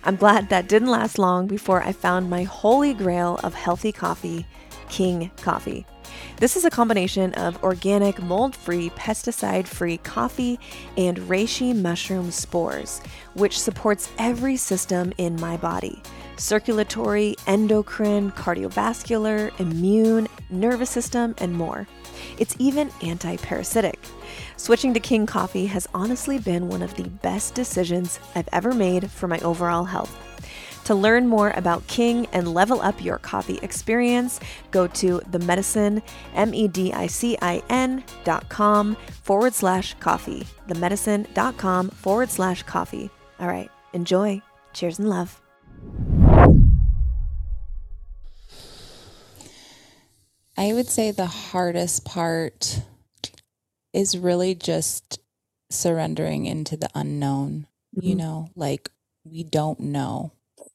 I'm 0.04 0.18
glad 0.18 0.50
that 0.50 0.68
didn't 0.68 0.90
last 0.90 1.18
long 1.18 1.48
before 1.48 1.82
I 1.82 1.94
found 1.94 2.30
my 2.30 2.44
holy 2.44 2.94
grail 2.94 3.40
of 3.46 3.54
healthy 3.54 3.94
coffee, 3.94 4.46
King 4.90 5.32
Coffee. 5.38 5.86
This 6.38 6.56
is 6.56 6.66
a 6.66 6.70
combination 6.70 7.34
of 7.34 7.64
organic, 7.64 8.22
mold 8.22 8.56
free, 8.56 8.90
pesticide 8.92 9.68
free 9.68 9.98
coffee 9.98 10.60
and 10.96 11.18
reishi 11.18 11.76
mushroom 11.76 12.32
spores, 12.32 13.02
which 13.34 13.60
supports 13.60 14.12
every 14.18 14.58
system 14.58 15.14
in 15.18 15.40
my 15.40 15.58
body 15.58 16.02
circulatory, 16.38 17.36
endocrine, 17.48 18.32
cardiovascular, 18.32 19.52
immune, 19.60 20.28
nervous 20.50 20.90
system, 20.90 21.36
and 21.40 21.54
more. 21.54 21.88
It's 22.38 22.56
even 22.60 22.92
anti 23.02 23.38
parasitic. 23.38 24.00
Switching 24.56 24.94
to 24.94 25.00
King 25.00 25.26
Coffee 25.26 25.68
has 25.68 25.88
honestly 25.94 26.40
been 26.40 26.70
one 26.70 26.82
of 26.82 26.96
the 26.96 27.10
best 27.10 27.54
decisions 27.54 28.20
I've 28.36 28.50
ever 28.52 28.74
made 28.74 29.10
for 29.10 29.28
my 29.28 29.40
overall 29.40 29.86
health. 29.86 30.27
To 30.88 30.96
learn 30.96 31.28
more 31.28 31.52
about 31.58 31.86
King 31.88 32.28
and 32.32 32.54
level 32.54 32.80
up 32.80 33.04
your 33.04 33.18
coffee 33.18 33.60
experience, 33.62 34.40
go 34.72 34.88
to 34.88 35.20
themedicin, 35.30 36.02
M-E-D-I-C-I-N 36.34 38.04
dot 38.24 38.48
com 38.48 38.96
forward 39.22 39.54
slash 39.54 39.96
coffee. 39.96 40.48
themedicin.com 40.70 41.90
forward 41.90 42.30
slash 42.30 42.64
coffee. 42.64 43.10
All 43.38 43.50
right, 43.50 43.70
enjoy. 43.92 44.42
Cheers 44.72 44.98
and 45.00 45.10
love. 45.10 45.42
I 50.58 50.72
would 50.72 50.88
say 50.88 51.12
the 51.12 51.26
hardest 51.26 52.06
part 52.06 52.80
is 53.92 54.18
really 54.18 54.56
just 54.56 55.20
surrendering 55.70 56.46
into 56.46 56.78
the 56.78 56.88
unknown. 56.96 57.68
Mm-hmm. 57.94 58.08
You 58.08 58.16
know, 58.16 58.52
like 58.56 58.90
we 59.26 59.44
don't 59.44 59.82
know 59.82 60.32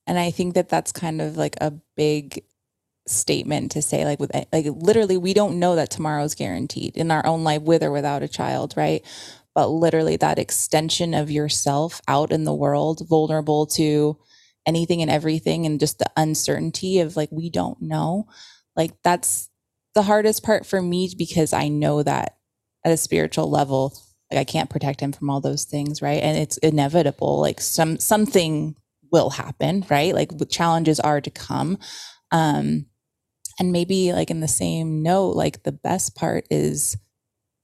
and 0.07 0.19
i 0.19 0.31
think 0.31 0.55
that 0.55 0.69
that's 0.69 0.93
kind 0.93 1.21
of 1.21 1.37
like 1.37 1.57
a 1.61 1.73
big 1.97 2.43
statement 3.07 3.73
to 3.73 3.83
say 3.83 4.05
like 4.05 4.21
with 4.21 4.31
like 4.53 4.67
literally 4.77 5.17
we 5.17 5.35
don't 5.35 5.59
know 5.59 5.75
that 5.75 5.91
tomorrow's 5.91 6.35
guaranteed 6.35 6.97
in 6.97 7.11
our 7.11 7.25
own 7.27 7.43
life 7.43 7.63
with 7.63 7.83
or 7.83 7.91
without 7.91 8.23
a 8.23 8.29
child 8.29 8.75
right? 8.77 9.05
But 9.55 9.69
literally 9.69 10.17
that 10.17 10.39
extension 10.39 11.13
of 11.13 11.31
yourself 11.31 12.01
out 12.09 12.33
in 12.33 12.45
the 12.45 12.55
world 12.55 13.03
vulnerable 13.09 13.67
to 13.69 14.17
anything 14.67 15.03
and 15.03 15.11
everything 15.11 15.67
and 15.67 15.81
just 15.81 15.99
the 15.99 16.11
uncertainty 16.17 17.01
of 17.01 17.17
like 17.17 17.31
we 17.33 17.51
don't 17.51 17.83
know 17.83 18.29
like 18.77 18.93
that's 19.03 19.51
the 19.95 20.03
hardest 20.03 20.45
part 20.45 20.65
for 20.65 20.81
me 20.81 21.13
because 21.19 21.53
i 21.53 21.67
know 21.67 22.03
that 22.03 22.37
at 22.85 22.93
a 22.93 22.97
spiritual 22.97 23.51
level 23.51 23.93
like 24.31 24.39
i 24.39 24.45
can't 24.45 24.71
protect 24.71 25.01
him 25.01 25.13
from 25.13 25.29
all 25.29 25.41
those 25.41 25.65
things 25.65 26.01
right? 26.01 26.23
And 26.23 26.39
it's 26.39 26.57
inevitable 26.59 27.41
like 27.41 27.61
some 27.61 27.99
something 27.99 28.77
will 29.13 29.31
happen, 29.31 29.85
right? 29.91 30.15
Like 30.15 30.31
challenges 30.49 30.99
are 30.99 31.21
to 31.21 31.31
come. 31.31 31.79
Um, 32.31 32.87
and 33.59 33.71
maybe 33.71 34.13
like 34.13 34.31
in 34.31 34.41
the 34.41 34.49
same 34.49 35.03
note, 35.03 35.37
like 35.37 35.63
the 35.63 35.73
best 35.73 36.17
part 36.17 36.47
is 36.51 36.97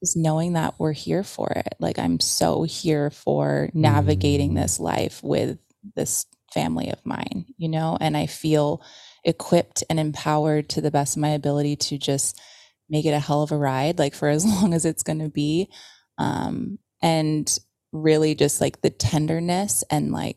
is 0.00 0.14
knowing 0.14 0.52
that 0.52 0.74
we're 0.78 0.92
here 0.92 1.24
for 1.24 1.50
it. 1.50 1.74
Like 1.80 1.98
I'm 1.98 2.20
so 2.20 2.62
here 2.62 3.10
for 3.10 3.68
navigating 3.74 4.52
mm. 4.52 4.56
this 4.56 4.78
life 4.78 5.20
with 5.24 5.58
this 5.96 6.24
family 6.52 6.90
of 6.90 7.04
mine, 7.04 7.46
you 7.56 7.68
know, 7.68 7.98
and 8.00 8.16
I 8.16 8.26
feel 8.26 8.80
equipped 9.24 9.82
and 9.90 9.98
empowered 9.98 10.68
to 10.70 10.80
the 10.80 10.92
best 10.92 11.16
of 11.16 11.22
my 11.22 11.30
ability 11.30 11.76
to 11.76 11.98
just 11.98 12.40
make 12.88 13.06
it 13.06 13.10
a 13.10 13.18
hell 13.18 13.42
of 13.42 13.50
a 13.50 13.56
ride, 13.56 13.98
like 13.98 14.14
for 14.14 14.28
as 14.28 14.44
long 14.46 14.72
as 14.72 14.84
it's 14.84 15.02
going 15.02 15.18
to 15.18 15.28
be. 15.28 15.68
Um, 16.16 16.78
and 17.02 17.58
really 17.92 18.34
just 18.34 18.60
like 18.60 18.82
the 18.82 18.90
tenderness 18.90 19.82
and 19.90 20.12
like 20.12 20.36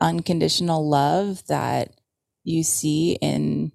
unconditional 0.00 0.88
love 0.88 1.46
that 1.46 1.94
you 2.44 2.62
see 2.62 3.18
in 3.20 3.72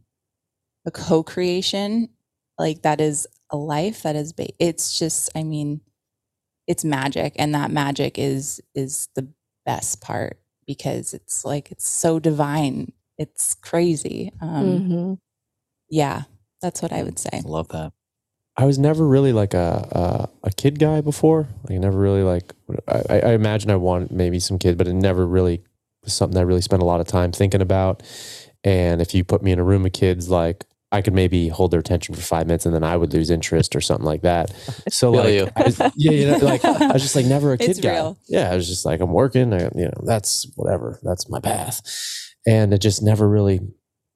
a 0.85 0.91
co-creation 0.91 2.09
like 2.57 2.81
that 2.83 3.01
is 3.01 3.27
a 3.49 3.57
life 3.57 4.03
that 4.03 4.15
is 4.15 4.33
ba- 4.33 4.47
it's 4.59 4.97
just 4.97 5.29
i 5.35 5.43
mean 5.43 5.81
it's 6.67 6.85
magic 6.85 7.33
and 7.37 7.53
that 7.53 7.71
magic 7.71 8.17
is 8.17 8.61
is 8.75 9.09
the 9.15 9.27
best 9.65 10.01
part 10.01 10.39
because 10.67 11.13
it's 11.13 11.43
like 11.43 11.71
it's 11.71 11.87
so 11.87 12.19
divine 12.19 12.91
it's 13.17 13.55
crazy 13.55 14.31
um 14.41 14.65
mm-hmm. 14.65 15.13
yeah 15.89 16.23
that's 16.61 16.81
what 16.81 16.93
i 16.93 17.03
would 17.03 17.19
say 17.19 17.41
love 17.45 17.67
that 17.69 17.91
I 18.57 18.65
was 18.65 18.77
never 18.77 19.07
really 19.07 19.31
like 19.31 19.53
a 19.53 20.29
a, 20.43 20.47
a 20.47 20.51
kid 20.51 20.79
guy 20.79 20.99
before. 20.99 21.47
Like 21.63 21.75
I 21.75 21.77
never 21.77 21.97
really 21.97 22.23
like 22.23 22.51
I, 22.89 23.21
I 23.21 23.31
imagine 23.31 23.71
I 23.71 23.77
want 23.77 24.11
maybe 24.11 24.37
some 24.37 24.59
kid, 24.59 24.77
but 24.77 24.85
it 24.85 24.95
never 24.95 25.25
really 25.25 25.63
was 26.03 26.13
something 26.13 26.37
I 26.37 26.43
really 26.43 26.61
spent 26.61 26.81
a 26.81 26.85
lot 26.85 27.01
of 27.01 27.07
time 27.07 27.31
thinking 27.31 27.61
about. 27.61 28.03
And 28.63 29.01
if 29.01 29.13
you 29.15 29.23
put 29.23 29.41
me 29.41 29.51
in 29.51 29.59
a 29.59 29.63
room 29.63 29.85
of 29.85 29.93
kids, 29.93 30.29
like 30.29 30.65
I 30.91 31.01
could 31.01 31.13
maybe 31.13 31.49
hold 31.49 31.71
their 31.71 31.79
attention 31.79 32.15
for 32.15 32.21
five 32.21 32.47
minutes 32.47 32.65
and 32.65 32.73
then 32.73 32.83
I 32.83 32.97
would 32.97 33.13
lose 33.13 33.29
interest 33.29 33.75
or 33.75 33.81
something 33.81 34.05
like 34.05 34.21
that. 34.23 34.51
So 34.89 35.11
like, 35.11 35.51
I 35.55 35.63
was, 35.63 35.79
yeah, 35.95 36.11
you 36.11 36.25
know, 36.31 36.37
like 36.37 36.65
I 36.65 36.91
was 36.91 37.01
just 37.03 37.15
like 37.15 37.25
never 37.25 37.53
a 37.53 37.57
kid 37.59 37.69
it's 37.69 37.79
guy. 37.79 37.93
Real. 37.93 38.17
Yeah, 38.27 38.51
I 38.51 38.55
was 38.55 38.67
just 38.67 38.85
like 38.85 39.01
I'm 39.01 39.11
working. 39.11 39.53
I, 39.53 39.69
you 39.75 39.85
know, 39.85 40.01
that's 40.03 40.47
whatever. 40.55 40.99
That's 41.03 41.29
my 41.29 41.39
path, 41.39 41.81
and 42.47 42.73
it 42.73 42.79
just 42.79 43.03
never 43.03 43.29
really 43.29 43.59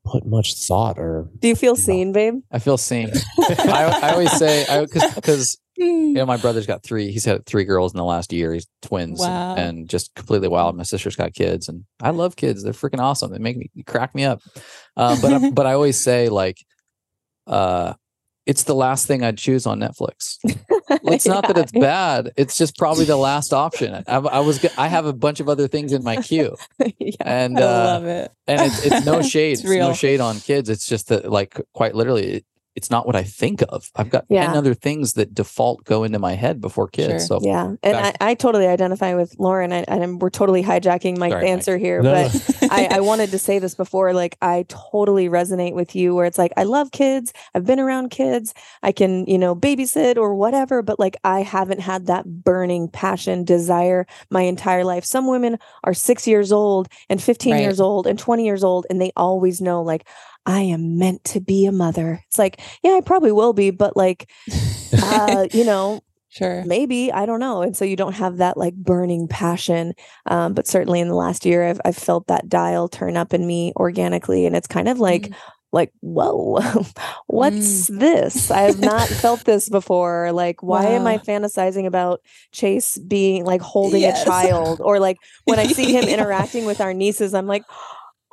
put 0.03 0.26
much 0.26 0.55
thought 0.68 0.97
or. 0.97 1.30
Do 1.39 1.47
you 1.47 1.55
feel 1.55 1.73
you 1.73 1.81
seen, 1.81 2.07
know. 2.07 2.14
babe? 2.14 2.34
I 2.51 2.60
feel 2.60 2.77
seen. 2.77 3.11
I, 3.39 3.99
I 4.01 4.11
always 4.14 4.31
say 4.31 4.65
because 4.81 5.14
because 5.14 5.57
you 5.75 6.13
know, 6.13 6.25
my 6.25 6.37
brother's 6.37 6.67
got 6.67 6.83
three. 6.83 7.11
He's 7.11 7.25
had 7.25 7.45
three 7.45 7.63
girls 7.63 7.93
in 7.93 7.97
the 7.97 8.03
last 8.03 8.31
year. 8.31 8.53
He's 8.53 8.67
twins 8.81 9.19
wow. 9.19 9.55
and, 9.55 9.79
and, 9.79 9.89
just 9.89 10.13
completely 10.15 10.47
wild. 10.47 10.77
My 10.77 10.83
sister's 10.83 11.15
got 11.15 11.33
kids, 11.33 11.67
and 11.67 11.85
I 12.01 12.11
love 12.11 12.35
kids. 12.35 12.63
They're 12.63 12.73
freaking 12.73 12.99
awesome. 12.99 13.31
They 13.31 13.39
make 13.39 13.57
me 13.57 13.69
crack 13.85 14.13
me 14.13 14.23
up. 14.23 14.41
Um, 14.95 15.19
but 15.21 15.33
I, 15.33 15.49
but 15.51 15.65
I 15.65 15.73
always 15.73 15.99
say 15.99 16.29
like 16.29 16.63
uh, 17.47 17.93
it's 18.45 18.63
the 18.63 18.75
last 18.75 19.07
thing 19.07 19.23
I'd 19.23 19.37
choose 19.37 19.65
on 19.65 19.79
Netflix. 19.79 20.37
it's 20.89 21.25
not 21.25 21.47
that 21.47 21.57
it's 21.57 21.71
bad. 21.71 22.31
It's 22.35 22.57
just 22.57 22.77
probably 22.77 23.05
the 23.05 23.17
last 23.17 23.53
option. 23.53 24.03
I, 24.07 24.15
I 24.15 24.39
was 24.39 24.65
I 24.77 24.87
have 24.87 25.05
a 25.05 25.13
bunch 25.13 25.39
of 25.39 25.47
other 25.47 25.67
things 25.67 25.93
in 25.93 26.03
my 26.03 26.15
queue, 26.21 26.55
yeah, 26.97 27.15
and 27.21 27.57
I 27.57 27.61
uh, 27.61 27.65
love 27.65 28.05
it. 28.05 28.31
And 28.47 28.61
it's, 28.61 28.85
it's 28.85 29.05
no 29.05 29.21
shade. 29.21 29.53
it's, 29.53 29.63
it's 29.63 29.71
no 29.71 29.93
shade 29.93 30.19
on 30.19 30.39
kids. 30.39 30.69
It's 30.69 30.87
just 30.87 31.07
that 31.07 31.29
like 31.31 31.59
quite 31.73 31.95
literally, 31.95 32.37
it, 32.37 32.45
it's 32.75 32.89
not 32.89 33.05
what 33.05 33.15
I 33.15 33.23
think 33.23 33.61
of. 33.69 33.91
I've 33.95 34.09
got 34.09 34.25
yeah. 34.29 34.47
10 34.47 34.57
other 34.57 34.73
things 34.73 35.13
that 35.13 35.33
default 35.33 35.83
go 35.83 36.03
into 36.03 36.17
my 36.17 36.33
head 36.33 36.59
before 36.59 36.87
kids. 36.87 37.27
Sure. 37.27 37.39
So 37.39 37.39
yeah. 37.41 37.75
And 37.83 37.97
I, 37.97 38.13
I, 38.19 38.33
totally 38.33 38.67
identify 38.67 39.13
with 39.13 39.35
Lauren 39.37 39.71
I, 39.71 39.85
and 39.87 40.19
we're 40.19 40.31
totally 40.31 40.63
hijacking 40.63 41.17
my 41.17 41.29
Sorry, 41.29 41.49
answer 41.49 41.73
Mike. 41.73 41.81
here, 41.81 42.01
no. 42.01 42.13
but 42.13 42.71
I, 42.71 42.87
I 42.91 42.99
wanted 43.01 43.29
to 43.31 43.39
say 43.39 43.59
this 43.59 43.75
before. 43.75 44.13
Like 44.13 44.37
I 44.41 44.65
totally 44.69 45.29
resonate 45.29 45.73
with 45.73 45.95
you 45.95 46.15
where 46.15 46.25
it's 46.25 46.39
like, 46.39 46.51
I 46.57 46.63
love 46.63 46.91
kids. 46.91 47.31
I've 47.53 47.65
been 47.65 47.79
around 47.79 48.09
kids. 48.09 48.53
I 48.81 48.91
can, 48.91 49.25
you 49.27 49.37
know, 49.37 49.55
babysit 49.55 50.17
or 50.17 50.33
whatever, 50.33 50.81
but 50.81 50.99
like 50.99 51.15
I 51.23 51.41
haven't 51.41 51.79
had 51.79 52.07
that 52.07 52.25
burning 52.25 52.87
passion, 52.87 53.43
desire 53.43 54.07
my 54.31 54.41
entire 54.41 54.83
life. 54.83 55.05
Some 55.05 55.27
women 55.27 55.59
are 55.83 55.93
six 55.93 56.27
years 56.27 56.51
old 56.51 56.87
and 57.09 57.21
15 57.21 57.53
right. 57.53 57.61
years 57.61 57.79
old 57.79 58.07
and 58.07 58.17
20 58.17 58.43
years 58.45 58.63
old. 58.63 58.87
And 58.89 58.99
they 58.99 59.11
always 59.15 59.61
know 59.61 59.83
like, 59.83 60.07
I 60.45 60.61
am 60.61 60.97
meant 60.97 61.23
to 61.25 61.39
be 61.39 61.65
a 61.65 61.71
mother. 61.71 62.21
It's 62.27 62.37
like, 62.37 62.59
yeah, 62.83 62.91
I 62.91 63.01
probably 63.01 63.31
will 63.31 63.53
be, 63.53 63.71
but 63.71 63.95
like, 63.95 64.29
uh, 65.01 65.47
you 65.53 65.63
know, 65.63 66.01
sure, 66.29 66.63
maybe 66.65 67.11
I 67.11 67.25
don't 67.25 67.39
know. 67.39 67.61
And 67.61 67.75
so 67.75 67.85
you 67.85 67.95
don't 67.95 68.13
have 68.13 68.37
that 68.37 68.57
like 68.57 68.75
burning 68.75 69.27
passion. 69.27 69.93
Um, 70.25 70.53
but 70.53 70.67
certainly 70.67 70.99
in 70.99 71.07
the 71.07 71.15
last 71.15 71.45
year, 71.45 71.65
I've 71.67 71.81
I've 71.85 71.97
felt 71.97 72.27
that 72.27 72.49
dial 72.49 72.89
turn 72.89 73.15
up 73.15 73.33
in 73.33 73.47
me 73.47 73.73
organically, 73.77 74.45
and 74.45 74.55
it's 74.55 74.67
kind 74.67 74.87
of 74.87 74.99
like. 74.99 75.23
Mm. 75.23 75.35
Like, 75.75 75.91
whoa, 76.01 76.59
what's 77.25 77.89
mm. 77.89 77.99
this? 77.99 78.51
I 78.51 78.61
have 78.61 78.79
not 78.79 79.07
felt 79.07 79.43
this 79.45 79.69
before. 79.69 80.31
Like, 80.31 80.61
why 80.61 80.83
wow. 80.83 80.91
am 80.91 81.07
I 81.07 81.17
fantasizing 81.17 81.87
about 81.87 82.21
Chase 82.51 82.99
being 82.99 83.43
like 83.43 83.61
holding 83.61 84.01
yes. 84.01 84.21
a 84.21 84.25
child? 84.25 84.81
Or 84.83 84.99
like 84.99 85.17
when 85.45 85.57
I 85.57 85.65
see 85.65 85.91
him 85.91 86.03
interacting 86.03 86.65
with 86.65 86.79
our 86.79 86.93
nieces, 86.93 87.33
I'm 87.33 87.47
like, 87.47 87.63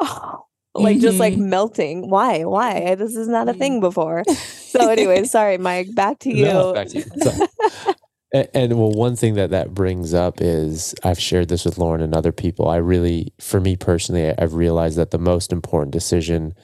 oh, 0.01 0.45
like 0.75 0.97
mm-hmm. 0.97 1.03
just 1.03 1.19
like 1.19 1.35
mm-hmm. 1.35 1.51
melting. 1.51 2.11
Why? 2.11 2.45
Why? 2.45 2.95
This 2.95 3.17
is 3.17 3.29
not 3.29 3.49
a 3.49 3.55
thing 3.55 3.79
mm. 3.79 3.81
before. 3.81 4.25
So 4.71 4.89
anyway, 4.89 5.25
sorry, 5.25 5.59
Mike. 5.59 5.97
Back 5.97 6.21
to 6.21 6.33
you. 6.33 6.45
No, 6.45 6.73
back 6.73 6.87
to 6.91 6.99
you. 6.99 7.05
So, 7.21 7.49
and, 8.33 8.49
and, 8.55 8.79
well, 8.79 8.93
one 8.93 9.17
thing 9.17 9.35
that 9.35 9.51
that 9.51 9.75
brings 9.75 10.15
up 10.15 10.41
is 10.41 10.95
I've 11.03 11.19
shared 11.19 11.49
this 11.49 11.65
with 11.65 11.77
Lauren 11.77 12.01
and 12.01 12.15
other 12.15 12.31
people. 12.31 12.69
I 12.69 12.77
really, 12.77 13.33
for 13.41 13.61
me 13.61 13.75
personally, 13.75 14.33
I've 14.39 14.55
realized 14.55 14.97
that 14.97 15.11
the 15.11 15.19
most 15.19 15.53
important 15.53 15.91
decision, 15.91 16.55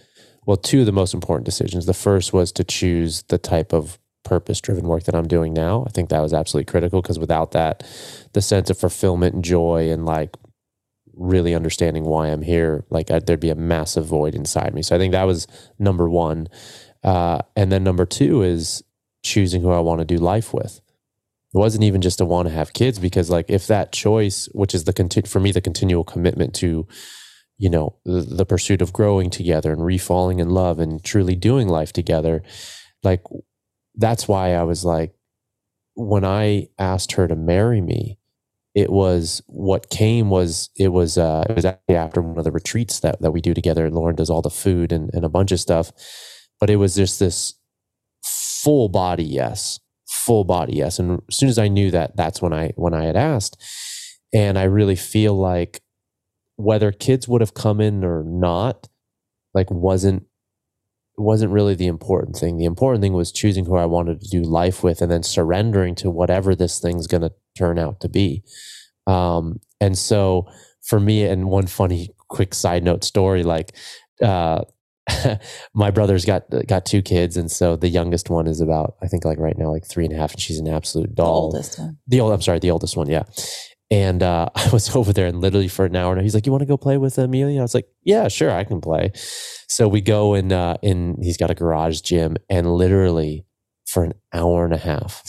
well, 0.46 0.56
two 0.56 0.78
of 0.80 0.86
the 0.86 0.92
most 0.92 1.14
important 1.14 1.46
decisions. 1.46 1.86
The 1.86 1.94
first 1.94 2.32
was 2.32 2.52
to 2.52 2.62
choose 2.62 3.24
the 3.24 3.38
type 3.38 3.72
of 3.72 3.98
purpose 4.22 4.60
driven 4.60 4.86
work 4.86 5.02
that 5.04 5.16
I'm 5.16 5.26
doing 5.26 5.52
now. 5.52 5.84
I 5.84 5.90
think 5.90 6.10
that 6.10 6.20
was 6.20 6.32
absolutely 6.32 6.70
critical 6.70 7.02
because 7.02 7.18
without 7.18 7.50
that, 7.52 7.82
the 8.34 8.42
sense 8.42 8.70
of 8.70 8.78
fulfillment 8.78 9.34
and 9.34 9.44
joy 9.44 9.90
and 9.90 10.06
like 10.06 10.36
really 11.16 11.54
understanding 11.54 12.04
why 12.04 12.28
I'm 12.28 12.42
here, 12.42 12.84
like 12.90 13.10
I, 13.10 13.18
there'd 13.18 13.40
be 13.40 13.50
a 13.50 13.54
massive 13.54 14.06
void 14.06 14.34
inside 14.34 14.74
me. 14.74 14.82
So 14.82 14.94
I 14.94 14.98
think 14.98 15.12
that 15.12 15.24
was 15.24 15.46
number 15.78 16.08
one. 16.08 16.48
Uh, 17.02 17.40
and 17.56 17.72
then 17.72 17.82
number 17.82 18.04
two 18.04 18.42
is 18.42 18.82
choosing 19.24 19.62
who 19.62 19.70
I 19.70 19.80
want 19.80 20.00
to 20.00 20.04
do 20.04 20.18
life 20.18 20.52
with. 20.52 20.80
It 21.54 21.58
wasn't 21.58 21.84
even 21.84 22.02
just 22.02 22.18
to 22.18 22.24
want 22.24 22.48
to 22.48 22.54
have 22.54 22.72
kids 22.72 22.98
because, 22.98 23.30
like, 23.30 23.46
if 23.48 23.66
that 23.68 23.92
choice, 23.92 24.46
which 24.52 24.74
is 24.74 24.84
the 24.84 25.22
for 25.26 25.40
me 25.40 25.52
the 25.52 25.60
continual 25.60 26.04
commitment 26.04 26.54
to, 26.56 26.86
you 27.56 27.70
know, 27.70 27.96
the, 28.04 28.20
the 28.20 28.44
pursuit 28.44 28.82
of 28.82 28.92
growing 28.92 29.30
together 29.30 29.72
and 29.72 29.84
refalling 29.84 30.38
in 30.38 30.50
love 30.50 30.78
and 30.78 31.02
truly 31.02 31.34
doing 31.34 31.68
life 31.68 31.92
together, 31.92 32.42
like, 33.02 33.22
that's 33.94 34.28
why 34.28 34.54
I 34.54 34.64
was 34.64 34.84
like, 34.84 35.14
when 35.94 36.24
I 36.24 36.68
asked 36.78 37.12
her 37.12 37.26
to 37.26 37.36
marry 37.36 37.80
me, 37.80 38.18
it 38.76 38.90
was 38.92 39.42
what 39.46 39.88
came 39.88 40.28
was 40.28 40.68
it 40.76 40.88
was 40.88 41.16
uh 41.16 41.42
it 41.48 41.56
was 41.56 41.64
actually 41.64 41.96
after 41.96 42.20
one 42.20 42.36
of 42.36 42.44
the 42.44 42.52
retreats 42.52 43.00
that 43.00 43.20
that 43.22 43.32
we 43.32 43.40
do 43.40 43.54
together. 43.54 43.90
Lauren 43.90 44.14
does 44.14 44.28
all 44.28 44.42
the 44.42 44.50
food 44.50 44.92
and, 44.92 45.10
and 45.14 45.24
a 45.24 45.30
bunch 45.30 45.50
of 45.50 45.58
stuff. 45.58 45.90
But 46.60 46.68
it 46.70 46.76
was 46.76 46.94
just 46.94 47.18
this 47.18 47.54
full 48.22 48.88
body 48.88 49.24
yes 49.24 49.80
full 50.06 50.44
body 50.44 50.74
yes. 50.76 50.98
And 50.98 51.22
as 51.28 51.36
soon 51.36 51.48
as 51.48 51.58
i 51.58 51.68
knew 51.68 51.90
that 51.90 52.16
that's 52.16 52.42
when 52.42 52.52
i 52.52 52.72
when 52.76 52.92
i 52.92 53.04
had 53.04 53.16
asked. 53.16 53.60
And 54.34 54.58
i 54.58 54.64
really 54.64 54.96
feel 54.96 55.34
like 55.34 55.80
whether 56.56 56.92
kids 56.92 57.26
would 57.26 57.40
have 57.40 57.54
come 57.54 57.80
in 57.80 58.04
or 58.04 58.24
not 58.24 58.88
like 59.54 59.70
wasn't 59.70 60.24
wasn't 61.16 61.50
really 61.50 61.74
the 61.74 61.86
important 61.86 62.36
thing. 62.36 62.58
The 62.58 62.66
important 62.66 63.02
thing 63.02 63.14
was 63.14 63.32
choosing 63.32 63.64
who 63.64 63.76
I 63.76 63.86
wanted 63.86 64.20
to 64.20 64.28
do 64.28 64.42
life 64.42 64.82
with 64.82 65.00
and 65.00 65.10
then 65.10 65.22
surrendering 65.22 65.94
to 65.96 66.10
whatever 66.10 66.54
this 66.54 66.78
thing's 66.78 67.06
to 67.22 67.32
turn 67.56 67.78
out 67.78 68.00
to 68.00 68.08
be. 68.08 68.42
Um, 69.06 69.60
and 69.80 69.96
so 69.96 70.46
for 70.82 71.00
me, 71.00 71.24
and 71.24 71.48
one 71.48 71.66
funny 71.66 72.10
quick 72.28 72.54
side 72.54 72.84
note 72.84 73.04
story, 73.04 73.42
like, 73.42 73.74
uh, 74.22 74.62
my 75.74 75.90
brother's 75.90 76.24
got 76.24 76.44
got 76.66 76.84
two 76.84 77.02
kids, 77.02 77.36
and 77.36 77.50
so 77.50 77.76
the 77.76 77.88
youngest 77.88 78.28
one 78.28 78.46
is 78.48 78.60
about 78.60 78.96
I 79.02 79.06
think 79.06 79.24
like 79.24 79.38
right 79.38 79.56
now 79.56 79.70
like 79.70 79.86
three 79.86 80.04
and 80.04 80.12
a 80.12 80.16
half, 80.16 80.32
and 80.32 80.40
she's 80.40 80.58
an 80.58 80.68
absolute 80.68 81.14
doll. 81.14 81.50
The 81.52 81.56
oldest 81.56 81.78
one. 81.78 81.98
The 82.08 82.20
old, 82.20 82.32
I'm 82.32 82.42
sorry, 82.42 82.58
the 82.58 82.72
oldest 82.72 82.96
one, 82.96 83.08
yeah. 83.08 83.22
And 83.90 84.22
uh, 84.22 84.48
I 84.54 84.68
was 84.70 84.94
over 84.94 85.12
there 85.12 85.26
and 85.26 85.40
literally 85.40 85.68
for 85.68 85.84
an 85.84 85.96
hour 85.96 86.12
and 86.12 86.22
he's 86.22 86.34
like, 86.34 86.46
You 86.46 86.52
want 86.52 86.62
to 86.62 86.66
go 86.66 86.76
play 86.76 86.98
with 86.98 87.18
Amelia? 87.18 87.60
I 87.60 87.62
was 87.62 87.74
like, 87.74 87.88
Yeah, 88.02 88.28
sure, 88.28 88.50
I 88.50 88.64
can 88.64 88.80
play. 88.80 89.12
So 89.68 89.88
we 89.88 90.00
go 90.00 90.34
and 90.34 90.52
uh 90.52 90.76
and 90.82 91.16
he's 91.22 91.36
got 91.36 91.50
a 91.50 91.54
garage 91.54 92.00
gym 92.00 92.36
and 92.48 92.74
literally 92.74 93.46
for 93.86 94.04
an 94.04 94.14
hour 94.32 94.64
and 94.64 94.74
a 94.74 94.78
half, 94.78 95.22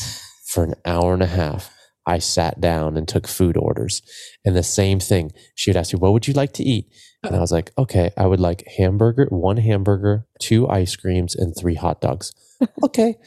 for 0.46 0.64
an 0.64 0.74
hour 0.86 1.14
and 1.14 1.22
a 1.22 1.28
half, 1.28 1.72
I 2.08 2.20
sat 2.20 2.60
down 2.62 2.98
and 2.98 3.08
took 3.08 3.28
food 3.28 3.58
orders. 3.58 4.02
And 4.46 4.56
the 4.56 4.64
same 4.64 5.00
thing, 5.00 5.32
she 5.56 5.70
would 5.70 5.78
ask 5.78 5.94
me, 5.94 6.00
What 6.00 6.14
would 6.14 6.28
you 6.28 6.34
like 6.34 6.54
to 6.54 6.64
eat? 6.64 6.88
And 7.24 7.36
I 7.36 7.40
was 7.40 7.52
like, 7.52 7.72
Okay, 7.78 8.12
I 8.18 8.26
would 8.26 8.40
like 8.40 8.64
hamburger, 8.78 9.28
one 9.30 9.58
hamburger, 9.58 10.26
two 10.40 10.68
ice 10.70 10.96
creams, 10.96 11.36
and 11.36 11.54
three 11.56 11.76
hot 11.76 12.02
dogs. 12.02 12.34
okay. 12.84 13.18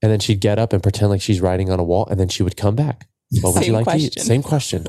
And 0.00 0.12
then 0.12 0.20
she'd 0.20 0.40
get 0.40 0.58
up 0.58 0.72
and 0.72 0.82
pretend 0.82 1.10
like 1.10 1.20
she's 1.20 1.40
writing 1.40 1.70
on 1.70 1.80
a 1.80 1.84
wall, 1.84 2.06
and 2.06 2.18
then 2.18 2.28
she 2.28 2.44
would 2.44 2.56
come 2.56 2.76
back. 2.76 3.08
What 3.40 3.54
would 3.54 3.66
you 3.66 3.72
like 3.72 3.84
question. 3.84 4.10
to 4.10 4.20
eat? 4.20 4.24
Same 4.24 4.42
question. 4.42 4.86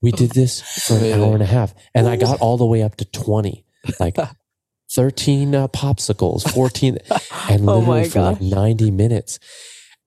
We 0.00 0.12
did 0.12 0.30
this 0.30 0.62
for 0.86 0.94
an 0.94 1.20
hour 1.20 1.34
and 1.34 1.42
a 1.42 1.46
half, 1.46 1.74
and 1.92 2.08
I 2.08 2.16
got 2.16 2.40
all 2.40 2.56
the 2.56 2.64
way 2.64 2.82
up 2.82 2.94
to 2.96 3.04
20, 3.04 3.64
like 3.98 4.16
13 4.92 5.54
uh, 5.54 5.68
popsicles, 5.68 6.48
14, 6.54 6.98
and 7.50 7.68
oh 7.68 7.78
literally 7.78 8.02
oh 8.02 8.04
for 8.04 8.20
like 8.20 8.40
90 8.40 8.92
minutes. 8.92 9.40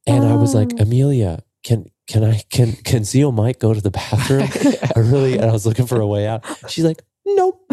And 0.08 0.24
I 0.26 0.36
was 0.36 0.56
like, 0.56 0.72
oh. 0.80 0.84
Amelia, 0.84 1.44
can 1.64 1.86
can 2.12 2.26
I 2.26 2.42
can 2.50 2.74
can 2.74 3.06
Zio 3.06 3.32
Mike 3.32 3.60
go 3.60 3.74
to 3.74 3.80
the 3.80 3.90
bathroom? 3.90 4.50
I 4.96 5.00
really 5.00 5.38
and 5.38 5.46
I 5.46 5.54
was 5.54 5.66
looking 5.66 5.88
for 5.88 6.02
a 6.02 6.06
way 6.06 6.28
out. 6.28 6.44
She's 6.68 6.84
like, 6.84 7.02
nope. 7.26 7.64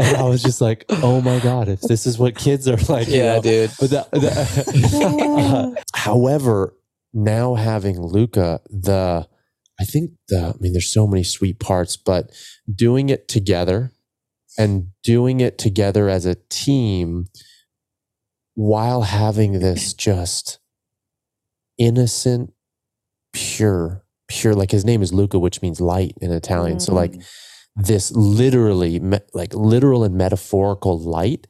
and 0.00 0.16
I 0.16 0.24
was 0.24 0.42
just 0.42 0.60
like, 0.60 0.86
oh 0.88 1.20
my 1.20 1.38
god, 1.38 1.68
if 1.68 1.80
this 1.82 2.04
is 2.04 2.18
what 2.18 2.34
kids 2.34 2.66
are 2.66 2.76
like, 2.92 3.06
yeah, 3.06 3.36
know? 3.36 3.42
dude. 3.42 3.70
But 3.78 3.90
that, 3.90 4.10
that, 4.10 5.74
uh, 5.76 5.80
however, 5.94 6.74
now 7.14 7.54
having 7.54 8.00
Luca, 8.00 8.60
the 8.68 9.28
I 9.78 9.84
think 9.84 10.10
the 10.26 10.48
I 10.48 10.52
mean, 10.58 10.72
there's 10.72 10.92
so 10.92 11.06
many 11.06 11.22
sweet 11.22 11.60
parts, 11.60 11.96
but 11.96 12.32
doing 12.72 13.08
it 13.08 13.28
together 13.28 13.92
and 14.58 14.88
doing 15.04 15.38
it 15.38 15.58
together 15.58 16.08
as 16.08 16.26
a 16.26 16.34
team 16.48 17.26
while 18.54 19.02
having 19.02 19.60
this 19.60 19.94
just 19.94 20.58
innocent, 21.78 22.52
pure, 23.32 24.04
pure, 24.28 24.54
like 24.54 24.70
his 24.70 24.84
name 24.84 25.02
is 25.02 25.12
Luca, 25.12 25.38
which 25.38 25.62
means 25.62 25.80
light 25.80 26.14
in 26.20 26.32
Italian. 26.32 26.76
Mm-hmm. 26.76 26.84
So 26.84 26.94
like 26.94 27.12
mm. 27.12 27.24
this 27.76 28.10
literally, 28.12 29.00
like 29.32 29.54
literal 29.54 30.04
and 30.04 30.14
metaphorical 30.14 30.98
light 30.98 31.46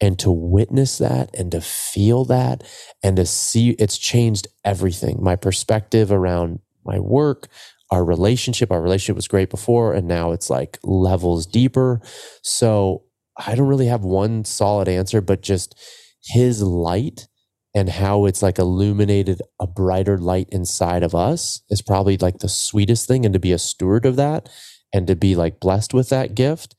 and 0.00 0.18
to 0.18 0.30
witness 0.30 0.98
that 0.98 1.34
and 1.34 1.52
to 1.52 1.60
feel 1.60 2.24
that 2.24 2.62
and 3.02 3.16
to 3.16 3.26
see 3.26 3.70
it's 3.70 3.96
changed 3.96 4.48
everything 4.64 5.18
my 5.22 5.36
perspective 5.36 6.10
around 6.10 6.58
my 6.84 6.98
work 6.98 7.48
our 7.90 8.04
relationship 8.04 8.70
our 8.70 8.82
relationship 8.82 9.16
was 9.16 9.28
great 9.28 9.50
before 9.50 9.94
and 9.94 10.08
now 10.08 10.32
it's 10.32 10.50
like 10.50 10.78
levels 10.82 11.46
deeper 11.46 12.00
so 12.42 13.02
i 13.38 13.54
don't 13.54 13.68
really 13.68 13.86
have 13.86 14.02
one 14.02 14.44
solid 14.44 14.88
answer 14.88 15.20
but 15.20 15.42
just 15.42 15.74
his 16.22 16.62
light 16.62 17.28
and 17.74 17.88
how 17.88 18.26
it's 18.26 18.42
like 18.42 18.58
illuminated 18.58 19.42
a 19.60 19.66
brighter 19.66 20.18
light 20.18 20.48
inside 20.50 21.02
of 21.02 21.14
us 21.14 21.62
is 21.70 21.82
probably 21.82 22.16
like 22.16 22.38
the 22.38 22.48
sweetest 22.48 23.08
thing 23.08 23.24
and 23.24 23.32
to 23.32 23.40
be 23.40 23.52
a 23.52 23.58
steward 23.58 24.06
of 24.06 24.16
that 24.16 24.48
and 24.92 25.06
to 25.06 25.16
be 25.16 25.34
like 25.34 25.60
blessed 25.60 25.92
with 25.92 26.08
that 26.08 26.34
gift 26.34 26.76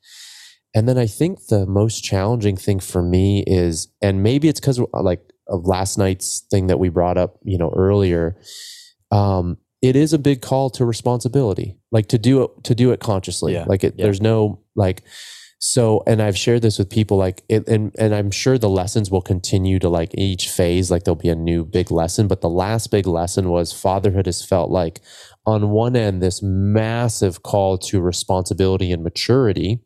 and 0.75 0.89
then 0.89 0.97
I 0.97 1.07
think 1.07 1.47
the 1.47 1.65
most 1.65 2.03
challenging 2.03 2.57
thing 2.57 2.81
for 2.81 3.01
me 3.01 3.45
is, 3.47 3.87
and 4.01 4.21
maybe 4.21 4.49
it's 4.49 4.59
because 4.59 4.79
like 4.91 5.21
of 5.47 5.65
last 5.65 5.97
night's 5.97 6.45
thing 6.51 6.67
that 6.67 6.79
we 6.79 6.89
brought 6.89 7.17
up, 7.17 7.39
you 7.43 7.57
know, 7.57 7.71
earlier. 7.73 8.35
Um, 9.09 9.57
it 9.81 9.95
is 9.95 10.11
a 10.11 10.19
big 10.19 10.41
call 10.41 10.69
to 10.71 10.83
responsibility, 10.83 11.77
like 11.91 12.07
to 12.07 12.17
do 12.17 12.43
it 12.43 12.63
to 12.65 12.75
do 12.75 12.91
it 12.91 12.99
consciously. 12.99 13.53
Yeah. 13.53 13.63
Like 13.65 13.85
it, 13.85 13.95
yeah. 13.97 14.03
there's 14.03 14.21
no 14.21 14.59
like. 14.75 15.03
So, 15.67 16.03
and 16.05 16.21
I've 16.21 16.37
shared 16.37 16.61
this 16.61 16.77
with 16.77 16.91
people 16.91 17.17
like 17.17 17.43
it, 17.49 17.67
and 17.67 17.91
and 17.97 18.13
I'm 18.13 18.29
sure 18.29 18.59
the 18.59 18.69
lessons 18.69 19.09
will 19.09 19.23
continue 19.23 19.79
to 19.79 19.89
like 19.89 20.11
each 20.13 20.47
phase, 20.47 20.91
like 20.91 21.05
there'll 21.05 21.15
be 21.15 21.29
a 21.29 21.35
new 21.35 21.65
big 21.65 21.89
lesson. 21.89 22.27
But 22.27 22.41
the 22.41 22.49
last 22.49 22.91
big 22.91 23.07
lesson 23.07 23.49
was 23.49 23.73
fatherhood 23.73 24.27
has 24.27 24.45
felt 24.45 24.69
like 24.69 25.01
on 25.43 25.71
one 25.71 25.95
end, 25.95 26.21
this 26.21 26.39
massive 26.43 27.41
call 27.41 27.79
to 27.79 27.99
responsibility 27.99 28.91
and 28.91 29.03
maturity. 29.03 29.79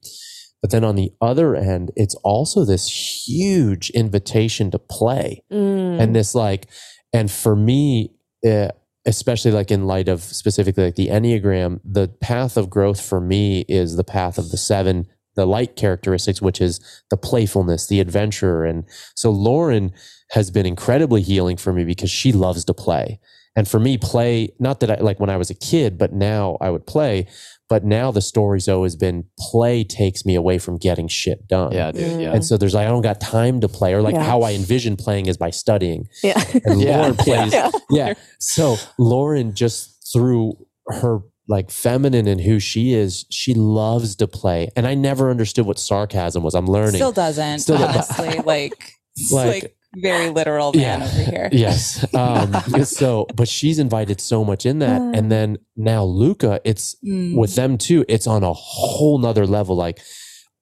But 0.62 0.72
then 0.72 0.84
on 0.84 0.98
the 0.98 1.14
other 1.22 1.56
end, 1.56 1.92
it's 1.96 2.16
also 2.26 2.66
this 2.66 3.26
huge 3.26 3.90
invitation 3.92 4.72
to 4.72 4.80
play. 4.80 5.46
Mm. 5.50 6.02
And 6.02 6.14
this, 6.14 6.36
like, 6.36 6.68
and 7.14 7.32
for 7.32 7.56
me, 7.56 8.12
uh, 8.46 8.68
especially 9.06 9.52
like 9.52 9.72
in 9.72 9.88
light 9.88 10.10
of 10.10 10.22
specifically 10.24 10.84
like 10.84 10.96
the 10.96 11.08
Enneagram, 11.08 11.80
the 11.86 12.10
path 12.10 12.58
of 12.58 12.70
growth 12.70 13.00
for 13.00 13.22
me 13.22 13.62
is 13.70 13.96
the 13.96 14.04
path 14.04 14.38
of 14.38 14.52
the 14.52 14.58
seven, 14.58 15.08
the 15.40 15.46
light 15.46 15.76
characteristics, 15.78 16.42
which 16.42 16.60
is 16.60 16.80
the 17.10 17.18
playfulness, 17.18 17.88
the 17.88 18.00
adventure. 18.02 18.66
And 18.66 18.84
so 19.16 19.32
Lauren 19.32 19.92
has 20.32 20.52
been 20.52 20.66
incredibly 20.66 21.22
healing 21.22 21.58
for 21.58 21.72
me 21.74 21.86
because 21.86 22.12
she 22.12 22.32
loves 22.32 22.66
to 22.66 22.74
play. 22.74 23.20
And 23.56 23.68
for 23.68 23.80
me, 23.80 23.98
play, 23.98 24.50
not 24.60 24.80
that 24.82 24.92
I 24.92 24.96
like 25.02 25.20
when 25.20 25.30
I 25.30 25.38
was 25.38 25.50
a 25.50 25.56
kid, 25.56 25.98
but 25.98 26.14
now 26.14 26.58
I 26.62 26.70
would 26.70 26.86
play. 26.86 27.26
But 27.68 27.84
now 27.84 28.12
the 28.12 28.22
story's 28.22 28.68
always 28.68 28.96
been 28.96 29.26
play 29.40 29.84
takes 29.84 30.26
me 30.26 30.36
away 30.36 30.58
from 30.60 30.78
getting 30.78 31.08
shit 31.08 31.48
done. 31.48 31.72
Yeah, 31.72 31.92
dude. 31.92 32.22
Yeah. 32.22 32.34
And 32.34 32.44
so 32.46 32.58
there's 32.58 32.74
like, 32.74 32.86
I 32.88 32.90
don't 32.90 33.02
got 33.02 33.20
time 33.22 33.60
to 33.62 33.68
play, 33.68 33.94
or 33.94 34.02
like 34.02 34.16
Yeah. 34.16 34.24
how 34.24 34.42
I 34.42 34.54
envision 34.54 34.96
playing 34.98 35.26
is 35.28 35.38
by 35.38 35.50
studying. 35.52 36.08
yeah. 36.24 36.42
And 36.66 36.82
Yeah. 36.88 36.98
Lauren 37.00 37.16
plays, 37.16 37.54
Yeah. 37.54 37.72
yeah. 37.90 38.14
So 38.40 38.78
Lauren 38.98 39.54
just 39.54 40.12
through 40.14 40.54
her 40.88 41.20
like 41.50 41.72
feminine 41.72 42.28
and 42.28 42.40
who 42.40 42.60
she 42.60 42.94
is, 42.94 43.26
she 43.30 43.54
loves 43.54 44.16
to 44.18 44.28
play. 44.28 44.70
And 44.78 44.88
I 44.88 44.94
never 44.94 45.30
understood 45.30 45.66
what 45.66 45.80
sarcasm 45.80 46.44
was. 46.44 46.54
I'm 46.56 46.68
learning. 46.68 46.96
Still 46.96 47.12
doesn't, 47.12 47.60
Still 47.60 47.78
doesn't. 47.80 48.20
honestly. 48.20 48.42
like, 48.46 48.94
Like- 49.34 49.64
like, 49.64 49.76
very 49.96 50.30
literal 50.30 50.72
man 50.72 51.00
Yeah. 51.02 51.06
over 51.08 51.32
here. 51.32 51.50
yes. 51.66 52.06
Um, 52.14 52.54
so, 52.86 53.26
but 53.36 53.48
she's 53.50 53.80
invited 53.80 54.22
so 54.22 54.46
much 54.46 54.68
in 54.68 54.78
that. 54.80 55.02
And 55.02 55.32
then 55.32 55.58
now 55.76 56.04
Luca, 56.04 56.62
it's 56.64 56.96
Mm. 57.04 57.36
with 57.36 57.56
them 57.56 57.78
too, 57.80 58.06
it's 58.08 58.28
on 58.28 58.44
a 58.44 58.54
whole 58.54 59.18
nother 59.18 59.48
level. 59.48 59.76
Like 59.76 60.00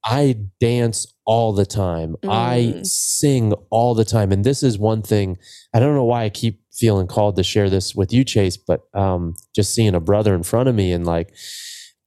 I 0.03 0.37
dance 0.59 1.07
all 1.25 1.51
the 1.53 1.65
time. 1.65 2.15
I 2.23 2.75
Mm. 2.77 2.85
sing 2.85 3.53
all 3.69 3.93
the 3.93 4.05
time. 4.05 4.31
And 4.31 4.43
this 4.43 4.63
is 4.63 4.77
one 4.77 5.01
thing, 5.01 5.37
I 5.73 5.79
don't 5.79 5.95
know 5.95 6.05
why 6.05 6.23
I 6.23 6.29
keep 6.29 6.61
feeling 6.71 7.07
called 7.07 7.35
to 7.35 7.43
share 7.43 7.69
this 7.69 7.93
with 7.95 8.13
you, 8.13 8.23
Chase, 8.23 8.55
but 8.55 8.81
um, 8.93 9.35
just 9.55 9.73
seeing 9.73 9.95
a 9.95 9.99
brother 9.99 10.33
in 10.35 10.43
front 10.43 10.69
of 10.69 10.75
me 10.75 10.91
and 10.93 11.05
like 11.05 11.33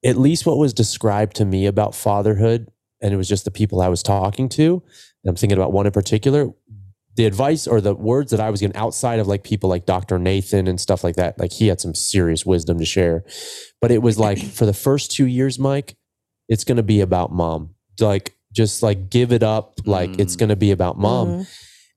at 0.05 0.17
least 0.17 0.47
what 0.47 0.57
was 0.57 0.73
described 0.73 1.37
to 1.37 1.45
me 1.45 1.67
about 1.67 1.95
fatherhood, 1.95 2.69
and 3.03 3.13
it 3.13 3.17
was 3.17 3.29
just 3.29 3.45
the 3.45 3.51
people 3.51 3.81
I 3.83 3.89
was 3.89 4.03
talking 4.03 4.49
to. 4.51 4.83
And 5.23 5.29
I'm 5.31 5.37
thinking 5.37 5.59
about 5.59 5.73
one 5.73 5.87
in 5.87 5.93
particular. 5.93 6.51
The 7.17 7.27
advice 7.27 7.67
or 7.67 7.81
the 7.83 7.95
words 7.95 8.31
that 8.31 8.41
I 8.41 8.49
was 8.49 8.61
getting 8.61 8.77
outside 8.77 9.19
of 9.19 9.27
like 9.27 9.43
people 9.43 9.69
like 9.69 9.85
Dr. 9.85 10.19
Nathan 10.19 10.67
and 10.69 10.81
stuff 10.81 11.05
like 11.05 11.17
that, 11.17 11.39
like 11.39 11.53
he 11.53 11.67
had 11.67 11.81
some 11.81 11.95
serious 11.95 12.47
wisdom 12.47 12.79
to 12.79 12.85
share. 12.87 13.25
But 13.83 13.91
it 13.91 14.01
was 14.01 14.19
like 14.19 14.39
for 14.59 14.65
the 14.65 14.73
first 14.73 15.11
two 15.11 15.27
years, 15.27 15.59
Mike, 15.59 15.97
it's 16.49 16.65
going 16.65 16.77
to 16.77 16.83
be 16.83 17.01
about 17.01 17.31
mom. 17.33 17.75
Like, 18.01 18.35
just 18.53 18.83
like 18.83 19.11
give 19.11 19.33
it 19.33 19.43
up. 19.43 19.75
Like, 19.87 20.19
it's 20.19 20.35
Mm. 20.37 20.39
going 20.41 20.49
to 20.51 20.57
be 20.57 20.71
about 20.73 20.99
mom. 20.99 21.29
Mm. 21.29 21.49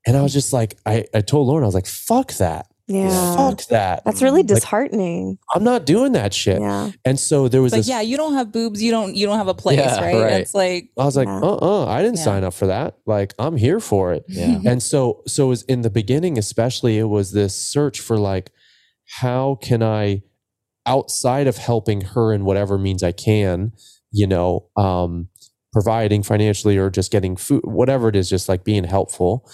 And 0.06 0.16
I 0.16 0.22
was 0.22 0.32
just 0.32 0.52
like, 0.52 0.76
I, 0.86 1.04
I 1.14 1.20
told 1.22 1.48
Lauren, 1.48 1.64
I 1.64 1.66
was 1.66 1.74
like, 1.74 1.86
fuck 1.86 2.32
that. 2.34 2.66
Yeah. 2.86 3.34
Fuck 3.36 3.62
that. 3.68 4.04
That's 4.04 4.20
really 4.20 4.42
Like, 4.42 4.48
disheartening. 4.48 5.38
I'm 5.54 5.64
not 5.64 5.86
doing 5.86 6.12
that 6.12 6.34
shit. 6.34 6.60
Yeah. 6.60 6.90
And 7.06 7.18
so 7.18 7.48
there 7.48 7.62
was 7.62 7.72
It's 7.72 7.76
like, 7.78 7.80
this, 7.80 7.88
yeah, 7.88 8.02
you 8.02 8.18
don't 8.18 8.34
have 8.34 8.52
boobs, 8.52 8.82
you 8.82 8.90
don't 8.90 9.14
you 9.16 9.24
don't 9.26 9.38
have 9.38 9.48
a 9.48 9.54
place, 9.54 9.78
Yeah, 9.78 9.98
right? 10.04 10.14
right. 10.22 10.32
It's 10.42 10.54
like 10.54 10.90
I 10.98 11.04
was 11.06 11.16
like, 11.16 11.26
Yeah. 11.26 11.40
uh 11.40 11.56
uh 11.62 11.86
I 11.86 12.02
didn't 12.02 12.18
Yeah. 12.18 12.24
sign 12.24 12.44
up 12.44 12.52
for 12.52 12.66
that. 12.66 12.98
Like, 13.06 13.32
I'm 13.38 13.56
here 13.56 13.80
for 13.80 14.12
it. 14.12 14.26
Yeah. 14.28 14.60
And 14.66 14.82
so, 14.82 15.22
so 15.26 15.46
it 15.46 15.48
was 15.48 15.62
in 15.62 15.80
the 15.80 15.88
beginning, 15.88 16.36
especially, 16.36 16.98
it 16.98 17.04
was 17.08 17.32
this 17.32 17.54
search 17.56 18.00
for 18.00 18.18
like, 18.18 18.50
how 19.20 19.54
can 19.62 19.82
I, 19.82 20.22
outside 20.86 21.46
of 21.46 21.56
helping 21.56 22.02
her 22.02 22.34
in 22.34 22.44
whatever 22.44 22.76
means 22.76 23.02
I 23.02 23.12
can, 23.12 23.72
you 24.12 24.26
know, 24.26 24.66
um, 24.76 25.28
providing 25.74 26.22
financially 26.22 26.78
or 26.78 26.88
just 26.88 27.12
getting 27.12 27.36
food, 27.36 27.60
whatever 27.64 28.08
it 28.08 28.16
is, 28.16 28.30
just 28.30 28.48
like 28.48 28.64
being 28.64 28.84
helpful. 28.84 29.46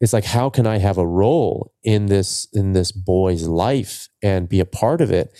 It's 0.00 0.12
like, 0.12 0.26
how 0.26 0.50
can 0.50 0.66
I 0.66 0.78
have 0.78 0.98
a 0.98 1.06
role 1.06 1.72
in 1.82 2.06
this 2.06 2.46
in 2.52 2.72
this 2.74 2.92
boy's 2.92 3.46
life 3.48 4.08
and 4.22 4.48
be 4.48 4.60
a 4.60 4.66
part 4.66 5.00
of 5.00 5.10
it? 5.10 5.32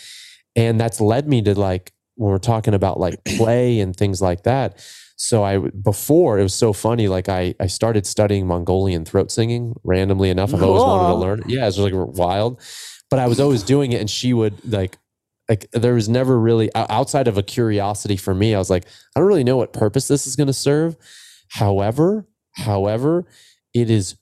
And 0.56 0.80
that's 0.80 1.00
led 1.00 1.28
me 1.28 1.42
to 1.42 1.54
like 1.58 1.92
when 2.16 2.30
we're 2.32 2.38
talking 2.38 2.74
about 2.74 2.98
like 2.98 3.22
play 3.36 3.78
and 3.80 3.94
things 3.94 4.22
like 4.22 4.44
that. 4.44 4.82
So 5.20 5.42
I 5.44 5.58
before 5.58 6.38
it 6.38 6.42
was 6.44 6.54
so 6.54 6.72
funny. 6.72 7.08
Like 7.08 7.28
I 7.28 7.54
I 7.60 7.66
started 7.66 8.06
studying 8.06 8.46
Mongolian 8.46 9.04
throat 9.04 9.30
singing 9.32 9.74
randomly 9.84 10.30
enough. 10.30 10.54
I've 10.54 10.62
always 10.62 10.82
wanted 10.82 11.06
to 11.08 11.12
Cool. 11.12 11.20
learn. 11.20 11.38
it. 11.40 11.50
Yeah, 11.50 11.66
it's 11.68 11.78
like 11.78 11.92
wild. 11.94 12.60
But 13.10 13.18
I 13.20 13.26
was 13.26 13.40
always 13.40 13.62
doing 13.62 13.92
it, 13.92 14.00
and 14.00 14.08
she 14.10 14.32
would 14.34 14.54
like 14.70 14.98
like 15.48 15.70
there 15.72 15.94
was 15.94 16.08
never 16.08 16.38
really 16.38 16.70
outside 16.74 17.26
of 17.28 17.38
a 17.38 17.42
curiosity 17.42 18.16
for 18.16 18.34
me. 18.34 18.54
I 18.54 18.58
was 18.58 18.70
like, 18.70 18.84
I 19.16 19.20
don't 19.20 19.28
really 19.28 19.44
know 19.44 19.56
what 19.56 19.72
purpose 19.72 20.08
this 20.08 20.26
is 20.26 20.36
going 20.36 20.46
to 20.48 20.52
serve. 20.52 20.96
However, 21.48 22.26
however, 22.56 23.24
it 23.74 23.88
is 23.90 24.16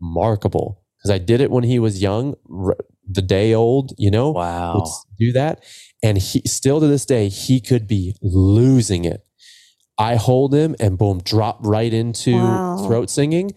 remarkable 0.00 0.82
because 0.98 1.10
I 1.10 1.18
did 1.18 1.40
it 1.40 1.50
when 1.50 1.64
he 1.64 1.78
was 1.78 2.00
young, 2.02 2.34
r- 2.52 2.76
the 3.08 3.22
day 3.22 3.54
old. 3.54 3.92
You 3.98 4.10
know, 4.10 4.28
would 4.28 4.34
Wow. 4.36 4.82
s- 4.82 5.04
do 5.18 5.32
that. 5.32 5.62
And 6.02 6.18
he 6.18 6.42
still 6.46 6.80
to 6.80 6.86
this 6.86 7.04
day, 7.04 7.28
he 7.28 7.60
could 7.60 7.86
be 7.86 8.14
losing 8.22 9.04
it. 9.04 9.24
I 9.98 10.14
hold 10.16 10.54
him 10.54 10.74
and 10.80 10.96
boom, 10.96 11.20
drop 11.22 11.58
right 11.62 11.92
into 11.92 12.32
Wow. 12.34 12.86
throat 12.86 13.10
singing. 13.10 13.52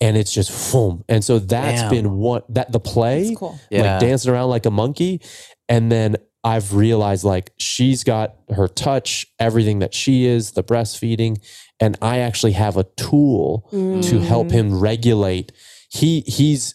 And 0.00 0.16
it's 0.16 0.32
just 0.32 0.72
boom. 0.72 1.04
And 1.08 1.24
so 1.24 1.38
that's 1.38 1.82
Damn. 1.82 1.90
been 1.90 2.16
what 2.16 2.52
that 2.52 2.72
the 2.72 2.80
play, 2.80 3.34
cool. 3.38 3.58
Yeah. 3.70 3.92
like 3.92 4.00
dancing 4.00 4.32
around 4.32 4.50
like 4.50 4.66
a 4.66 4.70
monkey. 4.70 5.20
And 5.68 5.90
then 5.90 6.16
I've 6.42 6.74
realized 6.74 7.24
like 7.24 7.52
she's 7.58 8.04
got 8.04 8.36
her 8.54 8.68
touch, 8.68 9.26
everything 9.38 9.78
that 9.78 9.94
she 9.94 10.26
is, 10.26 10.52
the 10.52 10.62
breastfeeding. 10.62 11.38
And 11.80 11.96
I 12.02 12.18
actually 12.18 12.52
have 12.52 12.76
a 12.76 12.84
tool 12.96 13.66
to 13.70 14.20
help 14.20 14.48
Mm. 14.48 14.52
him 14.52 14.78
regulate. 14.80 15.52
He 15.90 16.20
he's 16.26 16.74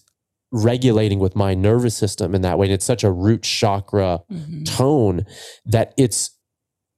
regulating 0.52 1.20
with 1.20 1.36
my 1.36 1.54
nervous 1.54 1.96
system 1.96 2.34
in 2.34 2.42
that 2.42 2.58
way. 2.58 2.66
And 2.66 2.74
it's 2.74 2.86
such 2.86 3.04
a 3.04 3.12
root 3.12 3.44
chakra 3.44 4.22
Mhm. 4.32 4.66
tone 4.66 5.26
that 5.66 5.94
it's 5.98 6.32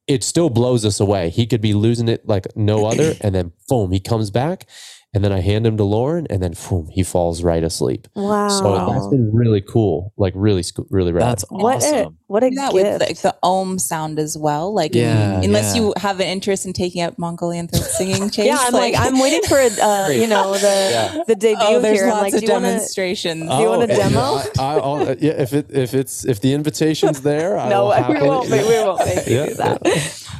it 0.07 0.23
still 0.23 0.49
blows 0.49 0.83
us 0.83 0.99
away. 0.99 1.29
He 1.29 1.45
could 1.45 1.61
be 1.61 1.73
losing 1.73 2.07
it 2.09 2.27
like 2.27 2.47
no 2.55 2.85
other, 2.85 3.15
and 3.21 3.35
then 3.35 3.51
boom, 3.69 3.91
he 3.91 3.99
comes 3.99 4.29
back, 4.31 4.67
and 5.13 5.23
then 5.25 5.33
I 5.33 5.41
hand 5.41 5.67
him 5.67 5.75
to 5.75 5.83
Lauren, 5.83 6.25
and 6.29 6.41
then 6.41 6.53
boom, 6.69 6.87
he 6.89 7.03
falls 7.03 7.43
right 7.43 7.63
asleep. 7.63 8.07
Wow. 8.15 8.47
So 8.47 8.73
that's 8.93 9.07
been 9.07 9.29
really 9.33 9.59
cool, 9.61 10.13
like 10.17 10.33
really, 10.37 10.63
really 10.89 11.11
rad. 11.11 11.23
That's 11.23 11.43
awesome. 11.49 11.59
what 11.61 11.83
a 11.83 12.13
what 12.27 12.43
a 12.45 12.49
Do 12.49 12.55
that 12.55 12.71
gift. 12.71 12.83
with 12.91 13.01
like 13.01 13.17
the 13.21 13.35
om 13.43 13.77
sound 13.77 14.19
as 14.19 14.37
well. 14.37 14.73
Like 14.73 14.95
Yeah, 14.95 15.41
unless 15.41 15.75
yeah. 15.75 15.81
you 15.81 15.93
have 15.97 16.21
an 16.21 16.27
interest 16.27 16.65
in 16.65 16.71
taking 16.71 17.01
up 17.01 17.19
Mongolian 17.19 17.67
throat 17.67 17.83
singing, 17.83 18.29
Chase. 18.35 18.45
yeah, 18.45 18.57
I'm 18.59 18.71
like, 18.71 18.93
I'm 18.97 19.19
waiting 19.19 19.41
for 19.43 19.57
uh, 19.57 20.07
you 20.11 20.27
know 20.27 20.53
the 20.53 20.89
Yeah. 21.17 21.23
the 21.27 21.35
debut 21.35 21.57
oh, 21.61 21.79
there's 21.81 21.99
here. 21.99 22.07
Lots 22.09 22.21
like, 22.21 22.33
of 22.35 22.39
do 22.39 22.45
you 22.45 22.51
want 22.53 22.63
to? 22.65 22.69
demonstrations. 22.71 23.49
Do 23.49 23.55
you 23.57 23.67
want 23.67 23.83
a 23.83 23.87
demo? 23.87 24.19
I, 24.19 24.45
I, 24.59 24.73
I'll- 24.77 25.09
uh, 25.09 25.15
yeah, 25.19 25.31
if 25.33 25.51
it 25.51 25.67
if 25.71 25.93
it's 25.93 26.23
if 26.23 26.39
the 26.39 26.53
invitation's 26.53 27.21
there, 27.31 27.57
I 27.59 27.67
No, 27.67 27.83
will 27.83 27.89
we 27.89 27.95
happily- 27.95 28.27
won't. 28.29 28.49
Make, 28.49 28.65
we 28.65 28.73
won't 28.75 29.05
make 29.05 29.27
you 29.27 29.35
Yeah, 29.35 29.45
do 29.47 29.53
that. 29.55 29.81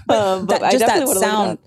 Um, 0.07 0.45
but 0.45 0.60
that, 0.61 0.64
I 0.64 0.72
just 0.72 0.80
that 0.85 0.88
definitely 0.88 1.06
wanna 1.06 1.07
look 1.07 1.18
it 1.18 1.19
sound 1.19 1.52
up. 1.52 1.60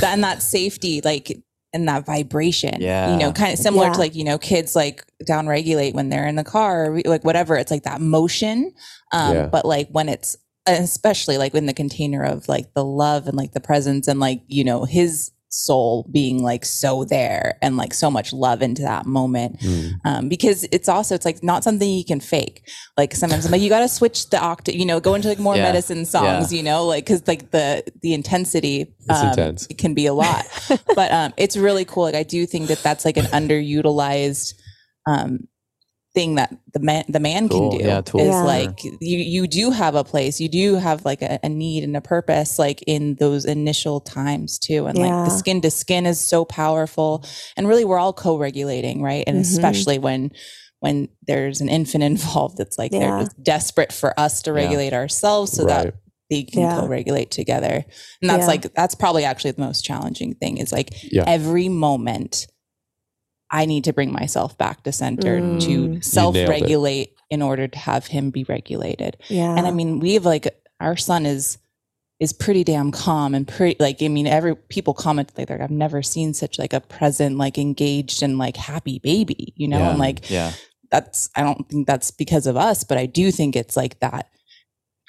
that, 0.00 0.12
and 0.14 0.24
that 0.24 0.42
safety 0.42 1.00
like 1.04 1.38
and 1.72 1.86
that 1.88 2.06
vibration 2.06 2.80
Yeah. 2.80 3.12
you 3.12 3.18
know 3.18 3.32
kind 3.32 3.52
of 3.52 3.58
similar 3.58 3.86
Yeah. 3.86 3.92
to 3.92 3.98
like 3.98 4.14
you 4.14 4.24
know 4.24 4.38
kids 4.38 4.74
like 4.74 5.04
down 5.26 5.46
regulate 5.46 5.94
when 5.94 6.08
they're 6.08 6.26
in 6.26 6.36
the 6.36 6.44
car 6.44 6.86
or 6.92 7.00
like 7.04 7.24
whatever 7.24 7.56
it's 7.56 7.70
like 7.70 7.82
that 7.84 8.00
motion 8.00 8.72
um 9.12 9.34
Yeah. 9.34 9.46
but 9.46 9.64
like 9.64 9.88
when 9.90 10.08
it's 10.08 10.36
especially 10.66 11.38
like 11.38 11.54
in 11.54 11.66
the 11.66 11.72
container 11.74 12.22
of 12.24 12.46
like 12.48 12.72
the 12.74 12.84
love 12.84 13.26
and 13.26 13.36
like 13.36 13.52
the 13.52 13.60
presence 13.60 14.06
and 14.08 14.20
like 14.20 14.42
you 14.48 14.64
know 14.64 14.84
his 14.84 15.30
soul 15.50 16.06
being 16.12 16.42
like 16.42 16.64
so 16.64 17.04
there 17.04 17.56
and 17.62 17.76
like 17.76 17.94
so 17.94 18.10
much 18.10 18.32
love 18.32 18.60
into 18.62 18.82
that 18.82 19.06
moment 19.06 19.58
Mm. 19.60 19.92
um, 20.04 20.28
because 20.28 20.64
it's 20.72 20.88
also 20.88 21.14
it's 21.14 21.24
like 21.24 21.42
not 21.42 21.64
something 21.64 21.88
you 21.88 22.04
can 22.04 22.20
fake. 22.20 22.62
Like 22.96 23.14
sometimes 23.14 23.46
I'm 23.46 23.52
like 23.52 23.62
you 23.62 23.68
got 23.70 23.80
to 23.80 23.88
switch 23.88 24.28
the 24.30 24.38
octave, 24.38 24.74
you 24.74 24.84
know, 24.84 25.00
go 25.00 25.14
into 25.14 25.28
like 25.28 25.38
more 25.38 25.56
Yeah. 25.56 25.62
medicine 25.64 26.04
songs, 26.04 26.52
you 26.52 26.62
know, 26.62 26.84
like 26.84 27.06
because 27.06 27.26
like 27.26 27.50
the 27.50 27.82
the 28.02 28.12
intensity 28.12 28.94
um, 29.08 29.28
intense. 29.30 29.66
it 29.70 29.78
can 29.78 29.94
be 29.94 30.06
a 30.06 30.12
lot, 30.12 30.44
but 30.94 31.10
um, 31.12 31.32
it's 31.36 31.56
really 31.56 31.84
cool. 31.86 32.02
Like 32.04 32.14
I 32.14 32.24
do 32.24 32.44
think 32.46 32.68
that 32.68 32.82
that's 32.82 33.04
like 33.04 33.16
an 33.16 33.24
underutilized 33.26 34.54
um, 35.06 35.48
thing 36.18 36.34
that 36.34 36.50
the 36.74 36.80
man 36.80 37.04
the 37.08 37.20
man 37.20 37.48
Cool. 37.48 37.70
can 37.70 37.78
do 37.78 37.84
Yeah, 37.84 38.00
tool 38.00 38.20
is 38.20 38.26
Yeah. 38.28 38.42
like 38.42 38.82
you 38.84 39.18
you 39.36 39.46
do 39.46 39.70
have 39.70 39.94
a 39.94 40.02
place, 40.12 40.40
you 40.40 40.48
do 40.48 40.74
have 40.74 41.04
like 41.04 41.22
a, 41.22 41.38
a 41.44 41.48
need 41.48 41.84
and 41.84 41.96
a 41.96 42.00
purpose, 42.00 42.58
like 42.58 42.82
in 42.86 43.14
those 43.20 43.44
initial 43.44 44.00
times 44.00 44.58
too, 44.58 44.86
and 44.88 44.98
like 44.98 45.12
the 45.28 45.30
skin 45.30 45.60
to 45.60 45.70
skin 45.70 46.06
is 46.06 46.18
so 46.20 46.44
powerful 46.44 47.24
and 47.56 47.68
really 47.68 47.84
we're 47.84 47.98
all 48.04 48.12
co-regulating 48.12 49.00
right 49.10 49.24
and 49.28 49.36
Mhm. 49.38 49.42
especially 49.42 49.98
when 49.98 50.32
when 50.80 51.08
there's 51.26 51.60
an 51.60 51.68
infant 51.68 52.02
involved 52.12 52.58
it's 52.60 52.78
like 52.78 52.92
Yeah. 52.92 52.98
they're 53.00 53.20
just 53.24 53.42
desperate 53.42 53.92
for 53.92 54.10
us 54.18 54.42
to 54.42 54.50
Yeah. 54.50 54.56
regulate 54.62 54.92
ourselves 54.92 55.52
so 55.52 55.64
that 55.66 55.94
they 56.30 56.42
can 56.42 56.62
Yeah. 56.62 56.80
co-regulate 56.80 57.30
together 57.30 57.84
and 58.20 58.30
that's 58.30 58.42
Yeah. 58.42 58.46
like 58.54 58.74
that's 58.74 58.94
probably 58.94 59.24
actually 59.24 59.52
the 59.52 59.62
most 59.62 59.84
challenging 59.84 60.34
thing 60.34 60.58
is 60.58 60.72
like 60.72 60.90
Yeah. 61.12 61.24
every 61.26 61.68
moment 61.68 62.46
i 63.50 63.64
need 63.64 63.84
to 63.84 63.92
bring 63.92 64.12
myself 64.12 64.56
back 64.58 64.82
to 64.82 64.92
center 64.92 65.40
Mm. 65.40 65.60
to 65.60 65.70
You 65.70 65.78
nailed 65.88 65.96
it. 65.96 66.04
self-regulate 66.04 67.14
in 67.30 67.42
order 67.42 67.68
to 67.68 67.78
have 67.78 68.06
him 68.06 68.30
be 68.30 68.44
regulated 68.44 69.16
Yeah. 69.28 69.54
and 69.56 69.66
i 69.66 69.70
mean 69.70 70.00
we 70.00 70.14
have 70.14 70.24
like 70.24 70.46
our 70.80 70.96
son 70.96 71.26
is 71.26 71.58
is 72.20 72.32
pretty 72.32 72.64
damn 72.64 72.90
calm 72.90 73.34
and 73.34 73.46
pretty 73.46 73.76
like 73.78 74.02
i 74.02 74.08
mean 74.08 74.26
every 74.26 74.56
people 74.56 74.92
comment 74.94 75.30
like 75.38 75.50
i've 75.50 75.70
never 75.70 76.02
seen 76.02 76.34
such 76.34 76.58
like 76.58 76.72
a 76.72 76.80
present 76.80 77.38
like 77.38 77.58
engaged 77.58 78.22
and 78.22 78.38
like 78.38 78.56
happy 78.56 78.98
baby 78.98 79.52
you 79.56 79.68
know 79.68 79.78
yeah. 79.78 79.90
and 79.90 79.98
like 79.98 80.28
yeah. 80.30 80.52
that's 80.90 81.30
i 81.36 81.42
don't 81.42 81.68
think 81.68 81.86
that's 81.86 82.10
because 82.10 82.46
of 82.46 82.56
us 82.56 82.82
but 82.84 82.98
i 82.98 83.06
do 83.06 83.30
think 83.30 83.54
it's 83.54 83.76
like 83.76 84.00
that 84.00 84.28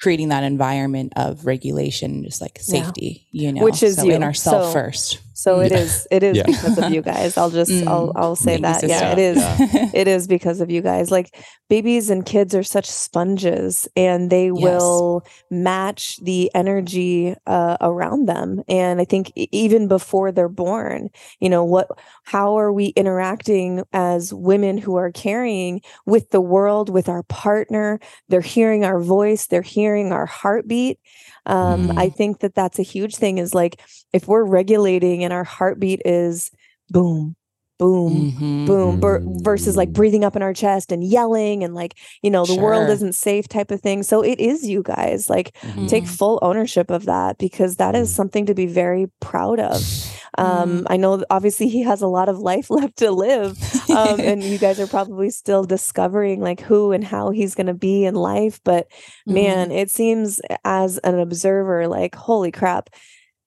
creating 0.00 0.28
that 0.30 0.44
environment 0.44 1.12
of 1.16 1.44
regulation 1.46 2.22
just 2.24 2.40
like 2.40 2.58
Yeah. 2.66 2.84
safety 2.84 3.26
you 3.32 3.52
know 3.52 3.64
Which 3.64 3.82
is 3.82 3.96
so 3.96 4.04
you. 4.04 4.12
in 4.14 4.22
ourselves 4.22 4.68
So- 4.68 4.72
first 4.72 5.18
so 5.42 5.60
it 5.60 5.72
Yeah. 5.72 5.78
is 5.78 6.06
it 6.10 6.22
is 6.22 6.36
Yeah. 6.36 6.42
because 6.46 6.76
of 6.78 6.90
you 6.92 7.02
guys. 7.02 7.36
I'll 7.38 7.50
just 7.50 7.70
I'll 7.88 8.08
Mm. 8.12 8.20
I'll 8.20 8.36
say 8.36 8.58
Thank 8.58 8.62
that. 8.62 8.82
Yeah, 8.88 8.98
sister. 8.98 9.12
it 9.12 9.18
is. 9.18 9.36
Yeah. 9.38 9.90
it 10.02 10.08
is 10.08 10.26
because 10.26 10.60
of 10.60 10.70
you 10.70 10.82
guys. 10.82 11.10
Like 11.10 11.28
babies 11.68 12.10
and 12.10 12.26
kids 12.26 12.54
are 12.54 12.62
such 12.76 12.86
sponges 12.86 13.88
and 13.96 14.28
they 14.30 14.46
Yes. 14.46 14.62
will 14.64 15.22
match 15.50 16.18
the 16.22 16.50
energy 16.54 17.34
uh, 17.46 17.76
around 17.80 18.26
them. 18.26 18.62
And 18.68 19.00
I 19.00 19.04
think 19.04 19.32
even 19.36 19.88
before 19.88 20.32
they're 20.32 20.48
born, 20.48 21.08
you 21.40 21.48
know, 21.48 21.64
what, 21.64 21.86
how 22.24 22.58
are 22.58 22.72
we 22.72 22.86
interacting 22.96 23.82
as 23.92 24.34
women 24.34 24.78
who 24.78 24.96
are 24.96 25.12
carrying 25.12 25.80
with 26.06 26.30
the 26.30 26.40
world, 26.40 26.88
with 26.90 27.08
our 27.08 27.22
partner? 27.24 28.00
They're 28.28 28.40
hearing 28.40 28.84
our 28.84 29.00
voice, 29.00 29.46
they're 29.46 29.62
hearing 29.62 30.12
our 30.12 30.26
heartbeat. 30.26 30.98
Um, 31.46 31.98
I 31.98 32.08
think 32.08 32.40
that 32.40 32.54
that's 32.54 32.78
a 32.78 32.84
huge 32.84 33.16
thing 33.16 33.38
is 33.38 33.54
like 33.54 33.80
if 34.12 34.28
we're 34.28 34.44
regulating 34.44 35.24
and 35.24 35.32
our 35.32 35.44
heartbeat 35.44 36.02
is 36.04 36.50
boom, 36.90 37.36
boom, 37.80 38.32
Mhm. 38.40 38.66
boom 38.66 39.00
ber- 39.00 39.22
versus 39.26 39.76
like 39.76 39.92
breathing 39.92 40.24
up 40.24 40.36
in 40.36 40.42
our 40.42 40.54
chest 40.54 40.92
and 40.92 41.02
yelling 41.04 41.64
and 41.64 41.74
like 41.74 41.94
you 42.22 42.30
know 42.30 42.46
the 42.46 42.54
world 42.54 42.90
isn't 42.90 43.14
safe 43.14 43.48
type 43.48 43.70
of 43.72 43.80
thing 43.80 44.02
so 44.04 44.22
it 44.22 44.38
is 44.40 44.68
you 44.68 44.82
guys 44.82 45.30
like 45.30 45.56
Mhm. 45.64 45.88
take 45.88 46.06
full 46.06 46.38
ownership 46.42 46.90
of 46.90 47.06
that 47.06 47.38
because 47.38 47.76
that 47.76 47.96
is 47.96 48.10
Mm. 48.10 48.16
something 48.16 48.46
to 48.46 48.54
be 48.54 48.66
very 48.66 49.08
proud 49.20 49.60
of 49.60 49.96
um 50.38 50.86
i 50.90 50.96
know 50.96 51.24
obviously 51.30 51.68
he 51.68 51.82
has 51.82 52.02
a 52.02 52.06
lot 52.06 52.28
of 52.28 52.38
life 52.38 52.70
left 52.78 52.98
to 52.98 53.10
live 53.10 53.56
um 53.90 54.22
and 54.24 54.50
you 54.50 54.58
guys 54.58 54.78
are 54.80 54.86
probably 54.88 55.30
still 55.30 55.64
discovering 55.64 56.40
like 56.40 56.60
who 56.60 56.92
and 56.92 57.04
how 57.04 57.30
he's 57.30 57.54
going 57.54 57.66
to 57.66 57.74
be 57.74 58.04
in 58.04 58.14
life 58.14 58.60
but 58.64 58.86
Mm-hmm. 59.28 59.34
man 59.34 59.70
it 59.72 59.90
seems 59.90 60.40
as 60.64 60.98
an 60.98 61.18
observer 61.18 61.88
like 61.88 62.14
holy 62.14 62.52
crap 62.52 62.90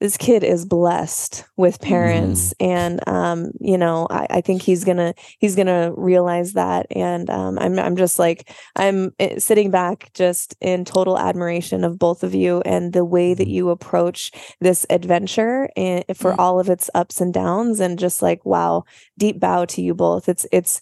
this 0.03 0.17
kid 0.17 0.43
is 0.43 0.65
blessed 0.65 1.45
with 1.55 1.79
parents 1.79 2.53
and 2.59 2.99
um 3.07 3.51
you 3.61 3.77
know 3.77 4.05
I, 4.09 4.27
I 4.29 4.41
think 4.41 4.61
he's 4.61 4.83
gonna 4.83 5.13
he's 5.39 5.55
gonna 5.55 5.93
realize 5.95 6.53
that 6.53 6.87
and 6.91 7.29
um 7.29 7.57
i'm 7.57 7.79
i'm 7.79 7.95
just 7.95 8.19
like 8.19 8.51
i'm 8.75 9.13
eh, 9.19 9.39
sitting 9.39 9.71
back 9.71 10.11
just 10.13 10.55
in 10.59 10.83
total 10.83 11.17
admiration 11.17 11.85
of 11.85 11.97
both 11.97 12.21
of 12.21 12.35
you 12.35 12.61
and 12.65 12.91
the 12.91 13.05
way 13.05 13.33
that 13.33 13.47
Mhm. 13.47 13.51
you 13.51 13.69
approach 13.69 14.31
this 14.59 14.85
adventure 14.89 15.69
and 15.77 16.03
for 16.13 16.33
Mm. 16.33 16.39
all 16.39 16.59
of 16.59 16.69
its 16.69 16.89
ups 16.93 17.21
and 17.21 17.33
downs 17.33 17.79
and 17.79 17.97
just 17.97 18.21
like 18.21 18.45
wow 18.45 18.83
deep 19.17 19.39
bow 19.39 19.63
to 19.63 19.81
you 19.81 19.93
both 19.93 20.27
it's 20.27 20.45
it's 20.51 20.81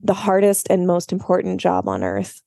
the 0.00 0.14
hardest 0.14 0.68
and 0.70 0.86
most 0.86 1.12
important 1.12 1.60
job 1.60 1.86
on 1.86 2.02
earth 2.02 2.40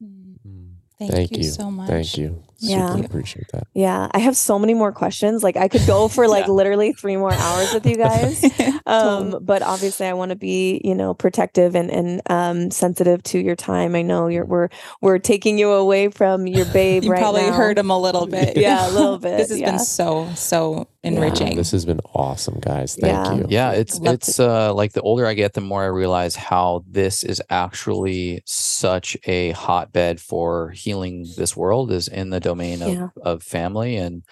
Mm. 0.00 0.36
Mm. 0.46 0.66
Thank, 0.98 1.12
Thank 1.12 1.32
you, 1.32 1.42
you. 1.44 1.50
so 1.50 1.70
much. 1.70 1.88
Thank 1.88 2.16
you. 2.18 2.42
Yeah. 2.58 2.94
Super 2.94 3.06
appreciate 3.06 3.48
that. 3.52 3.66
yeah 3.74 4.08
i 4.12 4.18
have 4.18 4.36
so 4.36 4.58
many 4.58 4.72
more 4.74 4.92
questions 4.92 5.42
like 5.42 5.56
i 5.56 5.68
could 5.68 5.86
go 5.86 6.08
for 6.16 6.26
like 6.28 6.46
Yeah. 6.46 6.52
literally 6.52 6.92
three 6.92 7.16
more 7.16 7.32
hours 7.32 7.72
with 7.74 7.84
you 7.86 7.96
guys 8.08 8.42
um 8.86 9.30
Totally. 9.32 9.44
but 9.44 9.62
obviously 9.62 10.06
i 10.06 10.12
want 10.14 10.30
to 10.30 10.36
be 10.36 10.80
you 10.84 10.94
know 10.94 11.14
protective 11.14 11.74
and 11.74 11.90
and 11.90 12.22
um 12.30 12.70
sensitive 12.70 13.22
to 13.24 13.38
your 13.38 13.56
time 13.56 13.94
i 13.94 14.02
know 14.02 14.28
you're 14.28 14.44
we're 14.46 14.68
we're 15.02 15.18
taking 15.18 15.58
you 15.58 15.70
away 15.72 16.08
from 16.08 16.46
your 16.46 16.64
babe 16.66 17.04
you 17.04 17.10
right 17.10 17.20
probably 17.20 17.42
now. 17.42 17.52
heard 17.52 17.78
him 17.78 17.90
a 17.90 17.98
little 17.98 18.26
bit. 18.26 18.56
Yeah, 18.56 18.88
a 18.88 18.90
little 18.90 19.18
bit, 19.18 19.36
this 19.38 19.50
has 19.50 19.58
yeah. 19.60 19.70
been 19.72 19.78
so 19.78 20.28
so 20.34 20.88
Yeah. 21.02 21.10
enriching. 21.12 21.56
This 21.56 21.70
has 21.70 21.84
been 21.84 22.00
awesome, 22.14 22.58
guys. 22.60 22.96
Thank 22.96 23.12
Yeah. 23.26 23.34
you. 23.34 23.46
Yeah, 23.48 23.70
it's 23.72 24.00
Love 24.00 24.14
it's 24.14 24.40
uh 24.40 24.72
like 24.74 24.92
the 24.92 25.02
older 25.02 25.26
I 25.26 25.34
get, 25.34 25.52
the 25.54 25.60
more 25.60 25.82
I 25.82 25.86
realize 25.86 26.34
how 26.36 26.84
this 26.88 27.22
is 27.22 27.40
actually 27.50 28.42
such 28.44 29.16
a 29.26 29.50
hotbed 29.52 30.20
for 30.20 30.70
healing 30.70 31.26
this 31.36 31.56
world 31.56 31.92
is 31.92 32.08
in 32.08 32.30
the 32.30 32.40
domain 32.50 32.80
of, 32.82 32.88
Yeah. 32.94 33.08
of 33.22 33.42
family 33.42 33.96
and 33.96 34.22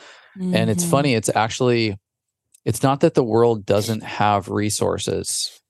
and 0.59 0.69
it's 0.73 0.85
Mhm. 0.85 0.91
funny 0.95 1.13
it's 1.15 1.31
actually 1.35 1.97
it's 2.65 2.83
not 2.83 2.99
that 3.01 3.15
the 3.15 3.23
world 3.35 3.59
doesn't 3.67 4.03
have 4.03 4.49
resources 4.49 5.61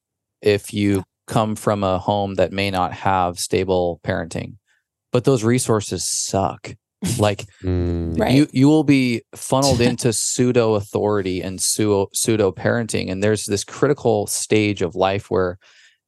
if 0.41 0.73
you 0.73 1.03
come 1.27 1.57
from 1.57 1.83
a 1.85 1.99
home 1.99 2.35
that 2.35 2.53
may 2.53 2.71
not 2.71 2.93
have 2.93 3.39
stable 3.39 4.01
parenting 4.09 4.51
but 5.13 5.25
those 5.25 5.43
resources 5.45 6.05
suck 6.05 6.75
like 7.19 7.45
Mm. 7.63 8.19
Right. 8.19 8.35
you 8.37 8.47
you 8.61 8.67
will 8.73 8.85
be 8.85 9.23
funneled 9.35 9.81
into 9.91 10.13
pseudo 10.13 10.75
authority 10.75 11.43
and 11.47 11.61
pseudo 11.61 12.09
pseudo 12.15 12.51
parenting 12.53 13.11
and 13.11 13.23
there's 13.23 13.45
this 13.45 13.65
critical 13.65 14.27
stage 14.27 14.81
of 14.83 14.95
life 14.95 15.31
where 15.31 15.59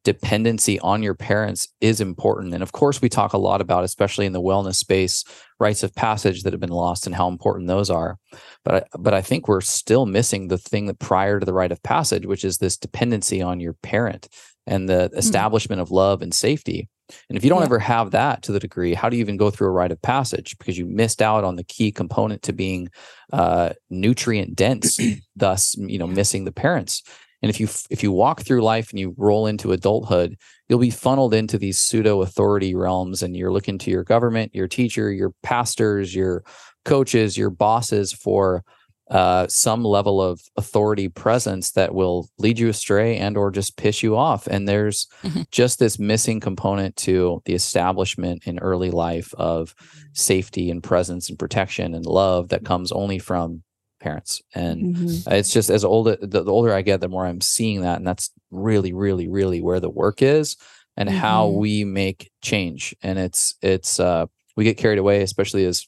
dependency 0.05 0.79
on 0.81 1.03
your 1.03 1.15
parents 1.15 1.69
is 1.81 2.01
important 2.01 2.55
and 2.55 2.63
of 2.63 2.73
course 2.73 3.03
we 3.03 3.09
talk 3.09 3.33
a 3.33 3.39
lot 3.49 3.61
about 3.61 3.85
especially 3.85 4.25
in 4.25 4.33
the 4.33 4.41
wellness 4.51 4.77
space 4.77 5.25
rites 5.59 5.83
of 5.83 5.95
passage 5.95 6.43
that 6.43 6.53
have 6.53 6.61
been 6.61 6.71
lost 6.71 7.07
and 7.07 7.15
how 7.15 7.29
important 7.29 7.69
those 7.69 7.91
are 7.91 8.19
but 8.65 8.75
I, 8.75 8.99
but 8.99 9.15
I 9.15 9.23
think 9.23 9.49
we're 9.49 9.61
still 9.61 10.07
missing 10.07 10.49
the 10.49 10.59
thing 10.59 10.87
that 10.87 10.99
prior 10.99 11.41
to 11.41 11.47
the 11.47 11.55
rite 11.55 11.73
of 11.73 11.83
passage 11.83 12.27
which 12.27 12.45
is 12.45 12.59
this 12.59 12.77
dependency 12.77 13.43
on 13.43 13.61
your 13.61 13.73
parent 13.75 14.29
and 14.67 14.89
the 14.89 15.11
establishment 15.15 15.81
of 15.81 15.91
love 15.91 16.23
and 16.23 16.35
safety 16.35 16.89
and 17.29 17.37
if 17.39 17.45
you 17.45 17.51
don't 17.51 17.61
Yeah. 17.61 17.67
ever 17.67 17.79
have 17.79 18.11
that 18.11 18.43
to 18.43 18.53
the 18.53 18.59
degree, 18.59 18.93
how 18.93 19.09
do 19.09 19.17
you 19.17 19.21
even 19.21 19.37
go 19.37 19.49
through 19.49 19.69
a 19.69 19.71
rite 19.71 19.93
of 19.93 20.03
passage? 20.03 20.59
Because 20.59 20.77
you 20.77 20.87
missed 20.87 21.23
out 21.23 21.45
on 21.45 21.55
the 21.55 21.63
key 21.63 21.93
component 21.93 22.43
to 22.43 22.53
being 22.53 22.89
uh, 23.33 23.75
nutrient 23.91 24.57
dense, 24.57 24.99
thus 25.37 25.77
you 25.79 25.99
know 25.99 26.07
missing 26.09 26.45
the 26.47 26.53
parents. 26.53 27.05
And 27.43 27.51
if 27.51 27.61
you 27.61 27.69
if 27.91 28.03
you 28.03 28.13
walk 28.13 28.43
through 28.43 28.63
life 28.63 28.91
and 28.91 28.99
you 28.99 29.15
roll 29.17 29.47
into 29.47 29.73
adulthood, 29.73 30.37
you'll 30.69 30.79
be 30.79 30.91
funneled 30.91 31.35
into 31.35 31.59
these 31.59 31.79
pseudo 31.79 32.23
authority 32.23 32.75
realms, 32.75 33.23
and 33.23 33.37
you're 33.37 33.53
looking 33.53 33.79
to 33.79 33.91
your 33.91 34.05
government, 34.05 34.55
your 34.55 34.69
teacher, 34.69 35.13
your 35.13 35.33
pastors, 35.43 36.15
your 36.15 36.43
coaches, 36.85 37.37
your 37.37 37.51
bosses 37.51 38.13
for 38.13 38.65
uh, 39.11 39.47
some 39.49 39.85
level 39.85 40.21
of 40.21 40.41
authority 40.57 41.09
presence 41.09 41.71
that 41.73 41.95
will 41.95 42.29
lead 42.39 42.59
you 42.59 42.69
astray 42.69 43.17
and 43.17 43.37
or 43.37 43.53
just 43.53 43.77
piss 43.77 44.03
you 44.03 44.17
off. 44.17 44.49
And 44.49 44.67
there's 44.67 45.07
Mhm. 45.23 45.49
just 45.53 45.79
this 45.79 45.97
missing 45.99 46.41
component 46.41 46.97
to 46.97 47.41
the 47.45 47.55
establishment 47.55 48.43
in 48.47 48.59
early 48.59 48.91
life 48.91 49.33
of 49.35 49.77
safety 50.13 50.71
and 50.71 50.83
presence 50.83 51.29
and 51.29 51.39
protection 51.39 51.95
and 51.95 52.05
love 52.05 52.49
that 52.49 52.65
comes 52.65 52.91
only 52.91 53.21
from 53.21 53.63
parents. 54.01 54.43
And 54.55 54.95
Mhm. 54.97 55.33
it's 55.33 55.53
just 55.53 55.71
as 55.71 55.85
older 55.85 56.17
the, 56.21 56.43
the 56.43 56.53
older 56.53 56.73
I 56.73 56.83
get, 56.83 57.01
the 57.01 57.09
more 57.09 57.27
I'm 57.27 57.41
seeing 57.41 57.81
that, 57.83 57.99
and 57.99 58.07
that's 58.07 58.31
really, 58.51 58.93
really, 58.93 59.29
really 59.29 59.61
where 59.61 59.81
the 59.81 59.91
work 59.91 60.23
is 60.23 60.57
and 60.97 61.09
how 61.11 61.49
Mhm. 61.49 61.59
we 61.61 61.85
make 61.85 62.31
change. 62.43 62.95
And 63.03 63.19
it's 63.19 63.55
it's 63.63 63.99
uh, 64.01 64.27
we 64.57 64.65
get 64.65 64.77
carried 64.79 64.99
away, 64.99 65.23
especially 65.23 65.65
as 65.65 65.87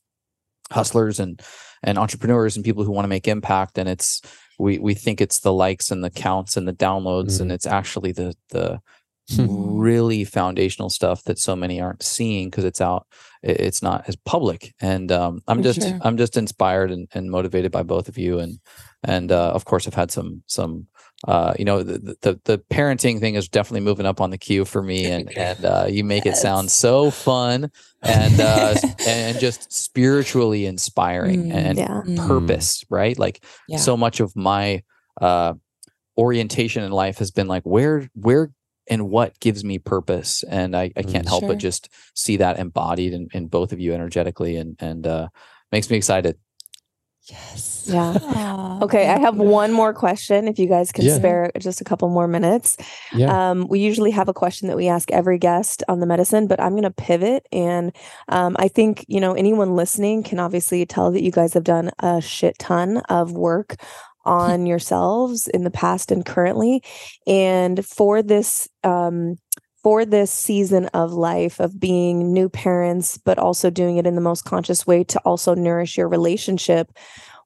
hustlers 0.71 1.21
and 1.21 1.41
and 1.83 1.99
entrepreneurs 1.99 2.57
and 2.57 2.65
people 2.65 2.85
who 2.85 2.93
want 2.93 3.05
to 3.05 3.09
make 3.09 3.29
impact. 3.29 3.79
And 3.79 3.89
it's 3.89 4.21
we 4.59 4.79
we 4.79 4.95
think 4.95 5.21
it's 5.21 5.41
the 5.41 5.53
likes 5.53 5.91
and 5.91 6.03
the 6.03 6.11
counts 6.11 6.57
and 6.57 6.67
the 6.67 6.73
downloads, 6.75 7.41
and 7.41 7.51
Mhm. 7.51 7.55
it's 7.55 7.67
actually 7.67 8.13
the 8.13 8.35
the. 8.51 8.81
Really 9.37 10.25
foundational 10.25 10.89
stuff 10.91 11.23
that 11.25 11.39
so 11.39 11.55
many 11.55 11.81
aren't 11.81 12.03
seeing 12.03 12.49
because 12.51 12.65
it's 12.65 12.81
out 12.81 13.07
it's 13.43 13.83
not 13.83 14.09
as 14.09 14.17
public 14.17 14.75
and 14.81 15.13
um, 15.13 15.43
i'm 15.49 15.59
For 15.59 15.65
just 15.65 15.83
sure. 15.83 15.99
i'm 16.03 16.17
just 16.17 16.37
inspired 16.37 16.91
and, 16.91 17.09
and 17.15 17.31
motivated 17.31 17.71
by 17.71 17.83
both 17.83 18.09
of 18.09 18.17
you 18.19 18.39
and 18.39 18.59
and 19.05 19.31
uh, 19.31 19.51
of 19.53 19.65
course 19.65 19.87
i've 19.87 19.95
had 19.95 20.11
some 20.11 20.43
some 20.47 20.87
uh, 21.27 21.53
you 21.59 21.65
know 21.65 21.83
the, 21.83 22.17
the 22.23 22.41
the 22.45 22.59
parenting 22.71 23.19
thing 23.21 23.35
is 23.35 23.49
definitely 23.49 23.81
moving 23.81 24.07
up 24.07 24.21
on 24.21 24.31
the 24.31 24.39
queue 24.39 24.65
for 24.65 24.83
me 24.83 25.05
and 25.11 25.37
and 25.37 25.65
uh, 25.65 25.87
you 25.89 26.05
make 26.05 26.25
it 26.27 26.37
sound 26.37 26.71
so 26.71 27.11
fun 27.11 27.71
and 28.03 28.41
uh, 28.41 28.75
and 29.07 29.39
just 29.39 29.71
spiritually 29.73 30.65
inspiring 30.65 31.51
Mm, 31.51 31.55
and 31.55 31.79
yeah. 31.79 32.03
Mm. 32.07 32.27
purpose 32.27 32.85
right 32.89 33.19
like 33.19 33.45
Yeah. 33.69 33.79
so 33.79 33.97
much 33.97 34.21
of 34.21 34.35
my 34.37 34.83
uh 35.21 35.55
orientation 36.17 36.83
in 36.83 36.91
life 36.93 37.19
has 37.19 37.31
been 37.31 37.47
like 37.47 37.63
where 37.65 38.09
where 38.15 38.51
and 38.91 39.09
what 39.09 39.39
gives 39.41 39.65
me 39.65 39.79
purpose 39.79 40.43
and 40.45 40.77
i, 40.77 40.91
I 40.97 41.03
can't 41.03 41.25
Mm. 41.27 41.29
help 41.29 41.41
Sure. 41.43 41.49
but 41.51 41.59
just 41.59 41.89
see 42.15 42.37
that 42.39 42.59
embodied 42.59 43.13
in, 43.13 43.29
in 43.33 43.47
both 43.49 43.73
of 43.73 43.81
you 43.81 43.93
energetically 43.95 44.57
and 44.57 44.77
and 44.81 45.07
uh 45.07 45.29
makes 45.73 45.91
me 45.91 45.97
excited 45.97 46.37
Yes. 47.31 47.85
Yeah. 47.93 48.15
Aww, 48.15 48.83
okay. 48.85 49.07
I 49.07 49.19
have 49.19 49.37
one 49.37 49.71
more 49.71 49.93
question. 49.93 50.49
If 50.49 50.59
you 50.59 50.67
guys 50.67 50.93
can 50.93 51.05
yeah. 51.05 51.17
spare 51.17 51.51
just 51.59 51.83
a 51.83 51.85
couple 51.85 52.09
more 52.09 52.27
minutes. 52.27 52.79
Yeah. 53.15 53.51
Um, 53.51 53.67
we 53.69 53.81
usually 53.81 54.11
have 54.13 54.29
a 54.29 54.33
question 54.35 54.69
that 54.69 54.79
we 54.79 54.89
ask 54.89 55.11
every 55.11 55.37
guest 55.39 55.83
on 55.89 56.01
the 56.01 56.07
medicine 56.07 56.47
but 56.47 56.59
I'm 56.59 56.71
going 56.73 56.85
to 56.85 56.91
pivot. 56.91 57.47
And 57.53 57.95
um, 58.29 58.57
I 58.59 58.69
think, 58.69 59.05
you 59.09 59.21
know, 59.21 59.35
anyone 59.35 59.77
listening 59.77 60.23
can 60.23 60.39
obviously 60.39 60.87
tell 60.87 61.11
that 61.11 61.23
you 61.23 61.31
guys 61.31 61.53
have 61.53 61.65
done 61.65 61.91
a 61.99 62.23
shit 62.23 62.59
ton 62.59 62.99
of 63.11 63.33
work 63.33 63.77
on 64.29 64.67
yourselves 64.67 65.49
in 65.49 65.65
the 65.65 65.71
past 65.71 66.13
and 66.13 66.25
currently. 66.25 66.83
And 67.27 67.85
for 67.85 68.23
this, 68.23 68.69
um, 68.85 69.37
for 69.83 70.05
this 70.05 70.31
season 70.31 70.87
of 70.87 71.13
life 71.13 71.61
of 71.61 71.81
being 71.81 72.33
new 72.33 72.49
parents, 72.49 73.17
but 73.17 73.39
also 73.39 73.71
doing 73.71 73.97
it 73.97 74.07
in 74.07 74.15
the 74.15 74.21
most 74.21 74.45
conscious 74.45 74.87
way 74.87 75.03
to 75.05 75.19
also 75.21 75.55
nourish 75.55 75.97
your 75.97 76.09
relationship. 76.09 76.93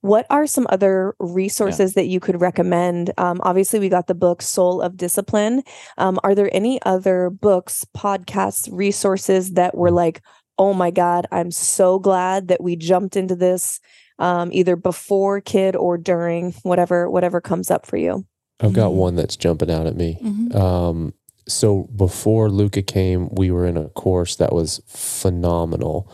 What 0.00 0.26
are 0.30 0.48
some 0.48 0.66
other 0.68 1.14
resources 1.20 1.92
yeah. 1.92 2.02
that 2.02 2.08
you 2.08 2.18
could 2.18 2.40
recommend? 2.40 3.12
Um, 3.18 3.40
obviously, 3.44 3.78
we 3.78 3.88
got 3.88 4.08
the 4.08 4.16
book 4.16 4.42
Soul 4.42 4.82
of 4.82 4.96
Discipline. 4.96 5.62
Um, 5.98 6.18
are 6.24 6.34
there 6.34 6.50
any 6.52 6.82
other 6.82 7.30
books, 7.30 7.86
podcasts, 7.96 8.68
resources 8.72 9.52
that 9.52 9.76
were 9.76 9.92
like, 9.92 10.20
oh 10.58 10.74
my 10.74 10.90
God, 10.90 11.26
I'm 11.30 11.52
so 11.52 12.00
glad 12.00 12.48
that 12.48 12.62
we 12.62 12.74
jumped 12.74 13.16
into 13.16 13.36
this 13.36 13.78
um, 14.22 14.50
either 14.52 14.76
before 14.76 15.40
kid 15.40 15.74
or 15.74 15.98
during, 15.98 16.52
whatever, 16.62 17.10
whatever 17.10 17.40
comes 17.40 17.70
up 17.70 17.84
for 17.84 17.96
you? 17.96 18.24
I've 18.60 18.72
got 18.72 18.90
mm-hmm. 18.90 18.98
one 18.98 19.16
that's 19.16 19.36
jumping 19.36 19.70
out 19.70 19.88
at 19.88 19.96
me. 19.96 20.18
Mm-hmm. 20.22 20.56
Um, 20.56 21.14
so 21.48 21.90
before 21.96 22.48
Luca 22.48 22.82
came, 22.82 23.28
we 23.32 23.50
were 23.50 23.66
in 23.66 23.76
a 23.76 23.88
course 23.88 24.36
that 24.36 24.52
was 24.52 24.80
phenomenal. 24.86 26.10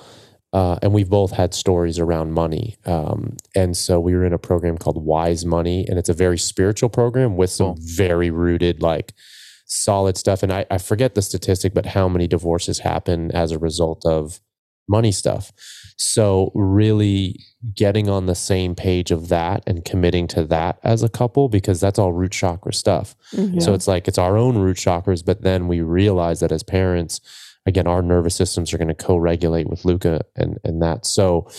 Uh, 0.55 0.79
and 0.81 0.95
we've 0.95 1.11
both 1.11 1.33
had 1.33 1.53
stories 1.53 1.99
around 1.99 2.33
money. 2.33 2.77
Um, 2.87 3.37
and 3.55 3.77
so 3.77 4.01
we 4.01 4.15
were 4.15 4.25
in 4.25 4.33
a 4.33 4.39
program 4.39 4.79
called 4.79 5.05
Wise 5.05 5.45
Money, 5.45 5.87
and 5.87 5.99
it's 5.99 6.09
a 6.09 6.15
very 6.15 6.39
spiritual 6.39 6.89
program 6.89 7.37
with 7.37 7.51
some 7.51 7.75
very 7.79 8.31
rooted, 8.31 8.81
like 8.81 9.13
solid 9.67 10.17
stuff. 10.17 10.43
And 10.43 10.51
I, 10.51 10.65
I 10.71 10.79
forget 10.79 11.15
the 11.15 11.21
statistic, 11.21 11.75
but 11.75 11.85
how 11.85 12.09
many 12.09 12.27
divorces 12.27 12.79
happen 12.79 13.31
as 13.33 13.53
a 13.53 13.59
result 13.59 14.07
of 14.07 14.41
money 14.89 15.13
stuff. 15.13 15.53
So, 16.01 16.53
really 16.55 17.45
getting 17.75 18.09
on 18.09 18.27
the 18.27 18.37
same 18.37 18.77
page 18.77 19.11
of 19.11 19.29
that 19.29 19.65
and 19.67 19.85
committing 19.85 20.29
to 20.29 20.45
that 20.45 20.79
as 20.85 21.03
a 21.03 21.09
couple, 21.09 21.49
because 21.49 21.81
that's 21.81 21.99
all 21.99 22.13
root 22.13 22.31
chakra 22.31 22.73
stuff. 22.73 23.17
Mm-hmm. 23.33 23.59
So, 23.59 23.75
it's 23.75 23.89
like 23.89 24.07
it's 24.07 24.19
our 24.19 24.37
own 24.37 24.59
root 24.59 24.77
chakras, 24.77 25.25
but 25.25 25.43
then 25.43 25.67
we 25.67 25.81
realize 25.81 26.39
that 26.39 26.53
as 26.53 26.63
parents, 26.63 27.21
again, 27.67 27.89
our 27.89 28.01
nervous 28.01 28.37
systems 28.37 28.73
are 28.73 28.79
going 28.79 28.89
to 28.89 28.95
co 28.95 29.17
regulate 29.17 29.69
with 29.69 29.85
Luca 29.85 30.21
and, 30.37 30.59
and 30.63 30.81
that. 30.83 31.05
So, 31.05 31.51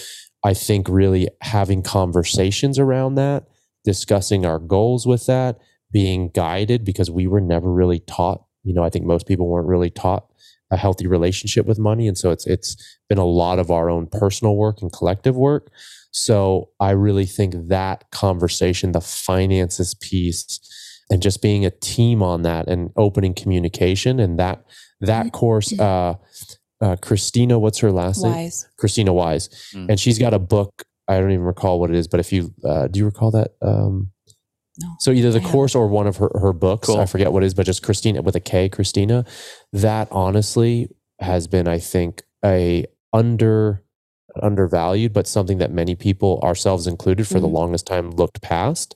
I 0.41 0.53
think 0.53 0.87
really 0.87 1.27
having 1.41 1.83
conversations 1.83 2.79
around 2.79 3.15
that, 3.15 3.43
discussing 3.83 4.45
our 4.45 4.59
goals 4.59 5.05
with 5.05 5.25
that, 5.25 5.59
being 5.91 6.29
guided 6.29 6.85
because 6.85 7.11
we 7.11 7.27
were 7.27 7.41
never 7.41 7.69
really 7.69 7.99
taught. 7.99 8.45
You 8.63 8.73
know, 8.73 8.83
I 8.83 8.89
think 8.89 9.05
most 9.05 9.27
people 9.27 9.47
weren't 9.47 9.67
really 9.67 9.89
taught 9.89 10.28
a 10.71 10.77
healthy 10.77 11.07
relationship 11.07 11.65
with 11.65 11.79
money. 11.79 12.07
And 12.07 12.17
so 12.17 12.31
it's 12.31 12.45
it's 12.45 12.75
been 13.07 13.17
a 13.17 13.25
lot 13.25 13.59
of 13.59 13.71
our 13.71 13.89
own 13.89 14.07
personal 14.07 14.55
work 14.55 14.81
and 14.81 14.91
collective 14.91 15.35
work. 15.35 15.71
So 16.11 16.69
I 16.79 16.91
really 16.91 17.25
think 17.25 17.55
that 17.67 18.09
conversation, 18.11 18.91
the 18.91 19.01
finances 19.01 19.93
piece, 19.93 20.59
and 21.09 21.21
just 21.21 21.41
being 21.41 21.65
a 21.65 21.71
team 21.71 22.21
on 22.21 22.43
that 22.43 22.67
and 22.67 22.91
opening 22.95 23.33
communication 23.33 24.19
and 24.19 24.39
that 24.39 24.63
that 25.01 25.27
mm-hmm. 25.27 25.29
course 25.29 25.77
uh, 25.79 26.15
uh, 26.81 26.95
Kristina, 26.97 27.59
what's 27.59 27.79
her 27.79 27.91
last 27.91 28.23
Wise. 28.23 28.63
name? 28.63 28.71
Kristina 28.79 29.13
Wise. 29.13 29.49
Mm. 29.73 29.89
And 29.89 29.99
she's 29.99 30.19
got 30.19 30.33
a 30.33 30.39
book. 30.39 30.83
I 31.07 31.19
don't 31.19 31.31
even 31.31 31.45
recall 31.45 31.79
what 31.79 31.89
it 31.89 31.95
is, 31.95 32.07
but 32.07 32.19
if 32.19 32.31
you 32.31 32.53
uh, 32.63 32.87
do 32.87 32.99
you 32.99 33.05
recall 33.05 33.31
that? 33.31 33.51
Um, 33.61 34.11
no, 34.79 34.95
so 34.99 35.11
either 35.11 35.31
the 35.31 35.41
course 35.41 35.75
or 35.75 35.87
one 35.87 36.07
of 36.07 36.17
her, 36.17 36.29
her 36.39 36.53
books, 36.53 36.87
cool. 36.87 36.99
I 36.99 37.05
forget 37.05 37.31
what 37.31 37.43
it 37.43 37.47
is, 37.47 37.53
but 37.53 37.65
just 37.65 37.83
Kristina 37.83 38.23
with 38.23 38.35
a 38.35 38.39
K, 38.39 38.69
Kristina. 38.69 39.27
That 39.73 40.07
honestly 40.11 40.89
has 41.19 41.47
been, 41.47 41.67
I 41.67 41.79
think, 41.79 42.23
a 42.43 42.85
under 43.13 43.83
undervalued, 44.41 45.11
but 45.13 45.27
something 45.27 45.57
that 45.57 45.71
many 45.71 45.95
people, 45.95 46.39
ourselves 46.43 46.87
included, 46.87 47.27
for 47.27 47.35
mm-hmm. 47.35 47.41
the 47.41 47.47
longest 47.47 47.87
time 47.87 48.11
looked 48.11 48.41
past. 48.41 48.95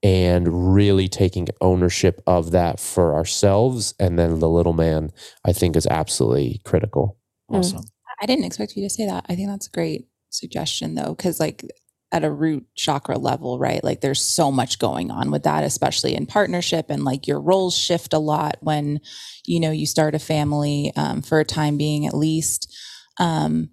And 0.00 0.72
really 0.76 1.08
taking 1.08 1.48
ownership 1.60 2.22
of 2.24 2.52
that 2.52 2.78
for 2.78 3.16
ourselves 3.16 3.94
and 3.98 4.16
then 4.16 4.38
the 4.38 4.48
little 4.48 4.72
man, 4.72 5.10
I 5.44 5.52
think 5.52 5.74
is 5.74 5.88
absolutely 5.88 6.60
critical. 6.64 7.18
Mm. 7.50 7.84
I 8.22 8.26
didn't 8.26 8.44
expect 8.44 8.76
you 8.76 8.84
to 8.84 8.90
say 8.90 9.06
that. 9.06 9.26
I 9.28 9.34
think 9.34 9.48
that's 9.48 9.66
a 9.66 9.72
great 9.72 10.06
suggestion 10.30 10.94
though, 10.94 11.16
because 11.16 11.40
like 11.40 11.64
at 12.10 12.24
a 12.24 12.30
root 12.30 12.66
chakra 12.74 13.18
level, 13.18 13.58
right? 13.58 13.84
Like 13.84 14.00
there's 14.00 14.24
so 14.24 14.50
much 14.50 14.78
going 14.78 15.10
on 15.10 15.30
with 15.30 15.42
that, 15.42 15.64
especially 15.64 16.14
in 16.14 16.26
partnership, 16.26 16.86
and 16.88 17.04
like 17.04 17.26
your 17.26 17.40
roles 17.40 17.76
shift 17.76 18.14
a 18.14 18.18
lot 18.18 18.56
when 18.60 19.00
you 19.44 19.60
know 19.60 19.70
you 19.70 19.86
start 19.86 20.14
a 20.14 20.18
family 20.18 20.92
um, 20.96 21.22
for 21.22 21.40
a 21.40 21.44
time 21.44 21.76
being 21.76 22.06
at 22.06 22.14
least. 22.14 22.74
Um, 23.18 23.70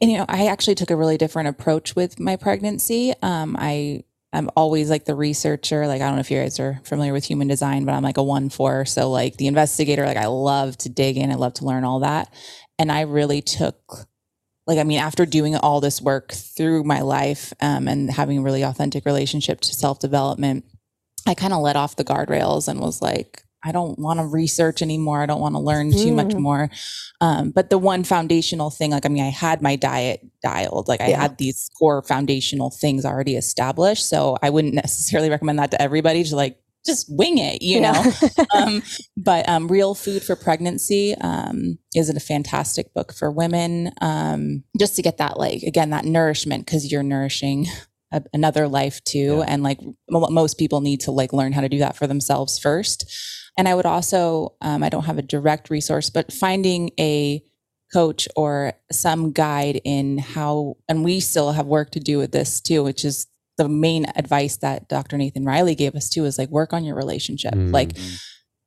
and 0.00 0.10
you 0.10 0.18
know, 0.18 0.26
I 0.28 0.46
actually 0.46 0.74
took 0.74 0.90
a 0.90 0.96
really 0.96 1.16
different 1.16 1.48
approach 1.48 1.96
with 1.96 2.20
my 2.20 2.36
pregnancy. 2.36 3.14
Um, 3.22 3.56
I 3.58 4.04
I'm 4.32 4.50
always 4.56 4.90
like 4.90 5.04
the 5.04 5.14
researcher. 5.14 5.86
Like 5.86 6.02
I 6.02 6.06
don't 6.06 6.14
know 6.14 6.20
if 6.20 6.30
you 6.30 6.40
guys 6.40 6.58
are 6.60 6.80
familiar 6.84 7.12
with 7.12 7.24
human 7.24 7.48
design, 7.48 7.84
but 7.84 7.94
I'm 7.94 8.02
like 8.02 8.16
a 8.16 8.22
one 8.22 8.48
four. 8.48 8.84
So 8.84 9.10
like 9.10 9.36
the 9.36 9.46
investigator, 9.46 10.04
like 10.06 10.16
I 10.16 10.26
love 10.26 10.76
to 10.78 10.88
dig 10.88 11.16
in. 11.16 11.30
I 11.30 11.36
love 11.36 11.54
to 11.54 11.64
learn 11.64 11.84
all 11.84 12.00
that. 12.00 12.32
And 12.78 12.90
I 12.90 13.02
really 13.02 13.42
took 13.42 14.08
like 14.66 14.78
i 14.78 14.84
mean 14.84 14.98
after 14.98 15.26
doing 15.26 15.56
all 15.56 15.80
this 15.80 16.00
work 16.00 16.32
through 16.32 16.84
my 16.84 17.00
life 17.00 17.52
um, 17.60 17.88
and 17.88 18.10
having 18.10 18.38
a 18.38 18.42
really 18.42 18.62
authentic 18.62 19.04
relationship 19.04 19.60
to 19.60 19.74
self-development 19.74 20.64
i 21.26 21.34
kind 21.34 21.52
of 21.52 21.60
let 21.60 21.76
off 21.76 21.96
the 21.96 22.04
guardrails 22.04 22.68
and 22.68 22.80
was 22.80 23.02
like 23.02 23.42
i 23.64 23.72
don't 23.72 23.98
want 23.98 24.18
to 24.18 24.26
research 24.26 24.82
anymore 24.82 25.22
i 25.22 25.26
don't 25.26 25.40
want 25.40 25.54
to 25.54 25.60
learn 25.60 25.90
too 25.90 26.12
mm. 26.12 26.16
much 26.16 26.34
more 26.34 26.70
um, 27.20 27.50
but 27.50 27.70
the 27.70 27.78
one 27.78 28.04
foundational 28.04 28.70
thing 28.70 28.90
like 28.90 29.06
i 29.06 29.08
mean 29.08 29.24
i 29.24 29.30
had 29.30 29.62
my 29.62 29.76
diet 29.76 30.20
dialed 30.42 30.88
like 30.88 31.00
i 31.00 31.08
yeah. 31.08 31.20
had 31.20 31.38
these 31.38 31.70
core 31.78 32.02
foundational 32.02 32.70
things 32.70 33.04
already 33.04 33.36
established 33.36 34.08
so 34.08 34.36
i 34.42 34.50
wouldn't 34.50 34.74
necessarily 34.74 35.30
recommend 35.30 35.58
that 35.58 35.70
to 35.70 35.80
everybody 35.80 36.24
to 36.24 36.36
like 36.36 36.58
just 36.86 37.06
wing 37.08 37.38
it, 37.38 37.62
you 37.62 37.80
yeah. 37.80 37.92
know. 37.92 38.44
um, 38.54 38.82
but 39.16 39.48
um, 39.48 39.68
Real 39.68 39.94
Food 39.94 40.22
for 40.22 40.36
Pregnancy 40.36 41.14
um, 41.20 41.78
is 41.94 42.08
a 42.10 42.20
fantastic 42.20 42.92
book 42.94 43.12
for 43.12 43.30
women, 43.30 43.92
um, 44.00 44.64
just 44.78 44.96
to 44.96 45.02
get 45.02 45.18
that, 45.18 45.38
like, 45.38 45.62
again, 45.62 45.90
that 45.90 46.04
nourishment 46.04 46.66
because 46.66 46.90
you're 46.90 47.02
nourishing 47.02 47.66
a, 48.14 48.22
another 48.32 48.68
life 48.68 49.02
too. 49.04 49.38
Yeah. 49.38 49.46
And 49.48 49.62
like 49.62 49.80
m- 49.82 49.96
most 50.08 50.58
people 50.58 50.80
need 50.80 51.00
to 51.00 51.10
like 51.10 51.32
learn 51.32 51.52
how 51.52 51.60
to 51.60 51.68
do 51.68 51.78
that 51.78 51.96
for 51.96 52.06
themselves 52.06 52.58
first. 52.58 53.12
And 53.58 53.68
I 53.68 53.74
would 53.74 53.86
also, 53.86 54.54
um, 54.62 54.82
I 54.82 54.88
don't 54.88 55.04
have 55.04 55.18
a 55.18 55.22
direct 55.22 55.70
resource, 55.70 56.10
but 56.10 56.32
finding 56.32 56.90
a 56.98 57.42
coach 57.92 58.26
or 58.34 58.72
some 58.90 59.32
guide 59.32 59.80
in 59.84 60.18
how, 60.18 60.76
and 60.88 61.04
we 61.04 61.20
still 61.20 61.52
have 61.52 61.66
work 61.66 61.90
to 61.90 62.00
do 62.00 62.18
with 62.18 62.32
this 62.32 62.60
too, 62.60 62.82
which 62.82 63.04
is 63.04 63.26
the 63.56 63.68
main 63.68 64.06
advice 64.16 64.56
that 64.58 64.88
Dr. 64.88 65.16
Nathan 65.16 65.44
Riley 65.44 65.74
gave 65.74 65.94
us 65.94 66.08
too 66.08 66.24
is 66.24 66.38
like 66.38 66.48
work 66.48 66.72
on 66.72 66.84
your 66.84 66.96
relationship. 66.96 67.54
Mm-hmm. 67.54 67.72
Like 67.72 67.92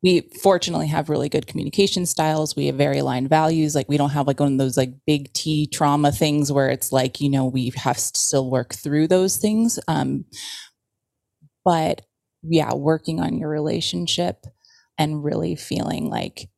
we 0.04 0.30
fortunately 0.42 0.88
have 0.88 1.10
really 1.10 1.30
good 1.30 1.48
communication 1.48 2.06
styles. 2.06 2.56
We 2.56 2.68
have 2.68 2.76
very 2.76 3.00
aligned 3.00 3.30
values. 3.30 3.76
Like 3.76 3.90
we 3.90 3.98
don't 3.98 4.12
have 4.12 4.28
like 4.28 4.40
one 4.40 4.54
of 4.54 4.58
those 4.58 4.78
like 4.78 4.94
big 5.06 5.34
T 5.34 5.68
trauma 5.68 6.12
things 6.12 6.52
where 6.52 6.70
it's 6.70 6.92
like, 6.92 7.20
you 7.20 7.30
know, 7.30 7.46
we 7.46 7.72
have 7.76 7.98
to 7.98 8.02
still 8.02 8.50
work 8.50 8.76
through 8.76 9.08
those 9.08 9.38
things. 9.38 9.80
Um, 9.88 10.26
but 11.66 12.04
yeah, 12.44 12.74
working 12.74 13.20
on 13.20 13.38
your 13.38 13.50
relationship 13.50 14.46
and 14.98 15.24
really 15.24 15.56
feeling 15.56 16.10
like 16.10 16.50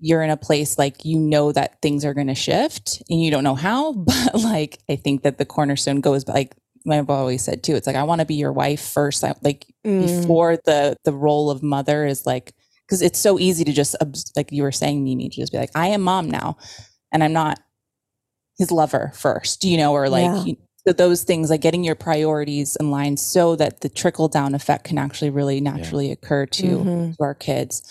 you're 0.00 0.22
in 0.22 0.30
a 0.30 0.36
place 0.36 0.76
like 0.76 1.04
you 1.04 1.18
know 1.18 1.52
that 1.52 1.80
things 1.80 2.04
are 2.04 2.14
going 2.14 2.26
to 2.26 2.34
shift 2.34 3.02
and 3.08 3.22
you 3.22 3.30
don't 3.30 3.44
know 3.44 3.54
how, 3.54 3.92
but 3.92 4.34
like 4.34 4.78
I 4.88 4.96
think 4.96 5.22
that 5.22 5.38
the 5.38 5.44
cornerstone 5.44 6.00
goes 6.00 6.26
like 6.28 6.54
I've 6.90 7.10
always 7.10 7.42
said 7.42 7.62
too. 7.62 7.74
It's 7.74 7.86
like 7.86 7.96
I 7.96 8.02
want 8.02 8.20
to 8.20 8.26
be 8.26 8.34
your 8.34 8.52
wife 8.52 8.80
first. 8.80 9.24
I, 9.24 9.34
like 9.42 9.66
mm. 9.86 10.06
before 10.06 10.56
the 10.64 10.96
the 11.04 11.12
role 11.12 11.50
of 11.50 11.62
mother 11.62 12.04
is 12.04 12.26
like 12.26 12.52
because 12.86 13.02
it's 13.02 13.18
so 13.18 13.38
easy 13.38 13.64
to 13.64 13.72
just 13.72 13.96
like 14.36 14.52
you 14.52 14.62
were 14.62 14.72
saying, 14.72 15.02
Mimi, 15.02 15.28
to 15.28 15.36
just 15.36 15.52
be 15.52 15.58
like, 15.58 15.70
I 15.74 15.88
am 15.88 16.02
mom 16.02 16.30
now, 16.30 16.58
and 17.12 17.24
I'm 17.24 17.32
not 17.32 17.60
his 18.58 18.70
lover 18.70 19.12
first, 19.14 19.64
you 19.64 19.76
know, 19.76 19.92
or 19.92 20.08
like 20.08 20.24
yeah. 20.24 20.44
you, 20.44 20.56
so 20.86 20.92
those 20.92 21.24
things 21.24 21.50
like 21.50 21.62
getting 21.62 21.82
your 21.82 21.94
priorities 21.94 22.76
in 22.76 22.90
line 22.90 23.16
so 23.16 23.56
that 23.56 23.80
the 23.80 23.88
trickle 23.88 24.28
down 24.28 24.54
effect 24.54 24.84
can 24.84 24.98
actually 24.98 25.30
really 25.30 25.60
naturally 25.60 26.08
yeah. 26.08 26.12
occur 26.12 26.46
to, 26.46 26.62
mm-hmm. 26.62 27.10
to 27.12 27.16
our 27.20 27.34
kids 27.34 27.82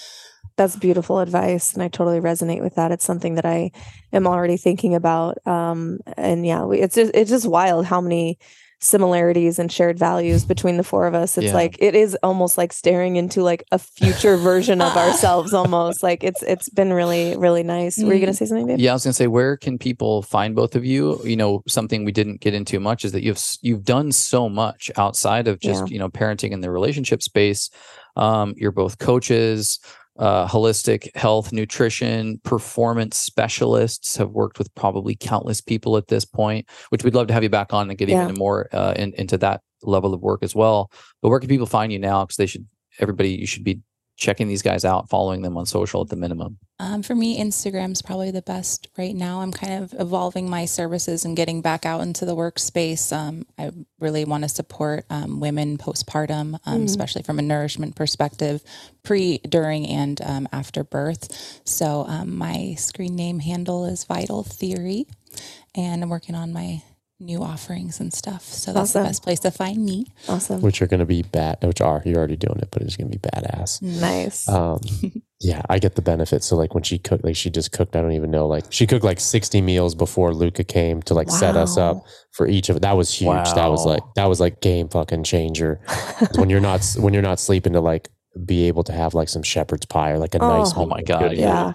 that's 0.55 0.75
beautiful 0.75 1.19
advice 1.19 1.73
and 1.73 1.81
i 1.81 1.87
totally 1.87 2.19
resonate 2.19 2.61
with 2.61 2.75
that 2.75 2.91
it's 2.91 3.03
something 3.03 3.35
that 3.35 3.45
i 3.45 3.71
am 4.11 4.27
already 4.27 4.57
thinking 4.57 4.93
about 4.93 5.37
um 5.47 5.99
and 6.15 6.45
yeah 6.45 6.69
it's 6.71 6.95
just 6.95 7.11
it's 7.13 7.29
just 7.29 7.47
wild 7.47 7.85
how 7.85 7.99
many 7.99 8.37
similarities 8.83 9.57
and 9.59 9.71
shared 9.71 9.97
values 9.97 10.45
between 10.45 10.77
the 10.77 10.83
four 10.83 11.07
of 11.07 11.13
us. 11.15 11.37
It's 11.37 11.47
Yeah. 11.47 11.53
like 11.53 11.77
it 11.79 11.95
is 11.95 12.17
almost 12.21 12.57
like 12.57 12.73
staring 12.73 13.15
into 13.15 13.41
like 13.41 13.63
a 13.71 13.79
future 13.79 14.35
version 14.37 14.81
of 14.81 14.95
ourselves 14.97 15.53
almost. 15.53 16.03
Like 16.03 16.23
it's 16.23 16.43
it's 16.43 16.69
been 16.69 16.91
really, 16.93 17.35
really 17.37 17.63
nice. 17.63 17.97
Were 17.97 18.13
you 18.13 18.19
gonna 18.19 18.33
say 18.33 18.45
something, 18.45 18.67
babe? 18.67 18.79
Yeah, 18.79 18.91
I 18.91 18.93
was 18.93 19.03
gonna 19.05 19.13
say, 19.13 19.27
where 19.27 19.55
can 19.57 19.77
people 19.77 20.21
find 20.21 20.55
both 20.55 20.75
of 20.75 20.83
you? 20.85 21.19
You 21.23 21.35
know, 21.37 21.63
something 21.67 22.03
we 22.05 22.11
didn't 22.11 22.41
get 22.41 22.53
into 22.53 22.79
much 22.79 23.05
is 23.05 23.13
that 23.13 23.23
you've 23.23 23.41
you've 23.61 23.83
done 23.83 24.11
so 24.11 24.49
much 24.49 24.91
outside 24.97 25.47
of 25.47 25.59
just 25.59 25.89
you 25.89 25.97
know 25.97 26.09
parenting 26.09 26.51
in 26.51 26.61
the 26.61 26.69
relationship 26.69 27.23
space. 27.23 27.69
Um, 28.15 28.53
you're 28.57 28.71
both 28.71 28.99
coaches, 28.99 29.79
uh, 30.17 30.47
holistic 30.47 31.15
health, 31.15 31.51
nutrition, 31.51 32.39
performance 32.43 33.17
specialists. 33.17 34.17
Have 34.17 34.31
worked 34.31 34.59
with 34.59 34.73
probably 34.75 35.15
countless 35.15 35.61
people 35.61 35.97
at 35.97 36.07
this 36.07 36.25
point, 36.25 36.67
which 36.89 37.03
we'd 37.03 37.15
love 37.15 37.27
to 37.27 37.33
have 37.33 37.43
you 37.43 37.49
back 37.49 37.73
on 37.73 37.89
and 37.89 37.97
get 37.97 38.09
Yeah. 38.09 38.23
even 38.23 38.35
more 38.37 38.69
uh, 38.73 38.93
in, 38.95 39.13
into 39.13 39.37
that 39.39 39.61
level 39.81 40.13
of 40.13 40.21
work 40.21 40.43
as 40.43 40.55
well. 40.55 40.91
But 41.21 41.29
where 41.29 41.39
can 41.39 41.49
people 41.49 41.65
find 41.65 41.91
you 41.91 41.99
now? 41.99 42.23
Because 42.25 42.37
they 42.37 42.45
should, 42.45 42.65
everybody, 42.99 43.31
you 43.31 43.47
should 43.47 43.63
be 43.63 43.79
checking 44.15 44.47
these 44.47 44.61
guys 44.61 44.85
out, 44.85 45.09
following 45.09 45.41
them 45.41 45.57
on 45.57 45.65
social 45.65 46.01
at 46.01 46.09
the 46.09 46.15
minimum. 46.15 46.57
Um, 46.79 47.01
for 47.01 47.15
me, 47.15 47.39
Instagram's 47.39 48.01
probably 48.01 48.31
the 48.31 48.41
best 48.41 48.87
right 48.97 49.15
now. 49.15 49.41
I'm 49.41 49.51
kind 49.51 49.83
of 49.83 49.93
evolving 49.99 50.49
my 50.49 50.65
services 50.65 51.25
and 51.25 51.35
getting 51.35 51.61
back 51.61 51.85
out 51.85 52.01
into 52.01 52.25
the 52.25 52.35
workspace. 52.35 53.11
Um, 53.15 53.45
I 53.57 53.71
really 53.99 54.25
want 54.25 54.43
to 54.43 54.49
support 54.49 55.05
um, 55.09 55.39
women 55.39 55.77
postpartum, 55.77 56.59
um, 56.65 56.81
Mm. 56.81 56.85
especially 56.85 57.23
from 57.23 57.39
a 57.39 57.41
nourishment 57.41 57.95
perspective, 57.95 58.63
pre, 59.03 59.39
during, 59.39 59.87
and 59.87 60.21
um, 60.21 60.47
after 60.51 60.83
birth. 60.83 61.61
So 61.65 62.05
um, 62.07 62.37
my 62.37 62.75
screen 62.77 63.15
name 63.15 63.39
handle 63.39 63.85
is 63.85 64.03
Vital 64.03 64.43
Theory, 64.43 65.07
and 65.75 66.03
I'm 66.03 66.09
working 66.09 66.35
on 66.35 66.53
my 66.53 66.83
new 67.23 67.41
offerings 67.41 67.99
and 67.99 68.13
stuff. 68.13 68.43
So 68.43 68.71
that's 68.73 68.91
Awesome. 68.91 69.03
the 69.03 69.09
best 69.09 69.23
place 69.23 69.39
to 69.41 69.51
find 69.51 69.83
me. 69.83 70.05
Awesome. 70.27 70.61
which 70.61 70.81
are 70.81 70.87
going 70.87 70.99
to 70.99 71.05
be 71.05 71.21
bad, 71.23 71.57
which 71.63 71.81
are 71.81 72.01
you're 72.05 72.17
already 72.17 72.35
doing 72.35 72.59
it, 72.59 72.69
but 72.71 72.81
it's 72.81 72.95
going 72.97 73.09
to 73.11 73.17
be 73.17 73.21
badass. 73.29 73.81
Nice. 73.81 74.47
Um, 74.49 74.79
yeah, 75.41 75.61
I 75.69 75.79
get 75.79 75.95
the 75.95 76.01
benefit. 76.01 76.43
So 76.43 76.55
like 76.55 76.73
when 76.73 76.83
she 76.83 76.97
cooked, 76.99 77.23
like 77.23 77.35
she 77.35 77.49
just 77.49 77.71
cooked. 77.71 77.95
I 77.95 78.01
don't 78.01 78.11
even 78.13 78.31
know. 78.31 78.47
Like 78.47 78.65
she 78.69 78.85
cooked 78.87 79.03
like 79.03 79.19
sixty 79.19 79.61
meals 79.61 79.95
before 79.95 80.33
Luca 80.33 80.63
came 80.63 81.01
to 81.03 81.13
like 81.13 81.29
set 81.29 81.55
us 81.57 81.77
up 81.77 82.05
for 82.31 82.47
each 82.47 82.69
of 82.69 82.75
it. 82.77 82.81
That 82.81 82.97
was 82.97 83.13
huge. 83.13 83.51
That 83.55 83.67
was 83.67 83.85
like 83.85 84.03
that 84.15 84.25
was 84.25 84.39
like 84.39 84.61
game 84.61 84.87
fucking 84.89 85.23
changer. 85.23 85.81
when 86.35 86.49
you're 86.49 86.59
not 86.61 86.85
when 86.99 87.13
you're 87.13 87.23
not 87.23 87.39
sleeping 87.39 87.73
to 87.73 87.81
like 87.81 88.09
be 88.45 88.67
able 88.67 88.83
to 88.83 88.91
have 88.93 89.13
like 89.13 89.29
some 89.29 89.43
shepherd's 89.43 89.85
pie 89.85 90.11
or 90.11 90.17
like 90.17 90.33
a 90.35 90.39
nice. 90.39 90.71
Oh. 90.75 90.81
Oh 90.83 90.85
my. 90.85 91.01
God, 91.03 91.29
Good. 91.29 91.37
yeah. 91.37 91.73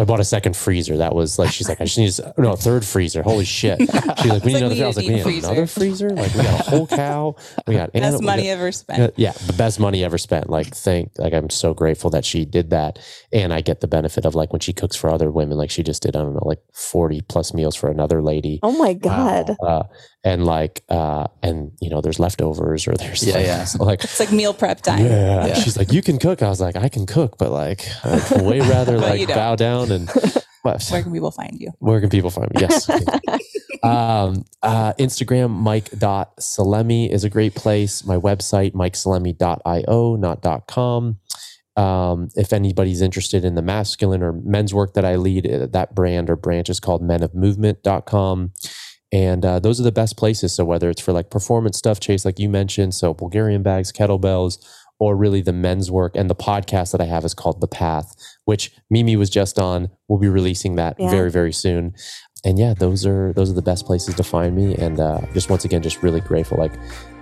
I 0.00 0.04
bought 0.04 0.18
a 0.20 0.24
second 0.24 0.56
freezer. 0.56 0.96
That 0.96 1.14
was 1.14 1.38
like 1.38 1.50
she's 1.52 1.68
like 1.68 1.80
I 1.80 1.84
just 1.84 1.98
need 1.98 2.18
a, 2.18 2.40
no 2.40 2.52
a 2.52 2.56
third 2.56 2.84
freezer. 2.84 3.22
Holy 3.22 3.44
shit! 3.44 3.78
She's 4.20 4.26
like 4.32 4.44
we 4.44 4.54
need 4.54 4.62
like, 4.62 4.72
another. 4.72 4.74
we 4.74 4.80
freezer. 4.80 4.84
I 4.84 4.86
was 4.88 4.96
like 4.96 5.06
we 5.06 5.12
a 5.12 5.24
need 5.24 5.44
another 5.44 5.66
freezer. 5.66 6.10
Like 6.10 6.34
we 6.34 6.42
got 6.42 6.60
a 6.66 6.70
whole 6.70 6.86
cow. 6.86 7.36
We 7.66 7.74
got 7.74 7.92
Best 7.92 8.04
animal- 8.04 8.22
money 8.22 8.44
got- 8.44 8.48
ever 8.50 8.72
spent. 8.72 9.14
yeah, 9.16 9.32
yeah, 9.32 9.46
the 9.46 9.52
best 9.52 9.78
money 9.78 10.02
ever 10.02 10.16
spent. 10.18 10.48
Like, 10.48 10.74
thank, 10.74 11.10
like, 11.18 11.34
I'm 11.34 11.50
so 11.50 11.74
grateful 11.74 12.10
that 12.10 12.24
she 12.24 12.44
did 12.44 12.70
that, 12.70 12.98
and 13.32 13.52
I 13.52 13.60
get 13.60 13.80
the 13.80 13.88
benefit 13.88 14.24
of 14.24 14.34
like 14.34 14.52
when 14.52 14.60
she 14.60 14.72
cooks 14.72 14.96
for 14.96 15.10
other 15.10 15.30
women, 15.30 15.58
like 15.58 15.70
she 15.70 15.82
just 15.82 16.02
did, 16.02 16.16
I 16.16 16.22
don't 16.22 16.34
know, 16.34 16.42
like 16.46 16.60
40 16.72 17.20
plus 17.22 17.52
meals 17.52 17.76
for 17.76 17.90
another 17.90 18.22
lady, 18.22 18.58
Oh 18.62 18.72
my 18.78 18.94
God. 18.94 19.54
uh, 19.62 19.82
and 20.24 20.44
like, 20.44 20.82
uh, 20.88 21.26
and 21.42 21.72
you 21.80 21.88
know, 21.90 22.00
there's 22.00 22.18
leftovers 22.18 22.86
or 22.86 22.94
there's 22.96 23.22
Yeah, 23.26 23.34
like, 23.34 23.46
yeah. 23.46 23.64
so, 23.64 23.84
like. 23.90 24.04
It's 24.04 24.20
like 24.20 24.32
meal 24.32 24.52
prep 24.54 24.80
time. 24.82 25.04
Yeah. 25.04 25.46
Yeah. 25.46 25.54
she's 25.54 25.76
like, 25.76 25.92
you 25.92 26.02
can 26.02 26.18
cook. 26.18 26.42
I 26.42 26.48
was 26.48 26.60
like, 26.60 26.76
I 26.76 26.88
can 26.88 27.06
cook, 27.06 27.38
but 27.38 27.50
like, 27.50 27.86
I'd 28.04 28.42
way 28.42 28.60
rather 28.60 28.98
like 28.98 29.26
bow 29.28 29.56
down 29.56 29.90
and. 29.92 30.10
But 30.62 30.86
Where 30.90 31.02
can 31.02 31.10
people 31.10 31.30
find 31.30 31.58
you? 31.58 31.70
where 31.78 32.00
can 32.02 32.10
people 32.10 32.28
find 32.28 32.50
me? 32.54 32.60
Yes. 32.60 32.86
um, 33.82 34.44
uh, 34.62 34.92
Instagram, 34.98 35.48
mike.salemi 35.52 37.08
is 37.10 37.24
a 37.24 37.30
great 37.30 37.54
place. 37.54 38.04
My 38.04 38.16
website, 38.16 38.72
mikesalemi.io, 38.74 40.16
not 40.16 40.42
dot 40.42 40.66
.com. 40.66 41.18
Um, 41.76 42.28
if 42.36 42.52
anybody's 42.52 43.00
interested 43.00 43.42
in 43.42 43.54
the 43.54 43.62
masculine 43.62 44.22
or 44.22 44.32
men's 44.34 44.74
work 44.74 44.92
that 44.94 45.06
I 45.06 45.16
lead, 45.16 45.50
uh, 45.50 45.66
that 45.68 45.94
brand 45.94 46.28
or 46.28 46.36
branch 46.36 46.68
is 46.68 46.78
called 46.78 47.02
menofmovement.com. 47.02 48.52
And 49.12 49.44
uh, 49.44 49.58
those 49.58 49.80
are 49.80 49.82
the 49.82 49.92
best 49.92 50.16
places. 50.16 50.54
So 50.54 50.64
whether 50.64 50.88
it's 50.88 51.00
for 51.00 51.12
like 51.12 51.30
performance 51.30 51.76
stuff, 51.78 51.98
Chase, 52.00 52.24
like 52.24 52.38
you 52.38 52.48
mentioned, 52.48 52.94
so 52.94 53.12
Bulgarian 53.12 53.62
bags, 53.62 53.90
kettlebells, 53.92 54.58
or 55.00 55.16
really 55.16 55.40
the 55.40 55.52
men's 55.52 55.90
work. 55.90 56.14
And 56.14 56.28
the 56.30 56.34
podcast 56.34 56.92
that 56.92 57.00
I 57.00 57.06
have 57.06 57.24
is 57.24 57.34
called 57.34 57.60
The 57.60 57.66
Path, 57.66 58.14
which 58.44 58.70
Mimi 58.90 59.16
was 59.16 59.28
just 59.30 59.58
on. 59.58 59.90
We'll 60.08 60.18
be 60.20 60.28
releasing 60.28 60.76
that 60.76 60.96
Yeah. 60.98 61.10
very, 61.10 61.30
very 61.30 61.52
soon. 61.52 61.94
And 62.44 62.58
yeah, 62.58 62.72
those 62.74 63.04
are 63.04 63.32
those 63.34 63.50
are 63.50 63.54
the 63.54 63.62
best 63.62 63.84
places 63.84 64.14
to 64.14 64.22
find 64.22 64.54
me. 64.54 64.74
And 64.76 65.00
uh, 65.00 65.20
just 65.34 65.50
once 65.50 65.64
again, 65.64 65.82
just 65.82 66.02
really 66.02 66.20
grateful. 66.20 66.56
Like 66.58 66.72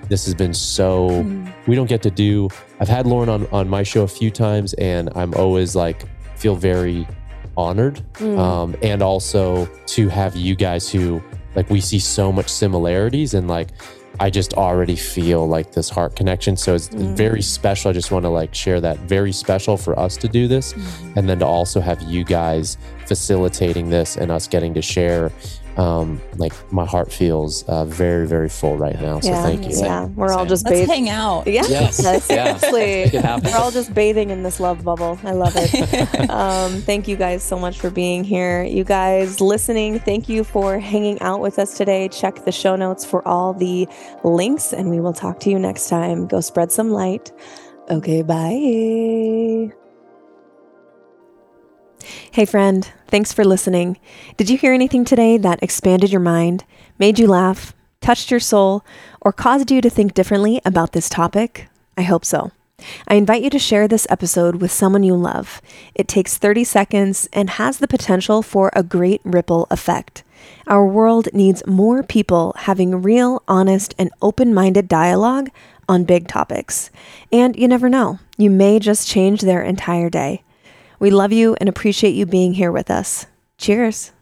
this 0.09 0.24
has 0.27 0.35
been 0.35 0.55
so 0.55 1.09
Mm. 1.09 1.52
we 1.66 1.74
don't 1.74 1.89
get 1.89 2.02
to 2.02 2.10
do. 2.10 2.48
I've 2.81 2.89
had 2.89 3.06
Lauren 3.06 3.28
on 3.28 3.47
on 3.51 3.69
my 3.69 3.82
show 3.82 4.02
a 4.02 4.09
few 4.09 4.31
times, 4.31 4.74
and 4.74 5.09
I'm 5.16 5.32
always 5.35 5.74
like 5.74 6.05
feel 6.36 6.55
very 6.55 7.06
honored. 7.56 8.01
Mm. 8.15 8.39
Um, 8.39 8.77
and 8.82 9.02
also 9.02 9.66
to 9.86 10.09
have 10.09 10.36
you 10.36 10.55
guys 10.55 10.89
who 10.90 11.20
like 11.54 11.68
we 11.70 11.80
see 11.80 11.98
so 11.98 12.30
much 12.32 12.48
similarities 12.48 13.34
and 13.34 13.48
like 13.48 13.68
I 14.20 14.30
just 14.30 14.54
already 14.54 14.96
feel 14.96 15.46
like 15.46 15.72
this 15.72 15.88
heart 15.88 16.16
connection. 16.16 16.56
So 16.56 16.74
it's 16.74 16.88
Mm. 16.88 17.14
very 17.16 17.42
special. 17.42 17.90
I 17.90 17.92
just 17.94 18.10
want 18.10 18.24
to 18.24 18.28
like 18.30 18.52
share 18.54 18.80
that 18.80 18.98
very 19.00 19.32
special 19.32 19.76
for 19.76 19.96
us 19.98 20.16
to 20.16 20.28
do 20.28 20.48
this 20.48 20.74
and 21.14 21.28
then 21.28 21.38
to 21.38 21.46
also 21.46 21.80
have 21.80 22.02
you 22.02 22.24
guys 22.24 22.78
facilitating 23.06 23.90
this 23.90 24.16
and 24.16 24.30
us 24.32 24.48
getting 24.48 24.74
to 24.74 24.82
share 24.82 25.30
um 25.78 26.20
like 26.36 26.52
my 26.72 26.84
heart 26.84 27.12
feels 27.12 27.62
uh 27.64 27.84
very 27.84 28.26
very 28.26 28.48
full 28.48 28.76
right 28.76 29.00
now 29.00 29.20
so 29.20 29.30
yeah. 29.30 29.42
thank 29.42 29.64
you 29.64 29.70
Yeah. 29.78 30.06
We're 30.06 30.32
all 30.32 30.40
Same. 30.40 30.48
just 30.48 30.64
Let's 30.64 30.80
bathing. 30.80 31.06
hang 31.06 31.09
out. 31.10 31.46
Yeah. 31.46 31.64
Yes. 31.68 32.00
Yeah. 32.02 32.18
Seriously. 32.18 33.10
Make. 33.12 33.44
We're 33.44 33.56
all 33.56 33.70
just 33.70 33.94
bathing 33.94 34.30
in 34.30 34.42
this 34.42 34.59
love 34.60 34.82
bubble. 34.84 35.18
I 35.22 35.32
love 35.32 35.52
it. 35.56 36.30
um, 36.30 36.80
thank 36.82 37.06
you 37.06 37.16
guys 37.16 37.42
so 37.42 37.59
much 37.59 37.78
for 37.78 37.90
being 37.90 38.24
here. 38.24 38.64
You 38.64 38.82
guys 38.84 39.40
listening, 39.40 40.00
thank 40.00 40.28
you 40.28 40.42
for 40.44 40.78
hanging 40.78 41.20
out 41.20 41.40
with 41.40 41.59
us 41.59 41.76
today. 41.76 42.09
Check 42.09 42.44
the 42.44 42.52
show 42.52 42.74
notes 42.76 43.05
for 43.05 43.26
all 43.26 43.55
the 43.55 43.86
links, 44.24 44.72
and 44.72 44.90
we 44.90 45.00
will 45.00 45.12
talk 45.12 45.38
to 45.40 45.50
you 45.50 45.59
next 45.59 45.88
time. 45.88 46.26
Go 46.26 46.40
spread 46.40 46.72
some 46.72 46.90
light. 46.90 47.30
Okay, 47.90 48.22
bye. 48.22 49.72
Hey, 52.30 52.44
friend, 52.44 52.90
thanks 53.09 53.32
for 53.32 53.44
listening. 53.44 53.98
Did 54.36 54.51
you 54.51 54.56
hear 54.56 54.72
anything 54.72 55.05
today 55.05 55.36
that 55.39 55.62
expanded 55.62 56.10
your 56.10 56.20
mind, 56.20 56.64
made 56.98 57.18
you 57.18 57.26
laugh, 57.26 57.74
touched 58.01 58.30
your 58.30 58.40
soul, 58.40 58.85
or 59.20 59.32
caused 59.32 59.70
you 59.70 59.80
to 59.80 59.90
think 59.90 60.14
differently 60.14 60.60
about 60.64 60.93
this 60.93 61.09
topic? 61.09 61.68
I 61.97 62.02
hope 62.02 62.24
so. 62.24 62.52
I 63.09 63.14
invite 63.14 63.43
you 63.43 63.51
to 63.51 63.59
share 63.59 63.89
this 63.89 64.06
episode 64.09 64.56
with 64.56 64.70
someone 64.70 65.02
you 65.02 65.16
love. 65.16 65.60
It 65.94 66.06
takes 66.06 66.39
30 66.39 66.64
seconds 66.64 67.28
and 67.32 67.51
has 67.51 67.78
the 67.78 67.89
potential 67.89 68.43
for 68.43 68.70
a 68.72 68.85
great 68.85 69.20
ripple 69.24 69.66
effect. 69.70 70.22
Our 70.66 70.86
world 70.86 71.28
needs 71.32 71.66
more 71.66 72.02
people 72.02 72.55
having 72.59 73.02
real, 73.02 73.43
honest, 73.48 73.94
and 73.98 74.10
open 74.22 74.55
minded 74.55 74.86
dialogue 74.86 75.51
on 75.89 76.05
big 76.05 76.28
topics. 76.28 76.90
And 77.32 77.56
you 77.56 77.66
never 77.66 77.89
know, 77.89 78.20
you 78.36 78.51
may 78.51 78.78
just 78.78 79.09
change 79.09 79.40
their 79.40 79.62
entire 79.62 80.10
day. 80.10 80.43
We 80.98 81.10
love 81.10 81.32
you 81.32 81.56
and 81.60 81.68
appreciate 81.68 82.14
you 82.14 82.26
being 82.26 82.54
here 82.54 82.72
with 82.72 82.90
us. 82.90 83.26
Cheers. 83.56 84.12